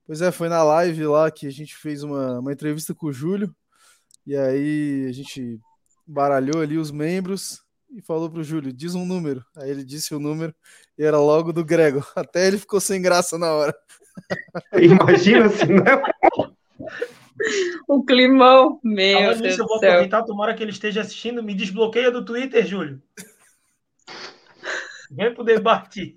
Pois 0.06 0.20
é, 0.20 0.30
foi 0.30 0.48
na 0.48 0.62
live 0.62 1.06
lá 1.06 1.30
que 1.30 1.46
a 1.46 1.50
gente 1.50 1.76
fez 1.76 2.02
uma, 2.02 2.40
uma 2.40 2.52
entrevista 2.52 2.94
com 2.94 3.06
o 3.06 3.12
Júlio, 3.12 3.54
e 4.26 4.36
aí 4.36 5.06
a 5.08 5.12
gente 5.12 5.58
baralhou 6.06 6.60
ali 6.60 6.76
os 6.76 6.90
membros 6.90 7.62
e 7.90 8.02
falou 8.02 8.28
pro 8.28 8.44
Júlio, 8.44 8.72
diz 8.72 8.94
um 8.94 9.06
número. 9.06 9.44
Aí 9.56 9.70
ele 9.70 9.84
disse 9.84 10.14
o 10.14 10.20
número 10.20 10.54
e 10.98 11.04
era 11.04 11.18
logo 11.18 11.52
do 11.52 11.64
Grego. 11.64 12.04
Até 12.14 12.46
ele 12.46 12.58
ficou 12.58 12.80
sem 12.80 13.00
graça 13.00 13.38
na 13.38 13.52
hora. 13.52 13.74
Imagina 14.74 15.48
se 15.48 15.66
não. 15.66 16.02
O 17.88 18.04
climão, 18.04 18.78
meu 18.84 19.36
Deus 19.36 19.58
eu 19.58 19.66
vou 19.66 19.76
aproveitar, 19.76 20.22
tomara 20.22 20.54
que 20.54 20.62
ele 20.62 20.72
esteja 20.72 21.00
assistindo. 21.00 21.42
Me 21.42 21.54
desbloqueia 21.54 22.10
do 22.10 22.24
Twitter, 22.24 22.66
Júlio. 22.66 23.02
Vem 25.10 25.34
pro 25.34 25.42
debate. 25.42 26.16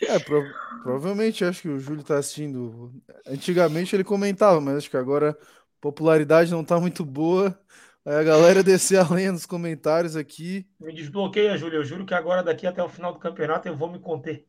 É, 0.00 0.18
pro, 0.18 0.44
provavelmente 0.82 1.44
acho 1.44 1.62
que 1.62 1.68
o 1.68 1.78
Júlio 1.78 2.02
tá 2.02 2.18
assistindo. 2.18 2.92
Antigamente 3.26 3.94
ele 3.94 4.04
comentava, 4.04 4.60
mas 4.60 4.78
acho 4.78 4.90
que 4.90 4.96
agora 4.96 5.30
a 5.30 5.36
popularidade 5.80 6.50
não 6.50 6.64
tá 6.64 6.78
muito 6.80 7.04
boa. 7.04 7.58
Aí 8.04 8.16
a 8.16 8.22
galera 8.22 8.62
descer 8.64 8.98
a 8.98 9.08
lenha 9.08 9.32
nos 9.32 9.46
comentários 9.46 10.16
aqui. 10.16 10.66
Me 10.80 10.92
desbloqueia, 10.92 11.56
Júlio. 11.56 11.78
Eu 11.78 11.84
juro 11.84 12.04
que 12.04 12.14
agora, 12.14 12.42
daqui 12.42 12.66
até 12.66 12.82
o 12.82 12.88
final 12.88 13.12
do 13.12 13.20
campeonato, 13.20 13.68
eu 13.68 13.76
vou 13.76 13.90
me 13.90 14.00
conter. 14.00 14.44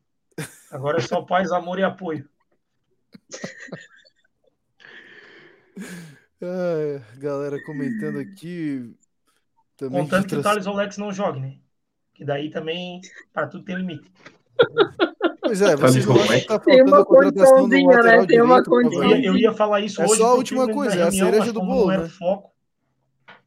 Agora 0.70 0.98
é 0.98 1.00
só 1.00 1.22
paz, 1.22 1.52
amor 1.52 1.78
e 1.78 1.84
apoio. 1.84 2.28
É, 6.40 7.00
galera 7.16 7.62
comentando 7.64 8.18
aqui. 8.18 8.94
Contando 9.78 10.26
que 10.26 10.36
o 10.36 10.42
Thales 10.42 10.66
Olex 10.66 10.98
não 10.98 11.12
jogue, 11.12 11.40
né? 11.40 11.56
Que 12.12 12.24
daí 12.24 12.50
também, 12.50 13.00
para 13.32 13.46
tudo 13.46 13.64
tem 13.64 13.76
limite. 13.76 14.12
Pois 15.40 15.60
é, 15.60 15.76
vocês 15.76 16.06
não 16.06 16.14
que 16.14 16.40
tá 16.46 16.60
faltando 16.60 16.94
a 16.94 17.04
contratação 17.04 17.68
do 17.68 17.86
lateral 17.86 18.20
né? 18.20 18.26
direito? 18.26 18.72
Eu 18.72 19.04
ia, 19.04 19.26
eu 19.26 19.36
ia 19.36 19.52
falar 19.52 19.80
isso 19.80 20.00
é 20.00 20.04
hoje. 20.04 20.14
É 20.14 20.16
só 20.16 20.26
a 20.26 20.34
última 20.34 20.68
coisa, 20.72 20.96
é 20.96 21.02
a 21.02 21.10
cereja 21.10 21.52
do 21.52 21.60
bolo, 21.60 21.88
né? 21.88 22.08
Foco. 22.08 22.52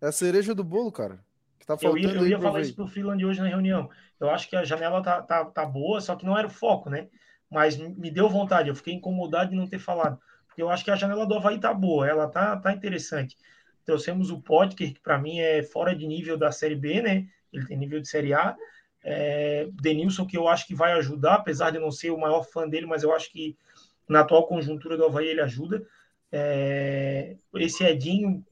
É 0.01 0.07
a 0.07 0.11
cereja 0.11 0.53
do 0.53 0.63
bolo, 0.63 0.91
cara. 0.91 1.19
Que 1.59 1.65
tá 1.65 1.77
faltando 1.77 2.03
eu 2.05 2.13
ia, 2.13 2.19
eu 2.19 2.27
ia 2.27 2.39
falar 2.39 2.61
isso 2.61 2.75
pro 2.75 2.87
Freeland 2.87 3.25
hoje 3.25 3.41
na 3.41 3.47
reunião. 3.47 3.89
Eu 4.19 4.29
acho 4.29 4.49
que 4.49 4.55
a 4.55 4.63
janela 4.63 5.01
tá, 5.01 5.21
tá, 5.21 5.45
tá 5.45 5.65
boa, 5.65 6.01
só 6.01 6.15
que 6.15 6.25
não 6.25 6.37
era 6.37 6.47
o 6.47 6.51
foco, 6.51 6.89
né? 6.89 7.07
Mas 7.49 7.77
me 7.77 8.11
deu 8.11 8.29
vontade, 8.29 8.69
eu 8.69 8.75
fiquei 8.75 8.93
incomodado 8.93 9.51
de 9.51 9.55
não 9.55 9.67
ter 9.67 9.79
falado. 9.79 10.19
Porque 10.47 10.61
eu 10.61 10.69
acho 10.69 10.83
que 10.83 10.91
a 10.91 10.95
janela 10.95 11.25
do 11.25 11.35
Havaí 11.35 11.59
tá 11.59 11.73
boa, 11.73 12.07
ela 12.07 12.27
tá, 12.27 12.57
tá 12.57 12.73
interessante. 12.73 13.37
Trouxemos 13.85 14.31
o 14.31 14.41
Podker, 14.41 14.93
que 14.93 14.99
para 14.99 15.17
mim 15.17 15.39
é 15.39 15.63
fora 15.63 15.95
de 15.95 16.05
nível 16.05 16.37
da 16.37 16.51
Série 16.51 16.75
B, 16.75 17.01
né? 17.01 17.27
ele 17.51 17.65
tem 17.65 17.77
nível 17.77 17.99
de 17.99 18.07
Série 18.07 18.33
A. 18.33 18.55
É, 19.03 19.67
Denilson, 19.81 20.25
que 20.25 20.37
eu 20.37 20.47
acho 20.47 20.67
que 20.67 20.75
vai 20.75 20.93
ajudar, 20.93 21.35
apesar 21.35 21.71
de 21.71 21.79
não 21.79 21.91
ser 21.91 22.11
o 22.11 22.19
maior 22.19 22.43
fã 22.43 22.67
dele, 22.67 22.85
mas 22.85 23.03
eu 23.03 23.13
acho 23.13 23.31
que 23.31 23.57
na 24.07 24.21
atual 24.21 24.47
conjuntura 24.47 24.97
do 24.97 25.05
Havaí 25.05 25.27
ele 25.27 25.41
ajuda. 25.41 25.85
É, 26.31 27.37
esse 27.55 27.83
Edinho, 27.83 28.45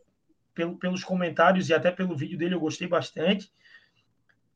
pelo, 0.54 0.78
pelos 0.78 1.04
comentários 1.04 1.70
e 1.70 1.74
até 1.74 1.92
pelo 1.92 2.16
vídeo 2.16 2.38
dele, 2.38 2.56
eu 2.56 2.60
gostei 2.60 2.88
bastante. 2.88 3.52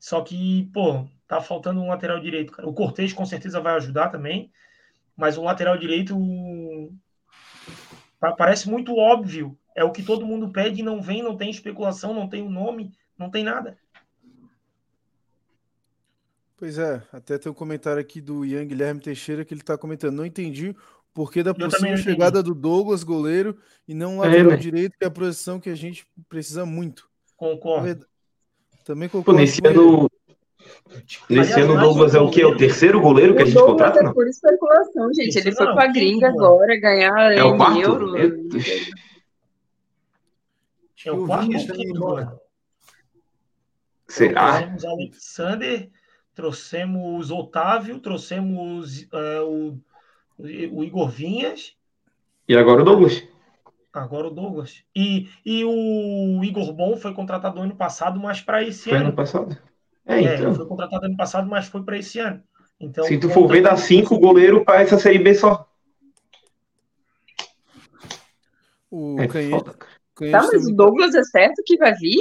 Só 0.00 0.22
que, 0.22 0.68
pô, 0.72 1.06
tá 1.28 1.42
faltando 1.42 1.80
um 1.80 1.88
lateral 1.88 2.18
direito. 2.18 2.52
Cara. 2.52 2.66
O 2.66 2.72
Cortez 2.72 3.12
com 3.12 3.26
certeza 3.26 3.60
vai 3.60 3.74
ajudar 3.74 4.08
também, 4.08 4.50
mas 5.14 5.36
o 5.36 5.42
lateral 5.42 5.76
direito 5.76 6.16
parece 8.38 8.68
muito 8.68 8.96
óbvio. 8.96 9.56
É 9.76 9.84
o 9.84 9.92
que 9.92 10.02
todo 10.02 10.26
mundo 10.26 10.50
pede 10.50 10.80
e 10.80 10.82
não 10.82 11.02
vem, 11.02 11.22
não 11.22 11.36
tem 11.36 11.50
especulação, 11.50 12.14
não 12.14 12.28
tem 12.28 12.42
o 12.42 12.46
um 12.46 12.50
nome, 12.50 12.92
não 13.16 13.30
tem 13.30 13.44
nada. 13.44 13.78
Pois 16.56 16.78
é, 16.78 17.02
até 17.12 17.38
tem 17.38 17.52
um 17.52 17.54
comentário 17.54 18.00
aqui 18.00 18.20
do 18.20 18.44
Ian 18.44 18.66
Guilherme 18.66 19.00
Teixeira 19.00 19.44
que 19.44 19.52
ele 19.52 19.60
está 19.60 19.76
comentando. 19.76 20.16
Não 20.16 20.26
entendi 20.26 20.70
o 20.70 20.76
porquê 21.12 21.42
da 21.42 21.54
possível 21.54 21.96
chegada 21.98 22.42
do 22.42 22.54
Douglas, 22.54 23.04
goleiro, 23.04 23.58
e 23.86 23.94
não 23.94 24.18
o 24.18 24.24
é, 24.24 24.28
lateral 24.28 24.52
é, 24.52 24.56
direito, 24.56 24.96
que 24.98 25.04
é 25.04 25.08
a 25.08 25.10
posição 25.10 25.60
que 25.60 25.70
a 25.70 25.74
gente 25.74 26.06
precisa 26.28 26.64
muito. 26.64 27.08
Concordo. 27.36 28.06
Também 28.84 29.08
concordo. 29.08 29.32
Pô, 29.32 29.38
nesse 29.38 29.60
ano, 29.64 30.10
nesse 31.28 31.60
ano 31.60 31.74
o 31.74 31.80
Douglas 31.80 32.14
é 32.14 32.20
o 32.20 32.30
quê? 32.30 32.44
O 32.44 32.56
terceiro 32.56 33.00
goleiro 33.00 33.34
que 33.34 33.42
a 33.42 33.44
gente 33.44 33.60
contrata? 33.60 34.00
É 34.00 34.12
por 34.12 34.26
especulação, 34.26 35.12
gente. 35.14 35.38
Ele 35.38 35.52
foi 35.52 35.66
para 35.66 35.84
a 35.84 35.92
gringa 35.92 36.28
agora 36.28 36.78
ganhar 36.80 37.32
é 37.32 37.44
o 37.44 37.56
quarto? 37.56 37.80
euro. 37.80 38.16
É 41.04 41.12
o 41.12 41.26
quarto 41.26 41.50
Será? 44.08 44.74
Alexander 44.84 45.88
trouxemos 46.40 47.30
Otávio, 47.30 48.00
trouxemos 48.00 49.02
uh, 49.02 49.44
o, 49.46 49.80
o 50.38 50.84
Igor 50.84 51.10
Vinhas. 51.10 51.76
E 52.48 52.56
agora 52.56 52.82
o 52.82 52.84
Douglas. 52.84 53.22
Agora 53.92 54.28
o 54.28 54.30
Douglas. 54.30 54.84
E, 54.94 55.28
e 55.44 55.64
o 55.64 56.44
Igor 56.44 56.72
Bom 56.72 56.96
foi 56.96 57.12
contratado 57.12 57.60
ano 57.60 57.74
passado, 57.74 58.20
mas 58.20 58.40
para 58.40 58.62
esse 58.62 58.90
foi 58.90 58.98
ano. 58.98 59.08
ano 59.08 59.16
passado? 59.16 59.58
É, 60.06 60.24
é, 60.24 60.34
então. 60.36 60.54
foi 60.54 60.66
contratado 60.66 61.06
ano 61.06 61.16
passado, 61.16 61.48
mas 61.48 61.66
foi 61.66 61.82
para 61.82 61.98
esse 61.98 62.18
ano. 62.18 62.42
Então, 62.78 63.04
Se 63.04 63.18
tu 63.18 63.28
for 63.28 63.46
ver, 63.48 63.62
dá 63.62 63.76
cinco 63.76 64.18
goleiros 64.18 64.64
para 64.64 64.80
essa 64.80 64.98
Série 64.98 65.18
B 65.18 65.34
só. 65.34 65.68
O 68.90 69.20
é 69.20 69.28
Canhete, 69.28 69.70
Tá, 70.30 70.42
mas 70.52 70.66
o 70.66 70.74
Douglas 70.74 71.14
é 71.14 71.22
certo 71.22 71.62
que 71.64 71.78
vai 71.78 71.94
vir? 71.94 72.20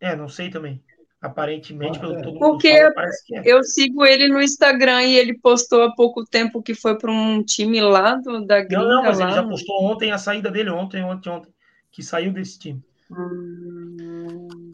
É, 0.00 0.16
não 0.16 0.28
sei 0.28 0.48
também. 0.48 0.82
Aparentemente, 1.24 1.98
pelo 1.98 2.20
todo 2.20 2.38
Porque 2.38 2.82
mundo 2.82 2.94
fala, 2.94 3.08
é. 3.32 3.42
eu 3.46 3.64
sigo 3.64 4.04
ele 4.04 4.28
no 4.28 4.42
Instagram 4.42 5.04
e 5.04 5.16
ele 5.16 5.32
postou 5.38 5.82
há 5.82 5.94
pouco 5.94 6.22
tempo 6.22 6.62
que 6.62 6.74
foi 6.74 6.98
para 6.98 7.10
um 7.10 7.42
time 7.42 7.80
lá 7.80 8.16
do, 8.16 8.44
da 8.44 8.60
gringa. 8.60 8.82
Não, 8.82 8.96
não, 8.96 9.02
mas 9.04 9.18
lá. 9.18 9.24
ele 9.24 9.34
já 9.34 9.42
postou 9.42 9.82
ontem 9.84 10.12
a 10.12 10.18
saída 10.18 10.50
dele, 10.50 10.68
ontem, 10.68 11.02
ontem, 11.02 11.30
ontem, 11.30 11.50
que 11.90 12.02
saiu 12.02 12.30
desse 12.30 12.58
time. 12.58 12.84
Hum... 13.10 14.70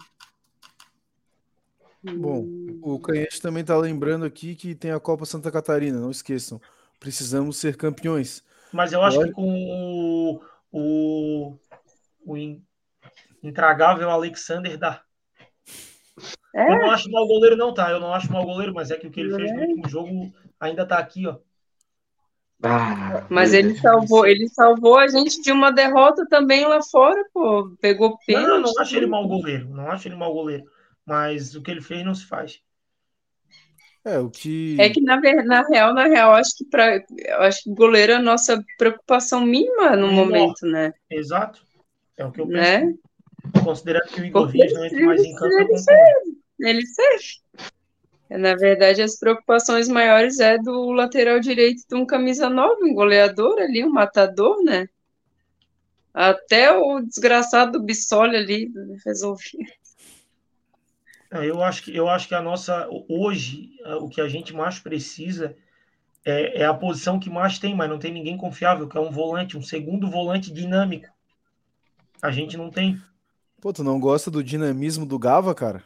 Bom, 2.02 2.46
o 2.82 2.98
Canhete 2.98 3.40
também 3.40 3.60
está 3.60 3.76
lembrando 3.76 4.24
aqui 4.24 4.56
que 4.56 4.74
tem 4.74 4.90
a 4.90 4.98
Copa 4.98 5.24
Santa 5.24 5.52
Catarina, 5.52 6.00
não 6.00 6.10
esqueçam. 6.10 6.60
Precisamos 6.98 7.58
ser 7.58 7.76
campeões. 7.76 8.42
Mas 8.72 8.92
eu 8.92 9.02
acho 9.02 9.20
Olha... 9.20 9.28
que 9.28 9.34
com 9.34 9.52
o, 9.52 10.42
o, 10.72 11.56
o 12.26 12.36
intragável 13.40 14.10
Alexander 14.10 14.76
dá. 14.76 15.04
É? 16.54 16.72
Eu 16.72 16.78
não 16.78 16.90
acho 16.90 17.10
mal 17.10 17.26
goleiro, 17.26 17.56
não, 17.56 17.72
tá? 17.72 17.90
Eu 17.90 18.00
não 18.00 18.12
acho 18.12 18.32
mal 18.32 18.44
goleiro, 18.44 18.74
mas 18.74 18.90
é 18.90 18.96
que 18.96 19.06
o 19.06 19.10
que 19.10 19.20
ele 19.20 19.34
fez 19.34 19.52
no 19.52 19.60
último 19.60 19.88
jogo 19.88 20.32
ainda 20.58 20.84
tá 20.84 20.98
aqui, 20.98 21.26
ó. 21.26 21.36
Ah, 22.62 23.26
mas 23.30 23.54
ele 23.54 23.74
salvou, 23.78 24.26
ele 24.26 24.46
salvou 24.48 24.98
a 24.98 25.08
gente 25.08 25.40
de 25.40 25.50
uma 25.50 25.72
derrota 25.72 26.26
também 26.28 26.66
lá 26.66 26.82
fora, 26.82 27.24
pô. 27.32 27.74
Pegou 27.80 28.18
pênalti. 28.26 28.46
Não, 28.46 28.56
eu 28.56 28.60
não 28.62 28.78
acho 28.78 28.96
ele 28.96 29.06
mal 29.06 29.26
goleiro, 29.26 29.68
não 29.70 29.90
acho 29.90 30.08
ele 30.08 30.16
mal 30.16 30.32
goleiro. 30.32 30.64
Mas 31.06 31.54
o 31.54 31.62
que 31.62 31.70
ele 31.70 31.80
fez 31.80 32.04
não 32.04 32.14
se 32.14 32.26
faz. 32.26 32.60
É, 34.04 34.18
o 34.18 34.30
que. 34.30 34.76
É 34.78 34.90
que 34.90 35.00
na, 35.00 35.18
na 35.44 35.66
real, 35.66 35.94
na 35.94 36.04
real, 36.06 36.34
acho 36.34 36.56
que 36.56 36.64
para 36.64 37.02
acho 37.40 37.64
que 37.64 37.74
goleiro 37.74 38.12
é 38.12 38.16
a 38.16 38.22
nossa 38.22 38.62
preocupação 38.76 39.40
mínima 39.40 39.96
no 39.96 40.12
momento, 40.12 40.66
né? 40.66 40.92
Exato. 41.10 41.62
É 42.16 42.24
o 42.24 42.30
que 42.30 42.40
eu 42.40 42.46
penso. 42.46 42.60
Né? 42.60 42.94
Considerando 43.64 44.08
que 44.08 44.20
o 44.20 44.24
Igor 44.24 44.48
Vias 44.48 44.72
não 44.72 44.84
entra 44.84 45.06
mais 45.06 45.24
em 45.24 45.34
campo, 45.34 45.74
ele 46.62 46.86
serve. 46.86 47.22
Serve. 47.22 47.70
Na 48.38 48.54
verdade, 48.54 49.02
as 49.02 49.18
preocupações 49.18 49.88
maiores 49.88 50.38
é 50.38 50.56
do 50.56 50.92
lateral 50.92 51.40
direito 51.40 51.82
de 51.88 51.96
um 51.96 52.06
camisa 52.06 52.48
9, 52.48 52.84
um 52.84 52.94
goleador 52.94 53.58
ali, 53.58 53.84
um 53.84 53.90
matador, 53.90 54.62
né? 54.62 54.88
Até 56.14 56.72
o 56.72 57.00
desgraçado 57.00 57.72
do 57.72 57.82
Bissoli 57.84 58.36
ali 58.36 58.70
resolvia. 59.04 59.66
É, 61.32 61.48
eu 61.48 61.62
acho 61.62 61.82
que 61.84 61.94
eu 61.94 62.08
acho 62.08 62.28
que 62.28 62.34
a 62.34 62.42
nossa 62.42 62.88
hoje 63.08 63.70
o 64.00 64.08
que 64.08 64.20
a 64.20 64.28
gente 64.28 64.52
mais 64.52 64.80
precisa 64.80 65.56
é, 66.24 66.62
é, 66.62 66.66
a 66.66 66.74
posição 66.74 67.18
que 67.18 67.30
mais 67.30 67.58
tem, 67.58 67.74
mas 67.74 67.88
não 67.88 67.98
tem 67.98 68.12
ninguém 68.12 68.36
confiável, 68.36 68.88
que 68.88 68.96
é 68.96 69.00
um 69.00 69.10
volante, 69.10 69.56
um 69.56 69.62
segundo 69.62 70.10
volante 70.10 70.52
dinâmico. 70.52 71.08
A 72.20 72.30
gente 72.30 72.56
não 72.56 72.70
tem. 72.70 73.00
Pô, 73.60 73.72
tu 73.72 73.82
não 73.82 73.98
gosta 73.98 74.30
do 74.30 74.42
dinamismo 74.42 75.06
do 75.06 75.18
Gava, 75.18 75.54
cara? 75.54 75.82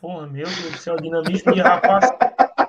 Porra, 0.00 0.26
meu 0.26 0.44
Deus 0.44 0.72
do 0.72 0.78
céu, 0.78 0.96
dinamismo 0.96 1.52
de 1.52 1.60
rapaz. 1.60 2.10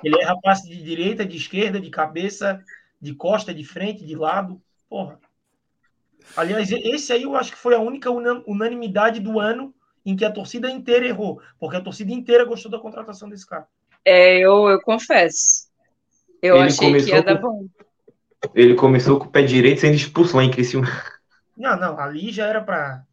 Ele 0.02 0.20
é 0.20 0.24
rapaz 0.24 0.62
de 0.62 0.82
direita, 0.82 1.24
de 1.24 1.36
esquerda, 1.36 1.80
de 1.80 1.90
cabeça, 1.90 2.62
de 3.00 3.14
costa, 3.14 3.54
de 3.54 3.64
frente, 3.64 4.04
de 4.04 4.16
lado. 4.16 4.60
Porra. 4.88 5.18
Aliás, 6.36 6.70
esse 6.70 7.12
aí 7.12 7.22
eu 7.22 7.36
acho 7.36 7.52
que 7.52 7.58
foi 7.58 7.74
a 7.74 7.80
única 7.80 8.10
unanimidade 8.10 9.20
do 9.20 9.38
ano 9.38 9.74
em 10.04 10.16
que 10.16 10.24
a 10.24 10.32
torcida 10.32 10.70
inteira 10.70 11.06
errou, 11.06 11.40
porque 11.58 11.76
a 11.76 11.80
torcida 11.80 12.12
inteira 12.12 12.44
gostou 12.44 12.70
da 12.70 12.78
contratação 12.78 13.28
desse 13.28 13.46
cara. 13.46 13.66
É, 14.04 14.38
eu, 14.38 14.68
eu 14.68 14.80
confesso. 14.80 15.68
Eu 16.42 16.56
ele 16.56 16.64
achei 16.64 16.92
que 16.92 17.10
ia 17.10 17.22
com... 17.22 17.26
dar 17.26 17.34
bom. 17.34 17.66
Ele 18.54 18.74
começou 18.74 19.18
com 19.18 19.26
o 19.26 19.30
pé 19.30 19.42
direito 19.42 19.80
sendo 19.80 19.94
expulso 19.94 20.36
lá 20.36 20.44
em 20.44 20.50
Criciúma. 20.50 20.88
Não, 21.56 21.78
não, 21.78 21.98
ali 21.98 22.32
já 22.32 22.46
era 22.46 22.62
para 22.62 23.04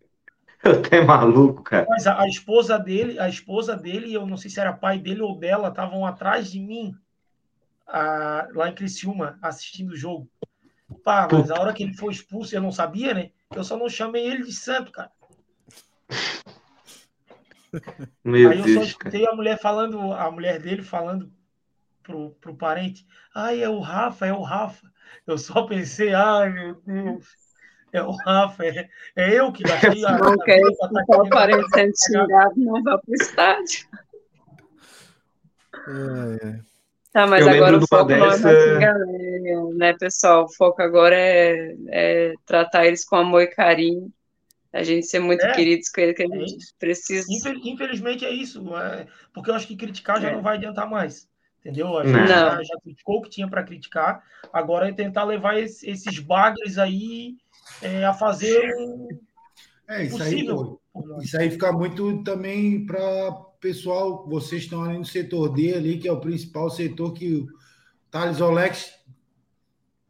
até 0.63 1.01
maluco, 1.01 1.63
cara. 1.63 1.85
Mas 1.89 2.07
a, 2.07 2.21
a, 2.21 2.27
esposa 2.27 2.77
dele, 2.77 3.19
a 3.19 3.29
esposa 3.29 3.75
dele, 3.75 4.13
eu 4.13 4.25
não 4.25 4.37
sei 4.37 4.49
se 4.49 4.59
era 4.59 4.73
pai 4.73 4.99
dele 4.99 5.21
ou 5.21 5.37
dela, 5.37 5.69
estavam 5.69 6.05
atrás 6.05 6.51
de 6.51 6.59
mim 6.59 6.95
a, 7.85 8.47
lá 8.53 8.69
em 8.69 8.75
Criciúma, 8.75 9.37
assistindo 9.41 9.91
o 9.91 9.95
jogo. 9.95 10.29
Pá, 11.03 11.27
mas 11.31 11.51
a 11.51 11.59
hora 11.59 11.73
que 11.73 11.83
ele 11.83 11.93
foi 11.93 12.13
expulso, 12.13 12.55
eu 12.55 12.61
não 12.61 12.71
sabia, 12.71 13.13
né? 13.13 13.31
Eu 13.53 13.63
só 13.63 13.77
não 13.77 13.89
chamei 13.89 14.25
ele 14.25 14.43
de 14.43 14.53
santo, 14.53 14.91
cara. 14.91 15.11
Meu 18.23 18.49
Aí 18.49 18.59
eu 18.59 18.65
Deus, 18.65 18.77
só 18.77 18.83
escutei 18.83 19.21
cara. 19.21 19.33
a 19.33 19.35
mulher 19.35 19.59
falando, 19.59 20.13
a 20.13 20.31
mulher 20.31 20.59
dele 20.59 20.81
falando 20.81 21.31
pro, 22.01 22.31
pro 22.41 22.55
parente, 22.55 23.05
ai, 23.35 23.61
é 23.61 23.69
o 23.69 23.79
Rafa, 23.79 24.25
é 24.25 24.33
o 24.33 24.41
Rafa. 24.41 24.89
Eu 25.25 25.37
só 25.37 25.63
pensei, 25.63 26.13
ai, 26.13 26.49
meu 26.51 26.81
Deus, 26.85 27.27
é 27.93 28.01
o 28.01 28.11
Rafa, 28.11 28.65
é, 28.65 28.89
é 29.15 29.39
eu 29.39 29.51
que 29.51 29.63
gastei 29.63 30.05
a. 30.05 30.17
Não 30.17 30.37
quer 30.37 30.59
escutar 30.59 31.21
o 31.21 31.29
parente 31.29 31.69
sendo 31.69 31.93
xingado, 31.95 32.53
não 32.57 32.83
vá 32.83 32.97
pro 32.97 33.13
estádio. 33.13 33.87
É, 35.87 36.47
é. 36.47 36.59
Tá, 37.13 37.25
mas 37.25 37.47
eu 37.47 37.53
agora 37.53 37.77
o 37.77 37.87
foco 37.87 38.05
dessa... 38.05 38.51
não 38.51 38.51
é 38.51 38.73
xingar, 38.73 38.99
né, 39.75 39.93
pessoal? 39.93 40.45
O 40.45 40.53
foco 40.53 40.81
agora 40.81 41.15
é, 41.15 41.75
é, 41.87 42.33
tratar 42.45 42.85
eles 42.85 43.03
com 43.05 43.15
amor 43.15 43.41
e 43.41 43.47
carinho. 43.47 44.11
A 44.71 44.83
gente 44.83 45.07
ser 45.07 45.19
muito 45.19 45.43
é, 45.43 45.53
queridos 45.53 45.89
com 45.89 46.01
eles, 46.01 46.15
que 46.15 46.23
a 46.23 46.27
gente 46.27 46.53
é 46.53 46.57
precisa. 46.77 47.25
Infelizmente 47.63 48.25
é 48.25 48.29
isso, 48.29 48.75
é, 48.77 49.07
porque 49.33 49.49
eu 49.49 49.55
acho 49.55 49.65
que 49.65 49.77
criticar 49.77 50.21
já 50.21 50.31
não 50.31 50.43
vai 50.43 50.57
adiantar 50.57 50.89
mais. 50.89 51.27
Entendeu? 51.59 51.97
A 51.97 52.05
gente 52.05 52.27
já, 52.27 52.63
já, 52.63 52.79
criticou 52.83 53.17
o 53.17 53.21
que 53.23 53.29
tinha 53.29 53.47
para 53.47 53.63
criticar, 53.63 54.23
agora 54.53 54.87
é 54.87 54.93
tentar 54.93 55.23
levar 55.23 55.57
esse, 55.57 55.89
esses 55.89 56.19
bagres 56.19 56.77
aí 56.77 57.35
é, 57.81 58.05
a 58.05 58.13
fazer 58.13 58.73
um. 58.77 59.07
É, 59.87 60.03
isso 60.03 60.17
possível. 60.17 60.81
aí, 60.95 61.23
isso 61.23 61.39
aí 61.39 61.49
fica 61.49 61.71
muito 61.71 62.23
também 62.23 62.85
para 62.85 63.31
pessoal, 63.59 64.25
vocês 64.27 64.63
estão 64.63 64.83
ali 64.83 64.97
no 64.97 65.05
setor 65.05 65.49
D 65.49 65.73
ali, 65.73 65.97
que 65.97 66.07
é 66.07 66.11
o 66.11 66.19
principal 66.19 66.69
setor 66.69 67.13
que 67.13 67.33
o 67.33 67.47
Thales 68.11 68.41
Olex 68.41 68.93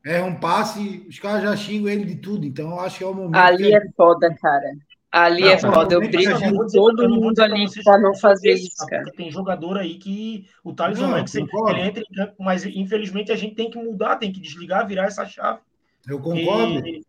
erra 0.05 0.25
um 0.25 0.39
passe, 0.39 1.05
os 1.07 1.19
caras 1.19 1.43
já 1.43 1.55
xingam 1.55 1.91
ele 1.91 2.05
de 2.05 2.15
tudo, 2.15 2.45
então 2.45 2.71
eu 2.71 2.79
acho 2.79 2.97
que 2.97 3.03
é 3.03 3.07
o 3.07 3.13
momento. 3.13 3.35
Ali 3.35 3.73
é 3.73 3.81
foda, 3.95 4.33
cara. 4.35 4.75
Ali 5.11 5.41
não, 5.41 5.49
é 5.49 5.57
foda, 5.57 5.95
eu 5.95 6.01
brigo 6.01 6.39
com 6.39 6.67
todo 6.67 7.09
mundo 7.09 7.39
ali 7.39 7.65
para 7.83 7.97
não 7.97 8.13
fazer 8.13 8.53
isso, 8.53 8.85
cara. 8.85 9.05
Tem 9.15 9.31
jogador 9.31 9.77
aí 9.77 9.95
que 9.95 10.45
o 10.63 10.73
Thales 10.73 10.99
Olex, 10.99 11.33
ele 11.35 11.47
entra 11.81 12.03
em 12.03 12.13
campo, 12.13 12.35
mas 12.39 12.65
infelizmente 12.65 13.31
a 13.31 13.35
gente 13.35 13.55
tem 13.55 13.69
que 13.69 13.77
mudar, 13.77 14.17
tem 14.17 14.31
que 14.31 14.39
desligar, 14.39 14.87
virar 14.87 15.05
essa 15.05 15.25
chave. 15.25 15.59
Eu 16.07 16.19
concordo. 16.19 16.85
E... 16.87 17.05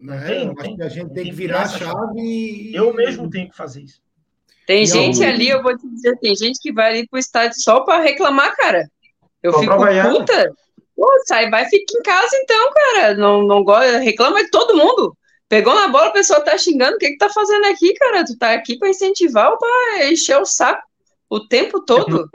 É, 0.00 0.26
tem, 0.26 0.54
tem, 0.54 0.82
a 0.82 0.88
gente 0.88 1.06
tem, 1.06 1.14
tem 1.14 1.24
que 1.24 1.32
virar 1.32 1.62
a 1.62 1.68
chave 1.68 2.20
e... 2.20 2.74
Eu 2.74 2.94
mesmo 2.94 3.28
tenho 3.28 3.50
que 3.50 3.56
fazer 3.56 3.82
isso. 3.82 4.00
Tem 4.66 4.82
e 4.82 4.86
gente 4.86 5.24
ali, 5.24 5.48
eu 5.48 5.62
vou 5.62 5.76
te 5.76 5.88
dizer, 5.88 6.18
tem 6.18 6.36
gente 6.36 6.60
que 6.60 6.72
vai 6.72 6.90
ali 6.90 7.08
pro 7.08 7.18
estádio 7.18 7.60
só 7.60 7.80
para 7.80 8.02
reclamar, 8.02 8.54
cara. 8.54 8.88
Eu 9.42 9.52
só 9.52 9.60
fico 9.60 9.74
puta. 9.74 10.54
Pô, 10.94 11.08
sai, 11.26 11.48
vai, 11.48 11.64
fica 11.68 11.98
em 11.98 12.02
casa 12.02 12.36
então, 12.36 12.72
cara. 12.74 13.14
Não, 13.14 13.42
não 13.42 13.64
gosta, 13.64 13.98
reclama 13.98 14.44
de 14.44 14.50
todo 14.50 14.76
mundo. 14.76 15.16
Pegou 15.48 15.74
na 15.74 15.88
bola, 15.88 16.08
a 16.08 16.12
pessoa 16.12 16.44
tá 16.44 16.58
xingando. 16.58 16.96
O 16.96 16.98
que 16.98 17.10
que 17.10 17.16
tá 17.16 17.30
fazendo 17.30 17.64
aqui, 17.66 17.94
cara? 17.94 18.24
Tu 18.24 18.36
tá 18.36 18.52
aqui 18.52 18.78
para 18.78 18.90
incentivar 18.90 19.50
ou 19.50 19.56
pra 19.56 20.06
encher 20.10 20.36
o 20.36 20.44
saco 20.44 20.82
o 21.30 21.40
tempo 21.40 21.80
todo? 21.80 22.28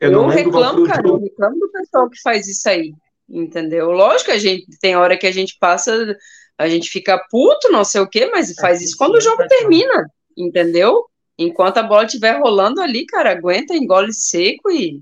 Eu, 0.00 0.12
eu 0.12 0.26
reclamo, 0.26 0.86
cara. 0.86 1.06
Eu 1.06 1.18
reclamo 1.18 1.58
do 1.58 1.70
pessoal 1.70 2.10
que 2.10 2.20
faz 2.20 2.48
isso 2.48 2.68
aí. 2.68 2.92
Entendeu? 3.28 3.90
Lógico 3.90 4.30
que 4.30 4.36
a 4.36 4.38
gente 4.38 4.66
tem 4.80 4.96
hora 4.96 5.16
que 5.16 5.26
a 5.26 5.32
gente 5.32 5.56
passa, 5.60 6.16
a 6.58 6.68
gente 6.68 6.90
fica 6.90 7.16
puto, 7.30 7.70
não 7.70 7.84
sei 7.84 8.00
o 8.00 8.08
quê, 8.08 8.26
mas 8.26 8.52
faz 8.56 8.82
isso 8.82 8.96
quando 8.96 9.14
o 9.14 9.20
jogo 9.20 9.46
termina, 9.46 10.10
entendeu? 10.36 11.06
Enquanto 11.38 11.78
a 11.78 11.84
bola 11.84 12.04
estiver 12.04 12.40
rolando 12.40 12.80
ali, 12.80 13.06
cara, 13.06 13.30
aguenta, 13.30 13.76
engole 13.76 14.12
seco 14.12 14.68
e. 14.70 15.00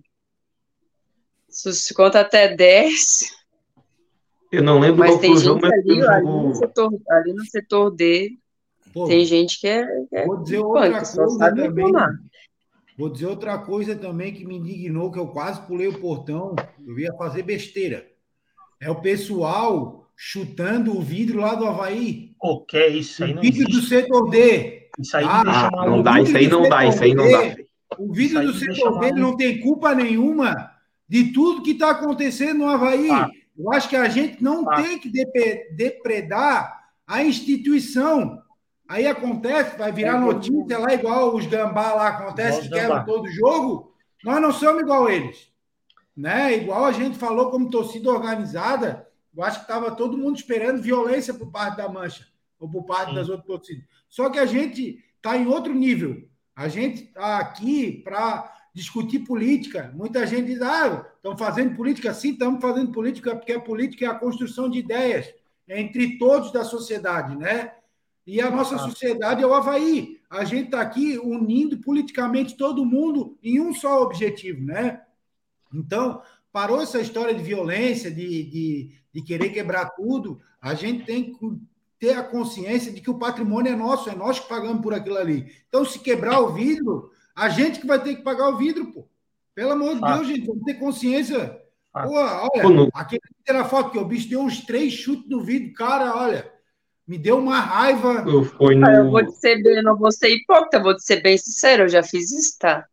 Se 1.48 1.94
conta 1.94 2.20
até 2.20 2.54
10. 2.54 3.34
Eu 4.52 4.62
não 4.62 4.78
lembro 4.78 4.98
mas 4.98 5.18
tem 5.18 5.34
gente 5.34 5.64
ali, 5.64 6.06
ali, 6.06 6.24
no 6.24 6.54
setor, 6.54 6.92
ali 7.08 7.32
no 7.32 7.44
setor 7.46 7.90
D. 7.90 8.38
Pô, 8.92 9.06
tem 9.06 9.24
gente 9.24 9.58
que 9.58 9.66
é. 9.66 9.86
É 10.12 10.26
vou 10.26 10.42
dizer 10.42 10.58
outra 10.58 10.90
punk, 10.90 11.16
coisa 11.16 11.54
também. 11.54 11.92
Vou 12.98 13.08
dizer 13.08 13.26
outra 13.26 13.58
coisa 13.58 13.96
também 13.96 14.34
que 14.34 14.44
me 14.44 14.56
indignou, 14.56 15.10
que 15.10 15.18
eu 15.18 15.28
quase 15.28 15.62
pulei 15.62 15.88
o 15.88 15.98
portão. 15.98 16.54
Eu 16.86 16.98
ia 16.98 17.14
fazer 17.14 17.42
besteira. 17.42 18.06
É 18.78 18.90
o 18.90 19.00
pessoal 19.00 20.05
chutando 20.16 20.97
o 20.97 21.02
vidro 21.02 21.40
lá 21.40 21.55
do 21.55 21.66
Havaí. 21.66 22.34
O 22.40 22.64
que 22.64 22.76
é 22.76 22.88
isso 22.88 23.22
aí? 23.22 23.34
O 23.34 23.40
vidro 23.40 23.64
do 23.66 23.82
setor 23.82 24.30
D. 24.30 24.88
Isso 24.98 25.16
aí 25.16 25.24
ah, 25.28 25.43
deixa 25.43 25.70
Não 25.90 26.02
dá, 26.02 26.20
isso 26.20 26.36
aí 26.36 26.48
não 26.48 26.68
dá, 26.68 26.86
isso 26.86 27.05
aí 27.05 27.14
não 27.14 27.30
dá. 27.30 27.56
O 27.98 28.12
vídeo 28.12 28.43
do 28.43 28.55
setor 28.55 28.98
dele 28.98 29.20
não 29.20 29.36
tem 29.36 29.60
culpa 29.60 29.94
nenhuma 29.94 30.72
de 31.09 31.32
tudo 31.32 31.62
que 31.62 31.72
está 31.72 31.90
acontecendo 31.90 32.59
no 32.59 32.68
Havaí. 32.68 33.10
Ah. 33.10 33.28
Eu 33.56 33.72
acho 33.72 33.88
que 33.88 33.97
a 33.97 34.09
gente 34.09 34.43
não 34.43 34.68
ah. 34.68 34.82
tem 34.82 34.98
que 34.98 35.10
depredar 35.72 36.84
a 37.06 37.22
instituição. 37.22 38.43
Aí 38.88 39.06
acontece, 39.06 39.76
vai 39.76 39.93
virar 39.93 40.20
notícia 40.20 40.78
lá, 40.78 40.94
igual 40.94 41.34
os 41.34 41.47
gambá 41.47 41.93
lá 41.93 42.09
acontece, 42.09 42.62
que 42.62 42.68
quebram 42.68 43.05
todo 43.05 43.30
jogo. 43.30 43.93
Nós 44.24 44.40
não 44.40 44.52
somos 44.52 44.82
igual 44.82 45.10
eles. 45.10 45.48
Né? 46.16 46.56
Igual 46.56 46.84
a 46.84 46.93
gente 46.93 47.18
falou 47.18 47.51
como 47.51 47.70
torcida 47.70 48.10
organizada, 48.10 49.05
eu 49.36 49.42
acho 49.44 49.58
que 49.58 49.64
estava 49.64 49.90
todo 49.90 50.16
mundo 50.16 50.36
esperando 50.36 50.80
violência 50.80 51.34
por 51.34 51.50
parte 51.50 51.76
da 51.76 51.88
Mancha 51.88 52.26
ou 52.58 52.68
por 52.68 52.84
parte 52.84 53.10
Sim. 53.10 53.14
das 53.16 53.28
outras 53.28 53.46
torcidas. 53.46 53.84
Só 54.08 54.30
que 54.30 54.38
a 54.38 54.46
gente 54.46 55.04
está 55.16 55.36
em 55.36 55.46
outro 55.46 55.74
nível. 55.74 56.28
A 56.54 56.68
gente 56.68 57.04
está 57.04 57.38
aqui 57.38 58.00
para 58.02 58.52
discutir 58.72 59.20
política. 59.20 59.92
Muita 59.94 60.26
gente 60.26 60.46
diz: 60.46 60.62
ah, 60.62 61.06
estão 61.16 61.36
fazendo 61.36 61.76
política? 61.76 62.14
Sim, 62.14 62.30
estamos 62.30 62.60
fazendo 62.62 62.92
política, 62.92 63.36
porque 63.36 63.52
a 63.52 63.60
política 63.60 64.06
é 64.06 64.08
a 64.08 64.14
construção 64.14 64.70
de 64.70 64.78
ideias 64.78 65.26
entre 65.68 66.16
todos 66.18 66.52
da 66.52 66.64
sociedade, 66.64 67.36
né? 67.36 67.72
E 68.26 68.40
a 68.40 68.50
nossa 68.50 68.76
sociedade 68.78 69.42
é 69.42 69.46
o 69.46 69.54
Havaí. 69.54 70.20
A 70.28 70.44
gente 70.44 70.66
está 70.66 70.80
aqui 70.80 71.16
unindo 71.18 71.78
politicamente 71.78 72.56
todo 72.56 72.84
mundo 72.84 73.38
em 73.42 73.60
um 73.60 73.72
só 73.72 74.02
objetivo, 74.02 74.64
né? 74.64 75.02
Então, 75.72 76.20
parou 76.52 76.80
essa 76.80 77.00
história 77.00 77.34
de 77.34 77.42
violência, 77.42 78.10
de, 78.10 78.42
de, 78.44 78.92
de 79.16 79.22
querer 79.22 79.48
quebrar 79.48 79.86
tudo. 79.97 80.38
A 80.60 80.74
gente 80.74 81.06
tem 81.06 81.32
que 81.32 81.38
ter 81.98 82.12
a 82.12 82.22
consciência 82.22 82.93
de 82.93 83.01
que 83.01 83.10
o 83.10 83.18
patrimônio 83.18 83.72
é 83.72 83.74
nosso, 83.74 84.10
é 84.10 84.14
nós 84.14 84.38
que 84.38 84.47
pagamos 84.47 84.82
por 84.82 84.93
aquilo 84.93 85.16
ali. 85.16 85.51
Então, 85.66 85.86
se 85.86 85.98
quebrar 85.98 86.40
o 86.40 86.52
vidro, 86.52 87.10
a 87.34 87.48
gente 87.48 87.80
que 87.80 87.86
vai 87.86 87.98
ter 88.02 88.16
que 88.16 88.22
pagar 88.22 88.51
o 88.51 88.59
vidro, 88.59 88.93
pô. 88.93 89.09
Pelo 89.55 89.72
amor 89.72 89.94
de 89.94 90.05
ah. 90.05 90.16
Deus, 90.16 90.26
gente, 90.26 90.47
vamos 90.47 90.64
ter 90.64 90.74
consciência. 90.74 91.59
Ah. 91.94 92.02
Pô, 92.02 92.12
olha, 92.12 92.62
pô, 92.62 92.90
aquele 92.93 93.22
era 93.48 93.64
foto 93.64 93.90
que 93.90 93.98
o 93.98 94.05
bicho 94.05 94.28
deu 94.28 94.43
uns 94.43 94.66
três 94.66 94.93
chutes 94.93 95.30
no 95.30 95.40
vidro, 95.40 95.72
cara, 95.72 96.14
olha, 96.14 96.52
me 97.09 97.16
deu 97.16 97.38
uma 97.38 97.59
raiva. 97.59 98.22
Eu, 98.26 98.43
no... 98.76 98.90
eu 98.90 99.10
vou 99.10 99.24
te 99.24 99.32
ser 99.32 99.62
bem, 99.62 99.82
não 99.82 99.97
vou 99.97 100.12
ser 100.12 100.28
hipócrita, 100.28 100.82
vou 100.82 100.94
te 100.94 101.02
ser 101.02 101.22
bem 101.22 101.38
sincero, 101.38 101.84
eu 101.84 101.88
já 101.88 102.02
fiz 102.02 102.30
isso, 102.30 102.59
tá? 102.59 102.84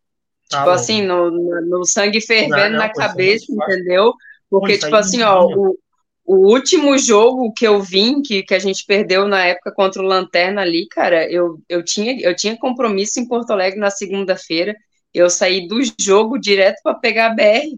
Tipo 0.48 0.70
ah, 0.70 0.74
assim, 0.76 1.02
no, 1.02 1.30
no, 1.32 1.84
sangue 1.84 2.22
fervendo 2.22 2.56
não, 2.56 2.70
não, 2.70 2.78
na 2.78 2.94
cabeça, 2.94 3.46
entendeu? 3.50 4.14
Porque, 4.50 4.78
tipo 4.78 4.96
assim, 4.96 5.22
ó, 5.22 5.48
o, 5.48 5.78
o 6.26 6.52
último 6.54 6.98
jogo 6.98 7.52
que 7.54 7.68
eu 7.68 7.82
vim, 7.82 8.22
que, 8.22 8.44
que 8.44 8.54
a 8.54 8.60
gente 8.60 8.86
perdeu 8.86 9.28
na 9.28 9.46
época 9.46 9.74
contra 9.74 10.02
o 10.02 10.06
Lanterna 10.06 10.62
ali, 10.62 10.88
cara, 10.88 11.30
eu, 11.30 11.60
eu, 11.68 11.84
tinha, 11.84 12.18
eu 12.22 12.36
tinha 12.36 12.58
compromisso 12.58 13.20
em 13.20 13.28
Porto 13.28 13.52
Alegre 13.52 13.80
na 13.80 13.90
segunda-feira. 13.90 14.76
eu 15.14 15.30
saí 15.30 15.68
do 15.68 15.80
jogo 16.00 16.40
direto 16.40 16.80
para 16.82 16.96
pegar 16.96 17.28
a 17.28 17.36
BR. 17.36 17.78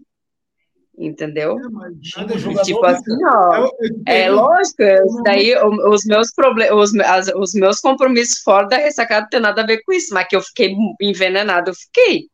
Entendeu? 0.98 1.58
É, 1.58 2.62
tipo 2.62 2.86
assim, 2.86 3.18
ó. 3.26 3.68
é 4.06 4.30
lógico, 4.30 4.82
daí 5.24 5.54
os 5.90 6.06
meus 6.06 6.32
problemas, 6.32 6.72
os, 6.74 6.92
os 7.34 7.52
meus 7.52 7.80
compromissos 7.80 8.38
fora 8.38 8.66
da 8.66 8.78
ressacada 8.78 9.22
não 9.22 9.28
tem 9.28 9.40
nada 9.40 9.62
a 9.62 9.66
ver 9.66 9.82
com 9.82 9.92
isso, 9.92 10.14
mas 10.14 10.26
que 10.26 10.34
eu 10.34 10.40
fiquei 10.40 10.74
envenenado, 11.02 11.70
eu 11.70 11.74
fiquei. 11.74 12.30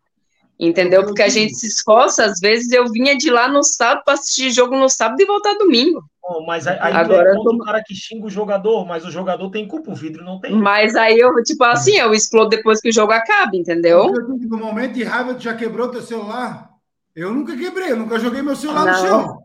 Entendeu? 0.64 1.04
Porque 1.04 1.22
a 1.22 1.28
gente 1.28 1.56
se 1.56 1.66
esforça, 1.66 2.24
às 2.24 2.38
vezes 2.38 2.70
eu 2.70 2.86
vinha 2.86 3.16
de 3.16 3.28
lá 3.28 3.48
no 3.48 3.64
sábado 3.64 4.04
para 4.04 4.14
assistir 4.14 4.52
jogo 4.52 4.76
no 4.76 4.88
sábado 4.88 5.20
e 5.20 5.26
voltar 5.26 5.54
domingo. 5.54 6.04
Oh, 6.22 6.46
mas 6.46 6.68
aí 6.68 6.78
Agora, 6.80 7.30
é 7.30 7.34
tô... 7.34 7.56
o 7.56 7.58
cara 7.58 7.82
que 7.84 7.96
xinga 7.96 8.26
o 8.26 8.30
jogador, 8.30 8.86
mas 8.86 9.04
o 9.04 9.10
jogador 9.10 9.50
tem 9.50 9.66
culpa, 9.66 9.90
o 9.90 9.94
vidro 9.94 10.24
não 10.24 10.38
tem. 10.38 10.54
Mas 10.54 10.94
aí 10.94 11.18
eu, 11.18 11.34
tipo 11.42 11.64
assim, 11.64 11.96
eu 11.96 12.14
explodo 12.14 12.50
depois 12.50 12.80
que 12.80 12.90
o 12.90 12.92
jogo 12.92 13.10
acaba, 13.10 13.56
entendeu? 13.56 14.12
No 14.12 14.56
momento 14.56 14.92
de 14.92 15.02
raiva, 15.02 15.34
tu 15.34 15.42
já 15.42 15.54
quebrou 15.56 15.88
teu 15.88 16.00
celular? 16.00 16.70
Eu 17.14 17.34
nunca 17.34 17.56
quebrei, 17.56 17.90
eu 17.90 17.96
nunca 17.96 18.20
joguei 18.20 18.40
meu 18.40 18.54
celular 18.54 18.84
não. 18.84 18.92
no 18.92 19.08
chão. 19.08 19.42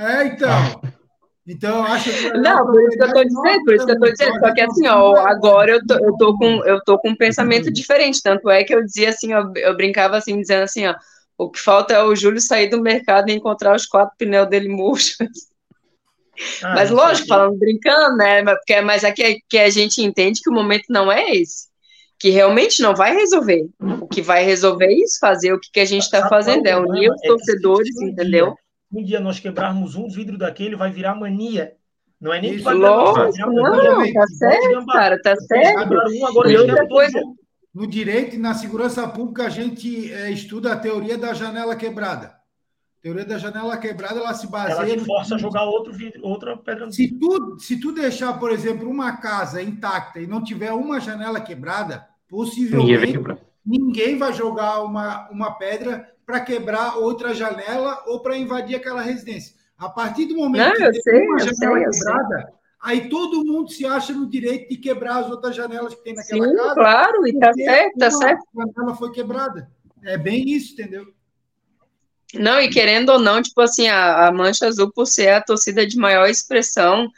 É, 0.00 0.26
então. 0.26 0.80
Então, 1.48 1.82
acho 1.82 2.10
que. 2.10 2.30
Não, 2.34 2.66
por 2.66 2.82
isso 2.82 2.98
que 2.98 3.04
eu 3.04 3.12
tô 3.14 3.24
dizendo, 3.24 3.64
por 3.64 3.74
isso 3.74 3.86
que 3.86 3.92
eu 3.92 3.98
tô 3.98 4.10
dizendo. 4.10 4.38
Só 4.38 4.54
que 4.54 4.60
assim, 4.60 4.86
ó, 4.86 5.16
agora 5.16 5.72
eu 5.72 5.86
tô, 5.86 5.94
eu 5.94 6.16
tô, 6.18 6.36
com, 6.36 6.64
eu 6.64 6.80
tô 6.84 6.98
com 6.98 7.08
um 7.10 7.16
pensamento 7.16 7.72
diferente. 7.72 8.22
Tanto 8.22 8.50
é 8.50 8.62
que 8.62 8.74
eu 8.74 8.84
dizia 8.84 9.08
assim, 9.08 9.32
ó, 9.32 9.50
eu 9.56 9.74
brincava 9.74 10.18
assim, 10.18 10.38
dizendo 10.38 10.64
assim, 10.64 10.86
ó, 10.86 10.94
o 11.38 11.50
que 11.50 11.58
falta 11.58 11.94
é 11.94 12.02
o 12.02 12.14
Júlio 12.14 12.40
sair 12.40 12.68
do 12.68 12.82
mercado 12.82 13.30
e 13.30 13.32
encontrar 13.32 13.74
os 13.74 13.86
quatro 13.86 14.14
pneus 14.18 14.48
dele 14.48 14.68
murchos. 14.68 15.16
Ah, 16.62 16.74
mas 16.74 16.90
lógico, 16.90 17.28
falando 17.28 17.58
brincando, 17.58 18.16
né? 18.18 18.44
Porque, 18.44 18.80
mas 18.82 19.02
aqui 19.02 19.22
é 19.22 19.36
que 19.48 19.58
a 19.58 19.70
gente 19.70 20.02
entende 20.02 20.40
que 20.42 20.50
o 20.50 20.54
momento 20.54 20.84
não 20.90 21.10
é 21.10 21.30
esse. 21.30 21.66
Que 22.18 22.30
realmente 22.30 22.82
não 22.82 22.94
vai 22.94 23.14
resolver. 23.14 23.66
O 24.00 24.06
que 24.06 24.20
vai 24.20 24.44
resolver 24.44 24.86
é 24.86 24.92
isso, 24.92 25.18
fazer 25.18 25.52
o 25.52 25.58
que, 25.58 25.70
que 25.72 25.80
a 25.80 25.84
gente 25.84 26.02
está 26.02 26.28
fazendo, 26.28 26.66
é 26.66 26.76
unir 26.76 27.10
os 27.10 27.20
torcedores, 27.22 27.96
entendeu? 28.02 28.54
Um 28.92 29.02
dia 29.02 29.20
nós 29.20 29.38
quebrarmos 29.38 29.94
um 29.94 30.08
vidro 30.08 30.38
daquele, 30.38 30.76
vai 30.76 30.90
virar 30.90 31.14
mania. 31.14 31.74
Não 32.20 32.32
é 32.32 32.40
nem 32.40 32.56
que 32.56 32.62
vai 32.62 32.74
Lógico, 32.74 33.52
não, 33.52 33.76
não, 33.76 34.12
tá 34.12 34.26
certo, 34.26 34.86
cara, 34.86 35.22
tá 35.22 35.36
certo. 35.36 35.94
Um, 35.94 36.26
agora 36.26 36.50
e 36.50 36.56
outra 36.56 36.88
coisa. 36.88 37.20
No 37.72 37.86
direito 37.86 38.34
e 38.34 38.38
na 38.38 38.54
segurança 38.54 39.06
pública, 39.06 39.44
a 39.44 39.48
gente 39.48 40.12
é, 40.12 40.30
estuda 40.30 40.72
a 40.72 40.76
teoria 40.76 41.16
da 41.16 41.32
janela 41.32 41.76
quebrada. 41.76 42.26
A 42.26 43.02
teoria 43.02 43.24
da 43.24 43.38
janela 43.38 43.76
quebrada, 43.76 44.18
ela 44.18 44.34
se 44.34 44.50
baseia... 44.50 44.94
Ela 44.94 44.96
te 44.96 45.04
força 45.04 45.30
no... 45.30 45.36
a 45.36 45.38
jogar 45.38 45.64
outro 45.64 45.92
vidro, 45.92 46.20
outra 46.24 46.56
pedra. 46.56 46.90
Se 46.90 47.06
tu, 47.06 47.56
se 47.60 47.78
tu 47.78 47.92
deixar, 47.92 48.32
por 48.40 48.50
exemplo, 48.50 48.90
uma 48.90 49.18
casa 49.18 49.62
intacta 49.62 50.18
e 50.18 50.26
não 50.26 50.42
tiver 50.42 50.72
uma 50.72 50.98
janela 50.98 51.40
quebrada, 51.40 52.04
possivelmente 52.28 53.16
ninguém 53.68 54.16
vai 54.16 54.32
jogar 54.32 54.82
uma, 54.82 55.28
uma 55.30 55.52
pedra 55.52 56.10
para 56.24 56.40
quebrar 56.40 56.96
outra 56.96 57.34
janela 57.34 58.02
ou 58.06 58.20
para 58.20 58.36
invadir 58.36 58.76
aquela 58.76 59.02
residência. 59.02 59.54
A 59.76 59.88
partir 59.88 60.24
do 60.24 60.36
momento 60.36 60.64
Não, 60.66 60.72
que 60.72 60.90
tem 60.90 61.02
sei, 61.02 61.26
uma 61.26 61.38
janela 61.38 61.92
sei, 61.92 62.00
quebrada, 62.00 62.52
aí 62.80 63.08
todo 63.08 63.44
mundo 63.44 63.70
se 63.70 63.84
acha 63.84 64.12
no 64.12 64.28
direito 64.28 64.70
de 64.70 64.78
quebrar 64.78 65.18
as 65.18 65.30
outras 65.30 65.54
janelas 65.54 65.94
que 65.94 66.02
tem 66.02 66.14
naquela 66.14 66.48
Sim, 66.48 66.56
casa. 66.56 66.74
claro, 66.74 67.26
e 67.28 67.38
tá 67.38 67.52
certo, 67.52 67.98
tá 67.98 68.10
certo. 68.10 68.42
A 68.58 68.66
janela 68.66 68.96
foi 68.96 69.12
quebrada. 69.12 69.70
É 70.02 70.16
bem 70.16 70.48
isso, 70.48 70.72
entendeu? 70.72 71.06
Não, 72.34 72.60
e 72.60 72.68
querendo 72.68 73.10
ou 73.10 73.18
não, 73.18 73.42
tipo 73.42 73.60
assim, 73.60 73.88
a, 73.88 74.28
a 74.28 74.32
Mancha 74.32 74.66
Azul, 74.66 74.92
por 74.92 75.06
ser 75.06 75.28
a 75.28 75.42
torcida 75.42 75.86
de 75.86 75.96
maior 75.96 76.28
expressão, 76.28 77.08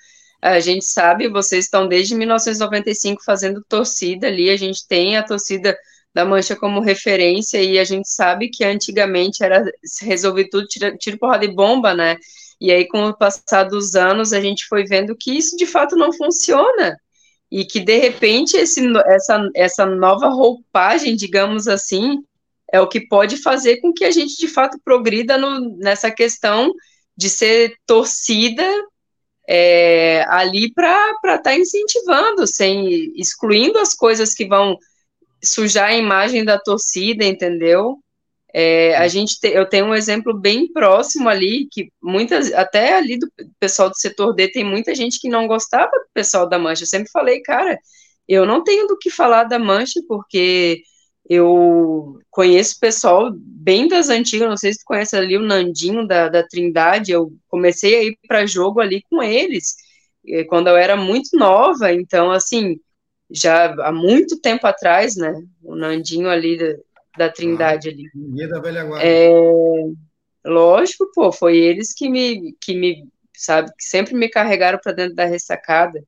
a 0.40 0.60
gente 0.60 0.84
sabe, 0.84 1.28
vocês 1.28 1.64
estão 1.64 1.86
desde 1.86 2.14
1995 2.14 3.24
fazendo 3.24 3.64
torcida 3.68 4.28
ali, 4.28 4.50
a 4.50 4.56
gente 4.56 4.86
tem 4.86 5.16
a 5.16 5.22
torcida 5.22 5.76
da 6.14 6.24
Mancha 6.24 6.56
como 6.56 6.80
referência, 6.80 7.62
e 7.62 7.78
a 7.78 7.84
gente 7.84 8.08
sabe 8.08 8.48
que 8.48 8.64
antigamente 8.64 9.44
era 9.44 9.64
resolver 10.02 10.48
tudo, 10.48 10.66
tiro, 10.66 10.96
tiro 10.98 11.18
porrada 11.18 11.46
de 11.46 11.54
bomba, 11.54 11.94
né? 11.94 12.16
E 12.60 12.70
aí, 12.70 12.86
com 12.86 13.06
o 13.06 13.16
passar 13.16 13.64
dos 13.64 13.94
anos, 13.94 14.32
a 14.32 14.40
gente 14.40 14.66
foi 14.66 14.84
vendo 14.84 15.16
que 15.16 15.32
isso 15.32 15.56
de 15.56 15.66
fato 15.66 15.96
não 15.96 16.12
funciona. 16.12 16.96
E 17.50 17.64
que, 17.64 17.80
de 17.80 17.96
repente, 17.96 18.56
esse, 18.56 18.86
essa, 19.06 19.50
essa 19.56 19.86
nova 19.86 20.28
roupagem, 20.28 21.16
digamos 21.16 21.66
assim, 21.66 22.18
é 22.72 22.80
o 22.80 22.88
que 22.88 23.00
pode 23.00 23.36
fazer 23.38 23.78
com 23.80 23.92
que 23.92 24.04
a 24.04 24.10
gente, 24.10 24.36
de 24.36 24.46
fato, 24.46 24.78
progrida 24.84 25.38
no, 25.38 25.76
nessa 25.78 26.10
questão 26.10 26.72
de 27.16 27.28
ser 27.28 27.74
torcida 27.86 28.64
é, 29.48 30.24
ali 30.28 30.72
para 30.72 31.12
estar 31.24 31.38
tá 31.38 31.54
incentivando, 31.56 32.46
sem 32.46 33.12
excluindo 33.16 33.78
as 33.78 33.94
coisas 33.94 34.32
que 34.32 34.46
vão 34.46 34.76
sujar 35.42 35.90
a 35.90 35.96
imagem 35.96 36.44
da 36.44 36.58
torcida, 36.58 37.24
entendeu? 37.24 37.98
É, 38.52 38.96
a 38.96 39.06
gente 39.08 39.38
te, 39.38 39.48
eu 39.48 39.66
tenho 39.68 39.86
um 39.86 39.94
exemplo 39.94 40.34
bem 40.34 40.72
próximo 40.72 41.28
ali, 41.28 41.68
que 41.70 41.92
muitas, 42.02 42.52
até 42.52 42.94
ali 42.94 43.18
do 43.18 43.30
pessoal 43.60 43.88
do 43.88 43.96
setor 43.96 44.34
D, 44.34 44.48
tem 44.50 44.64
muita 44.64 44.94
gente 44.94 45.20
que 45.20 45.28
não 45.28 45.46
gostava 45.46 45.90
do 45.90 46.06
pessoal 46.12 46.48
da 46.48 46.58
Mancha. 46.58 46.82
Eu 46.82 46.88
sempre 46.88 47.10
falei, 47.12 47.40
cara, 47.42 47.78
eu 48.28 48.44
não 48.46 48.62
tenho 48.64 48.86
do 48.86 48.98
que 48.98 49.10
falar 49.10 49.44
da 49.44 49.58
Mancha, 49.58 50.00
porque 50.08 50.82
eu 51.28 52.18
conheço 52.30 52.76
o 52.76 52.80
pessoal 52.80 53.30
bem 53.34 53.86
das 53.86 54.08
antigas, 54.08 54.48
não 54.48 54.56
sei 54.56 54.72
se 54.72 54.80
tu 54.80 54.84
conhece 54.84 55.16
ali 55.16 55.36
o 55.36 55.42
Nandinho 55.42 56.06
da, 56.06 56.28
da 56.28 56.42
Trindade, 56.42 57.12
eu 57.12 57.32
comecei 57.48 57.94
a 57.94 58.02
ir 58.04 58.18
para 58.26 58.46
jogo 58.46 58.80
ali 58.80 59.02
com 59.08 59.22
eles, 59.22 59.76
eh, 60.26 60.44
quando 60.44 60.68
eu 60.68 60.76
era 60.76 60.96
muito 60.96 61.36
nova, 61.38 61.92
então, 61.92 62.32
assim, 62.32 62.80
já 63.30 63.72
há 63.86 63.92
muito 63.92 64.40
tempo 64.40 64.66
atrás, 64.66 65.16
né? 65.16 65.32
O 65.62 65.74
Nandinho 65.74 66.28
ali 66.28 66.58
da, 66.58 66.76
da 67.16 67.32
Trindade 67.32 67.88
ah, 67.88 67.92
ali. 67.92 68.48
Da 68.48 68.60
velha 68.60 68.84
guarda. 68.84 69.06
É, 69.06 69.30
lógico, 70.44 71.10
pô, 71.14 71.30
foi 71.30 71.56
eles 71.56 71.92
que 71.94 72.08
me, 72.08 72.56
que 72.60 72.74
me, 72.74 73.08
sabe, 73.34 73.70
que 73.78 73.84
sempre 73.84 74.14
me 74.14 74.28
carregaram 74.28 74.78
para 74.82 74.92
dentro 74.92 75.14
da 75.14 75.24
ressacada, 75.24 76.02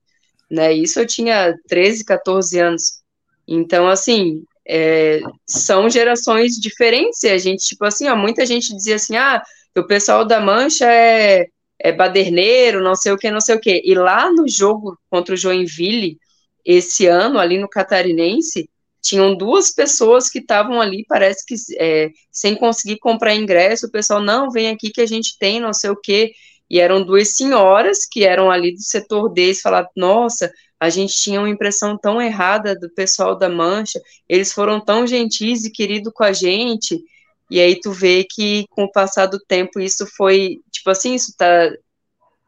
né? 0.51 0.73
Isso 0.73 1.01
eu 1.01 1.07
tinha 1.07 1.55
13, 1.69 2.05
14 2.05 2.59
anos. 2.59 3.03
Então, 3.47 3.89
assim, 3.89 4.45
é, 4.67 5.21
são 5.47 5.89
gerações 5.89 6.55
diferentes, 6.55 7.23
e 7.23 7.29
a 7.29 7.39
gente, 7.39 7.67
tipo 7.67 7.85
assim, 7.85 8.09
ó, 8.09 8.17
muita 8.17 8.47
gente 8.47 8.75
dizia 8.75 8.97
assim, 8.97 9.17
ah, 9.17 9.43
o 9.77 9.85
pessoal 9.85 10.25
da 10.25 10.41
Mancha 10.41 10.91
é, 10.91 11.47
é 11.79 11.93
baderneiro, 11.93 12.83
não 12.83 12.95
sei 12.95 13.13
o 13.13 13.19
que, 13.19 13.31
não 13.31 13.41
sei 13.41 13.57
o 13.57 13.61
que, 13.61 13.83
e 13.85 13.95
lá 13.95 14.31
no 14.31 14.49
jogo 14.49 14.99
contra 15.11 15.35
o 15.35 15.37
Joinville, 15.37 16.19
esse 16.65 17.07
ano, 17.07 17.39
ali 17.39 17.59
no 17.59 17.69
Catarinense, 17.69 18.69
tinham 19.03 19.37
duas 19.37 19.73
pessoas 19.73 20.31
que 20.31 20.39
estavam 20.39 20.81
ali, 20.81 21.05
parece 21.09 21.45
que 21.45 21.57
é, 21.77 22.11
sem 22.31 22.55
conseguir 22.55 22.99
comprar 22.99 23.35
ingresso, 23.35 23.87
o 23.87 23.91
pessoal, 23.91 24.23
não, 24.23 24.49
vem 24.49 24.69
aqui 24.69 24.91
que 24.91 25.01
a 25.01 25.07
gente 25.07 25.37
tem, 25.39 25.61
não 25.61 25.73
sei 25.73 25.91
o 25.91 25.97
quê, 25.97 26.33
e 26.71 26.79
eram 26.79 27.05
duas 27.05 27.37
senhoras 27.37 28.07
que 28.09 28.25
eram 28.25 28.51
ali 28.51 28.73
do 28.73 28.81
setor 28.81 29.29
deles, 29.29 29.61
falaram, 29.61 29.89
nossa, 29.97 30.51
a 30.79 30.89
gente 30.89 31.15
tinha 31.17 31.41
uma 31.41 31.51
impressão 31.51 31.99
tão 31.99 32.23
errada 32.23 32.77
do 32.79 32.89
pessoal 32.91 33.37
da 33.37 33.49
Mancha, 33.49 34.01
eles 34.29 34.53
foram 34.53 34.81
tão 34.81 35.05
gentis 35.05 35.65
e 35.65 35.73
queridos 35.73 36.13
com 36.15 36.23
a 36.23 36.33
gente, 36.33 37.03
e 37.51 37.61
aí 37.61 37.79
tu 37.79 37.91
vê 37.91 38.25
que 38.25 38.67
com 38.71 38.85
o 38.85 38.93
passar 38.93 39.27
do 39.27 39.39
tempo 39.41 39.81
isso 39.81 40.07
foi, 40.17 40.61
tipo 40.71 40.89
assim, 40.91 41.15
isso 41.15 41.35
tá, 41.37 41.73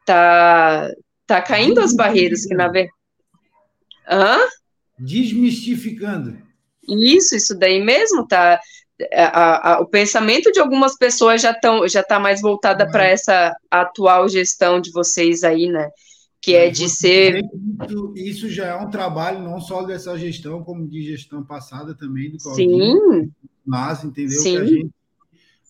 tá, 0.07 0.91
tá 1.27 1.43
caindo 1.43 1.81
as 1.81 1.95
barreiras, 1.95 2.47
que 2.47 2.55
na 2.55 2.69
verdade 2.69 2.95
Hã? 4.09 4.39
Desmistificando. 4.99 6.39
Isso, 6.89 7.35
isso 7.35 7.59
daí 7.59 7.83
mesmo, 7.83 8.27
tá? 8.27 8.61
A, 9.13 9.73
a, 9.73 9.81
o 9.81 9.87
pensamento 9.87 10.53
de 10.53 10.61
algumas 10.61 10.97
pessoas 10.97 11.43
já 11.43 11.51
estão 11.51 11.89
já 11.89 12.01
está 12.01 12.21
mais 12.21 12.41
voltada 12.41 12.89
para 12.89 13.05
essa 13.05 13.57
atual 13.69 14.29
gestão 14.29 14.81
de 14.81 14.93
vocês 14.93 15.43
aí, 15.43 15.69
né? 15.69 15.91
Que 16.41 16.55
é 16.55 16.71
de 16.71 16.89
ser. 16.89 17.43
Isso, 18.15 18.49
já 18.49 18.67
é 18.67 18.77
um 18.77 18.91
trabalho 18.91 19.41
não 19.41 19.61
só 19.61 19.83
dessa 19.83 20.17
gestão, 20.17 20.63
como 20.63 20.87
de 20.87 21.03
gestão 21.03 21.43
passada 21.43 21.95
também 21.95 22.31
do 22.31 22.39
Sim. 22.39 23.33
Mas, 23.67 24.05
entendeu? 24.05 24.39
Sim. 24.39 24.91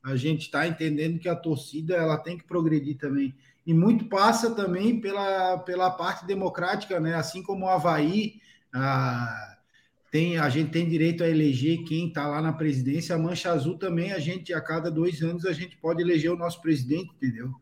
a 0.03 0.17
gente 0.17 0.43
está 0.43 0.67
entendendo 0.67 1.19
que 1.19 1.29
a 1.29 1.37
torcida 1.37 1.95
ela 1.95 2.19
tem 2.19 2.37
que 2.37 2.45
progredir 2.45 2.99
também 2.99 3.35
e 3.67 3.73
muito 3.73 4.07
passa 4.07 4.55
também 4.55 5.01
pela, 5.01 5.59
pela 5.59 5.91
parte 5.91 6.27
democrática, 6.27 7.01
né? 7.01 7.15
Assim 7.15 7.43
como 7.43 7.65
o 7.65 7.69
Havaí, 7.69 8.35
a, 8.73 9.57
tem, 10.11 10.39
a 10.39 10.49
gente 10.49 10.71
tem 10.71 10.89
direito 10.89 11.25
a 11.25 11.29
eleger 11.29 11.85
quem 11.85 12.09
está 12.09 12.27
lá 12.29 12.43
na 12.43 12.53
presidência, 12.53 13.15
a 13.15 13.19
Mancha 13.19 13.51
Azul 13.51 13.79
também, 13.79 14.13
a 14.13 14.19
gente, 14.19 14.53
a 14.53 14.61
cada 14.61 14.91
dois 14.91 15.23
anos, 15.23 15.47
a 15.47 15.53
gente 15.53 15.77
pode 15.79 16.03
eleger 16.03 16.31
o 16.31 16.37
nosso 16.37 16.61
presidente, 16.61 17.11
entendeu? 17.17 17.53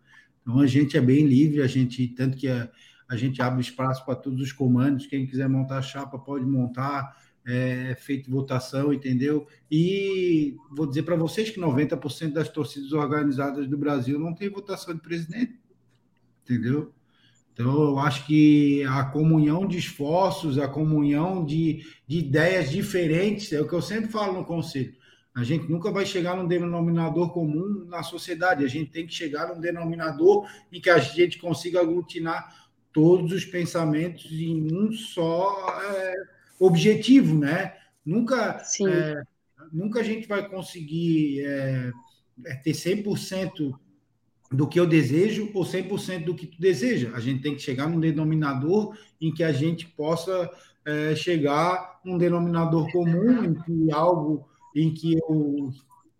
Então 0.42 0.58
a 0.58 0.66
gente 0.66 0.96
é 0.96 1.00
bem 1.00 1.24
livre, 1.24 1.62
a 1.62 1.68
gente, 1.68 2.08
tanto 2.08 2.36
que 2.36 2.48
a, 2.48 2.68
a 3.08 3.16
gente 3.16 3.40
abre 3.40 3.60
espaço 3.60 4.04
para 4.04 4.16
todos 4.16 4.40
os 4.40 4.52
comandos, 4.52 5.06
quem 5.06 5.26
quiser 5.26 5.48
montar 5.48 5.78
a 5.78 5.82
chapa 5.82 6.18
pode 6.18 6.44
montar, 6.44 7.16
é 7.46 7.96
feito 7.98 8.30
votação, 8.30 8.92
entendeu? 8.92 9.46
E 9.70 10.56
vou 10.70 10.86
dizer 10.86 11.02
para 11.04 11.16
vocês 11.16 11.50
que 11.50 11.60
90% 11.60 12.32
das 12.32 12.48
torcidas 12.48 12.92
organizadas 12.92 13.68
do 13.68 13.78
Brasil 13.78 14.18
não 14.18 14.34
tem 14.34 14.48
votação 14.48 14.94
de 14.94 15.00
presidente 15.00 15.61
entendeu? 16.42 16.92
Então, 17.52 17.82
eu 17.82 17.98
acho 17.98 18.26
que 18.26 18.82
a 18.84 19.04
comunhão 19.04 19.66
de 19.66 19.76
esforços, 19.78 20.58
a 20.58 20.66
comunhão 20.66 21.44
de, 21.44 21.84
de 22.06 22.18
ideias 22.18 22.70
diferentes, 22.70 23.52
é 23.52 23.60
o 23.60 23.68
que 23.68 23.74
eu 23.74 23.82
sempre 23.82 24.10
falo 24.10 24.38
no 24.38 24.44
conselho. 24.44 24.94
A 25.34 25.42
gente 25.44 25.70
nunca 25.70 25.90
vai 25.90 26.04
chegar 26.04 26.36
num 26.36 26.46
denominador 26.46 27.30
comum 27.32 27.84
na 27.86 28.02
sociedade. 28.02 28.64
A 28.64 28.68
gente 28.68 28.90
tem 28.90 29.06
que 29.06 29.14
chegar 29.14 29.48
num 29.48 29.60
denominador 29.60 30.46
em 30.70 30.80
que 30.80 30.90
a 30.90 30.98
gente 30.98 31.38
consiga 31.38 31.80
aglutinar 31.80 32.54
todos 32.92 33.32
os 33.32 33.44
pensamentos 33.44 34.30
em 34.30 34.72
um 34.72 34.92
só 34.92 35.80
é, 35.90 36.14
objetivo, 36.58 37.38
né? 37.38 37.74
Nunca, 38.04 38.62
é, 38.86 39.22
nunca 39.72 40.00
a 40.00 40.02
gente 40.02 40.28
vai 40.28 40.46
conseguir 40.46 41.40
é, 41.44 41.90
é 42.46 42.54
ter 42.56 42.72
100% 42.72 43.74
do 44.52 44.66
que 44.66 44.78
eu 44.78 44.86
desejo 44.86 45.50
ou 45.54 45.64
100% 45.64 46.24
do 46.24 46.34
que 46.34 46.46
tu 46.46 46.60
deseja. 46.60 47.12
A 47.14 47.20
gente 47.20 47.42
tem 47.42 47.54
que 47.54 47.62
chegar 47.62 47.88
num 47.88 47.98
denominador 47.98 48.96
em 49.20 49.32
que 49.32 49.42
a 49.42 49.52
gente 49.52 49.86
possa 49.86 50.50
é, 50.84 51.14
chegar 51.14 52.00
num 52.04 52.18
denominador 52.18 52.90
comum, 52.92 53.44
em 53.44 53.54
que 53.54 53.92
algo 53.92 54.46
em 54.74 54.92
que 54.92 55.14
eu, 55.14 55.70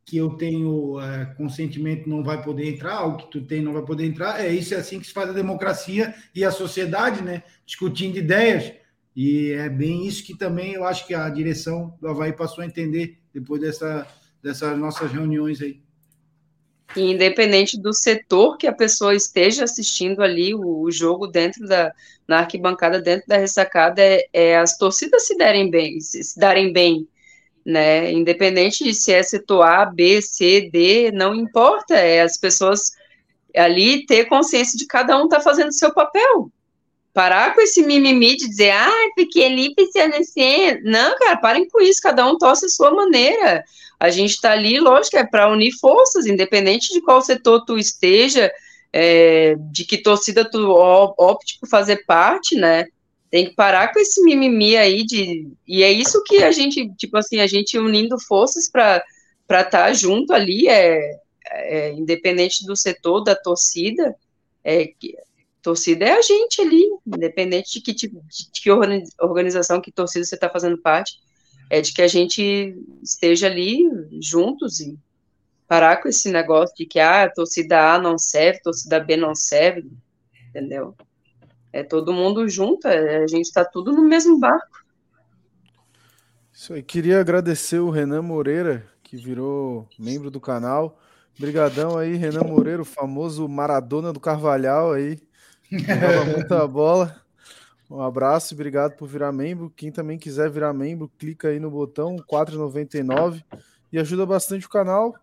que 0.04 0.16
eu 0.16 0.30
tenho 0.30 1.00
é, 1.00 1.26
consentimento 1.36 2.08
não 2.08 2.22
vai 2.22 2.42
poder 2.42 2.68
entrar, 2.68 3.04
o 3.04 3.16
que 3.16 3.30
tu 3.30 3.42
tem 3.42 3.60
não 3.62 3.72
vai 3.72 3.82
poder 3.82 4.06
entrar. 4.06 4.40
É 4.40 4.48
isso 4.48 4.74
é 4.74 4.78
assim 4.78 4.98
que 4.98 5.06
se 5.06 5.12
faz 5.12 5.30
a 5.30 5.34
democracia 5.34 6.14
e 6.34 6.44
a 6.44 6.50
sociedade, 6.50 7.22
né? 7.22 7.42
Discutindo 7.66 8.16
ideias. 8.16 8.72
E 9.14 9.50
é 9.50 9.68
bem 9.68 10.06
isso 10.06 10.24
que 10.24 10.36
também 10.36 10.72
eu 10.72 10.84
acho 10.84 11.06
que 11.06 11.14
a 11.14 11.28
direção 11.28 11.96
do 12.00 12.08
Havaí 12.08 12.32
passou 12.32 12.62
a 12.62 12.66
entender 12.66 13.18
depois 13.32 13.60
dessa, 13.60 14.06
dessas 14.42 14.78
nossas 14.78 15.12
reuniões 15.12 15.60
aí. 15.60 15.82
Independente 16.96 17.80
do 17.80 17.92
setor 17.92 18.56
que 18.56 18.66
a 18.66 18.72
pessoa 18.72 19.14
esteja 19.14 19.64
assistindo 19.64 20.22
ali 20.22 20.54
o, 20.54 20.82
o 20.82 20.90
jogo 20.90 21.26
dentro 21.26 21.66
da 21.66 21.92
na 22.26 22.38
arquibancada, 22.38 23.00
dentro 23.00 23.26
da 23.26 23.36
ressacada, 23.36 24.00
é, 24.00 24.26
é, 24.32 24.56
as 24.56 24.76
torcidas 24.78 25.26
se 25.26 25.36
derem 25.36 25.70
bem, 25.70 26.00
se, 26.00 26.22
se 26.22 26.38
darem 26.38 26.72
bem, 26.72 27.06
né? 27.64 28.10
Independente 28.12 28.84
de 28.84 28.94
se 28.94 29.12
é 29.12 29.22
setor 29.22 29.62
A, 29.62 29.84
B, 29.84 30.22
C, 30.22 30.70
D, 30.72 31.10
não 31.12 31.34
importa, 31.34 31.94
é 31.94 32.22
as 32.22 32.38
pessoas 32.38 32.92
ali 33.56 34.06
ter 34.06 34.26
consciência 34.26 34.78
de 34.78 34.86
cada 34.86 35.20
um 35.22 35.28
tá 35.28 35.40
fazendo 35.40 35.72
seu 35.72 35.92
papel. 35.92 36.50
Parar 37.12 37.54
com 37.54 37.60
esse 37.60 37.82
mimimi 37.82 38.36
de 38.36 38.48
dizer, 38.48 38.70
ah, 38.70 39.10
porque 39.14 39.42
ali 39.42 39.74
precisa 39.74 40.22
ser. 40.24 40.80
Não, 40.82 41.18
cara, 41.18 41.36
parem 41.36 41.68
com 41.68 41.80
isso, 41.80 42.00
cada 42.00 42.26
um 42.26 42.38
torce 42.38 42.66
a 42.66 42.68
sua 42.70 42.90
maneira. 42.90 43.62
A 44.00 44.10
gente 44.10 44.30
está 44.30 44.52
ali, 44.52 44.80
lógico, 44.80 45.16
é 45.16 45.24
para 45.24 45.50
unir 45.50 45.72
forças, 45.78 46.26
independente 46.26 46.92
de 46.92 47.02
qual 47.02 47.20
setor 47.20 47.64
tu 47.64 47.78
esteja, 47.78 48.50
é, 48.92 49.54
de 49.70 49.84
que 49.84 49.98
torcida 49.98 50.44
tu 50.44 50.70
opte 50.70 51.58
por 51.60 51.68
fazer 51.68 52.04
parte, 52.06 52.56
né? 52.56 52.86
Tem 53.30 53.46
que 53.46 53.54
parar 53.54 53.92
com 53.92 54.00
esse 54.00 54.22
mimimi 54.22 54.76
aí 54.76 55.04
de. 55.04 55.48
E 55.66 55.82
é 55.82 55.90
isso 55.92 56.22
que 56.24 56.42
a 56.42 56.50
gente, 56.50 56.90
tipo 56.96 57.16
assim, 57.16 57.40
a 57.40 57.46
gente 57.46 57.78
unindo 57.78 58.18
forças 58.18 58.70
para 58.70 59.02
estar 59.48 59.64
tá 59.70 59.92
junto 59.92 60.32
ali, 60.32 60.68
é, 60.68 61.18
é, 61.46 61.92
independente 61.92 62.66
do 62.66 62.76
setor, 62.76 63.22
da 63.22 63.34
torcida, 63.34 64.14
é, 64.64 64.86
torcida 65.62 66.04
é 66.04 66.12
a 66.12 66.22
gente 66.22 66.60
ali, 66.60 66.82
independente 67.06 67.74
de 67.74 67.80
que 67.80 67.94
tipo 67.94 68.22
de 68.28 68.60
que 68.60 68.70
organização, 69.20 69.80
que 69.80 69.92
torcida 69.92 70.24
você 70.24 70.34
está 70.34 70.50
fazendo 70.50 70.76
parte, 70.76 71.20
é 71.70 71.80
de 71.80 71.92
que 71.92 72.02
a 72.02 72.08
gente 72.08 72.76
esteja 73.02 73.46
ali 73.46 73.88
juntos 74.20 74.80
e 74.80 74.98
parar 75.66 76.02
com 76.02 76.08
esse 76.08 76.30
negócio 76.30 76.74
de 76.76 76.84
que 76.84 77.00
ah, 77.00 77.30
torcida 77.30 77.94
A 77.94 77.98
não 77.98 78.18
serve, 78.18 78.60
torcida 78.60 79.00
B 79.00 79.16
não 79.16 79.34
serve, 79.34 79.90
entendeu? 80.50 80.94
É 81.72 81.82
todo 81.82 82.12
mundo 82.12 82.46
junto, 82.48 82.86
é, 82.86 83.22
a 83.22 83.26
gente 83.26 83.46
está 83.46 83.64
tudo 83.64 83.92
no 83.92 84.02
mesmo 84.02 84.38
barco. 84.38 84.84
Isso 86.52 86.74
aí, 86.74 86.82
queria 86.82 87.20
agradecer 87.20 87.78
o 87.78 87.88
Renan 87.88 88.20
Moreira, 88.20 88.86
que 89.02 89.16
virou 89.16 89.88
membro 89.98 90.30
do 90.30 90.40
canal. 90.40 90.98
Obrigadão 91.38 91.96
aí, 91.96 92.16
Renan 92.16 92.44
Moreira, 92.44 92.82
o 92.82 92.84
famoso 92.84 93.48
Maradona 93.48 94.12
do 94.12 94.20
Carvalhal 94.20 94.92
aí. 94.92 95.18
Jogava 95.78 96.24
muita 96.26 96.68
bola. 96.68 97.22
Um 97.90 98.00
abraço, 98.00 98.54
obrigado 98.54 98.96
por 98.96 99.08
virar 99.08 99.32
membro. 99.32 99.72
Quem 99.74 99.90
também 99.90 100.18
quiser 100.18 100.50
virar 100.50 100.72
membro, 100.72 101.10
clica 101.18 101.48
aí 101.48 101.58
no 101.58 101.70
botão 101.70 102.16
4,99 102.16 103.42
e 103.90 103.98
ajuda 103.98 104.26
bastante 104.26 104.66
o 104.66 104.68
canal. 104.68 105.14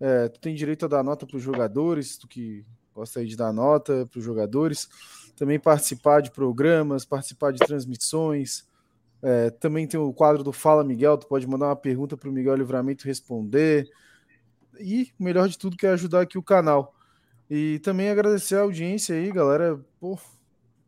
É, 0.00 0.28
tu 0.28 0.40
tem 0.40 0.54
direito 0.54 0.86
a 0.86 0.88
dar 0.88 1.02
nota 1.02 1.26
para 1.26 1.36
os 1.36 1.42
jogadores, 1.42 2.16
tu 2.16 2.26
que 2.26 2.64
gosta 2.94 3.20
aí 3.20 3.26
de 3.26 3.36
dar 3.36 3.52
nota 3.52 4.06
para 4.10 4.18
os 4.18 4.24
jogadores. 4.24 4.88
Também 5.36 5.58
participar 5.58 6.20
de 6.20 6.30
programas, 6.30 7.04
participar 7.04 7.52
de 7.52 7.58
transmissões. 7.58 8.66
É, 9.22 9.50
também 9.50 9.86
tem 9.86 10.00
o 10.00 10.12
quadro 10.12 10.42
do 10.42 10.52
Fala 10.52 10.82
Miguel, 10.82 11.16
tu 11.18 11.26
pode 11.26 11.46
mandar 11.46 11.66
uma 11.66 11.76
pergunta 11.76 12.16
para 12.16 12.28
o 12.28 12.32
Miguel 12.32 12.56
Livramento 12.56 13.06
responder. 13.06 13.88
E 14.80 15.12
o 15.18 15.24
melhor 15.24 15.48
de 15.48 15.58
tudo 15.58 15.76
que 15.76 15.86
é 15.86 15.90
ajudar 15.90 16.22
aqui 16.22 16.38
o 16.38 16.42
canal. 16.42 16.94
E 17.54 17.80
também 17.80 18.08
agradecer 18.08 18.54
a 18.54 18.62
audiência 18.62 19.14
aí, 19.14 19.30
galera. 19.30 19.78
Pô, 20.00 20.18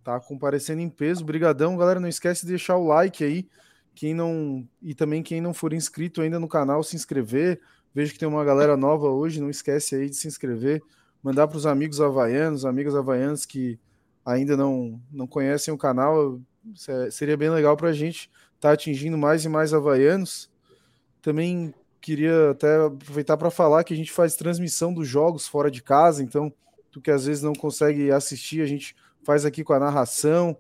tá 0.03 0.19
comparecendo 0.19 0.81
em 0.81 0.89
peso. 0.89 1.23
Brigadão, 1.23 1.77
galera. 1.77 2.01
Não 2.01 2.09
esquece 2.09 2.41
de 2.41 2.53
deixar 2.53 2.79
o 2.79 2.87
like 2.87 3.23
aí. 3.23 3.47
Quem 3.95 4.15
não 4.15 4.67
e 4.81 4.95
também 4.95 5.23
quem 5.23 5.43
não 5.43 5.53
for 5.53 5.75
inscrito 5.75 6.23
ainda 6.23 6.41
no 6.41 6.49
canal, 6.49 6.83
se 6.83 6.97
inscrever. 6.97 7.61
Vejo 7.95 8.15
que 8.15 8.19
tem 8.19 8.27
uma 8.27 8.43
galera 8.43 8.79
nova 8.79 9.11
hoje, 9.11 9.43
não 9.43 9.51
esquece 9.51 9.95
aí 9.95 10.09
de 10.09 10.17
se 10.17 10.27
inscrever, 10.27 10.83
mandar 11.23 11.49
para 11.49 11.59
os 11.59 11.67
amigos 11.67 12.01
havaianos, 12.01 12.65
amigas 12.65 12.97
havaianas 12.97 13.45
que 13.45 13.79
ainda 14.25 14.57
não 14.57 14.99
não 15.13 15.27
conhecem 15.27 15.73
o 15.75 15.77
canal. 15.77 16.41
Seria 17.11 17.37
bem 17.37 17.51
legal 17.51 17.77
para 17.77 17.91
a 17.91 17.93
gente 17.93 18.31
estar 18.55 18.71
tá 18.71 18.73
atingindo 18.73 19.19
mais 19.19 19.45
e 19.45 19.51
mais 19.51 19.75
havaianos. 19.75 20.51
Também 21.21 21.75
queria 22.05 22.51
até 22.51 22.85
aproveitar 22.85 23.39
para 23.39 23.51
falar 23.51 23.83
que 23.83 23.95
a 23.95 23.97
gente 23.97 24.13
faz 24.13 24.37
transmissão 24.37 24.93
dos 24.93 25.09
jogos 25.09 25.49
fora 25.49 25.71
de 25.71 25.83
casa, 25.83 26.23
então 26.23 26.53
tu 26.93 27.01
que 27.01 27.11
às 27.11 27.25
vezes 27.25 27.43
não 27.43 27.55
consegue 27.55 28.13
assistir, 28.13 28.61
a 28.61 28.67
gente 28.67 28.95
faz 29.25 29.47
aqui 29.47 29.65
com 29.65 29.73
a 29.73 29.81
narração, 29.81 30.55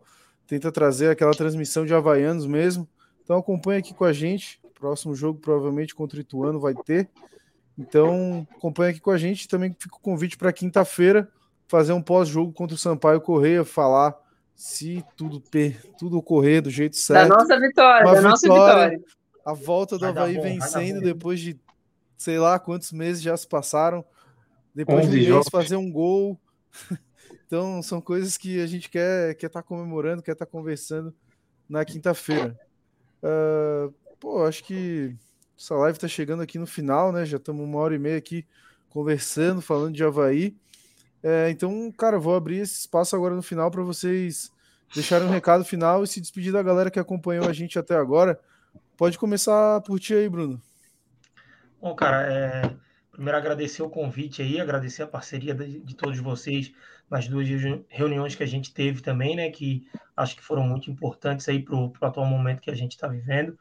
tenta 0.46 0.72
trazer 0.72 1.10
aquela 1.10 1.32
transmissão 1.32 1.84
de 1.84 1.92
Havaianos 1.92 2.46
mesmo. 2.46 2.88
Então 3.22 3.36
acompanha 3.36 3.80
aqui 3.80 3.92
com 3.92 4.04
a 4.04 4.12
gente. 4.12 4.58
Próximo 4.80 5.14
jogo 5.14 5.38
provavelmente 5.38 5.94
contra 5.94 6.16
o 6.16 6.20
Ituano 6.22 6.58
vai 6.58 6.74
ter. 6.74 7.10
Então 7.78 8.46
acompanha 8.56 8.92
aqui 8.92 9.00
com 9.00 9.10
a 9.10 9.18
gente. 9.18 9.46
Também 9.46 9.76
fica 9.78 9.96
o 9.96 10.00
convite 10.00 10.38
para 10.38 10.50
quinta-feira 10.50 11.28
fazer 11.68 11.92
um 11.92 12.00
pós-jogo 12.00 12.54
contra 12.54 12.74
o 12.74 12.78
Sampaio 12.78 13.20
Correia, 13.20 13.66
falar 13.66 14.16
se 14.54 15.04
tudo 15.14 15.42
tudo 15.98 16.16
ocorrer 16.16 16.62
do 16.62 16.70
jeito 16.70 16.96
certo. 16.96 17.28
Da 17.28 17.36
nossa 17.36 17.60
vitória, 17.60 18.12
da 18.12 18.22
nossa 18.22 18.48
vitória 18.48 19.00
a 19.44 19.52
volta 19.52 19.98
do 19.98 20.06
Havaí 20.06 20.36
bom, 20.36 20.42
vencendo 20.42 21.00
depois 21.00 21.40
de 21.40 21.58
sei 22.16 22.38
lá 22.38 22.58
quantos 22.58 22.92
meses 22.92 23.22
já 23.22 23.36
se 23.36 23.46
passaram. 23.46 24.04
Depois 24.74 25.08
de 25.08 25.30
um 25.30 25.36
mês 25.36 25.48
fazer 25.50 25.76
um 25.76 25.90
gol. 25.90 26.40
então 27.46 27.82
são 27.82 28.00
coisas 28.00 28.36
que 28.36 28.60
a 28.60 28.66
gente 28.66 28.88
quer 28.88 29.34
quer 29.34 29.46
estar 29.46 29.62
tá 29.62 29.66
comemorando, 29.66 30.22
quer 30.22 30.32
estar 30.32 30.46
tá 30.46 30.50
conversando 30.50 31.14
na 31.68 31.84
quinta-feira. 31.84 32.58
Uh, 33.22 33.92
pô, 34.18 34.44
acho 34.44 34.64
que 34.64 35.16
essa 35.58 35.74
live 35.76 35.96
está 35.96 36.08
chegando 36.08 36.42
aqui 36.42 36.58
no 36.58 36.66
final, 36.66 37.12
né? 37.12 37.24
Já 37.24 37.36
estamos 37.36 37.64
uma 37.64 37.78
hora 37.78 37.94
e 37.94 37.98
meia 37.98 38.18
aqui 38.18 38.46
conversando, 38.88 39.60
falando 39.60 39.94
de 39.94 40.04
Havaí. 40.04 40.56
É, 41.22 41.48
então, 41.50 41.90
cara, 41.92 42.18
vou 42.18 42.34
abrir 42.34 42.58
esse 42.58 42.80
espaço 42.80 43.16
agora 43.16 43.34
no 43.34 43.42
final 43.42 43.70
para 43.70 43.82
vocês 43.82 44.50
deixarem 44.94 45.26
um 45.26 45.30
recado 45.30 45.64
final 45.64 46.04
e 46.04 46.06
se 46.06 46.20
despedir 46.20 46.52
da 46.52 46.62
galera 46.62 46.90
que 46.90 46.98
acompanhou 46.98 47.48
a 47.48 47.52
gente 47.52 47.78
até 47.78 47.96
agora. 47.96 48.38
Pode 48.96 49.18
começar 49.18 49.80
por 49.82 49.98
ti 49.98 50.14
aí, 50.14 50.28
Bruno. 50.28 50.60
Bom, 51.80 51.94
cara, 51.94 52.22
é... 52.32 52.76
primeiro 53.10 53.36
agradecer 53.36 53.82
o 53.82 53.90
convite 53.90 54.40
aí, 54.40 54.60
agradecer 54.60 55.02
a 55.02 55.06
parceria 55.06 55.55
de, 55.55 55.80
de 55.80 55.94
todos 55.94 56.18
vocês 56.18 56.72
nas 57.10 57.28
duas 57.28 57.48
reuniões 57.88 58.34
que 58.34 58.42
a 58.42 58.46
gente 58.46 58.72
teve 58.72 59.02
também, 59.02 59.36
né? 59.36 59.51
Que 59.51 59.86
acho 60.16 60.36
que 60.36 60.42
foram 60.42 60.62
muito 60.62 60.90
importantes 60.90 61.48
aí 61.48 61.62
para 61.62 61.74
o 61.74 61.92
atual 62.01 62.26
momento 62.26 62.60
que 62.60 62.70
a 62.70 62.74
gente 62.74 62.92
está 62.92 63.09
vivendo. 63.09 63.59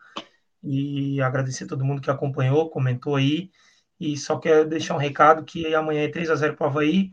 E 0.63 1.21
agradecer 1.21 1.65
a 1.65 1.67
todo 1.67 1.83
mundo 1.83 2.01
que 2.01 2.09
acompanhou, 2.09 2.69
comentou 2.69 3.15
aí. 3.15 3.51
E 3.99 4.15
só 4.17 4.37
quero 4.37 4.67
deixar 4.67 4.95
um 4.95 4.99
recado 4.99 5.43
que 5.43 5.73
amanhã 5.75 6.03
é 6.03 6.07
3 6.07 6.29
a 6.29 6.35
0 6.35 6.55
para 6.55 6.67
o 6.67 6.69
Havaí, 6.69 7.11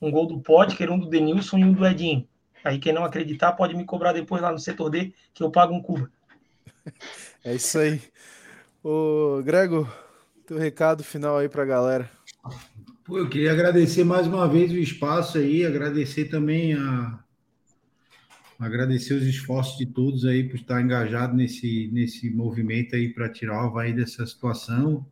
um 0.00 0.10
gol 0.10 0.26
do 0.26 0.40
Podker, 0.40 0.90
um 0.90 0.98
do 0.98 1.08
Denilson 1.08 1.58
e 1.58 1.64
um 1.64 1.72
do 1.72 1.86
Edinho. 1.86 2.26
Aí 2.64 2.78
quem 2.78 2.92
não 2.92 3.04
acreditar 3.04 3.52
pode 3.52 3.74
me 3.74 3.84
cobrar 3.84 4.12
depois 4.12 4.40
lá 4.40 4.52
no 4.52 4.58
setor 4.58 4.88
D, 4.88 5.12
que 5.34 5.42
eu 5.42 5.50
pago 5.50 5.74
um 5.74 5.82
Cuba. 5.82 6.10
É 7.44 7.54
isso 7.54 7.76
aí. 7.78 8.00
Ô, 8.84 9.42
Grego, 9.42 9.88
teu 10.46 10.58
recado 10.58 11.02
final 11.02 11.38
aí 11.38 11.48
para 11.48 11.62
a 11.62 11.66
galera. 11.66 12.10
Pô, 13.04 13.18
eu 13.18 13.28
queria 13.28 13.50
agradecer 13.50 14.04
mais 14.04 14.28
uma 14.28 14.48
vez 14.48 14.70
o 14.70 14.76
espaço 14.76 15.38
aí, 15.38 15.66
agradecer 15.66 16.26
também 16.26 16.74
a 16.74 17.22
agradecer 18.58 19.14
os 19.14 19.24
esforços 19.24 19.76
de 19.76 19.86
todos 19.86 20.24
aí 20.24 20.44
por 20.48 20.56
estar 20.56 20.80
engajado 20.80 21.34
nesse, 21.34 21.90
nesse 21.92 22.30
movimento 22.30 22.94
aí 22.94 23.08
para 23.08 23.28
tirar 23.28 23.64
o 23.64 23.66
Havaí 23.66 23.92
dessa 23.92 24.24
situação. 24.24 25.04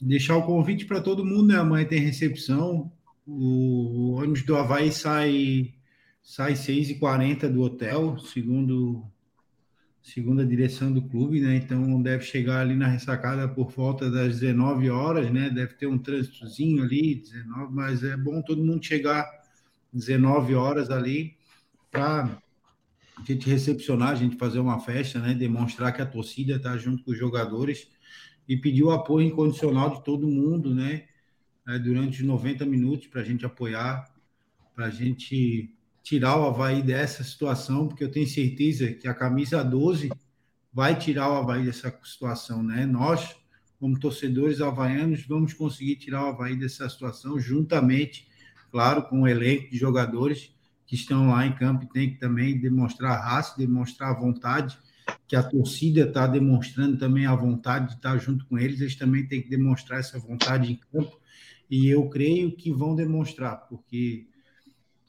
Deixar 0.00 0.36
o 0.36 0.42
convite 0.42 0.84
para 0.84 1.00
todo 1.00 1.24
mundo, 1.24 1.48
né? 1.48 1.56
Amanhã 1.56 1.84
tem 1.86 2.00
recepção. 2.00 2.90
O 3.24 4.14
ônibus 4.14 4.42
do 4.42 4.56
Havaí 4.56 4.90
sai, 4.90 5.72
sai 6.24 6.54
6h40 6.54 7.48
do 7.48 7.60
hotel, 7.60 8.18
segundo 8.18 9.04
segundo 10.02 10.42
a 10.42 10.44
direção 10.44 10.92
do 10.92 11.00
clube, 11.02 11.40
né? 11.40 11.56
Então 11.56 12.02
deve 12.02 12.24
chegar 12.24 12.60
ali 12.60 12.74
na 12.74 12.88
ressacada 12.88 13.48
por 13.48 13.70
volta 13.70 14.10
das 14.10 14.40
19 14.40 14.90
horas, 14.90 15.30
né? 15.30 15.48
Deve 15.48 15.74
ter 15.74 15.86
um 15.86 15.98
trânsitozinho 15.98 16.82
ali, 16.82 17.14
19, 17.14 17.72
mas 17.72 18.02
é 18.02 18.16
bom 18.16 18.42
todo 18.42 18.64
mundo 18.64 18.84
chegar 18.84 19.24
19 19.92 20.54
horas 20.54 20.90
ali 20.90 21.36
para 21.90 22.42
a 23.16 23.22
gente 23.24 23.48
recepcionar, 23.48 24.10
a 24.10 24.14
gente 24.16 24.36
fazer 24.36 24.58
uma 24.58 24.80
festa, 24.80 25.20
né? 25.20 25.34
Demonstrar 25.34 25.92
que 25.92 26.02
a 26.02 26.06
torcida 26.06 26.56
está 26.56 26.76
junto 26.76 27.04
com 27.04 27.12
os 27.12 27.18
jogadores 27.18 27.88
e 28.48 28.56
pedir 28.56 28.82
o 28.82 28.90
apoio 28.90 29.28
incondicional 29.28 29.96
de 29.96 30.04
todo 30.04 30.26
mundo, 30.26 30.74
né? 30.74 31.04
É, 31.68 31.78
durante 31.78 32.20
os 32.20 32.26
90 32.26 32.66
minutos 32.66 33.06
para 33.06 33.20
a 33.20 33.24
gente 33.24 33.46
apoiar, 33.46 34.12
para 34.74 34.86
a 34.86 34.90
gente 34.90 35.72
tirar 36.02 36.36
o 36.38 36.46
Havaí 36.46 36.82
dessa 36.82 37.22
situação, 37.22 37.86
porque 37.86 38.02
eu 38.02 38.10
tenho 38.10 38.26
certeza 38.26 38.92
que 38.92 39.06
a 39.06 39.14
camisa 39.14 39.62
12 39.62 40.10
vai 40.72 40.98
tirar 40.98 41.30
o 41.30 41.36
Havaí 41.36 41.64
dessa 41.64 41.94
situação, 42.02 42.62
né? 42.62 42.84
Nós, 42.86 43.36
como 43.78 43.98
torcedores 43.98 44.60
havaianos, 44.60 45.24
vamos 45.26 45.52
conseguir 45.52 45.96
tirar 45.96 46.24
o 46.24 46.28
Havaí 46.28 46.56
dessa 46.56 46.88
situação, 46.88 47.38
juntamente, 47.38 48.26
claro, 48.70 49.02
com 49.04 49.22
o 49.22 49.28
elenco 49.28 49.70
de 49.70 49.76
jogadores 49.76 50.52
que 50.86 50.96
estão 50.96 51.30
lá 51.30 51.46
em 51.46 51.54
campo 51.54 51.84
e 51.84 51.88
tem 51.88 52.10
que 52.10 52.18
também 52.18 52.58
demonstrar 52.58 53.22
raça, 53.22 53.56
demonstrar 53.56 54.18
vontade, 54.18 54.78
que 55.26 55.36
a 55.36 55.42
torcida 55.42 56.02
está 56.02 56.26
demonstrando 56.26 56.98
também 56.98 57.26
a 57.26 57.34
vontade 57.34 57.88
de 57.88 57.94
estar 57.94 58.18
junto 58.18 58.44
com 58.46 58.58
eles, 58.58 58.80
eles 58.80 58.96
também 58.96 59.26
têm 59.26 59.42
que 59.42 59.48
demonstrar 59.48 60.00
essa 60.00 60.18
vontade 60.18 60.72
em 60.72 60.80
campo, 60.92 61.18
e 61.70 61.88
eu 61.88 62.08
creio 62.08 62.54
que 62.54 62.70
vão 62.70 62.94
demonstrar, 62.94 63.66
porque 63.68 64.26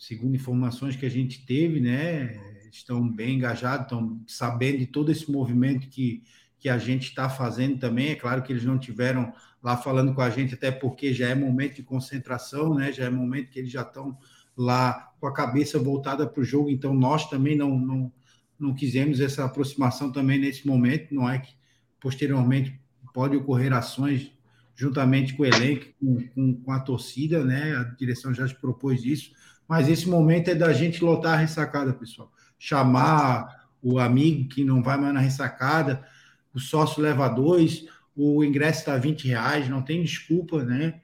segundo 0.04 0.36
informações 0.36 0.98
que 0.98 1.06
a 1.06 1.10
gente 1.10 1.46
teve, 1.46 1.80
né, 1.80 2.38
estão 2.70 3.10
bem 3.10 3.38
engajados, 3.38 3.86
estão 3.86 4.22
sabendo 4.28 4.80
de 4.80 4.88
todo 4.88 5.10
esse 5.10 5.32
movimento 5.32 5.88
que, 5.88 6.22
que 6.60 6.68
a 6.68 6.78
gente 6.78 7.04
está 7.04 7.30
fazendo 7.30 7.80
também. 7.80 8.10
É 8.10 8.16
claro 8.16 8.44
que 8.44 8.52
eles 8.52 8.66
não 8.66 8.78
tiveram 8.78 9.32
lá 9.62 9.78
falando 9.78 10.14
com 10.14 10.20
a 10.20 10.30
gente, 10.30 10.56
até 10.56 10.72
porque 10.72 11.14
já 11.14 11.30
é 11.30 11.36
momento 11.36 11.76
de 11.76 11.84
concentração, 11.84 12.76
né, 12.76 12.92
já 12.92 13.06
é 13.06 13.10
momento 13.10 13.50
que 13.50 13.60
eles 13.60 13.72
já 13.72 13.82
estão 13.82 14.18
lá 14.58 15.14
com 15.22 15.26
a 15.26 15.34
cabeça 15.34 15.80
voltada 15.80 16.28
para 16.28 16.42
o 16.42 16.44
jogo, 16.46 16.70
então 16.70 16.94
nós 16.94 17.30
também 17.30 17.56
não, 17.56 17.80
não, 17.80 18.12
não 18.60 18.74
quisemos 18.74 19.22
essa 19.22 19.46
aproximação 19.46 20.12
também 20.12 20.38
nesse 20.38 20.68
momento, 20.68 21.16
não 21.16 21.30
é 21.30 21.40
que 21.40 21.56
posteriormente 21.98 22.78
pode 23.14 23.38
ocorrer 23.38 23.72
ações 23.72 24.34
juntamente 24.76 25.34
com 25.34 25.44
o 25.44 25.46
elenco, 25.46 25.86
com, 26.00 26.28
com, 26.30 26.56
com 26.56 26.72
a 26.72 26.80
torcida, 26.80 27.44
né? 27.44 27.76
A 27.78 27.84
direção 27.84 28.34
já 28.34 28.48
se 28.48 28.56
propôs 28.56 29.06
isso, 29.06 29.32
mas 29.68 29.90
esse 29.90 30.08
momento 30.08 30.50
é 30.50 30.56
da 30.56 30.74
gente 30.74 31.04
lotar 31.04 31.34
a 31.34 31.38
ressacada, 31.38 31.94
pessoal. 31.94 32.32
Chamar 32.58 33.68
o 33.82 34.00
amigo 34.00 34.48
que 34.48 34.64
não 34.64 34.82
vai 34.82 34.98
mais 34.98 35.14
na 35.14 35.20
ressacada, 35.20 36.06
o 36.54 36.60
sócio 36.60 37.02
leva 37.02 37.28
dois, 37.28 37.86
o 38.16 38.44
ingresso 38.44 38.80
está 38.80 38.98
20 38.98 39.28
reais, 39.28 39.70
não 39.70 39.82
tem 39.82 40.02
desculpa, 40.02 40.64
né? 40.64 41.02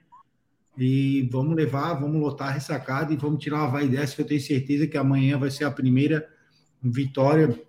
E 0.78 1.28
vamos 1.30 1.54
levar, 1.56 1.94
vamos 1.94 2.20
lotar 2.20 2.48
a 2.48 2.52
ressacada 2.52 3.12
e 3.12 3.16
vamos 3.16 3.42
tirar 3.42 3.58
uma 3.58 3.68
vai 3.68 3.88
dessa, 3.88 4.14
que 4.14 4.22
eu 4.22 4.26
tenho 4.26 4.40
certeza 4.40 4.86
que 4.86 4.96
amanhã 4.96 5.36
vai 5.36 5.50
ser 5.50 5.64
a 5.64 5.70
primeira 5.70 6.26
vitória 6.82 7.60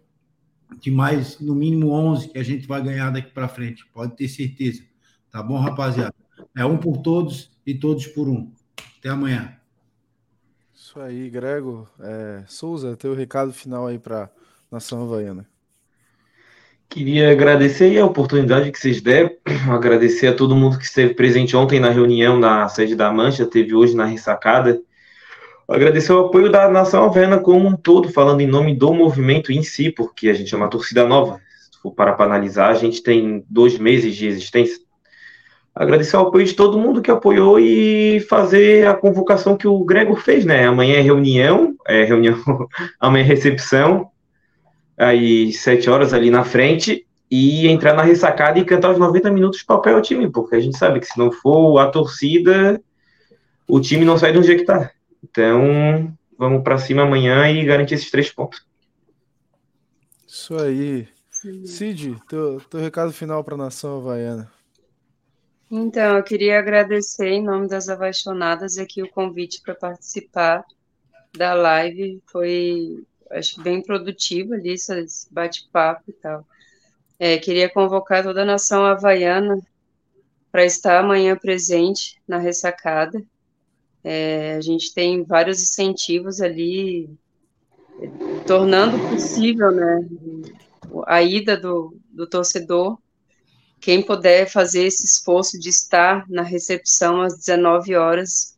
de 0.80 0.90
mais, 0.90 1.40
no 1.40 1.54
mínimo 1.54 1.90
11 1.92 2.30
que 2.30 2.38
a 2.38 2.44
gente 2.44 2.68
vai 2.68 2.82
ganhar 2.82 3.10
daqui 3.10 3.32
para 3.32 3.48
frente, 3.48 3.86
pode 3.94 4.16
ter 4.16 4.28
certeza. 4.28 4.84
Tá 5.30 5.42
bom, 5.44 5.60
rapaziada? 5.60 6.14
É 6.56 6.66
um 6.66 6.78
por 6.78 6.98
todos 6.98 7.52
e 7.66 7.74
todos 7.74 8.08
por 8.08 8.30
um. 8.30 8.52
Até 9.00 9.10
amanhã. 9.10 9.61
Isso 10.92 11.00
aí, 11.00 11.30
Grego. 11.30 11.88
É, 12.02 12.44
Souza, 12.48 12.98
teu 12.98 13.16
recado 13.16 13.54
final 13.54 13.88
aí 13.88 13.98
para 13.98 14.30
Nação 14.70 15.02
Havaiana. 15.02 15.48
Queria 16.90 17.32
agradecer 17.32 17.98
a 17.98 18.06
oportunidade 18.06 18.70
que 18.74 18.78
vocês 18.78 19.00
deram, 19.00 19.32
agradecer 19.72 20.28
a 20.28 20.36
todo 20.36 20.54
mundo 20.54 20.78
que 20.78 20.84
esteve 20.84 21.14
presente 21.14 21.56
ontem 21.56 21.80
na 21.80 21.90
reunião 21.92 22.38
na 22.38 22.68
sede 22.68 22.94
da 22.94 23.10
Mancha, 23.10 23.46
teve 23.46 23.74
hoje 23.74 23.96
na 23.96 24.04
ressacada. 24.04 24.82
Agradecer 25.66 26.12
o 26.12 26.26
apoio 26.26 26.52
da 26.52 26.68
Nação 26.68 27.06
Havaiana 27.06 27.40
como 27.40 27.70
um 27.70 27.78
todo, 27.78 28.10
falando 28.10 28.42
em 28.42 28.48
nome 28.48 28.76
do 28.76 28.94
movimento 28.94 29.50
em 29.50 29.64
si, 29.64 29.90
porque 29.90 30.28
a 30.28 30.34
gente 30.34 30.54
é 30.54 30.58
uma 30.58 30.70
torcida 30.70 31.08
nova. 31.08 31.40
Se 31.72 31.80
for 31.82 31.94
para, 31.94 32.12
para 32.12 32.26
analisar, 32.26 32.68
a 32.68 32.76
gente 32.76 33.02
tem 33.02 33.46
dois 33.50 33.80
meses 33.80 34.14
de 34.14 34.28
existência 34.28 34.78
agradecer 35.82 36.16
o 36.16 36.20
apoio 36.20 36.46
de 36.46 36.54
todo 36.54 36.78
mundo 36.78 37.02
que 37.02 37.10
apoiou 37.10 37.60
e 37.60 38.20
fazer 38.30 38.86
a 38.86 38.94
convocação 38.94 39.58
que 39.58 39.68
o 39.68 39.84
Gregor 39.84 40.18
fez, 40.18 40.46
né? 40.46 40.68
Amanhã 40.68 40.98
é 40.98 41.02
reunião, 41.02 41.76
é 41.88 42.04
reunião, 42.04 42.38
amanhã 43.00 43.24
é 43.24 43.28
recepção, 43.28 44.12
aí 44.96 45.52
sete 45.52 45.90
horas 45.90 46.14
ali 46.14 46.30
na 46.30 46.44
frente, 46.44 47.08
e 47.32 47.68
entrar 47.68 47.96
na 47.96 48.04
ressacada 48.04 48.60
e 48.60 48.66
cantar 48.66 48.92
os 48.92 49.00
90 49.00 49.32
minutos 49.32 49.64
para 49.64 49.78
apoiar 49.78 49.98
o 49.98 50.02
time, 50.02 50.30
porque 50.30 50.56
a 50.56 50.60
gente 50.60 50.78
sabe 50.78 51.00
que 51.00 51.08
se 51.08 51.18
não 51.18 51.32
for 51.32 51.80
a 51.80 51.90
torcida, 51.90 52.80
o 53.68 53.80
time 53.80 54.06
não 54.06 54.20
sai 54.20 54.34
de 54.34 54.38
onde 54.38 54.52
é 54.52 54.56
que 54.56 54.66
tá. 54.66 54.92
Então, 55.24 56.14
vamos 56.38 56.62
para 56.62 56.78
cima 56.78 57.02
amanhã 57.02 57.50
e 57.50 57.66
garantir 57.66 57.96
esses 57.96 58.12
três 58.12 58.30
pontos. 58.30 58.64
Isso 60.28 60.56
aí. 60.58 61.08
Cid, 61.66 62.22
teu, 62.30 62.62
teu 62.70 62.80
recado 62.80 63.12
final 63.12 63.44
para 63.44 63.56
a 63.56 63.58
nação 63.58 63.98
havaiana. 63.98 64.61
Então, 65.74 66.18
eu 66.18 66.24
queria 66.24 66.60
agradecer 66.60 67.30
em 67.30 67.42
nome 67.42 67.66
das 67.70 67.88
apaixonadas 67.88 68.78
aqui 68.78 69.02
o 69.02 69.10
convite 69.10 69.62
para 69.62 69.74
participar 69.74 70.66
da 71.34 71.54
live. 71.54 72.22
Foi, 72.26 73.02
acho, 73.30 73.62
bem 73.62 73.82
produtivo 73.82 74.54
ali, 74.54 74.74
esse 74.74 75.28
bate-papo 75.32 76.04
e 76.10 76.14
tal. 76.14 76.46
É, 77.18 77.38
queria 77.38 77.70
convocar 77.70 78.22
toda 78.22 78.42
a 78.42 78.46
nação 78.46 78.84
havaiana 78.84 79.66
para 80.52 80.66
estar 80.66 81.00
amanhã 81.00 81.38
presente 81.38 82.22
na 82.28 82.38
ressacada. 82.38 83.24
É, 84.04 84.56
a 84.56 84.62
gente 84.62 84.94
tem 84.94 85.24
vários 85.24 85.62
incentivos 85.62 86.42
ali, 86.42 87.10
tornando 88.46 89.00
possível 89.08 89.72
né, 89.72 90.06
a 91.08 91.22
ida 91.24 91.56
do, 91.56 91.96
do 92.10 92.28
torcedor 92.28 92.98
quem 93.82 94.04
puder 94.04 94.48
fazer 94.48 94.84
esse 94.86 95.04
esforço 95.04 95.60
de 95.60 95.70
estar 95.70 96.30
na 96.30 96.44
recepção 96.44 97.20
às 97.20 97.36
19 97.36 97.96
horas, 97.96 98.56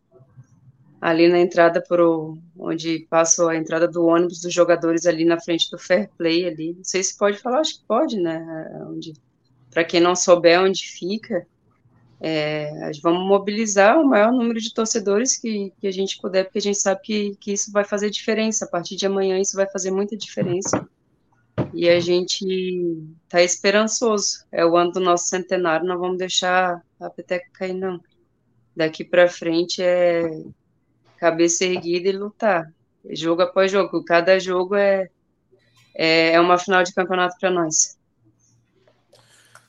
ali 0.99 1.29
na 1.29 1.39
entrada 1.39 1.81
pro 1.81 2.37
onde 2.59 3.07
passa 3.09 3.49
a 3.49 3.55
entrada 3.55 3.87
do 3.87 4.05
ônibus 4.05 4.41
dos 4.41 4.53
jogadores 4.53 5.05
ali 5.05 5.23
na 5.23 5.39
frente 5.39 5.71
do 5.71 5.79
Fair 5.79 6.09
Play 6.17 6.45
ali. 6.45 6.73
Não 6.73 6.83
sei 6.83 7.01
se 7.01 7.17
pode 7.17 7.37
falar, 7.37 7.59
acho 7.59 7.79
que 7.79 7.85
pode, 7.87 8.17
né? 8.19 8.45
Onde, 8.89 9.13
para 9.71 9.85
quem 9.85 10.01
não 10.01 10.13
souber 10.13 10.61
onde 10.61 10.85
fica, 10.89 11.47
é, 12.19 12.91
vamos 13.01 13.25
mobilizar 13.25 13.97
o 13.97 14.05
maior 14.05 14.31
número 14.31 14.59
de 14.59 14.73
torcedores 14.73 15.37
que, 15.37 15.71
que 15.79 15.87
a 15.87 15.91
gente 15.91 16.19
puder, 16.19 16.43
porque 16.43 16.59
a 16.59 16.61
gente 16.61 16.77
sabe 16.77 17.01
que, 17.01 17.35
que 17.39 17.53
isso 17.53 17.71
vai 17.71 17.85
fazer 17.85 18.09
diferença. 18.09 18.65
A 18.65 18.67
partir 18.67 18.97
de 18.97 19.05
amanhã, 19.05 19.39
isso 19.39 19.55
vai 19.55 19.69
fazer 19.69 19.91
muita 19.91 20.17
diferença 20.17 20.85
e 21.73 21.89
a 21.89 21.99
gente 21.99 22.45
está 23.25 23.41
esperançoso. 23.41 24.45
É 24.51 24.65
o 24.65 24.77
ano 24.77 24.91
do 24.91 24.99
nosso 24.99 25.27
centenário, 25.27 25.87
não 25.87 25.97
vamos 25.97 26.17
deixar 26.17 26.83
a 26.99 27.09
peteca 27.09 27.49
cair, 27.53 27.73
não. 27.73 27.99
Daqui 28.75 29.03
para 29.03 29.27
frente 29.27 29.81
é 29.81 30.43
cabeça 31.17 31.63
erguida 31.63 32.09
e 32.09 32.11
lutar. 32.11 32.71
Jogo 33.09 33.41
após 33.41 33.71
jogo. 33.71 34.03
Cada 34.03 34.39
jogo 34.39 34.75
é, 34.75 35.09
é, 35.95 36.33
é 36.33 36.39
uma 36.39 36.57
final 36.57 36.83
de 36.83 36.93
campeonato 36.93 37.35
para 37.39 37.51
nós. 37.51 37.97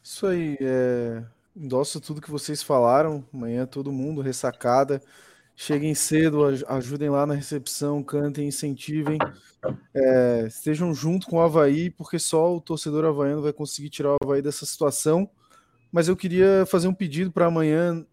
Isso 0.02 0.26
aí. 0.26 0.56
É... 0.60 1.22
Endosso 1.56 2.00
tudo 2.00 2.20
que 2.20 2.30
vocês 2.30 2.62
falaram. 2.62 3.24
Amanhã 3.32 3.64
todo 3.64 3.92
mundo 3.92 4.20
ressacada. 4.20 5.00
Cheguem 5.56 5.94
cedo, 5.94 6.44
ajudem 6.66 7.08
lá 7.08 7.24
na 7.24 7.34
recepção, 7.34 8.02
cantem, 8.02 8.48
incentivem, 8.48 9.18
é, 9.94 10.46
estejam 10.48 10.92
junto 10.92 11.28
com 11.28 11.36
o 11.36 11.40
Havaí, 11.40 11.90
porque 11.90 12.18
só 12.18 12.56
o 12.56 12.60
torcedor 12.60 13.04
havaiano 13.04 13.40
vai 13.40 13.52
conseguir 13.52 13.88
tirar 13.88 14.14
o 14.14 14.16
Havaí 14.20 14.42
dessa 14.42 14.66
situação. 14.66 15.30
Mas 15.92 16.08
eu 16.08 16.16
queria 16.16 16.66
fazer 16.66 16.88
um 16.88 16.94
pedido 16.94 17.30
para 17.30 17.46
amanhã, 17.46 18.04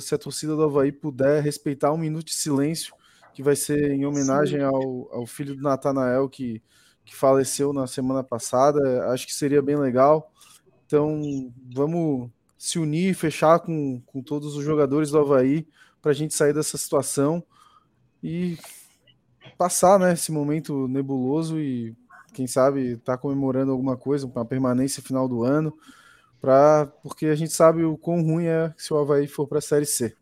se 0.00 0.16
a 0.16 0.18
torcida 0.18 0.56
do 0.56 0.64
Havaí 0.64 0.90
puder 0.90 1.40
respeitar 1.40 1.92
um 1.92 1.98
minuto 1.98 2.26
de 2.26 2.34
silêncio, 2.34 2.92
que 3.32 3.40
vai 3.40 3.54
ser 3.54 3.92
em 3.92 4.04
homenagem 4.04 4.60
ao, 4.60 5.08
ao, 5.14 5.26
filho 5.26 5.54
do 5.54 5.62
Natanael, 5.62 6.28
que, 6.28 6.60
que 7.04 7.14
faleceu 7.14 7.72
na 7.72 7.86
semana 7.86 8.24
passada. 8.24 9.06
Acho 9.12 9.28
que 9.28 9.32
seria 9.32 9.62
bem 9.62 9.76
legal. 9.76 10.32
Então, 10.86 11.52
vamos 11.72 12.28
se 12.58 12.80
unir, 12.80 13.14
fechar 13.14 13.60
com, 13.60 14.00
com 14.04 14.20
todos 14.20 14.56
os 14.56 14.64
jogadores 14.64 15.12
do 15.12 15.20
Havaí 15.20 15.68
para 16.00 16.10
a 16.12 16.14
gente 16.14 16.34
sair 16.34 16.52
dessa 16.52 16.76
situação 16.78 17.42
e 18.22 18.58
passar 19.56 19.98
né, 19.98 20.12
esse 20.12 20.32
momento 20.32 20.88
nebuloso 20.88 21.58
e, 21.60 21.94
quem 22.32 22.46
sabe, 22.46 22.92
estar 22.92 23.16
tá 23.16 23.18
comemorando 23.18 23.72
alguma 23.72 23.96
coisa, 23.96 24.26
uma 24.26 24.44
permanência 24.44 25.02
final 25.02 25.28
do 25.28 25.42
ano, 25.42 25.76
pra, 26.40 26.86
porque 27.02 27.26
a 27.26 27.34
gente 27.34 27.52
sabe 27.52 27.84
o 27.84 27.96
quão 27.96 28.22
ruim 28.22 28.46
é 28.46 28.72
se 28.76 28.92
o 28.92 28.98
Havaí 28.98 29.26
for 29.26 29.46
para 29.46 29.58
a 29.58 29.62
Série 29.62 29.86
C. 29.86 30.14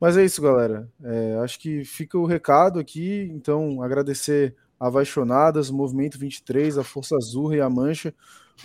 Mas 0.00 0.16
é 0.16 0.24
isso, 0.24 0.40
galera. 0.40 0.88
É, 1.04 1.38
acho 1.44 1.58
que 1.60 1.84
fica 1.84 2.16
o 2.16 2.24
recado 2.24 2.78
aqui. 2.78 3.30
Então, 3.34 3.82
agradecer 3.82 4.56
Avaixonadas, 4.78 5.70
Movimento 5.70 6.18
23, 6.18 6.78
a 6.78 6.82
Força 6.82 7.16
Azul 7.16 7.54
e 7.54 7.60
a 7.60 7.68
Mancha, 7.68 8.14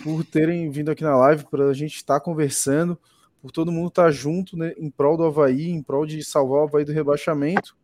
por 0.02 0.24
terem 0.24 0.70
vindo 0.70 0.90
aqui 0.90 1.04
na 1.04 1.14
live 1.14 1.44
para 1.50 1.68
a 1.68 1.74
gente 1.74 1.96
estar 1.96 2.14
tá 2.14 2.24
conversando, 2.24 2.98
por 3.40 3.50
todo 3.50 3.72
mundo 3.72 3.88
estar 3.88 4.04
tá 4.04 4.10
junto 4.10 4.56
né, 4.56 4.74
em 4.76 4.90
prol 4.90 5.16
do 5.16 5.24
Havaí, 5.24 5.70
em 5.70 5.82
prol 5.82 6.06
de 6.06 6.22
salvar 6.24 6.60
o 6.60 6.64
Havaí 6.64 6.84
do 6.84 6.92
rebaixamento 6.92 7.76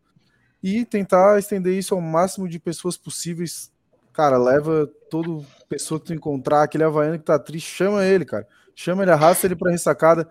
e 0.61 0.85
tentar 0.85 1.37
estender 1.37 1.77
isso 1.77 1.93
ao 1.93 2.01
máximo 2.01 2.47
de 2.47 2.59
pessoas 2.59 2.97
possíveis. 2.97 3.71
Cara, 4.13 4.37
leva 4.37 4.89
toda 5.09 5.45
pessoa 5.67 5.99
que 5.99 6.07
tu 6.07 6.13
encontrar, 6.13 6.63
aquele 6.63 6.83
havaiano 6.83 7.17
que 7.17 7.25
tá 7.25 7.37
triste, 7.37 7.69
chama 7.69 8.05
ele, 8.05 8.23
cara. 8.23 8.47
Chama 8.75 9.03
ele, 9.03 9.11
arrasta 9.11 9.45
ele 9.45 9.55
pra 9.55 9.71
ressacada, 9.71 10.29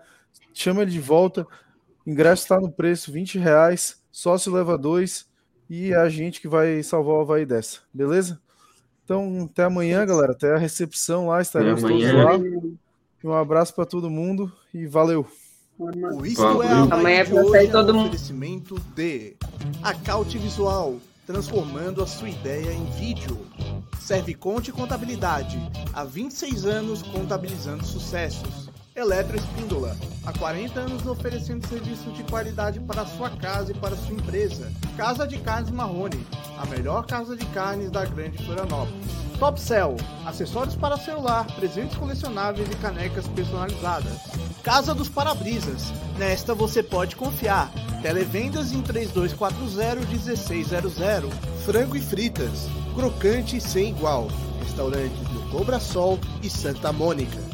chama 0.53 0.81
ele 0.81 0.91
de 0.91 0.99
volta. 0.99 1.45
O 2.05 2.09
ingresso 2.09 2.43
está 2.43 2.59
no 2.59 2.71
preço, 2.71 3.11
20 3.11 3.37
reais, 3.37 4.01
sócio 4.11 4.53
leva 4.53 4.77
dois 4.77 5.27
e 5.69 5.91
é 5.91 5.97
a 5.97 6.09
gente 6.09 6.41
que 6.41 6.47
vai 6.47 6.81
salvar 6.83 7.15
o 7.15 7.21
Havaí 7.21 7.45
dessa, 7.45 7.79
beleza? 7.93 8.41
Então, 9.03 9.49
até 9.51 9.63
amanhã, 9.63 10.05
galera. 10.05 10.31
Até 10.31 10.53
a 10.53 10.57
recepção 10.57 11.27
lá, 11.27 11.41
estaremos 11.41 11.81
todos 11.81 12.03
lá. 12.13 12.39
Um 13.23 13.33
abraço 13.33 13.73
para 13.73 13.85
todo 13.85 14.09
mundo 14.09 14.51
e 14.73 14.87
valeu. 14.87 15.25
O 15.77 16.25
Isto 16.25 16.61
é 16.61 16.67
Amanhã 16.91 17.19
é 17.19 17.23
pra 17.25 17.43
sair 17.49 17.71
todo 17.71 17.93
mundo. 17.93 18.07
oferecimento 18.07 18.79
de 18.95 19.35
Acaute 19.81 20.37
Visual, 20.37 20.97
transformando 21.25 22.01
a 22.01 22.07
sua 22.07 22.29
ideia 22.29 22.71
em 22.71 22.85
vídeo. 22.91 23.45
Serve 23.99 24.33
Conte 24.33 24.71
Contabilidade, 24.71 25.57
há 25.93 26.03
26 26.03 26.65
anos 26.65 27.01
contabilizando 27.01 27.83
sucessos. 27.85 28.69
Eletro 28.95 29.35
Espíndola, 29.35 29.97
há 30.23 30.31
40 30.37 30.79
anos 30.79 31.07
oferecendo 31.07 31.65
serviços 31.65 32.13
de 32.13 32.23
qualidade 32.25 32.79
para 32.81 33.01
a 33.01 33.05
sua 33.07 33.31
casa 33.31 33.71
e 33.71 33.75
para 33.75 33.95
a 33.95 33.97
sua 33.97 34.13
empresa. 34.13 34.71
Casa 34.95 35.27
de 35.27 35.39
Carnes 35.39 35.71
Marrone, 35.71 36.23
a 36.59 36.65
melhor 36.67 37.03
casa 37.07 37.35
de 37.35 37.45
carnes 37.47 37.89
da 37.89 38.05
Grande 38.05 38.37
Florianópolis. 38.45 39.32
Top 39.43 39.59
Cell, 39.59 39.97
acessórios 40.25 40.73
para 40.73 40.95
celular, 40.95 41.45
presentes 41.57 41.97
colecionáveis 41.97 42.65
e 42.71 42.75
canecas 42.77 43.27
personalizadas. 43.27 44.21
Casa 44.63 44.95
dos 44.95 45.09
Parabrisas, 45.09 45.91
nesta 46.17 46.55
você 46.55 46.81
pode 46.81 47.17
confiar. 47.17 47.69
Televendas 48.01 48.71
em 48.71 48.81
3240-1600. 48.81 51.29
Frango 51.65 51.97
e 51.97 51.99
fritas, 51.99 52.69
crocante 52.95 53.59
sem 53.59 53.89
igual. 53.89 54.29
Restaurantes 54.61 55.27
do 55.27 55.41
Cobra 55.51 55.77
Sol 55.77 56.17
e 56.41 56.49
Santa 56.49 56.93
Mônica. 56.93 57.52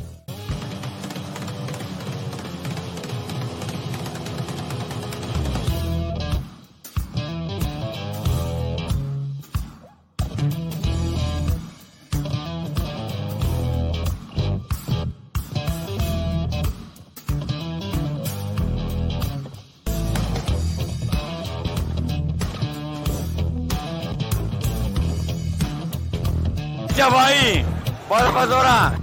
Havaí! 28.40 28.48
Bora 28.48 28.48
pra 28.48 28.48
Zorá! 28.48 28.99